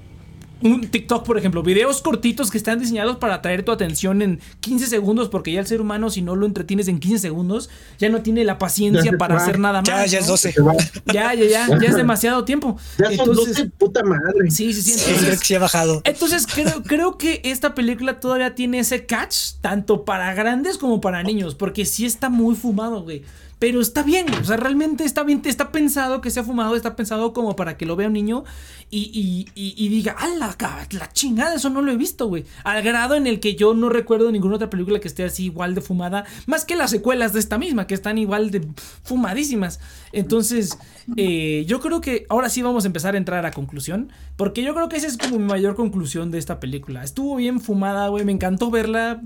un 0.63 0.89
TikTok, 0.89 1.25
por 1.25 1.39
ejemplo, 1.39 1.63
videos 1.63 2.03
cortitos 2.03 2.51
que 2.51 2.59
están 2.59 2.79
diseñados 2.79 3.17
para 3.17 3.35
atraer 3.37 3.65
tu 3.65 3.73
atención 3.73 4.23
en 4.23 4.41
15 4.61 4.87
segundos, 4.87 5.29
porque 5.29 5.53
ya 5.53 5.61
el 5.61 5.67
ser 5.67 5.81
humano, 5.81 6.11
si 6.11 6.23
no 6.23 6.37
lo 6.37 6.47
entretienes 6.47 6.89
en 6.89 6.99
15 6.99 7.19
segundos, 7.19 7.71
ya 7.99 8.09
no 8.09 8.23
tiene 8.23 8.45
la 8.45 8.59
paciencia 8.59 9.13
para 9.19 9.37
hacer 9.37 9.59
nada 9.59 9.81
más. 9.81 9.89
Ya, 9.89 10.07
ya 10.07 10.19
es 10.19 10.25
¿no? 10.27 10.33
12. 10.33 10.53
Se 10.53 10.63
va. 10.63 10.75
Ya, 11.13 11.35
ya, 11.35 11.45
ya, 11.47 11.69
ya 11.69 11.89
es 11.89 11.95
demasiado 11.97 12.45
tiempo. 12.45 12.77
Ya 12.99 13.07
son 13.07 13.29
Entonces, 13.31 13.57
12, 13.57 13.71
puta 13.79 14.03
madre. 14.03 14.51
sí, 14.51 14.73
sí, 14.73 14.83
sí. 14.83 14.91
Sí, 14.93 15.05
creo 15.05 15.15
Entonces, 15.17 15.41
que 15.41 15.47
sí 15.47 15.55
ha 15.55 15.59
bajado. 15.59 16.03
entonces 16.05 16.47
creo, 16.47 16.83
creo 16.83 17.19
que 17.19 17.41
esta 17.45 17.75
película 17.75 18.21
todavía 18.21 18.55
tiene 18.55 18.81
ese 18.81 19.07
catch, 19.07 19.55
tanto 19.61 20.05
para 20.05 20.33
grandes 20.35 20.79
como 20.79 21.01
para 21.01 21.23
niños, 21.23 21.55
porque 21.55 21.85
sí 21.85 22.05
está 22.07 22.29
muy 22.29 22.55
fumado, 22.55 23.03
güey. 23.03 23.23
Pero 23.61 23.83
está 23.83 24.03
bien, 24.03 24.27
o 24.33 24.43
sea, 24.43 24.57
realmente 24.57 25.05
está 25.05 25.23
bien, 25.23 25.43
está 25.45 25.71
pensado 25.71 26.23
que 26.23 26.31
sea 26.31 26.43
fumado, 26.43 26.75
está 26.75 26.97
pensado 26.97 27.35
como 27.35 27.55
para 27.57 27.77
que 27.77 27.85
lo 27.85 27.95
vea 27.95 28.09
un 28.09 28.15
niño 28.15 28.43
y, 28.91 29.11
y, 29.13 29.49
y, 29.55 29.75
y 29.77 29.89
diga, 29.91 30.17
¡ah, 30.19 30.29
la, 30.39 30.57
la 30.91 31.13
chingada! 31.13 31.55
Eso 31.57 31.69
no 31.69 31.83
lo 31.83 31.93
he 31.93 31.97
visto, 31.99 32.27
güey. 32.27 32.47
Al 32.65 32.83
grado 32.83 33.17
en 33.17 33.27
el 33.27 33.39
que 33.39 33.57
yo 33.57 33.75
no 33.75 33.91
recuerdo 33.91 34.33
ninguna 34.33 34.57
otra 34.57 34.71
película 34.71 34.99
que 34.99 35.09
esté 35.09 35.25
así 35.25 35.45
igual 35.45 35.75
de 35.75 35.83
fumada, 35.83 36.25
más 36.47 36.65
que 36.65 36.75
las 36.75 36.91
secuelas 36.91 37.35
de 37.35 37.41
esta 37.41 37.59
misma, 37.59 37.87
que 37.87 37.93
están 37.93 38.17
igual 38.17 38.51
de 38.51 38.67
fumadísimas. 39.05 39.79
Entonces, 40.13 40.79
eh, 41.17 41.65
yo 41.69 41.81
creo 41.81 42.01
que 42.01 42.25
ahora 42.31 42.49
sí 42.49 42.63
vamos 42.63 42.85
a 42.85 42.87
empezar 42.87 43.15
a 43.15 43.19
entrar 43.19 43.45
a 43.45 43.51
conclusión, 43.51 44.11
porque 44.37 44.63
yo 44.63 44.75
creo 44.75 44.89
que 44.89 44.97
esa 44.97 45.07
es 45.07 45.19
como 45.19 45.39
mi 45.39 45.45
mayor 45.45 45.77
conclusión 45.77 46.31
de 46.31 46.39
esta 46.39 46.61
película. 46.61 47.05
Estuvo 47.05 47.37
bien 47.37 47.61
fumada, 47.61 48.09
güey, 48.09 48.25
me 48.25 48.33
encantó 48.33 48.71
verla. 48.71 49.21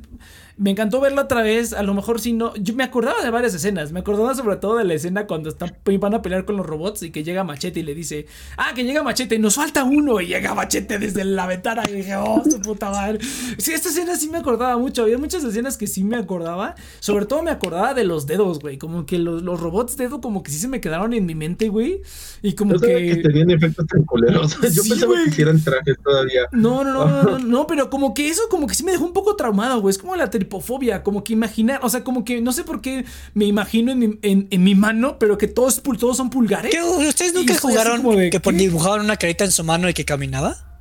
Me 0.57 0.71
encantó 0.71 1.01
verla 1.01 1.23
otra 1.23 1.43
vez, 1.43 1.73
a 1.73 1.83
lo 1.83 1.95
mejor 1.95 2.21
si 2.21 2.33
no, 2.33 2.55
yo 2.55 2.77
me 2.77 2.85
acordaba 2.85 3.25
de 3.25 3.31
varias 3.31 3.55
escenas, 3.55 3.91
me 3.91 3.99
acordaba 4.25 4.35
sobre 4.35 4.57
todo 4.57 4.77
de 4.77 4.85
la 4.85 4.95
escena 4.95 5.27
cuando 5.27 5.51
están, 5.51 5.77
van 6.01 6.15
a 6.15 6.23
pelear 6.23 6.45
con 6.45 6.57
los 6.57 6.67
robots 6.67 7.03
y 7.03 7.11
que 7.11 7.23
llega 7.23 7.45
Machete 7.45 7.81
y 7.81 7.83
le 7.83 7.95
dice, 7.95 8.27
ah, 8.57 8.73
que 8.75 8.85
llega 8.85 9.03
Machete, 9.03 9.39
nos 9.39 9.57
falta 9.57 9.85
uno 9.85 10.21
y 10.21 10.27
llega 10.27 10.55
Machete 10.55 10.99
desde 10.99 11.25
la 11.25 11.47
ventana 11.47 11.83
y 11.89 11.93
dije, 11.93 12.17
oh, 12.17 12.43
su 12.49 12.61
puta 12.61 12.91
madre. 12.91 13.19
Sí, 13.59 13.73
esta 13.73 13.89
escena 13.89 14.17
sí 14.17 14.29
me 14.29 14.39
acordaba 14.39 14.77
mucho, 14.79 15.03
había 15.03 15.19
muchas 15.19 15.45
escenas 15.45 15.77
que 15.77 15.87
sí 15.87 16.05
me 16.05 16.17
acordaba, 16.17 16.75
sobre 17.01 17.27
todo 17.27 17.43
me 17.43 17.51
acordaba 17.51 17.95
de 17.95 18.05
los 18.05 18.27
dedos, 18.27 18.61
güey, 18.61 18.79
como 18.79 19.07
que 19.07 19.19
los, 19.19 19.43
los 19.43 19.61
robots 19.61 19.97
dedo 19.97 20.21
como 20.21 20.43
que 20.43 20.51
sí 20.51 20.59
se 20.59 20.69
me 20.69 20.81
quedaron 20.81 21.13
en 21.13 21.27
mi 21.27 21.35
mente, 21.35 21.69
güey, 21.69 22.03
y 22.43 22.55
como 22.55 22.79
que 22.79 22.87
que... 22.87 23.17
tenían 23.17 23.51
efectos 23.51 23.87
tan 23.87 24.05
culeros. 24.05 24.59
Yo 24.63 24.83
Sí, 24.85 24.89
pensaba 24.91 25.13
güey. 25.13 25.25
que 25.25 25.31
hicieran 25.31 25.63
trajes 25.63 25.97
todavía. 26.03 26.43
No, 26.53 26.85
no, 26.85 26.93
no, 26.93 27.07
no, 27.07 27.23
no, 27.23 27.39
no, 27.55 27.67
pero 27.67 27.91
como 27.91 28.15
que 28.15 28.29
eso 28.29 28.43
como 28.51 28.67
que 28.67 28.75
sí 28.75 28.85
me 28.85 28.93
dejó 28.93 29.05
un 29.05 29.13
poco 29.13 29.37
traumado, 29.37 29.81
güey. 29.81 29.91
Es 29.91 29.99
como 29.99 30.17
la 30.17 30.31
tripofobia, 30.31 31.03
como 31.03 31.25
que 31.25 31.33
imaginar, 31.33 31.81
o 31.83 31.89
sea, 31.89 32.05
como 32.05 32.25
que 32.25 32.41
no 32.41 32.53
sé 32.53 32.65
por 32.65 32.81
qué 32.81 33.05
me 33.35 33.45
imagino 33.47 33.93
en 33.93 33.99
mi, 33.99 34.14
en, 34.23 34.49
en 34.51 34.65
mi 34.65 34.75
mano, 34.75 35.19
pero 35.19 35.39
que 35.39 35.49
todos, 35.49 35.83
todos 35.83 36.17
son 36.17 36.31
pulgares. 36.31 36.73
¿Qué, 36.73 36.83
¿Ustedes 36.83 37.35
nunca 37.35 37.59
jugaron 37.59 38.03
de, 38.17 38.31
que 38.31 38.41
¿qué? 38.41 38.53
dibujaban 38.53 39.01
una 39.01 39.17
carita 39.17 39.45
en 39.45 39.53
su 39.53 39.65
mano 39.65 39.89
y 39.89 39.95
que 39.95 40.05
caminaba? 40.05 40.81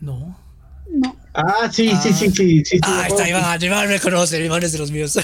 No. 0.00 0.38
Ah, 1.40 1.70
sí, 1.72 1.90
sí, 2.02 2.12
sí, 2.12 2.30
sí. 2.30 2.30
sí, 2.34 2.62
sí 2.64 2.78
Ah, 2.82 3.04
está. 3.08 3.28
Iván, 3.28 3.62
Iván 3.62 3.88
me 3.88 4.00
conoce, 4.00 4.44
Iván 4.44 4.62
es 4.64 4.72
de 4.72 4.78
los 4.78 4.90
míos. 4.90 5.16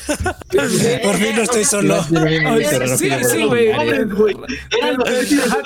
Por 1.02 1.16
fin 1.16 1.34
no 1.36 1.42
estoy 1.42 1.64
solo. 1.64 2.02
Sí, 2.04 3.08
sí, 3.30 3.44
güey. 3.44 3.72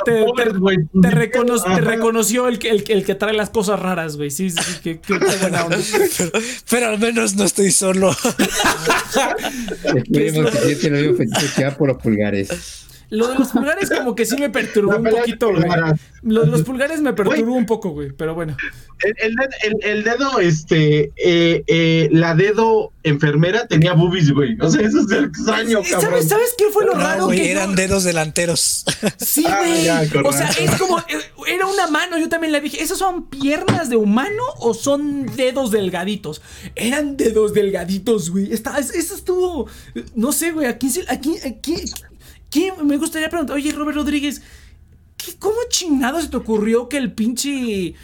Te, 0.05 0.22
pobres, 0.22 0.53
te- 0.53 0.59
güey. 0.59 0.76
te 1.03 1.11
recono- 1.11 1.62
te 1.62 1.70
Ajá. 1.70 1.80
reconoció 1.80 2.49
el 2.49 2.59
que, 2.59 2.70
el, 2.70 2.84
que- 2.84 2.92
el 2.94 3.05
que 3.05 3.14
trae 3.14 3.34
las 3.34 3.51
cosas 3.51 3.78
raras, 3.78 4.16
güey. 4.16 4.30
Sí, 4.30 4.51
sí, 4.51 4.57
sí, 4.62 4.72
qué, 4.82 5.01
qué- 5.01 5.18
qué 5.18 5.36
buena 5.40 5.64
onda. 5.64 5.78
Pero, 6.16 6.30
pero 6.70 6.88
al 6.88 6.99
menos 6.99 7.34
no 7.34 7.44
estoy 7.44 7.70
solo. 7.70 8.16
Esperemos 9.94 10.51
que 10.51 10.59
sí 10.74 10.76
tiene 10.76 10.99
el 11.01 11.09
mismo 11.11 11.18
fetiche 11.18 11.46
que 11.57 11.64
va 11.64 11.70
por 11.72 11.88
los 11.88 11.99
pulgares. 12.03 12.49
Lo 13.11 13.28
de 13.28 13.38
los 13.38 13.48
pulgares 13.48 13.88
como 13.90 14.14
que 14.14 14.26
sí 14.26 14.36
me 14.36 14.50
perturbó 14.50 14.92
La 14.92 14.98
un 14.98 15.04
poquito, 15.04 15.50
güey. 15.50 15.64
Lo 16.22 16.42
de 16.42 16.46
los 16.48 16.62
pulgares 16.62 17.00
me 17.00 17.12
perturbó 17.14 17.54
un 17.54 17.64
poco, 17.66 17.90
güey, 17.90 18.12
pero 18.12 18.34
bueno. 18.34 18.56
El, 19.02 19.14
el 19.22 19.34
ded- 19.36 19.48
el- 19.62 19.90
el 19.90 20.04
dedo, 20.04 20.40
este, 20.40 21.12
eh, 21.16 21.62
eh, 21.66 22.09
la 22.12 22.34
dedo 22.34 22.92
enfermera 23.04 23.66
tenía 23.66 23.92
boobies, 23.94 24.32
güey. 24.32 24.59
O 24.61 24.68
sea, 24.70 24.82
eso 24.86 24.98
es 25.00 25.11
extraño, 25.12 25.80
cabrón. 25.82 26.00
¿Sabes, 26.11 26.28
¿Sabes 26.28 26.54
qué 26.59 26.64
fue 26.72 26.84
lo 26.84 26.94
No, 26.94 27.00
raro? 27.00 27.26
güey, 27.26 27.38
que 27.38 27.50
eran 27.52 27.70
yo- 27.70 27.76
dedos 27.76 28.04
delanteros. 28.04 28.84
Sí, 29.18 29.44
Ah, 29.48 29.59
güey. 29.64 30.24
o 30.26 30.32
sea, 30.32 30.48
es 30.50 30.70
como. 30.76 30.98
eh, 30.98 31.04
Era 31.46 31.66
una 31.66 31.86
mano, 31.86 32.18
yo 32.18 32.28
también 32.28 32.52
le 32.52 32.61
dije. 32.61 32.82
¿Esos 32.82 32.98
son 32.98 33.28
piernas 33.30 33.88
de 33.88 33.96
humano 33.96 34.42
o 34.59 34.74
son 34.74 35.24
dedos 35.34 35.70
delgaditos? 35.70 36.42
Eran 36.74 37.16
dedos 37.16 37.54
delgaditos, 37.54 38.28
güey. 38.30 38.52
Eso 38.52 39.14
estuvo. 39.14 39.66
No 40.14 40.32
sé, 40.32 40.50
güey. 40.52 40.66
Aquí, 40.66 40.90
se- 40.90 41.06
aquí, 41.09 41.36
aquí, 41.46 41.76
¿qué? 42.51 42.72
Me 42.82 42.96
gustaría 42.96 43.28
preguntar, 43.28 43.57
oye, 43.57 43.72
Robert 43.72 43.96
Rodríguez, 43.96 44.42
¿qué, 45.16 45.34
¿cómo 45.38 45.57
chingado 45.68 46.20
se 46.20 46.28
te 46.28 46.36
ocurrió 46.36 46.88
que 46.88 46.99
el 46.99 47.12
pinche. 47.12 47.94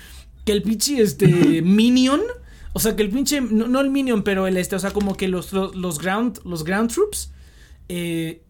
Que 0.45 0.53
el 0.53 0.63
pinche 0.63 1.01
este. 1.01 1.63
Minion. 1.63 2.21
O 2.73 2.81
sea, 2.81 2.97
que 2.97 3.03
el 3.03 3.11
pinche. 3.11 3.41
No, 3.41 3.67
no 3.69 3.81
el 3.81 3.91
Minion, 3.91 4.23
pero 4.23 4.47
el 4.47 4.57
este. 4.57 4.77
O 4.77 4.79
sea, 4.79 4.91
como 4.93 5.17
que 5.17 5.29
los, 5.29 5.53
los, 5.53 5.75
los 5.75 5.99
ground. 5.99 6.41
Los 6.45 6.65
ground 6.65 6.93
troops. 6.93 7.31
Eh, 7.89 8.44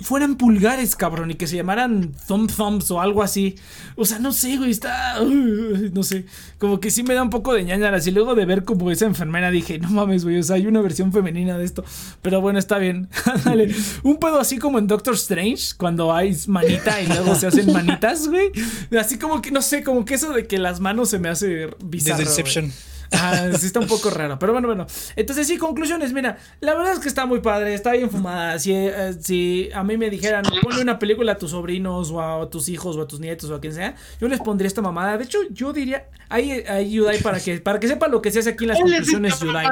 fueran 0.00 0.36
pulgares, 0.36 0.96
cabrón, 0.96 1.30
y 1.30 1.34
que 1.34 1.46
se 1.46 1.56
llamaran 1.56 2.12
Thumb 2.26 2.50
Thumbs 2.50 2.90
o 2.90 3.00
algo 3.00 3.22
así. 3.22 3.56
O 3.96 4.04
sea, 4.04 4.18
no 4.18 4.32
sé, 4.32 4.56
güey, 4.56 4.70
está. 4.70 5.22
uh, 5.22 5.90
no 5.92 6.02
sé. 6.02 6.26
Como 6.58 6.80
que 6.80 6.90
sí 6.90 7.02
me 7.02 7.14
da 7.14 7.22
un 7.22 7.30
poco 7.30 7.54
de 7.54 7.64
ñañaras. 7.64 8.06
Y 8.06 8.10
luego 8.10 8.34
de 8.34 8.44
ver 8.44 8.64
como 8.64 8.90
esa 8.90 9.06
enfermera 9.06 9.50
dije, 9.50 9.78
no 9.78 9.90
mames, 9.90 10.24
güey, 10.24 10.38
o 10.38 10.42
sea, 10.42 10.56
hay 10.56 10.66
una 10.66 10.80
versión 10.80 11.12
femenina 11.12 11.58
de 11.58 11.64
esto. 11.64 11.84
Pero 12.22 12.40
bueno, 12.40 12.58
está 12.58 12.78
bien. 12.78 13.08
Dale. 13.44 13.74
Un 14.02 14.18
pedo 14.18 14.40
así 14.40 14.58
como 14.58 14.78
en 14.78 14.86
Doctor 14.86 15.14
Strange, 15.14 15.74
cuando 15.76 16.14
hay 16.14 16.36
manita 16.46 17.00
y 17.00 17.06
luego 17.06 17.34
se 17.34 17.46
hacen 17.46 17.72
manitas, 17.72 18.28
güey. 18.28 18.50
Así 18.98 19.18
como 19.18 19.42
que, 19.42 19.50
no 19.50 19.62
sé, 19.62 19.82
como 19.82 20.04
que 20.04 20.14
eso 20.14 20.32
de 20.32 20.46
que 20.46 20.58
las 20.58 20.80
manos 20.80 21.10
se 21.10 21.18
me 21.18 21.28
hace 21.28 21.70
bizarro. 21.82 22.18
Desde 22.18 22.42
güey. 22.42 22.72
Ah, 23.12 23.48
sí 23.58 23.66
está 23.66 23.80
un 23.80 23.86
poco 23.86 24.10
raro, 24.10 24.38
pero 24.38 24.52
bueno, 24.52 24.68
bueno. 24.68 24.86
Entonces 25.16 25.46
sí, 25.46 25.58
conclusiones, 25.58 26.12
mira, 26.12 26.38
la 26.60 26.74
verdad 26.74 26.92
es 26.92 27.00
que 27.00 27.08
está 27.08 27.26
muy 27.26 27.40
padre, 27.40 27.74
está 27.74 27.92
bien 27.92 28.10
fumada. 28.10 28.58
Si, 28.58 28.72
eh, 28.72 29.14
si 29.20 29.68
a 29.74 29.82
mí 29.82 29.96
me 29.96 30.10
dijeran, 30.10 30.44
ponle 30.62 30.82
una 30.82 30.98
película 30.98 31.32
a 31.32 31.38
tus 31.38 31.50
sobrinos 31.50 32.10
o 32.10 32.20
a, 32.20 32.48
tus 32.48 32.68
hijos 32.68 32.96
o 32.96 33.02
a 33.02 33.08
tus 33.08 33.20
nietos 33.20 33.50
o 33.50 33.54
a 33.56 33.60
quien 33.60 33.74
sea, 33.74 33.94
yo 34.20 34.28
les 34.28 34.40
pondría 34.40 34.68
esta 34.68 34.82
mamada. 34.82 35.18
De 35.18 35.24
hecho, 35.24 35.38
yo 35.50 35.72
diría, 35.72 36.06
ahí, 36.28 36.64
ahí 36.68 36.92
Yudai 36.92 37.20
para 37.20 37.40
que, 37.40 37.58
para 37.60 37.80
que 37.80 37.88
sepa 37.88 38.08
lo 38.08 38.22
que 38.22 38.30
se 38.30 38.40
hace 38.40 38.50
aquí 38.50 38.64
en 38.64 38.68
las 38.68 38.80
conclusiones, 38.80 39.40
Yudai. 39.40 39.66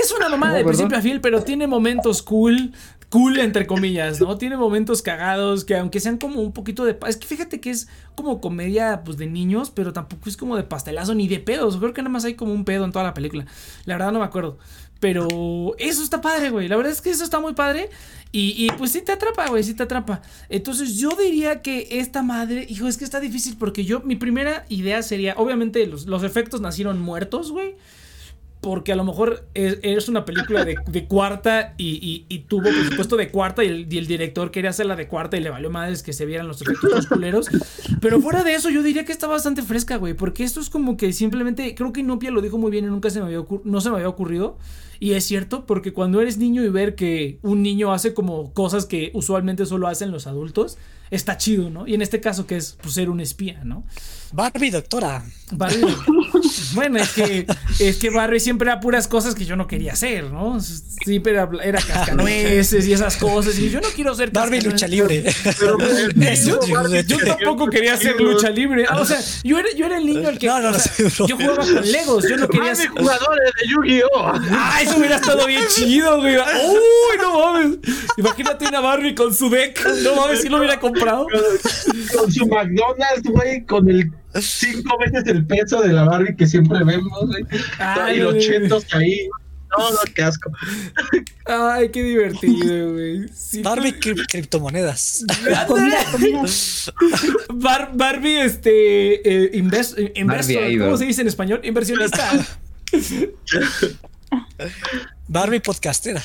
Es 0.00 0.12
una 0.12 0.28
mamada 0.28 0.54
de 0.54 0.64
principio 0.64 0.96
a 0.96 1.00
fin, 1.00 1.20
pero 1.20 1.42
tiene 1.42 1.66
momentos 1.66 2.22
cool. 2.22 2.72
Cool, 3.10 3.40
entre 3.40 3.66
comillas, 3.66 4.20
¿no? 4.20 4.38
Tiene 4.38 4.56
momentos 4.56 5.02
cagados 5.02 5.64
que 5.64 5.76
aunque 5.76 5.98
sean 5.98 6.16
como 6.16 6.40
un 6.42 6.52
poquito 6.52 6.84
de... 6.84 6.96
Es 7.08 7.16
que 7.16 7.26
fíjate 7.26 7.58
que 7.58 7.70
es 7.70 7.88
como 8.14 8.40
comedia 8.40 9.02
pues 9.04 9.16
de 9.16 9.26
niños, 9.26 9.72
pero 9.72 9.92
tampoco 9.92 10.28
es 10.28 10.36
como 10.36 10.56
de 10.56 10.62
pastelazo 10.62 11.12
ni 11.16 11.26
de 11.26 11.40
pedos. 11.40 11.76
Creo 11.78 11.92
que 11.92 12.02
nada 12.02 12.12
más 12.12 12.24
hay 12.24 12.34
como 12.34 12.52
un 12.52 12.64
pedo 12.64 12.84
en 12.84 12.92
toda 12.92 13.04
la 13.04 13.12
película. 13.12 13.46
La 13.84 13.96
verdad 13.96 14.12
no 14.12 14.20
me 14.20 14.24
acuerdo. 14.26 14.58
Pero 15.00 15.74
eso 15.78 16.04
está 16.04 16.20
padre, 16.20 16.50
güey. 16.50 16.68
La 16.68 16.76
verdad 16.76 16.92
es 16.92 17.00
que 17.00 17.10
eso 17.10 17.24
está 17.24 17.40
muy 17.40 17.54
padre. 17.54 17.90
Y, 18.32 18.54
y, 18.64 18.70
pues 18.78 18.92
sí 18.92 19.02
te 19.02 19.10
atrapa, 19.10 19.48
güey, 19.48 19.64
sí 19.64 19.74
te 19.74 19.82
atrapa. 19.82 20.22
Entonces 20.48 20.96
yo 20.96 21.10
diría 21.10 21.62
que 21.62 21.88
esta 21.90 22.22
madre, 22.22 22.64
hijo, 22.68 22.86
es 22.86 22.96
que 22.96 23.04
está 23.04 23.18
difícil 23.18 23.56
porque 23.58 23.84
yo, 23.84 24.00
mi 24.00 24.14
primera 24.14 24.66
idea 24.68 25.02
sería, 25.02 25.34
obviamente 25.36 25.84
los, 25.86 26.06
los 26.06 26.22
efectos 26.22 26.60
nacieron 26.60 27.00
muertos, 27.00 27.50
güey. 27.50 27.74
Porque 28.60 28.92
a 28.92 28.96
lo 28.96 29.04
mejor 29.04 29.46
es, 29.54 29.78
es 29.82 30.08
una 30.10 30.26
película 30.26 30.66
de, 30.66 30.76
de 30.86 31.06
cuarta 31.06 31.72
y, 31.78 31.92
y- 32.02 32.26
y 32.28 32.40
tuvo 32.40 32.64
presupuesto 32.64 33.16
de 33.16 33.30
cuarta 33.30 33.64
y 33.64 33.68
el, 33.68 33.88
director 33.88 34.50
quería 34.50 34.68
hacerla 34.70 34.96
de 34.96 35.08
cuarta 35.08 35.38
y 35.38 35.40
le 35.40 35.48
valió 35.48 35.70
madres 35.70 36.02
que 36.02 36.12
se 36.12 36.26
vieran 36.26 36.46
los 36.46 36.60
efectos 36.60 36.92
más 36.92 37.06
culeros. 37.06 37.46
Pero 38.02 38.20
fuera 38.20 38.44
de 38.44 38.54
eso, 38.54 38.68
yo 38.68 38.82
diría 38.82 39.06
que 39.06 39.12
está 39.12 39.26
bastante 39.26 39.62
fresca, 39.62 39.96
güey. 39.96 40.12
Porque 40.12 40.44
esto 40.44 40.60
es 40.60 40.68
como 40.68 40.98
que 40.98 41.12
simplemente, 41.14 41.74
creo 41.74 41.92
que 41.92 42.00
Inopia 42.00 42.30
lo 42.30 42.42
dijo 42.42 42.58
muy 42.58 42.70
bien 42.70 42.84
y 42.84 42.88
nunca 42.88 43.08
se 43.08 43.20
me 43.20 43.26
había 43.26 43.42
no 43.64 43.80
se 43.80 43.88
me 43.88 43.96
había 43.96 44.08
ocurrido. 44.08 44.58
Y 45.00 45.14
es 45.14 45.24
cierto, 45.24 45.64
porque 45.66 45.92
cuando 45.92 46.20
eres 46.20 46.36
niño 46.36 46.62
y 46.62 46.68
ver 46.68 46.94
que 46.94 47.38
un 47.42 47.62
niño 47.62 47.92
hace 47.92 48.12
como 48.12 48.52
cosas 48.52 48.84
que 48.84 49.10
usualmente 49.14 49.64
solo 49.64 49.88
hacen 49.88 50.10
los 50.10 50.26
adultos, 50.26 50.76
está 51.10 51.36
chido, 51.36 51.70
¿no? 51.70 51.86
Y 51.86 51.94
en 51.94 52.02
este 52.02 52.20
caso 52.20 52.46
que 52.46 52.56
es 52.56 52.76
pues, 52.80 52.94
ser 52.94 53.10
un 53.10 53.20
espía, 53.20 53.62
¿no? 53.64 53.84
Barbie, 54.32 54.70
doctora. 54.70 55.24
Barbie. 55.52 55.86
Bueno, 56.72 56.98
es 56.98 57.10
que, 57.10 57.46
es 57.80 57.96
que 57.96 58.10
Barbie 58.10 58.38
siempre 58.38 58.68
era 58.68 58.78
puras 58.80 59.08
cosas 59.08 59.34
que 59.34 59.44
yo 59.44 59.56
no 59.56 59.66
quería 59.66 59.92
hacer, 59.92 60.30
¿no? 60.30 60.60
Siempre 60.60 61.32
era, 61.32 61.48
era 61.64 61.80
cascanueces 61.80 62.86
y 62.86 62.92
esas 62.92 63.16
cosas. 63.16 63.58
Y 63.58 63.70
yo 63.70 63.80
no 63.80 63.88
quiero 63.88 64.14
ser 64.14 64.30
Barbie 64.30 64.60
lucha 64.60 64.86
libre. 64.86 65.24
Eso, 66.20 66.60
Yo 67.06 67.18
tampoco 67.18 67.66
quería 67.68 67.94
hacer 67.94 68.20
lucha 68.20 68.50
libre. 68.50 68.84
Ah, 68.88 69.00
o 69.00 69.04
sea, 69.04 69.18
yo 69.42 69.58
era, 69.58 69.68
yo 69.76 69.86
era 69.86 69.98
el 69.98 70.06
niño 70.06 70.28
el 70.28 70.38
que. 70.38 70.46
No, 70.46 70.60
no, 70.60 70.68
o 70.68 70.72
no, 70.72 70.78
sea, 70.78 71.08
yo 71.26 71.36
jugaba 71.36 71.56
con 71.56 71.90
Legos. 71.90 72.28
Yo 72.28 72.36
no 72.36 72.48
quería 72.48 72.68
Barbie 72.68 72.82
ser. 72.82 72.88
jugadores 72.90 73.52
de 73.60 73.68
Yu-Gi-Oh! 73.68 74.32
¡Ah, 74.52 74.80
eso 74.90 74.98
hubiera 74.98 75.16
estado 75.16 75.46
bien 75.46 75.62
chido, 75.74 76.18
güey! 76.20 76.36
¡Uy, 76.36 77.18
no 77.20 77.38
mames! 77.40 77.78
Imagínate 78.16 78.66
una 78.68 78.80
Barbie 78.80 79.14
con 79.14 79.34
su 79.34 79.48
deck. 79.48 79.84
No 80.02 80.14
mames, 80.16 80.42
si 80.42 80.48
lo 80.48 80.58
hubiera 80.58 80.78
comprado. 80.80 81.26
Con 82.16 82.30
su 82.32 82.46
McDonald's, 82.46 83.22
güey, 83.24 83.64
con 83.64 83.88
el 83.88 84.10
cinco 84.40 84.96
veces 84.98 85.24
el 85.26 85.46
peso 85.46 85.80
de 85.82 85.92
la 85.92 86.04
Barbie 86.04 86.36
que 86.36 86.46
siempre 86.46 86.82
vemos, 86.84 87.26
güey. 87.26 87.44
Ay, 87.78 88.16
y 88.16 88.20
los 88.20 88.38
chetos 88.38 88.84
ahí. 88.92 89.28
No, 89.78 89.88
no, 89.90 89.98
qué 90.16 90.22
asco. 90.24 90.50
Ay, 91.46 91.90
qué 91.90 92.02
divertido, 92.02 92.92
güey. 92.92 93.28
Sí, 93.32 93.62
Barbie 93.62 93.92
cri- 94.00 94.26
criptomonedas. 94.28 95.24
Bar- 97.54 97.90
Barbie, 97.94 98.40
este. 98.40 98.64
eh, 99.44 99.52
invest- 99.54 99.94
eh, 99.96 100.12
investor, 100.16 100.64
Idol. 100.70 100.86
¿Cómo 100.86 100.96
se 100.96 101.04
dice 101.04 101.20
en 101.22 101.28
español? 101.28 101.60
Inversionista. 101.62 102.30
Barbie 105.28 105.60
podcastera. 105.60 106.22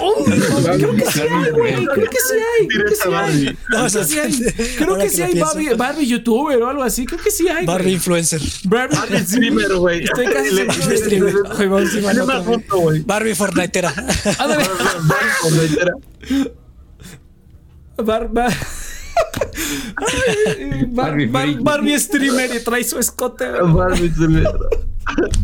Oh, 0.00 0.24
creo 0.24 0.94
que 0.96 1.04
sí 1.10 1.20
hay, 1.20 1.50
güey. 1.50 1.86
Creo 1.86 2.10
que 2.10 2.16
sí 2.16 2.34
hay. 2.34 2.68
Creo 2.68 2.84
que 2.86 2.94
sí 2.94 3.08
hay. 3.12 3.58
No, 3.68 3.86
Creo 3.86 3.90
que 3.92 4.04
sí 4.04 4.18
hay. 4.18 4.32
Creo 4.78 4.98
que 4.98 5.08
sí 5.10 5.22
hay. 5.22 5.38
Barbie, 5.38 5.74
Barbie 5.74 6.06
youtuber 6.06 6.62
o 6.62 6.68
algo 6.68 6.82
así. 6.82 7.04
Creo 7.04 7.20
que 7.20 7.30
sí 7.30 7.48
hay. 7.48 7.66
Barbie 7.66 7.92
influencer. 7.92 8.40
Barbie, 8.64 8.96
streamer, 9.26 9.74
güey. 9.74 10.04
Estoy 10.04 10.26
casi 10.26 10.96
streamer. 10.98 11.34
Barbie 13.04 13.34
Fortniteera. 13.34 13.92
Ándale. 14.38 14.64
Barbie 17.96 18.36
bar- 18.38 18.52
Barbie. 21.28 21.56
Barbie 21.60 21.98
streamer 21.98 22.54
y 22.54 22.60
trae 22.60 22.84
su 22.84 22.98
escote. 22.98 23.50
güey. 23.50 23.72
Barbie 23.72 24.10
streamer. 24.10 24.46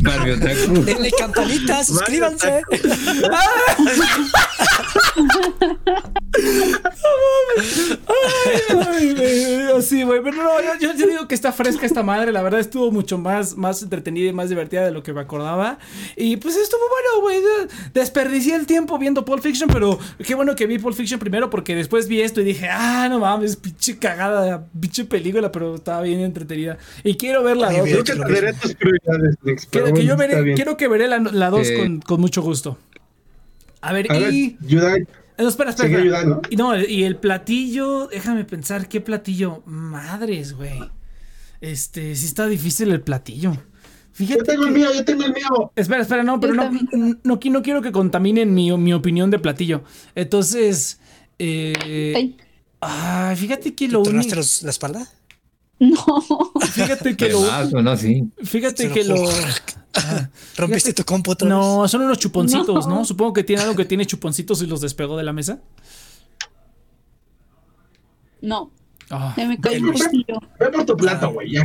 Barbie 0.01 0.33
Otaku. 0.33 0.85
Denle 0.85 1.11
campanita, 1.11 1.85
suscríbanse. 1.85 2.63
Ay, 8.07 9.15
güey, 9.15 9.83
sí, 9.83 10.03
güey. 10.03 10.21
Pero 10.23 10.37
no, 10.37 10.51
yo, 10.81 10.93
yo- 10.95 11.07
digo 11.07 11.29
que 11.29 11.35
está 11.35 11.53
fresca 11.53 11.87
esta 11.87 12.03
madre. 12.03 12.33
La 12.33 12.43
verdad 12.43 12.61
estuvo 12.61 12.91
mucho 12.91 13.19
más, 13.19 13.57
más 13.57 13.83
entretenida 13.83 14.29
y 14.29 14.33
más 14.33 14.49
divertida 14.49 14.85
de 14.85 14.91
lo 14.91 15.03
que 15.03 15.13
me 15.13 15.21
acordaba. 15.21 15.79
Y 16.17 16.37
pues 16.37 16.57
estuvo 16.57 16.81
bueno, 16.91 17.23
güey. 17.23 17.69
Desperdicié 17.93 18.57
el 18.57 18.67
tiempo 18.67 18.99
viendo 18.99 19.25
Pulp 19.25 19.43
Fiction, 19.43 19.69
pero 19.73 19.99
qué 20.25 20.35
bueno 20.35 20.55
que 20.55 20.67
vi 20.67 20.79
Pulp 20.79 20.97
Fiction 20.97 21.19
primero 21.21 21.51
porque 21.51 21.75
después 21.75 22.09
vi 22.09 22.21
esto 22.21 22.41
y 22.41 22.45
dije, 22.45 22.69
ah, 22.71 23.09
no 23.09 23.19
mames, 23.21 23.57
pinche 23.57 23.99
cagada, 23.99 24.67
pinche 24.79 25.05
película, 25.05 25.51
pero 25.53 25.77
estaba 25.77 26.03
bien 26.03 26.21
entretenida. 26.21 26.79
Y 27.03 27.17
quiero 27.17 27.43
ver 27.43 27.57
la 27.57 27.69
Ay, 27.69 27.77
dos. 27.79 27.85
bien. 27.85 28.03
Creo 28.05 28.25
que 28.25 28.53
tus 28.55 28.75
prioridades, 28.75 29.37
Que, 29.45 29.57
pero 29.71 29.93
que 29.95 30.05
yo 30.05 30.17
bueno, 30.17 30.35
veré, 30.37 30.55
quiero 30.55 30.77
que 30.77 30.89
veré 30.89 31.09
la, 31.09 31.19
la 31.19 31.51
dos 31.51 31.69
Eh. 31.69 31.79
con, 31.79 32.01
con 32.01 32.21
mucho 32.21 32.43
gusto. 32.43 32.79
A 33.81 33.93
ver, 33.93 34.07
A 34.11 34.19
ver, 34.19 34.33
y. 34.33 34.57
Yudai, 34.63 35.07
No, 35.39 35.49
espera, 35.49 35.71
espera. 35.71 35.89
Sigue 35.89 36.01
espera. 36.01 36.19
ayudando. 36.21 36.43
Y 36.51 36.57
no, 36.57 36.79
y 36.81 37.05
el 37.05 37.17
platillo, 37.17 38.07
déjame 38.09 38.45
pensar, 38.45 38.89
¿qué 38.89 39.01
platillo? 39.01 39.63
Madres, 39.67 40.53
güey. 40.55 40.81
Este, 41.61 42.15
sí 42.15 42.27
está 42.27 42.47
difícil 42.47 42.91
el 42.91 43.01
platillo. 43.01 43.53
Yo 43.53 43.61
Fíjate. 44.13 44.45
tengo 44.45 44.67
el 44.67 44.73
mío, 44.73 44.89
yo 44.95 45.05
tengo 45.05 45.25
el 45.25 45.33
mío. 45.33 45.73
Espera, 45.75 46.03
espera, 46.03 46.23
no, 46.23 46.39
pero 46.39 46.55
Yo 46.55 46.63
no, 46.71 47.17
no, 47.25 47.41
qui- 47.41 47.51
no 47.51 47.63
quiero 47.63 47.83
que 47.83 47.91
contaminen 47.91 48.55
mi, 48.55 48.71
mi 48.79 48.93
opinión 48.93 49.31
de 49.31 49.39
platillo. 49.41 49.83
Entonces, 50.15 51.01
eh, 51.39 52.35
Ay, 52.81 53.35
fíjate 53.37 53.75
que 53.75 53.89
lo 53.89 54.03
¿Tronaste 54.03 54.27
único. 54.33 54.37
los- 54.37 54.63
la 54.63 54.71
espalda? 54.71 55.09
No. 55.79 56.53
Fíjate 56.73 57.17
que 57.17 57.29
lo. 57.31 57.83
no, 57.83 57.97
sí. 57.97 58.25
Fíjate 58.43 58.91
que 58.91 59.05
lo. 59.05 59.17
Ah, 59.95 60.29
¿Rompiste 60.57 60.93
tu 60.93 61.05
compu 61.05 61.33
otra 61.33 61.47
vez? 61.47 61.57
no, 61.57 61.87
son 61.89 62.03
unos 62.03 62.19
chuponcitos, 62.19 62.87
¿no? 62.89 62.97
No. 62.97 63.05
Supongo 63.05 63.33
que 63.33 63.45
tiene 63.45 63.63
algo 63.63 63.77
que 63.77 63.85
tiene 63.85 64.05
chuponcitos 64.07 64.61
y 64.63 64.67
los 64.67 64.81
despegó 64.81 65.17
de 65.17 65.23
la 65.25 65.33
mesa. 65.33 65.61
No, 68.41 68.71
Ah. 69.11 69.33
se 69.35 69.47
me 69.47 69.59
cayó. 69.61 69.87
Ve 70.59 70.69
por 70.71 70.85
tu 70.85 70.97
plato, 70.97 71.31
güey, 71.33 71.53
ya. 71.53 71.63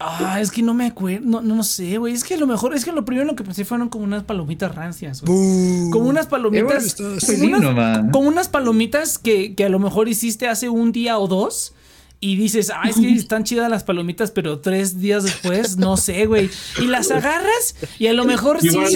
Ah, 0.00 0.40
es 0.40 0.50
que 0.50 0.62
no 0.62 0.74
me 0.74 0.86
acuerdo, 0.86 1.20
no, 1.24 1.40
no, 1.42 1.62
sé, 1.62 1.98
güey. 1.98 2.12
Es 2.14 2.24
que 2.24 2.34
a 2.34 2.36
lo 2.38 2.46
mejor, 2.48 2.74
es 2.74 2.84
que 2.84 2.90
lo 2.90 3.04
primero 3.04 3.36
que 3.36 3.44
pensé 3.44 3.64
fueron 3.64 3.88
como 3.88 4.04
unas 4.04 4.24
palomitas 4.24 4.74
rancias. 4.74 5.22
güey. 5.22 5.90
Como 5.92 6.08
unas 6.08 6.26
palomitas. 6.26 6.96
como, 6.96 7.56
unas, 7.56 8.10
como 8.10 8.28
unas 8.28 8.48
palomitas 8.48 9.18
que, 9.18 9.54
que 9.54 9.64
a 9.64 9.68
lo 9.68 9.78
mejor 9.78 10.08
hiciste 10.08 10.48
hace 10.48 10.68
un 10.68 10.90
día 10.92 11.18
o 11.18 11.28
dos. 11.28 11.74
Y 12.22 12.36
dices, 12.36 12.68
ah, 12.68 12.82
es 12.86 12.96
que 12.96 13.10
están 13.14 13.44
chidas 13.44 13.70
las 13.70 13.82
palomitas, 13.82 14.30
pero 14.30 14.58
tres 14.58 15.00
días 15.00 15.24
después, 15.24 15.78
no 15.78 15.96
sé, 15.96 16.26
güey. 16.26 16.50
Y 16.78 16.84
las 16.86 17.10
agarras 17.10 17.74
y 17.98 18.08
a 18.08 18.12
lo 18.12 18.26
mejor 18.26 18.60
sí. 18.60 18.66
Igual. 18.68 18.90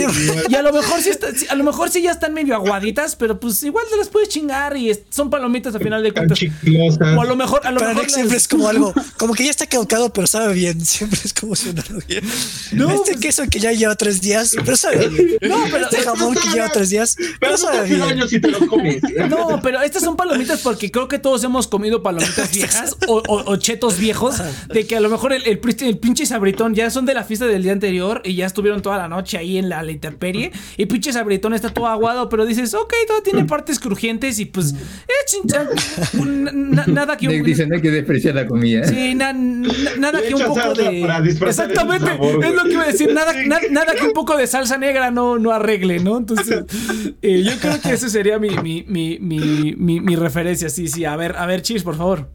Y 0.50 0.54
a 0.54 0.60
lo 0.62 0.72
mejor 0.74 1.00
sí, 1.00 1.08
está- 1.08 1.28
a 1.48 1.54
lo 1.54 1.64
mejor 1.64 1.88
sí 1.90 2.02
ya 2.02 2.10
están 2.10 2.34
medio 2.34 2.54
aguaditas, 2.54 3.16
pero 3.16 3.40
pues 3.40 3.62
igual 3.62 3.86
te 3.90 3.96
las 3.96 4.08
puedes 4.08 4.28
chingar 4.28 4.76
y 4.76 4.92
son 5.08 5.30
palomitas 5.30 5.74
al 5.74 5.80
final 5.82 6.02
de 6.02 6.12
cuentas. 6.12 6.38
O 7.16 7.20
a 7.22 7.24
lo 7.24 7.34
mejor, 7.34 7.66
a 7.66 7.70
lo 7.70 7.78
Para 7.80 7.92
mejor 7.92 8.02
Alex 8.02 8.12
siempre 8.14 8.34
las- 8.34 8.42
es 8.42 8.48
como 8.48 8.68
algo, 8.68 8.92
como 9.16 9.32
que 9.32 9.44
ya 9.44 9.50
está 9.50 9.66
caducado, 9.66 10.12
pero 10.12 10.26
sabe 10.26 10.52
bien. 10.52 10.78
Siempre 10.84 11.18
es 11.24 11.32
como 11.32 11.54
lo 11.54 12.00
bien. 12.06 12.24
No, 12.72 12.90
este 12.90 13.12
pues- 13.12 13.20
queso 13.22 13.44
que 13.50 13.58
ya 13.58 13.72
lleva 13.72 13.94
tres 13.96 14.20
días, 14.20 14.54
pero 14.64 14.76
sabe 14.76 15.08
bien. 15.08 15.38
No, 15.48 15.64
pero- 15.70 15.84
este 15.86 16.02
jamón 16.02 16.34
que 16.34 16.48
lleva 16.50 16.68
tres 16.70 16.90
días, 16.90 17.16
Pero 17.40 17.56
sabe 17.56 17.88
bien. 17.88 18.02
años 18.02 18.28
si 18.28 18.38
te 18.38 18.48
lo 18.48 18.66
comes. 18.66 19.00
No, 19.30 19.60
pero 19.62 19.80
estas 19.80 20.02
son 20.02 20.14
palomitas 20.14 20.60
porque 20.60 20.90
creo 20.90 21.08
que 21.08 21.18
todos 21.18 21.42
hemos 21.42 21.66
comido 21.66 22.02
palomitas 22.02 22.50
viejas 22.52 22.94
o 23.14 23.22
o, 23.28 23.34
o- 23.40 23.52
o 23.52 23.56
chetos 23.56 23.98
viejos, 23.98 24.36
de 24.72 24.86
que 24.86 24.96
a 24.96 25.00
lo 25.00 25.08
mejor 25.08 25.32
el, 25.32 25.42
el, 25.46 25.58
pinche 25.98 26.26
sabritón 26.26 26.74
ya 26.74 26.90
son 26.90 27.06
de 27.06 27.14
la 27.14 27.24
fiesta 27.24 27.46
del 27.46 27.62
día 27.62 27.72
anterior 27.72 28.20
y 28.24 28.34
ya 28.34 28.46
estuvieron 28.46 28.82
toda 28.82 28.96
la 28.98 29.08
noche 29.08 29.38
ahí 29.38 29.56
en 29.58 29.68
la, 29.68 29.82
la 29.82 29.92
intemperie. 29.92 30.50
Y 30.76 30.86
pinche 30.86 31.12
sabritón 31.12 31.54
está 31.54 31.70
todo 31.70 31.86
aguado, 31.86 32.28
pero 32.28 32.44
dices, 32.46 32.74
ok, 32.74 32.92
todo 33.06 33.22
tiene 33.22 33.44
partes 33.44 33.78
crujientes 33.78 34.38
y 34.40 34.46
pues, 34.46 34.72
eh, 34.72 35.12
chincha, 35.26 35.68
un- 36.18 36.70
na- 36.72 36.86
nada 36.86 37.16
que 37.16 37.28
un. 37.28 37.42
Dicen 37.44 37.70
que 37.80 37.90
despreciar 37.90 38.34
la 38.34 38.46
comida. 38.46 38.84
Sí, 38.86 39.14
na- 39.14 39.32
na- 39.32 39.68
nada 39.98 40.20
que 40.22 40.34
un 40.34 40.42
poco 40.44 40.74
de. 40.74 41.00
para 41.02 41.20
disfrazar 41.20 41.66
el 41.66 41.70
Exactamente, 41.72 42.06
sabor, 42.12 42.44
es 42.44 42.54
lo 42.54 42.62
que 42.64 42.72
iba 42.72 42.82
a 42.82 42.86
decir. 42.86 43.12
Nada, 43.12 43.32
na- 43.46 43.60
nada 43.70 43.94
que 43.94 44.04
un 44.06 44.12
poco 44.12 44.36
de 44.36 44.46
salsa 44.46 44.76
negra 44.78 45.10
no, 45.10 45.38
no 45.38 45.50
arregle, 45.52 46.00
¿no? 46.00 46.16
Entonces, 46.18 46.64
eh, 47.22 47.42
yo 47.42 47.52
creo 47.60 47.80
que 47.80 47.92
esa 47.92 48.08
sería 48.08 48.38
mi, 48.38 48.50
mi, 48.50 48.84
mi, 48.88 49.18
mi, 49.20 49.74
mi, 49.76 50.00
mi 50.00 50.16
referencia. 50.16 50.68
Sí, 50.68 50.88
sí. 50.88 51.04
A 51.04 51.16
ver, 51.16 51.36
a 51.36 51.46
ver, 51.46 51.62
Cheers, 51.62 51.82
por 51.84 51.96
favor. 51.96 52.28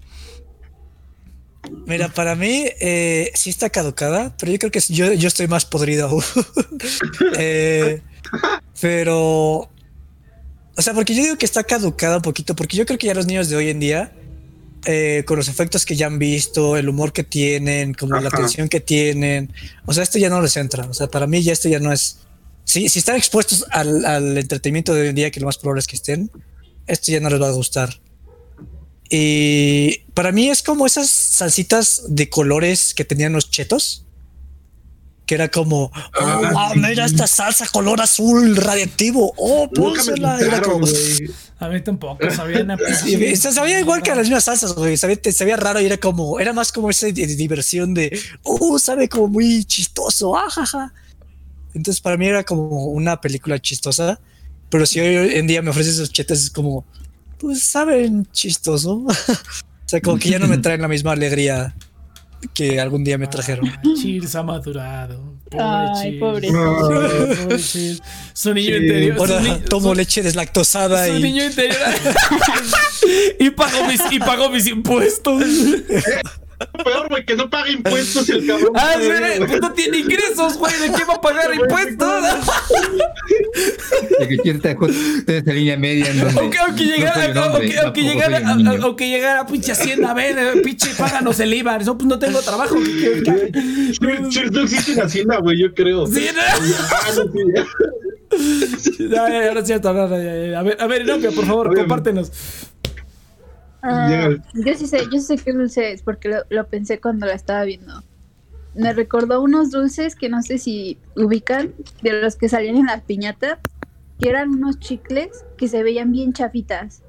Mira, 1.86 2.10
para 2.10 2.36
mí 2.36 2.66
eh, 2.80 3.32
sí 3.36 3.50
está 3.50 3.70
caducada, 3.70 4.36
pero 4.38 4.52
yo 4.52 4.60
creo 4.60 4.72
que 4.72 4.80
yo, 4.90 5.14
yo 5.14 5.28
estoy 5.28 5.48
más 5.48 5.66
podrido 5.66 6.08
aún. 6.08 6.24
Eh, 7.38 8.02
pero, 8.80 9.70
o 10.78 10.82
sea, 10.82 10.94
porque 10.94 11.16
yo 11.16 11.24
digo 11.24 11.38
que 11.38 11.46
está 11.46 11.64
caducada 11.64 12.18
un 12.18 12.22
poquito, 12.22 12.56
porque 12.56 12.78
yo 12.78 12.86
creo 12.86 12.98
que 12.98 13.08
ya 13.08 13.14
los 13.14 13.26
niños 13.26 13.50
de 13.50 13.56
hoy 13.56 13.70
en 13.70 13.80
día, 13.80 14.14
eh, 14.86 15.24
con 15.26 15.38
los 15.38 15.48
efectos 15.48 15.86
que 15.86 15.96
ya 15.96 16.08
han 16.08 16.20
visto, 16.20 16.78
el 16.78 16.88
humor 16.88 17.12
que 17.12 17.24
tienen, 17.24 17.94
como 17.94 18.20
la 18.20 18.30
atención 18.30 18.70
que 18.70 18.80
tienen, 18.80 19.52
o 19.86 19.94
sea, 19.94 20.04
esto 20.04 20.20
ya 20.20 20.30
no 20.30 20.42
les 20.42 20.56
entra. 20.58 20.86
O 20.86 20.94
sea, 20.94 21.08
para 21.08 21.28
mí 21.28 21.42
ya 21.42 21.54
esto 21.54 21.68
ya 21.68 21.80
no 21.80 21.92
es. 21.92 22.20
Si, 22.64 22.88
si 22.88 23.00
están 23.00 23.16
expuestos 23.16 23.66
al, 23.72 24.06
al 24.06 24.38
entretenimiento 24.38 24.94
de 24.94 25.02
hoy 25.02 25.08
en 25.10 25.16
día, 25.16 25.32
que 25.32 25.40
lo 25.40 25.48
más 25.48 25.58
probable 25.58 25.80
es 25.80 25.88
que 25.88 25.96
estén, 25.96 26.30
esto 26.88 27.12
ya 27.12 27.20
no 27.20 27.30
les 27.30 27.42
va 27.42 27.48
a 27.48 27.52
gustar. 27.52 28.00
Y 29.10 30.00
para 30.14 30.32
mí 30.32 30.50
es 30.50 30.62
como 30.62 30.86
esas 30.86 31.10
salsitas 31.10 32.04
de 32.08 32.30
colores 32.30 32.94
que 32.94 33.06
tenían 33.06 33.34
los 33.34 33.50
chetos. 33.50 34.06
Que 35.26 35.36
era 35.36 35.48
como, 35.50 35.86
oh, 35.86 35.92
Ah, 36.16 36.72
wow, 36.74 36.76
mira 36.82 37.06
esta 37.06 37.28
salsa 37.28 37.68
color 37.68 38.02
azul 38.02 38.56
radiactivo. 38.56 39.34
Oh, 39.38 39.70
pónsela. 39.70 40.40
Era 40.40 40.62
como. 40.62 40.88
A 41.60 41.68
mí 41.70 41.82
tampoco, 41.82 42.18
sabían 42.32 42.72
a 42.72 42.78
Sí, 43.04 43.36
sabía 43.36 43.80
igual 43.80 44.02
que 44.02 44.10
las 44.16 44.26
mismas 44.26 44.46
salsas, 44.46 44.74
güey. 44.74 44.96
Sabía, 44.98 45.18
te- 45.18 45.32
sabía 45.32 45.58
raro 45.58 45.82
y 45.82 45.86
era 45.86 45.98
como, 45.98 46.40
era 46.40 46.54
más 46.54 46.72
como 46.72 46.90
esa 46.90 47.08
di- 47.08 47.26
diversión 47.28 47.94
de, 47.94 48.18
oh, 48.44 48.80
sabe 48.80 49.08
como 49.10 49.28
muy 49.28 49.64
chistoso, 49.66 50.36
ajaja. 50.38 50.94
Entonces, 51.76 52.02
para 52.02 52.18
mí 52.18 52.26
era 52.26 52.44
como 52.44 52.86
una 52.86 53.20
película 53.22 53.60
chistosa. 53.60 54.20
Pero 54.70 54.86
si 54.86 55.00
hoy 55.00 55.36
en 55.36 55.46
día 55.48 55.62
me 55.62 55.70
ofreces 55.72 55.96
esos 55.96 56.12
chetes, 56.12 56.44
es 56.44 56.50
como, 56.50 56.86
pues 57.40 57.64
saben 57.64 58.28
chistoso. 58.32 58.96
o 59.08 59.14
sea, 59.86 60.02
como 60.02 60.20
que 60.20 60.30
ya 60.30 60.40
no 60.40 60.48
me 60.48 60.58
traen 60.60 60.82
la 60.82 60.88
misma 60.88 61.14
alegría 61.14 61.76
que 62.54 62.80
algún 62.80 63.04
día 63.04 63.18
me 63.18 63.28
trajeron. 63.28 63.70
Cheers 64.02 64.36
ha 64.36 64.44
madurado. 64.44 65.38
Pobre 65.50 65.64
Ay, 65.66 66.02
Cheers. 66.04 66.20
pobre. 66.20 66.52
Pobre 66.52 67.58
Cheers. 67.60 68.02
Su 68.34 68.54
niño 68.54 68.76
Sí. 68.78 68.84
interior. 68.84 69.18
Ahora 69.18 69.40
ni- 69.42 69.60
tomo 69.62 69.90
su- 69.90 69.96
leche 69.96 70.22
deslactosada 70.22 71.08
su 71.08 71.16
y 71.16 71.22
niño 71.24 71.44
interior. 71.46 71.80
y 73.40 73.50
pago 73.50 73.86
mis, 73.88 74.00
y 74.12 74.20
pago 74.20 74.50
mis 74.50 74.68
impuestos. 74.68 75.44
Peor, 76.84 77.08
güey, 77.10 77.26
que 77.26 77.36
no 77.36 77.50
pague 77.50 77.72
impuestos 77.72 78.30
el 78.30 78.46
cabrón. 78.46 78.74
Ah, 78.76 78.96
espera, 79.00 79.48
pues 79.48 79.62
no 79.62 79.72
tiene 79.74 80.00
ingresos, 80.00 80.58
güey. 80.58 80.74
¿De 80.74 80.92
qué 80.92 81.06
va 81.06 81.14
a 81.14 81.22
pagar 81.22 81.54
impuestos? 81.54 82.24
De 84.20 84.28
que 84.28 84.38
quiere 84.38 84.60
esa 84.60 85.54
línea 85.54 85.78
media 85.78 86.10
en 86.10 86.20
donde. 86.20 86.40
Aunque, 86.40 86.58
aunque 86.58 86.84
no 86.84 86.96
llegara, 86.96 87.46
hombre, 87.46 87.80
aunque, 87.80 88.84
aunque 88.84 89.10
llegara, 89.10 89.46
pinche 89.46 89.72
Hacienda, 89.72 90.12
a 90.12 90.14
ver, 90.14 90.62
pinche, 90.62 90.90
páganos 90.98 91.40
el 91.40 91.54
IVA. 91.54 91.78
Eso, 91.78 91.98
pues 91.98 92.08
no 92.08 92.20
tengo 92.20 92.42
trabajo. 92.42 92.76
no 92.76 94.62
existe 94.64 94.94
en 94.94 95.02
Hacienda, 95.02 95.38
güey, 95.38 95.62
yo 95.62 95.74
creo. 95.74 96.08
Sí, 96.08 96.28
no. 96.34 96.42
Ah, 96.42 97.10
no, 97.16 97.24
sí, 98.78 99.00
es 99.60 99.66
cierto. 99.66 99.90
A 99.90 100.08
ver, 100.08 100.56
a 100.80 100.88
ver, 100.88 101.02
Inopia, 101.02 101.32
por 101.32 101.46
favor, 101.46 101.70
Oye, 101.70 101.80
compártenos. 101.80 102.32
Ah, 103.82 104.30
yo 104.54 104.74
sí 104.76 104.88
sé, 104.88 105.00
yo 105.06 105.20
sí 105.20 105.22
sé 105.22 105.38
qué 105.38 105.54
dulce 105.54 105.92
es 105.92 106.02
porque 106.02 106.30
lo, 106.30 106.38
lo 106.50 106.68
pensé 106.68 107.00
cuando 107.00 107.26
la 107.26 107.34
estaba 107.34 107.64
viendo. 107.64 108.04
Me 108.74 108.94
recordó 108.94 109.42
unos 109.42 109.72
dulces 109.72 110.16
que 110.16 110.30
no 110.30 110.42
sé 110.42 110.58
si 110.58 111.00
ubican, 111.16 111.74
de 112.02 112.22
los 112.22 112.36
que 112.36 112.50
salían 112.50 112.76
en 112.78 112.86
las 112.88 113.02
piñatas, 113.04 113.60
que 114.20 114.30
eran 114.30 114.50
unos 114.50 114.80
chicles 114.80 115.46
que 115.58 115.68
se 115.68 115.84
veían 115.84 116.12
bien 116.12 116.34
chafitas. 116.34 117.02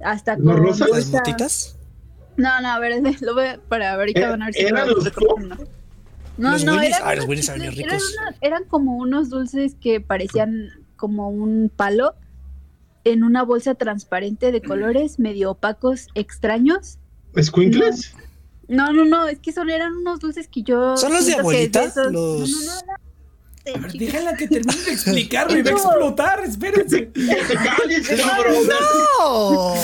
Hasta 0.00 0.36
¿Unos 0.36 0.56
con 0.56 0.64
rosas? 0.64 0.90
las 0.90 1.06
motitas. 1.08 1.76
No, 2.36 2.60
no, 2.60 2.68
a 2.68 2.78
ver, 2.78 3.02
lo 3.22 3.34
voy 3.34 3.46
a, 3.46 3.60
para 3.68 3.94
ahorita 3.94 4.20
Eh, 4.20 4.30
van 4.30 4.42
a 4.42 4.46
ver 4.46 4.54
si 4.54 4.64
¿eran 4.64 4.88
lo 4.88 4.94
los 4.94 5.04
¿no? 5.36 5.56
No, 6.36 6.52
¿Los 6.52 6.64
no, 6.64 6.72
Winnies? 6.72 6.96
eran 6.96 7.02
Ah, 7.04 7.14
los 7.16 7.26
eran 7.26 7.74
eran 7.80 7.98
una- 7.98 8.36
eran 8.40 8.64
como 8.64 8.96
unos 8.96 9.28
dulces 9.28 9.74
que 9.80 10.00
parecían 10.00 10.70
como 10.96 11.28
un 11.30 11.70
palo 11.74 12.14
en 13.12 13.24
una 13.24 13.42
bolsa 13.42 13.74
transparente 13.74 14.52
de 14.52 14.62
colores 14.62 15.18
medio 15.18 15.50
opacos 15.52 16.08
extraños. 16.14 16.98
¿Escuincles? 17.34 18.14
No, 18.68 18.92
no, 18.92 19.04
no, 19.04 19.26
es 19.28 19.38
que 19.38 19.52
son 19.52 19.70
eran 19.70 19.96
unos 19.96 20.20
dulces 20.20 20.48
que 20.48 20.62
yo. 20.62 20.96
¿Son 20.96 21.12
los 21.12 21.24
de 21.26 21.34
abuelita? 21.34 21.84
esos- 21.84 22.12
Los- 22.12 22.50
No, 22.50 22.56
no, 22.60 22.74
no, 22.86 23.07
A 23.74 23.78
ver, 23.78 23.92
déjala 23.92 24.34
que 24.36 24.48
termine 24.48 24.82
de 24.82 24.92
explicarme, 24.92 25.62
va 25.62 25.70
a 25.70 25.72
explotar, 25.76 26.44
espérense. 26.44 27.10
¡No! 29.20 29.74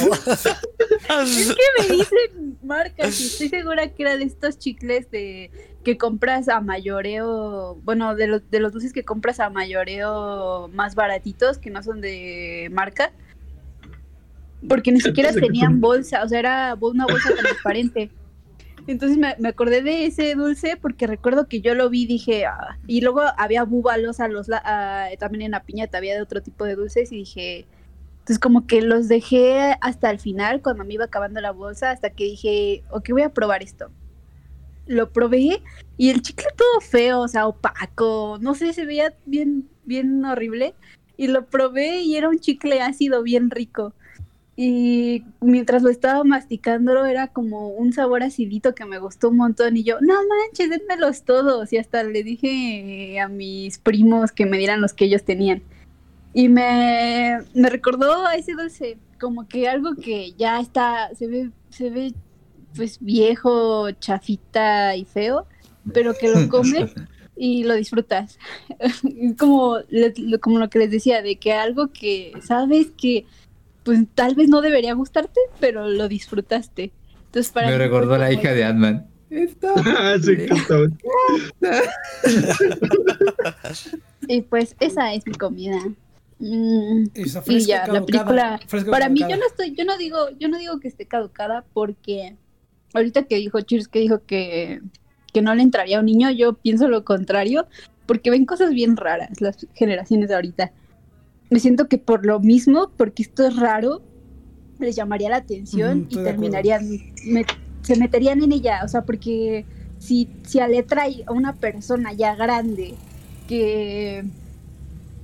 Es 1.10 1.54
que 1.54 1.82
me 1.82 1.96
dicen 1.96 2.58
marcas 2.62 3.20
y 3.20 3.26
estoy 3.26 3.48
segura 3.48 3.88
que 3.88 4.02
era 4.02 4.16
de 4.16 4.24
estos 4.24 4.58
chicles 4.58 5.10
de 5.10 5.50
que 5.84 5.98
compras 5.98 6.48
a 6.48 6.60
mayoreo, 6.60 7.78
bueno, 7.84 8.14
de 8.14 8.26
los 8.26 8.50
de 8.50 8.60
los 8.60 8.72
dulces 8.72 8.92
que 8.92 9.04
compras 9.04 9.38
a 9.38 9.50
mayoreo 9.50 10.68
más 10.68 10.94
baratitos 10.94 11.58
que 11.58 11.70
no 11.70 11.82
son 11.82 12.00
de 12.00 12.70
marca. 12.72 13.12
Porque 14.66 14.92
ni 14.92 15.00
siquiera 15.00 15.28
Entonces, 15.28 15.34
¿de 15.34 15.40
qué 15.40 15.46
tenían 15.52 15.80
bolsa, 15.80 16.22
o 16.24 16.28
sea, 16.28 16.38
era 16.38 16.78
una 16.80 17.06
bolsa 17.06 17.34
transparente. 17.38 18.10
Entonces 18.86 19.16
me, 19.16 19.34
me 19.38 19.48
acordé 19.48 19.82
de 19.82 20.06
ese 20.06 20.34
dulce 20.34 20.76
porque 20.76 21.06
recuerdo 21.06 21.48
que 21.48 21.60
yo 21.60 21.74
lo 21.74 21.88
vi 21.88 22.06
dije, 22.06 22.44
"Ah", 22.46 22.78
y 22.86 23.00
luego 23.00 23.22
había 23.38 23.64
búbalos 23.64 24.20
a 24.20 24.28
los 24.28 24.48
ah, 24.52 25.08
también 25.18 25.42
en 25.42 25.50
la 25.52 25.64
piñata, 25.64 25.98
había 25.98 26.14
de 26.14 26.22
otro 26.22 26.42
tipo 26.42 26.64
de 26.64 26.76
dulces 26.76 27.10
y 27.12 27.16
dije, 27.16 27.66
entonces 28.24 28.38
como 28.38 28.66
que 28.66 28.82
los 28.82 29.08
dejé 29.08 29.76
hasta 29.80 30.10
el 30.10 30.18
final 30.18 30.62
cuando 30.62 30.84
me 30.84 30.94
iba 30.94 31.04
acabando 31.06 31.40
la 31.40 31.50
bolsa, 31.50 31.90
hasta 31.90 32.10
que 32.10 32.24
dije, 32.24 32.82
ok, 32.90 33.10
voy 33.10 33.22
a 33.22 33.28
probar 33.34 33.62
esto. 33.62 33.90
Lo 34.86 35.10
probé 35.12 35.62
y 35.96 36.10
el 36.10 36.22
chicle 36.22 36.46
todo 36.56 36.80
feo, 36.80 37.20
o 37.20 37.28
sea, 37.28 37.46
opaco, 37.46 38.38
no 38.40 38.54
sé, 38.54 38.72
se 38.72 38.84
veía 38.86 39.14
bien, 39.26 39.68
bien 39.84 40.24
horrible. 40.24 40.74
Y 41.16 41.28
lo 41.28 41.46
probé 41.46 42.00
y 42.02 42.16
era 42.16 42.28
un 42.28 42.38
chicle 42.38 42.80
ácido 42.82 43.22
bien 43.22 43.50
rico. 43.50 43.94
Y 44.56 45.24
mientras 45.40 45.82
lo 45.82 45.90
estaba 45.90 46.22
masticando 46.22 47.04
era 47.06 47.28
como 47.28 47.68
un 47.68 47.92
sabor 47.92 48.22
acidito 48.22 48.74
que 48.74 48.84
me 48.84 48.98
gustó 48.98 49.30
un 49.30 49.38
montón. 49.38 49.76
Y 49.76 49.82
yo, 49.82 50.00
no 50.00 50.14
manches, 50.14 50.70
denmelos 50.70 51.24
todos. 51.24 51.72
Y 51.72 51.78
hasta 51.78 52.04
le 52.04 52.22
dije 52.22 53.18
a 53.18 53.28
mis 53.28 53.78
primos 53.78 54.30
que 54.30 54.46
me 54.46 54.58
dieran 54.58 54.80
los 54.80 54.92
que 54.92 55.06
ellos 55.06 55.24
tenían. 55.24 55.62
Y 56.32 56.48
me, 56.48 57.38
me 57.54 57.70
recordó 57.70 58.26
a 58.26 58.34
ese 58.34 58.54
dulce, 58.54 58.98
como 59.20 59.46
que 59.46 59.68
algo 59.68 59.94
que 59.94 60.32
ya 60.32 60.60
está, 60.60 61.14
se 61.14 61.28
ve, 61.28 61.50
se 61.70 61.90
ve 61.90 62.14
pues 62.74 62.98
viejo, 63.00 63.90
chafita 63.92 64.96
y 64.96 65.04
feo, 65.04 65.46
pero 65.92 66.12
que 66.14 66.28
lo 66.28 66.48
comes 66.48 66.92
y 67.36 67.64
lo 67.64 67.74
disfrutas. 67.74 68.38
Como, 69.38 69.78
como 70.40 70.58
lo 70.58 70.70
que 70.70 70.78
les 70.78 70.90
decía, 70.90 71.22
de 71.22 71.36
que 71.36 71.52
algo 71.52 71.88
que 71.92 72.32
sabes 72.42 72.88
que 72.96 73.26
pues 73.84 74.00
tal 74.14 74.34
vez 74.34 74.48
no 74.48 74.60
debería 74.60 74.92
gustarte, 74.94 75.40
pero 75.60 75.88
lo 75.88 76.08
disfrutaste. 76.08 76.90
Entonces 77.26 77.52
para 77.52 77.68
Me 77.68 77.78
recordó 77.78 78.18
la 78.18 78.32
hija 78.32 78.52
de 78.52 78.64
Ant-Man. 78.64 79.06
Está. 79.30 79.72
Ah. 79.86 80.16
Y 84.26 84.42
pues 84.42 84.74
esa 84.80 85.12
es 85.12 85.26
mi 85.26 85.34
comida. 85.34 85.78
Mm, 86.38 87.04
Esa 87.14 87.42
y 87.46 87.60
ya, 87.60 87.80
la 87.80 87.84
caducada, 87.94 88.06
película. 88.06 88.60
fresca 88.66 88.90
Para 88.90 89.08
mí, 89.08 89.20
yo 89.20 89.28
caducada. 89.28 89.40
no 89.40 89.46
estoy, 89.48 89.74
yo 89.76 89.84
no 89.84 89.98
digo, 89.98 90.18
yo 90.38 90.48
no 90.48 90.58
digo 90.58 90.80
que 90.80 90.88
esté 90.88 91.06
caducada 91.06 91.64
porque 91.72 92.36
ahorita 92.92 93.24
que 93.24 93.36
dijo 93.36 93.60
Cheers 93.60 93.88
que 93.88 94.00
dijo 94.00 94.22
que, 94.26 94.80
que 95.32 95.42
no 95.42 95.54
le 95.54 95.62
entraría 95.62 95.98
a 95.98 96.00
un 96.00 96.06
niño, 96.06 96.30
yo 96.30 96.54
pienso 96.54 96.88
lo 96.88 97.04
contrario, 97.04 97.66
porque 98.06 98.30
ven 98.30 98.46
cosas 98.46 98.70
bien 98.70 98.96
raras 98.96 99.40
las 99.40 99.66
generaciones 99.74 100.28
de 100.28 100.34
ahorita. 100.34 100.72
Me 101.50 101.60
siento 101.60 101.88
que 101.88 101.98
por 101.98 102.24
lo 102.26 102.40
mismo, 102.40 102.90
porque 102.96 103.22
esto 103.22 103.46
es 103.46 103.56
raro, 103.56 104.02
les 104.78 104.96
llamaría 104.96 105.30
la 105.30 105.36
atención 105.36 106.06
y 106.10 106.16
terminarían, 106.24 106.82
me- 107.26 107.44
se 107.82 107.96
meterían 107.96 108.42
en 108.42 108.52
ella, 108.52 108.80
o 108.84 108.88
sea, 108.88 109.02
porque 109.02 109.64
si, 109.98 110.28
si 110.44 110.58
a 110.58 110.68
le 110.68 110.82
trae 110.82 111.22
a 111.26 111.32
una 111.32 111.54
persona 111.54 112.12
ya 112.12 112.34
grande 112.34 112.94
que 113.46 114.24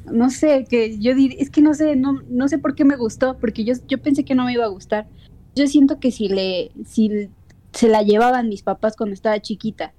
no 0.04 0.30
sé, 0.30 0.66
que 0.68 0.98
yo 0.98 1.14
diría, 1.14 1.38
es 1.40 1.50
que 1.50 1.62
no 1.62 1.74
sé, 1.74 1.96
no, 1.96 2.20
no 2.28 2.48
sé 2.48 2.58
por 2.58 2.74
qué 2.74 2.84
me 2.84 2.96
gustó, 2.96 3.36
porque 3.38 3.64
yo, 3.64 3.74
yo 3.88 3.98
pensé 3.98 4.24
que 4.24 4.34
no 4.34 4.44
me 4.44 4.52
iba 4.52 4.64
a 4.64 4.68
gustar. 4.68 5.06
Yo 5.54 5.66
siento 5.66 6.00
que 6.00 6.10
si 6.10 6.28
le, 6.28 6.70
si 6.86 7.28
se 7.72 7.88
la 7.88 8.02
llevaban 8.02 8.48
mis 8.48 8.62
papás 8.62 8.96
cuando 8.96 9.14
estaba 9.14 9.40
chiquita, 9.40 9.92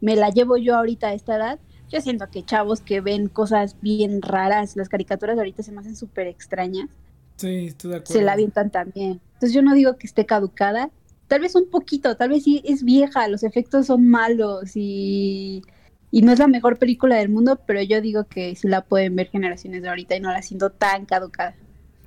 me 0.00 0.16
la 0.16 0.30
llevo 0.30 0.56
yo 0.56 0.76
ahorita 0.76 1.08
a 1.08 1.14
esta 1.14 1.36
edad, 1.36 1.58
yo 1.90 2.00
siento 2.00 2.28
que 2.30 2.44
chavos 2.44 2.80
que 2.80 3.00
ven 3.00 3.28
cosas 3.28 3.76
bien 3.80 4.22
raras, 4.22 4.76
las 4.76 4.88
caricaturas 4.88 5.38
ahorita 5.38 5.62
se 5.62 5.72
me 5.72 5.80
hacen 5.80 5.96
súper 5.96 6.26
extrañas, 6.26 6.88
Sí, 7.36 7.66
estoy 7.66 7.90
de 7.92 7.96
acuerdo. 7.98 8.14
se 8.14 8.22
la 8.22 8.32
avientan 8.32 8.70
también. 8.70 9.20
Entonces 9.34 9.52
yo 9.54 9.62
no 9.62 9.72
digo 9.74 9.96
que 9.96 10.06
esté 10.08 10.26
caducada, 10.26 10.90
tal 11.28 11.40
vez 11.40 11.54
un 11.54 11.70
poquito, 11.70 12.16
tal 12.16 12.30
vez 12.30 12.42
sí 12.44 12.60
es 12.64 12.82
vieja, 12.82 13.28
los 13.28 13.44
efectos 13.44 13.86
son 13.86 14.08
malos 14.08 14.72
y, 14.74 15.62
y 16.10 16.22
no 16.22 16.32
es 16.32 16.38
la 16.40 16.48
mejor 16.48 16.78
película 16.78 17.16
del 17.16 17.28
mundo, 17.28 17.60
pero 17.66 17.80
yo 17.82 18.00
digo 18.00 18.24
que 18.24 18.56
sí 18.56 18.66
la 18.66 18.82
pueden 18.82 19.14
ver 19.14 19.28
generaciones 19.28 19.82
de 19.82 19.88
ahorita 19.88 20.16
y 20.16 20.20
no 20.20 20.32
la 20.32 20.42
siento 20.42 20.70
tan 20.70 21.06
caducada. 21.06 21.54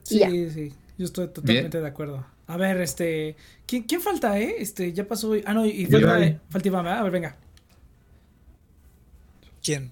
Sí, 0.04 0.20
ya. 0.20 0.30
sí, 0.30 0.74
yo 0.98 1.06
estoy 1.06 1.28
totalmente 1.30 1.80
de 1.80 1.88
acuerdo. 1.88 2.26
A 2.48 2.58
ver, 2.58 2.82
este, 2.82 3.38
¿quién, 3.66 3.84
quién 3.84 4.02
falta, 4.02 4.38
eh? 4.38 4.56
Este, 4.60 4.92
ya 4.92 5.08
pasó, 5.08 5.34
ah, 5.46 5.54
no, 5.54 5.66
y 5.66 5.86
falta, 5.86 6.42
falta 6.50 6.68
Iván, 6.68 6.84
¿verdad? 6.84 7.00
A 7.00 7.04
ver, 7.04 7.12
venga. 7.14 7.38
¿Quién? 9.64 9.92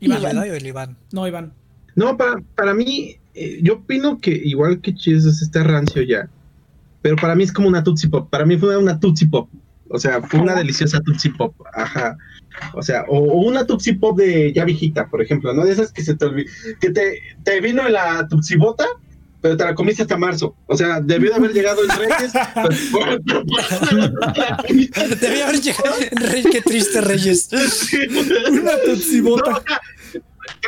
Iván. 0.00 0.18
¿El 0.18 0.26
Jedi 0.26 0.50
o 0.50 0.54
el 0.54 0.66
Iván? 0.66 0.96
No, 1.12 1.26
Iván. 1.28 1.52
No, 1.94 2.16
para, 2.16 2.42
para 2.56 2.74
mí, 2.74 3.16
eh, 3.34 3.60
yo 3.62 3.74
opino 3.74 4.18
que 4.18 4.30
igual 4.30 4.80
que 4.80 4.94
Cheers 4.94 5.24
está 5.26 5.62
rancio 5.62 6.02
ya. 6.02 6.28
Pero 7.02 7.16
para 7.16 7.34
mí 7.34 7.44
es 7.44 7.52
como 7.52 7.68
una 7.68 7.82
Tootsie 7.82 8.10
Pop. 8.10 8.30
Para 8.30 8.46
mí 8.46 8.56
fue 8.56 8.76
una 8.76 8.98
Tootsie 8.98 9.28
Pop. 9.28 9.48
O 9.88 9.98
sea, 9.98 10.22
fue 10.22 10.40
una 10.40 10.54
deliciosa 10.54 11.00
Tootsie 11.00 11.32
Pop. 11.36 11.54
Ajá. 11.74 12.16
O 12.74 12.82
sea, 12.82 13.04
o, 13.08 13.18
o 13.18 13.40
una 13.42 13.66
Tootsie 13.66 13.94
Pop 13.94 14.16
de 14.16 14.52
ya 14.52 14.64
viejita, 14.64 15.08
por 15.08 15.20
ejemplo, 15.20 15.52
¿no? 15.52 15.64
De 15.64 15.72
esas 15.72 15.92
que 15.92 16.02
se 16.02 16.14
te 16.14 16.24
olvidó. 16.24 16.50
Que 16.80 16.90
te, 16.90 17.18
te 17.44 17.60
vino 17.60 17.86
en 17.86 17.92
la 17.92 18.26
Tootsie 18.28 18.56
Bota, 18.56 18.86
pero 19.42 19.56
te 19.56 19.64
la 19.64 19.74
comiste 19.74 20.02
hasta 20.02 20.16
marzo. 20.16 20.56
O 20.66 20.76
sea, 20.76 21.00
debió 21.02 21.30
de 21.30 21.36
haber 21.36 21.52
llegado 21.52 21.80
en 21.84 21.90
Reyes. 21.90 22.32
pero- 22.92 23.18
Debía 25.20 25.48
haber 25.48 25.60
llegado. 25.60 25.94
Rey, 26.12 26.42
qué 26.44 26.62
triste, 26.62 27.00
Reyes. 27.00 27.48
Una 28.50 28.72
tutsibota. 28.84 29.50
No, 29.50 29.56
o 29.58 29.62
sea, 29.62 29.80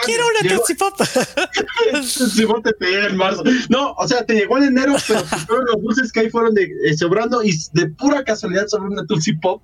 Quiero 0.04 0.24
una. 0.26 0.56
Tootsie 0.56 0.74
Pop 2.46 2.64
te 2.78 2.86
llega 2.86 3.06
en 3.06 3.16
marzo. 3.16 3.42
No, 3.68 3.92
o 3.92 4.08
sea, 4.08 4.24
te 4.26 4.34
llegó 4.34 4.58
en 4.58 4.64
enero, 4.64 4.94
pero 5.06 5.20
los 5.62 5.82
dulces 5.82 6.12
que 6.12 6.20
ahí 6.20 6.30
fueron 6.30 6.54
de, 6.54 6.64
eh, 6.84 6.96
sobrando 6.96 7.42
y 7.44 7.56
de 7.72 7.86
pura 7.90 8.24
casualidad 8.24 8.66
sobre 8.66 8.90
una 8.90 9.06
Tootsie 9.06 9.38
Pop. 9.40 9.62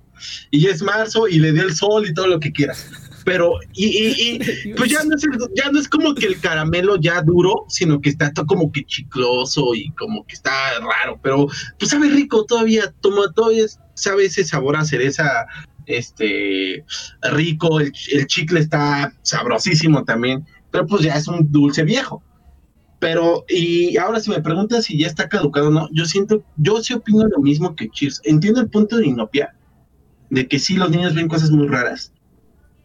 Y 0.49 0.67
es 0.67 0.81
marzo 0.81 1.27
y 1.27 1.39
le 1.39 1.51
dio 1.51 1.63
el 1.63 1.75
sol 1.75 2.07
y 2.07 2.13
todo 2.13 2.27
lo 2.27 2.39
que 2.39 2.51
quieras. 2.51 2.85
Pero, 3.25 3.53
y, 3.73 3.85
y, 3.85 4.39
y 4.67 4.73
pues 4.77 4.89
ya 4.89 5.03
no, 5.03 5.15
es, 5.15 5.23
el- 5.23 5.31
ya 5.55 5.71
no 5.71 5.79
es 5.79 5.87
como 5.87 6.13
que 6.15 6.25
el 6.25 6.39
caramelo 6.39 6.95
ya 6.97 7.21
duro, 7.21 7.65
sino 7.67 8.01
que 8.01 8.09
está 8.09 8.31
todo 8.33 8.45
como 8.45 8.71
que 8.71 8.83
chicloso 8.85 9.73
y 9.75 9.91
como 9.91 10.25
que 10.25 10.33
está 10.35 10.51
raro. 10.79 11.19
Pero, 11.21 11.47
pues 11.77 11.91
sabe 11.91 12.09
rico 12.09 12.45
todavía, 12.45 12.93
toma, 13.01 13.31
todavía 13.35 13.65
sabe 13.95 14.25
ese 14.25 14.43
sabor 14.43 14.75
a 14.75 14.85
cereza 14.85 15.45
este 15.85 16.85
rico, 17.31 17.79
el, 17.79 17.91
el 18.13 18.27
chicle 18.27 18.59
está 18.59 19.13
sabrosísimo 19.23 20.03
también, 20.03 20.45
pero 20.71 20.85
pues 20.87 21.01
ya 21.03 21.15
es 21.15 21.27
un 21.27 21.51
dulce 21.51 21.83
viejo. 21.83 22.23
Pero, 22.99 23.45
y 23.49 23.97
ahora 23.97 24.19
si 24.19 24.29
me 24.29 24.41
preguntas 24.41 24.85
si 24.85 24.97
ya 24.97 25.07
está 25.07 25.27
caducado 25.27 25.69
o 25.69 25.71
no, 25.71 25.89
yo 25.91 26.05
siento, 26.05 26.43
yo 26.57 26.81
sí 26.83 26.93
opino 26.93 27.25
lo 27.27 27.39
mismo 27.39 27.75
que 27.75 27.89
Cheers. 27.89 28.21
Entiendo 28.25 28.61
el 28.61 28.69
punto 28.69 28.97
de 28.97 29.07
Inopia, 29.07 29.55
de 30.29 30.47
que 30.47 30.59
sí 30.59 30.75
los 30.75 30.91
niños 30.91 31.15
ven 31.15 31.27
cosas 31.27 31.49
muy 31.49 31.67
raras, 31.67 32.13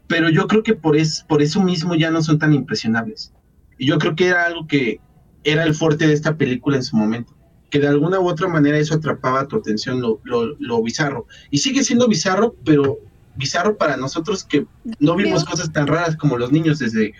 pero 0.09 0.31
yo 0.31 0.47
creo 0.47 0.63
que 0.63 0.75
por, 0.75 0.97
es, 0.97 1.25
por 1.29 1.43
eso 1.43 1.63
mismo 1.63 1.95
ya 1.95 2.11
no 2.11 2.23
son 2.23 2.39
tan 2.39 2.53
impresionables. 2.53 3.33
Y 3.79 3.87
yo 3.87 3.99
creo 3.99 4.15
que 4.15 4.27
era 4.29 4.45
algo 4.47 4.67
que 4.67 5.01
era 5.45 5.65
el 5.65 5.75
fuerte 5.75 6.07
de 6.07 6.15
esta 6.15 6.37
película 6.37 6.77
en 6.77 6.83
su 6.83 6.97
momento, 6.97 7.35
que 7.71 7.79
de 7.79 7.89
alguna 7.89 8.21
u 8.21 8.29
otra 8.29 8.49
manera 8.49 8.79
eso 8.79 8.95
atrapaba 8.95 9.47
tu 9.47 9.57
atención, 9.57 10.01
lo, 10.01 10.21
lo, 10.25 10.57
lo 10.59 10.83
bizarro. 10.83 11.27
Y 11.51 11.59
sigue 11.59 11.85
siendo 11.85 12.09
bizarro, 12.09 12.55
pero 12.65 12.99
bizarro 13.37 13.77
para 13.77 13.97
nosotros 13.99 14.45
que 14.45 14.67
no 14.99 15.15
vimos 15.15 15.45
Pero- 15.45 15.51
cosas 15.53 15.73
tan 15.73 15.87
raras 15.87 16.17
como 16.17 16.39
los 16.39 16.53
niños 16.53 16.79
desde... 16.79 17.13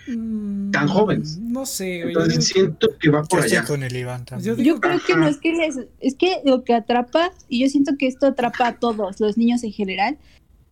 Tan 0.71 0.87
jóvenes. 0.87 1.37
Mm, 1.37 1.51
No 1.51 1.65
sé, 1.65 2.01
güey. 2.01 2.07
Entonces 2.13 2.35
yo, 2.35 2.41
siento 2.41 2.87
que 2.99 3.09
va 3.09 3.23
por 3.23 3.41
allá. 3.41 3.63
con 3.63 3.83
el 3.83 3.95
Iván 3.95 4.25
yo 4.41 4.55
digo 4.55 4.75
Yo 4.75 4.81
creo 4.81 4.99
que 5.05 5.15
no 5.15 5.27
es 5.27 5.37
que 5.37 5.53
les, 5.53 5.79
es 5.99 6.15
que 6.15 6.41
lo 6.43 6.63
que 6.63 6.73
atrapa, 6.73 7.31
y 7.47 7.61
yo 7.61 7.69
siento 7.69 7.93
que 7.99 8.07
esto 8.07 8.25
atrapa 8.27 8.67
a 8.67 8.79
todos, 8.79 9.19
los 9.19 9.37
niños 9.37 9.63
en 9.63 9.71
general, 9.71 10.17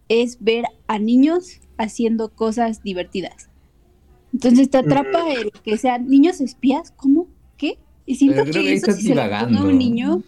es 0.09 0.37
ver 0.39 0.65
a 0.87 0.97
niños 0.99 1.59
haciendo 1.77 2.29
cosas 2.29 2.83
divertidas. 2.83 3.49
Entonces 4.33 4.69
te 4.69 4.77
atrapa 4.79 5.31
el 5.33 5.51
que 5.63 5.77
sean 5.77 6.07
niños 6.09 6.41
espías, 6.41 6.91
¿cómo? 6.95 7.27
¿Qué? 7.57 7.77
Y 8.05 8.15
siento 8.15 8.43
que 8.45 8.73
eso 8.73 8.91
si 8.91 9.03
se 9.03 9.15
lo 9.15 9.21
ponga 9.21 9.39
a 9.39 9.45
divagando. 9.45 9.69
un 9.69 9.77
niño, 9.77 10.23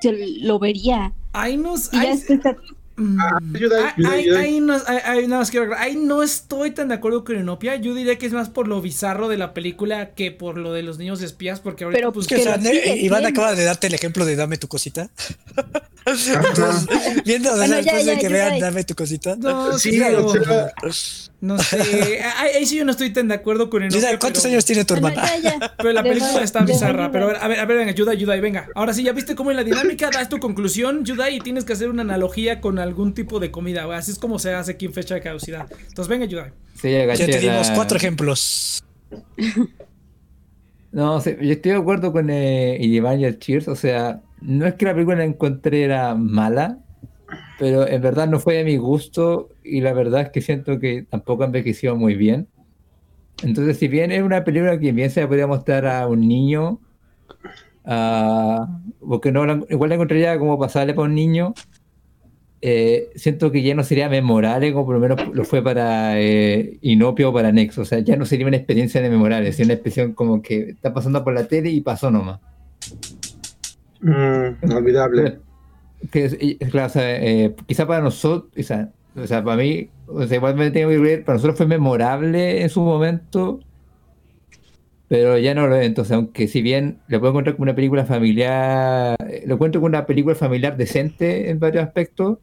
se 0.00 0.12
lo 0.40 0.58
vería. 0.58 1.12
ahí 1.32 1.56
nos. 1.56 1.92
Y 1.92 1.96
ya 1.96 2.14
Mm. 2.14 2.74
Ah, 3.20 3.38
ayuda, 3.54 3.94
ayuda, 3.96 4.10
Ahí, 4.10 4.20
ayuda. 4.24 4.40
ahí 4.40 4.60
no, 4.60 4.74
ahí- 4.86 4.98
ahí 5.04 5.26
nada 5.28 5.38
más 5.40 5.50
quiero 5.50 5.64
agregar, 5.66 5.84
ahí 5.84 5.96
no 5.96 6.22
estoy 6.22 6.72
tan 6.72 6.88
de 6.88 6.94
acuerdo 6.94 7.24
con 7.24 7.38
Inopia. 7.38 7.76
Yo 7.76 7.94
diría 7.94 8.16
que 8.18 8.26
es 8.26 8.32
más 8.32 8.48
por 8.48 8.66
lo 8.66 8.80
bizarro 8.82 9.28
de 9.28 9.36
la 9.38 9.54
película 9.54 10.10
que 10.14 10.32
por 10.32 10.58
lo 10.58 10.72
de 10.72 10.82
los 10.82 10.98
niños 10.98 11.22
espías, 11.22 11.60
porque 11.60 11.84
ahorita 11.84 11.98
Pero, 11.98 12.12
pues, 12.12 12.26
Es 12.26 12.28
que, 12.28 12.36
o 12.48 12.60
sea, 12.60 12.94
Iván 12.96 13.24
acaba 13.26 13.54
de 13.54 13.64
darte 13.64 13.86
el 13.86 13.94
ejemplo 13.94 14.24
de 14.24 14.36
dame 14.36 14.58
tu 14.58 14.66
cosita. 14.68 15.10
Entonces, 16.06 16.36
viendo 17.24 17.54
Bueno, 17.56 17.74
ya, 17.80 17.82
después 17.82 18.06
de 18.06 18.12
ya, 18.14 18.18
que 18.18 18.22
ya, 18.24 18.28
vean 18.30 18.60
dame 18.60 18.84
tu 18.84 18.94
cosita. 18.94 19.36
no, 19.36 19.78
Sí, 19.78 19.98
pero- 19.98 20.26
o 20.26 20.32
sea, 20.44 20.72
no 21.40 21.58
sé. 21.58 22.20
Ahí, 22.38 22.66
sí 22.66 22.76
yo 22.76 22.84
no 22.84 22.90
estoy 22.90 23.10
tan 23.12 23.28
de 23.28 23.34
acuerdo 23.34 23.70
con. 23.70 23.82
Giselle, 23.82 24.18
¿cuántos 24.18 24.42
pero- 24.42 24.52
años 24.52 24.64
tiene 24.64 24.84
tu 24.84 24.94
Bueno, 24.94 25.08
hermana? 25.20 25.36
ya, 25.42 25.58
ya. 25.60 25.74
Pero 25.76 25.92
la 25.92 26.02
película 26.02 26.42
está 26.42 26.62
bizarra. 26.64 27.10
Pero 27.12 27.24
a 27.26 27.28
ver, 27.28 27.36
a 27.40 27.48
ver, 27.48 27.60
a 27.60 27.64
ver, 27.66 27.78
venga, 27.78 27.90
ayuda, 27.92 28.12
ayuda 28.12 28.36
y 28.36 28.40
venga. 28.40 28.68
Ahora 28.74 28.92
sí, 28.92 29.02
ya 29.04 29.12
viste 29.12 29.34
cómo 29.36 29.50
en 29.50 29.56
la 29.56 29.64
dinámica 29.64 30.10
das 30.10 30.28
tu 30.28 30.38
conclusión, 30.38 31.00
ayuda 31.02 31.30
y 31.30 31.38
tienes 31.40 31.64
que 31.64 31.72
hacer 31.74 31.88
una 31.90 32.02
analogía 32.02 32.60
con 32.60 32.78
algún 32.78 33.14
tipo 33.14 33.38
de 33.40 33.50
comida. 33.50 33.84
Así 33.96 34.10
es 34.10 34.18
como 34.18 34.38
se 34.38 34.52
hace 34.54 34.72
aquí 34.72 34.86
en 34.86 34.92
fecha 34.92 35.14
de 35.14 35.20
caducidad. 35.20 35.66
Entonces, 35.88 36.08
venga, 36.08 36.24
ayuda. 36.24 36.52
Sí, 36.74 36.90
ya 36.90 37.14
te 37.14 37.38
dimos 37.38 37.70
cuatro 37.70 37.96
ejemplos. 37.96 38.82
No, 40.90 41.22
yo 41.22 41.52
estoy 41.52 41.72
de 41.72 41.78
acuerdo 41.78 42.12
con 42.12 42.30
eh, 42.30 42.78
Iván 42.80 43.20
y 43.20 43.24
el 43.26 43.38
Cheers. 43.38 43.68
O 43.68 43.76
sea, 43.76 44.20
no 44.40 44.66
es 44.66 44.74
que 44.74 44.86
la 44.86 44.94
película 44.94 45.18
la 45.18 45.24
encontré 45.24 45.82
era 45.82 46.14
mala, 46.14 46.78
pero 47.58 47.86
en 47.86 48.00
verdad 48.02 48.28
no 48.28 48.38
fue 48.40 48.54
de 48.54 48.64
mi 48.64 48.76
gusto 48.76 49.48
y 49.64 49.80
la 49.80 49.92
verdad 49.92 50.22
es 50.22 50.30
que 50.30 50.40
siento 50.40 50.78
que 50.78 51.02
tampoco 51.02 51.44
envejeció 51.44 51.96
muy 51.96 52.14
bien. 52.14 52.48
Entonces, 53.42 53.78
si 53.78 53.88
bien 53.88 54.10
es 54.12 54.22
una 54.22 54.44
película 54.44 54.78
que 54.78 54.92
bien 54.92 55.10
se 55.10 55.26
podría 55.26 55.46
mostrar 55.46 55.86
a 55.86 56.06
un 56.08 56.20
niño, 56.26 56.80
ah, 57.84 58.80
porque 59.00 59.32
no 59.32 59.46
la- 59.46 59.64
igual 59.70 59.88
la 59.90 59.94
encontraría 59.96 60.38
como 60.38 60.58
pasable 60.58 60.94
para 60.94 61.08
un 61.08 61.14
niño, 61.14 61.54
eh, 62.60 63.10
siento 63.14 63.52
que 63.52 63.62
ya 63.62 63.74
no 63.74 63.84
sería 63.84 64.08
memorable 64.08 64.72
como 64.72 64.86
por 64.86 64.94
lo 64.96 65.00
menos 65.00 65.20
lo 65.32 65.44
fue 65.44 65.62
para 65.62 66.20
eh, 66.20 66.78
Inopia 66.82 67.28
o 67.28 67.32
para 67.32 67.52
Nexo. 67.52 67.82
O 67.82 67.84
sea, 67.84 68.00
ya 68.00 68.16
no 68.16 68.26
sería 68.26 68.46
una 68.46 68.56
experiencia 68.56 69.00
de 69.00 69.10
memorable, 69.10 69.52
sería 69.52 69.66
una 69.66 69.74
expresión 69.74 70.12
como 70.12 70.42
que 70.42 70.70
está 70.70 70.92
pasando 70.92 71.22
por 71.22 71.34
la 71.34 71.46
tele 71.46 71.70
y 71.70 71.80
pasó 71.80 72.10
nomás. 72.10 72.40
mm, 74.00 74.72
olvidable. 74.72 75.38
Que 76.10 76.56
claro, 76.70 76.86
o 76.86 76.90
sea, 76.90 77.24
eh, 77.24 77.54
quizá 77.66 77.86
para 77.86 78.02
nosotros, 78.02 78.52
sea, 78.64 78.92
o 79.16 79.26
sea, 79.26 79.42
para 79.42 79.56
mí, 79.56 79.90
o 80.06 80.26
sea, 80.26 80.36
igual 80.36 80.54
me 80.56 80.70
tengo 80.70 80.90
que 80.90 80.98
creer, 80.98 81.24
para 81.24 81.36
nosotros 81.36 81.56
fue 81.58 81.66
memorable 81.66 82.62
en 82.62 82.70
su 82.70 82.82
momento, 82.82 83.60
pero 85.08 85.38
ya 85.38 85.54
no 85.54 85.66
lo 85.66 85.76
es. 85.76 85.86
Entonces, 85.86 86.12
aunque 86.12 86.48
si 86.48 86.62
bien 86.62 87.00
lo 87.08 87.18
puedo 87.20 87.32
encontrar 87.32 87.56
como 87.56 87.64
una 87.64 87.74
película 87.74 88.04
familiar, 88.04 89.16
eh, 89.28 89.44
lo 89.46 89.54
encuentro 89.54 89.80
como 89.80 89.88
una 89.88 90.06
película 90.06 90.34
familiar 90.34 90.76
decente 90.76 91.50
en 91.50 91.58
varios 91.58 91.84
aspectos, 91.84 92.38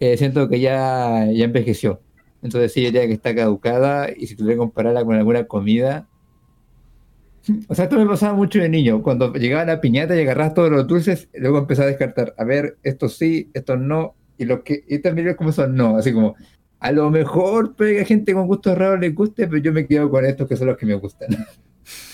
eh, 0.00 0.16
siento 0.16 0.48
que 0.48 0.60
ya, 0.60 1.26
ya 1.32 1.44
envejeció. 1.44 2.00
Entonces, 2.42 2.72
sí, 2.72 2.82
yo 2.82 2.88
diría 2.88 3.06
que 3.06 3.12
está 3.14 3.34
caducada 3.34 4.08
y 4.14 4.26
si 4.26 4.36
tuviera 4.36 4.54
que 4.54 4.58
compararla 4.58 5.04
con 5.04 5.16
alguna 5.16 5.44
comida. 5.46 6.08
O 7.68 7.74
sea, 7.74 7.84
esto 7.84 7.96
me 7.98 8.06
pasaba 8.06 8.34
mucho 8.34 8.58
de 8.60 8.68
niño. 8.68 9.02
Cuando 9.02 9.32
llegaba 9.34 9.64
la 9.64 9.80
piñata 9.80 10.14
y 10.16 10.20
agarrabas 10.22 10.54
todos 10.54 10.70
los 10.70 10.86
dulces, 10.86 11.28
luego 11.34 11.58
empezaba 11.58 11.86
a 11.86 11.90
descartar. 11.90 12.34
A 12.38 12.44
ver, 12.44 12.76
estos 12.82 13.16
sí, 13.18 13.50
estos 13.54 13.78
no. 13.80 14.14
Y 14.38 14.44
los 14.44 14.60
que 14.60 14.84
y 14.88 14.98
también 14.98 15.28
es 15.28 15.36
como 15.36 15.52
son 15.52 15.74
no. 15.74 15.96
Así 15.96 16.12
como, 16.12 16.36
a 16.80 16.92
lo 16.92 17.10
mejor 17.10 17.74
puede 17.74 17.94
que 17.96 18.00
a 18.02 18.04
gente 18.04 18.32
con 18.34 18.46
gustos 18.46 18.76
raros 18.78 19.00
les 19.00 19.14
guste, 19.14 19.46
pero 19.48 19.58
yo 19.62 19.72
me 19.72 19.86
quedo 19.86 20.08
con 20.10 20.24
estos 20.24 20.48
que 20.48 20.56
son 20.56 20.68
los 20.68 20.76
que 20.76 20.86
me 20.86 20.94
gustan. 20.94 21.28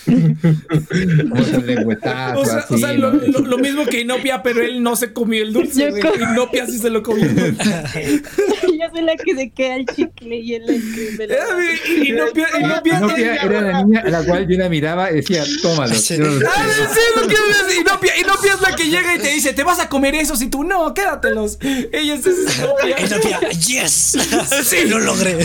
O 1.31 1.43
sea, 1.43 2.33
o 2.35 2.41
así, 2.41 2.77
sea 2.79 2.93
¿no? 2.93 3.11
lo, 3.11 3.27
lo- 3.27 3.39
lo 3.41 3.57
mismo 3.59 3.85
que 3.85 4.01
Inopia, 4.01 4.41
pero 4.41 4.61
él 4.61 4.81
no 4.81 4.95
se 4.95 5.13
comió 5.13 5.43
el 5.43 5.53
dulce. 5.53 5.89
Inopia 6.31 6.65
sí 6.65 6.79
se 6.79 6.89
lo 6.89 7.03
comió. 7.03 7.25
Yo 8.89 8.97
soy 8.97 9.01
la 9.05 9.15
que 9.15 9.35
se 9.35 9.49
queda 9.51 9.75
el 9.75 9.85
chicle 9.85 10.35
y 10.37 10.55
el 10.55 10.65
me 11.17 11.27
lo- 11.27 11.33
Eh, 11.33 11.37
Inopia, 12.07 12.47
Inopia, 12.59 12.97
Inopia 12.97 13.35
era 13.35 13.61
la 13.61 13.83
niña 13.83 14.01
a 14.05 14.09
la 14.09 14.23
cual 14.23 14.47
yo 14.47 14.57
la 14.57 14.69
miraba 14.69 15.11
y 15.11 15.15
decía, 15.15 15.43
tómalo. 15.61 15.93
Sí. 15.95 16.17
No 16.17 16.25
lo 16.27 16.49
Ah, 16.49 16.67
sí, 16.93 16.99
lo 17.21 17.27
que 17.27 17.33
es 17.35 17.77
Inopia, 17.79 18.17
Inopia 18.19 18.53
es 18.53 18.61
la 18.61 18.75
que 18.75 18.85
llega 18.85 19.15
y 19.15 19.19
te 19.19 19.27
dice, 19.29 19.53
te 19.53 19.63
vas 19.63 19.79
a 19.79 19.89
comer 19.89 20.15
esos 20.15 20.41
y 20.41 20.47
tú, 20.49 20.63
no, 20.63 20.93
quédatelos. 20.93 21.57
Ella 21.61 22.15
es 22.15 22.25
esa 22.25 22.63
Inopia. 22.63 22.95
Y 22.99 23.09
Nopia, 23.09 23.39
yes. 23.49 24.17
Lo 24.87 24.99
logré. 24.99 25.37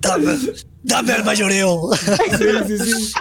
Dame, 0.00 0.38
dame 0.82 1.12
al 1.12 1.24
mayoreo. 1.24 1.90
Sí, 2.38 2.44
sí, 2.66 2.78
sí. 2.78 3.12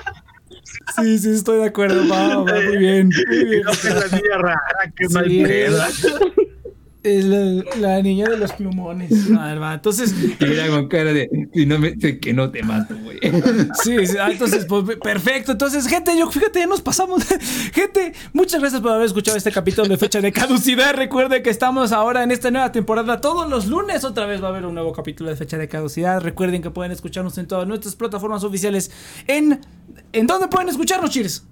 Sí, 0.96 1.20
sí, 1.20 1.30
estoy 1.32 1.60
de 1.60 1.66
acuerdo. 1.66 2.08
Va, 2.08 2.38
va, 2.38 2.44
muy 2.62 2.78
bien. 2.78 3.10
Muy 3.28 3.46
bien. 3.46 3.62
No, 3.64 3.72
que 3.72 3.90
la 3.90 4.08
niña 4.08 4.38
rara, 4.38 4.94
que 4.96 5.08
mal 5.10 5.26
Sí. 5.28 5.44
pedo. 5.44 5.84
Es 7.02 7.24
la, 7.24 7.64
la 7.80 8.02
niña 8.02 8.28
de 8.28 8.38
los 8.38 8.52
plumones. 8.52 9.32
A 9.40 9.48
ver, 9.48 9.62
va. 9.62 9.74
Entonces, 9.74 10.14
Y 10.40 10.44
era 10.44 10.68
con 10.68 10.90
cara 10.90 11.14
de, 11.14 11.30
si 11.54 11.66
no 11.66 11.80
me, 11.80 11.98
sé 11.98 12.20
que 12.20 12.34
no 12.34 12.52
te 12.52 12.62
mato, 12.62 12.96
güey. 12.98 13.20
Sí, 13.84 14.06
sí, 14.06 14.18
ah, 14.20 14.30
entonces, 14.30 14.66
pues, 14.66 14.98
perfecto. 14.98 15.54
Entonces, 15.54 15.88
gente, 15.88 16.18
yo 16.18 16.30
fíjate, 16.30 16.60
ya 16.60 16.68
nos 16.68 16.82
pasamos. 16.82 17.24
Gente, 17.74 18.14
muchas 18.34 18.60
gracias 18.60 18.82
por 18.82 18.92
haber 18.92 19.06
escuchado 19.06 19.38
este 19.38 19.52
capítulo 19.52 19.88
de 19.88 19.98
fecha 19.98 20.20
de 20.20 20.32
caducidad. 20.32 20.94
Recuerde 20.94 21.42
que 21.42 21.50
estamos 21.50 21.92
ahora 21.94 22.24
en 22.24 22.32
esta 22.32 22.52
nueva 22.52 22.72
temporada. 22.72 23.22
Todos 23.22 23.50
los 23.50 23.68
lunes 23.68 24.04
otra 24.04 24.26
vez 24.26 24.42
va 24.44 24.48
a 24.48 24.50
haber 24.50 24.66
un 24.66 24.74
nuevo 24.74 24.92
capítulo 24.92 25.30
de 25.30 25.38
fecha 25.38 25.58
de 25.58 25.68
caducidad. 25.70 26.22
Recuerden 26.22 26.62
que 26.62 26.72
pueden 26.72 26.92
escucharnos 26.92 27.38
en 27.38 27.48
todas 27.48 27.68
nuestras 27.68 27.96
plataformas 27.96 28.44
oficiales. 28.44 28.92
¿En, 29.28 29.62
¿en 30.12 30.28
dónde 30.28 30.48
pueden 30.48 30.68
escucharnos, 30.68 31.12
Chires? 31.12 31.44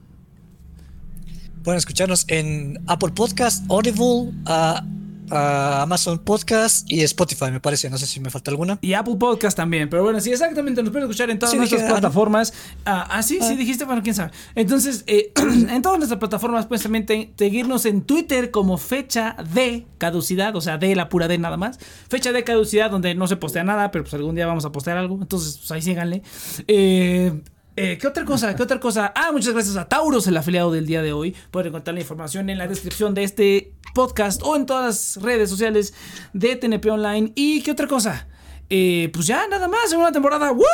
Pueden 1.63 1.77
escucharnos 1.77 2.25
en 2.27 2.79
Apple 2.87 3.11
Podcast, 3.13 3.69
Audible, 3.69 4.33
ah, 4.45 4.83
Amazon 5.29 6.19
Podcast 6.19 6.89
y 6.91 7.01
Spotify, 7.03 7.51
me 7.51 7.59
parece. 7.59 7.89
No 7.89 7.97
sé 7.97 8.05
si 8.07 8.19
me 8.19 8.29
falta 8.29 8.51
alguna. 8.51 8.79
Y 8.81 8.93
Apple 8.93 9.15
Podcast 9.19 9.57
también. 9.57 9.89
Pero 9.89 10.03
bueno, 10.03 10.19
sí, 10.19 10.31
exactamente. 10.31 10.81
Nos 10.81 10.91
pueden 10.91 11.07
escuchar 11.09 11.29
en 11.29 11.39
todas 11.39 11.51
Sí, 11.51 11.57
nuestras 11.57 11.81
dije, 11.81 11.91
ah, 11.91 11.95
plataformas. 11.95 12.53
Ah, 12.85 13.07
ah, 13.09 13.23
sí, 13.23 13.39
sí, 13.41 13.53
Ah. 13.53 13.55
dijiste. 13.55 13.85
Bueno, 13.85 14.01
quién 14.03 14.15
sabe. 14.15 14.31
Entonces, 14.55 15.03
eh, 15.07 15.31
en 15.69 15.81
todas 15.81 15.97
nuestras 15.97 16.19
plataformas 16.19 16.65
puedes 16.65 16.83
también 16.83 17.05
te- 17.05 17.33
seguirnos 17.37 17.85
en 17.85 18.01
Twitter 18.01 18.51
como 18.51 18.77
fecha 18.77 19.35
de 19.53 19.85
caducidad. 19.97 20.55
O 20.55 20.61
sea, 20.61 20.77
de 20.77 20.95
la 20.95 21.09
pura 21.09 21.27
D 21.27 21.37
nada 21.37 21.57
más. 21.57 21.79
Fecha 22.09 22.31
de 22.31 22.43
caducidad, 22.43 22.89
donde 22.91 23.15
no 23.15 23.27
se 23.27 23.35
postea 23.37 23.63
nada, 23.63 23.91
pero 23.91 24.03
pues 24.03 24.13
algún 24.13 24.35
día 24.35 24.47
vamos 24.47 24.65
a 24.65 24.71
postear 24.71 24.97
algo. 24.97 25.17
Entonces, 25.21 25.57
pues 25.57 25.71
ahí 25.71 25.81
síganle. 25.81 26.21
Eh. 26.67 27.33
Eh, 27.77 27.97
¿Qué 27.99 28.07
otra 28.07 28.25
cosa? 28.25 28.55
¿Qué 28.55 28.63
otra 28.63 28.79
cosa? 28.79 29.13
Ah, 29.15 29.31
muchas 29.31 29.53
gracias 29.53 29.77
a 29.77 29.87
Tauros, 29.87 30.25
el 30.27 30.35
afiliado 30.35 30.71
del 30.71 30.87
día 30.87 31.01
de 31.01 31.13
hoy. 31.13 31.35
Pueden 31.51 31.69
encontrar 31.69 31.93
la 31.93 32.01
información 32.01 32.49
en 32.49 32.57
la 32.57 32.67
descripción 32.67 33.13
de 33.13 33.23
este 33.23 33.73
podcast 33.93 34.41
o 34.43 34.55
en 34.55 34.65
todas 34.65 34.85
las 35.15 35.23
redes 35.23 35.49
sociales 35.49 35.93
de 36.33 36.55
TNP 36.55 36.89
Online. 36.89 37.31
¿Y 37.35 37.61
qué 37.61 37.71
otra 37.71 37.87
cosa? 37.87 38.27
Eh, 38.69 39.09
pues 39.13 39.27
ya, 39.27 39.47
nada 39.47 39.67
más, 39.67 39.93
en 39.93 39.99
una 39.99 40.11
temporada. 40.11 40.51
¡Woo! 40.51 40.65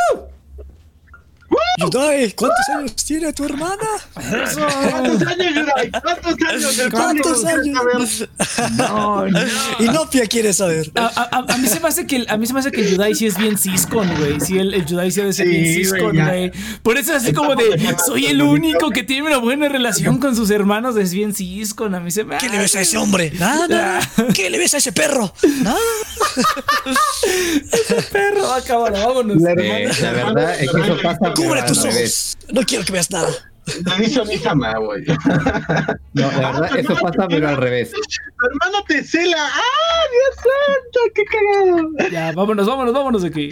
Yudai, 1.79 2.31
¿cuántos 2.33 2.69
años 2.77 2.95
tiene 2.95 3.33
tu 3.33 3.45
hermana? 3.45 3.75
Eso. 4.45 4.65
¿Cuántos 4.89 5.27
años, 5.27 5.53
Yudai? 5.55 5.91
¿Cuántos 5.91 6.47
años? 6.49 6.79
El 6.79 6.91
¿Cuántos 6.91 7.45
años? 7.45 8.29
No, 8.77 9.25
no. 9.27 9.39
Y 9.79 9.83
Nopia 9.85 10.25
quiere 10.27 10.53
saber. 10.53 10.91
A, 10.95 11.05
a- 11.07 11.29
a- 11.37 11.53
a 11.53 11.57
mí 11.57 11.67
se 11.67 11.79
me 11.79 11.87
hace 11.87 12.05
que 12.07 12.17
el, 12.17 12.27
a 12.29 12.37
mí 12.37 12.45
se 12.47 12.53
me 12.53 12.59
hace 12.59 12.71
que 12.71 12.81
el 12.81 12.91
Yudai 12.91 13.15
sí 13.15 13.25
es 13.25 13.37
bien 13.37 13.57
ciscon, 13.57 14.07
güey. 14.17 14.39
Sí, 14.39 14.57
el, 14.57 14.73
el 14.73 14.85
Yudai 14.85 15.11
sí 15.11 15.21
ha 15.21 15.25
de 15.25 15.33
ser 15.33 15.47
Sí, 15.47 15.51
bien 15.51 15.65
ciscon, 15.75 16.15
güey. 16.17 16.51
Por 16.83 16.97
eso 16.97 17.15
es 17.15 17.23
así 17.23 17.33
como 17.33 17.55
de 17.55 17.95
soy 18.05 18.27
el 18.27 18.41
único 18.41 18.89
que 18.91 19.03
tiene 19.03 19.27
una 19.27 19.37
buena 19.37 19.67
relación 19.69 20.19
con 20.19 20.35
sus 20.35 20.49
hermanos, 20.51 20.95
es 20.97 21.11
bien 21.13 21.33
ciscon. 21.33 21.95
A 21.95 21.99
mí 21.99 22.11
se 22.11 22.23
me 22.23 22.37
¿Qué 22.37 22.49
le 22.49 22.57
ves 22.59 22.75
a 22.75 22.81
ese 22.81 22.97
hombre? 22.97 23.31
Nada. 23.39 23.99
¿Qué 24.33 24.49
le 24.49 24.57
ves 24.57 24.73
a 24.75 24.77
ese 24.77 24.91
perro? 24.91 25.33
Nada. 25.61 25.77
perro, 28.11 28.47
va 28.49 28.61
cámara, 28.61 29.05
vámonos. 29.05 29.37
Eh, 29.43 29.89
la 30.01 30.11
verdad 30.11 30.59
es 30.61 30.71
que 30.71 30.81
eso 30.81 30.97
pasa 31.01 31.33
Cubre 31.45 31.63
tus 31.63 31.85
ojos. 31.85 32.37
No 32.51 32.61
quiero 32.63 32.83
que 32.85 32.91
veas 32.93 33.09
nada. 33.11 33.29
Le 33.65 34.03
dice 34.05 34.19
a 34.19 34.25
mi 34.25 34.37
mamá, 34.37 34.73
güey. 34.77 35.03
Tu 35.05 35.13
No, 36.13 36.31
la 36.31 36.51
verdad, 36.51 36.77
eso 36.77 36.95
pasa 37.01 37.27
pero 37.29 37.47
al 37.49 37.57
revés. 37.57 37.91
hermano 38.43 38.83
te 38.87 39.03
cela. 39.03 39.37
¡Ah, 39.47 40.03
Dios 40.11 40.35
santo! 40.35 40.99
¡Qué 41.15 41.23
cagado! 41.25 42.11
Ya, 42.11 42.31
vámonos, 42.33 42.67
vámonos, 42.67 42.93
vámonos 42.93 43.21
de 43.21 43.27
aquí. 43.29 43.49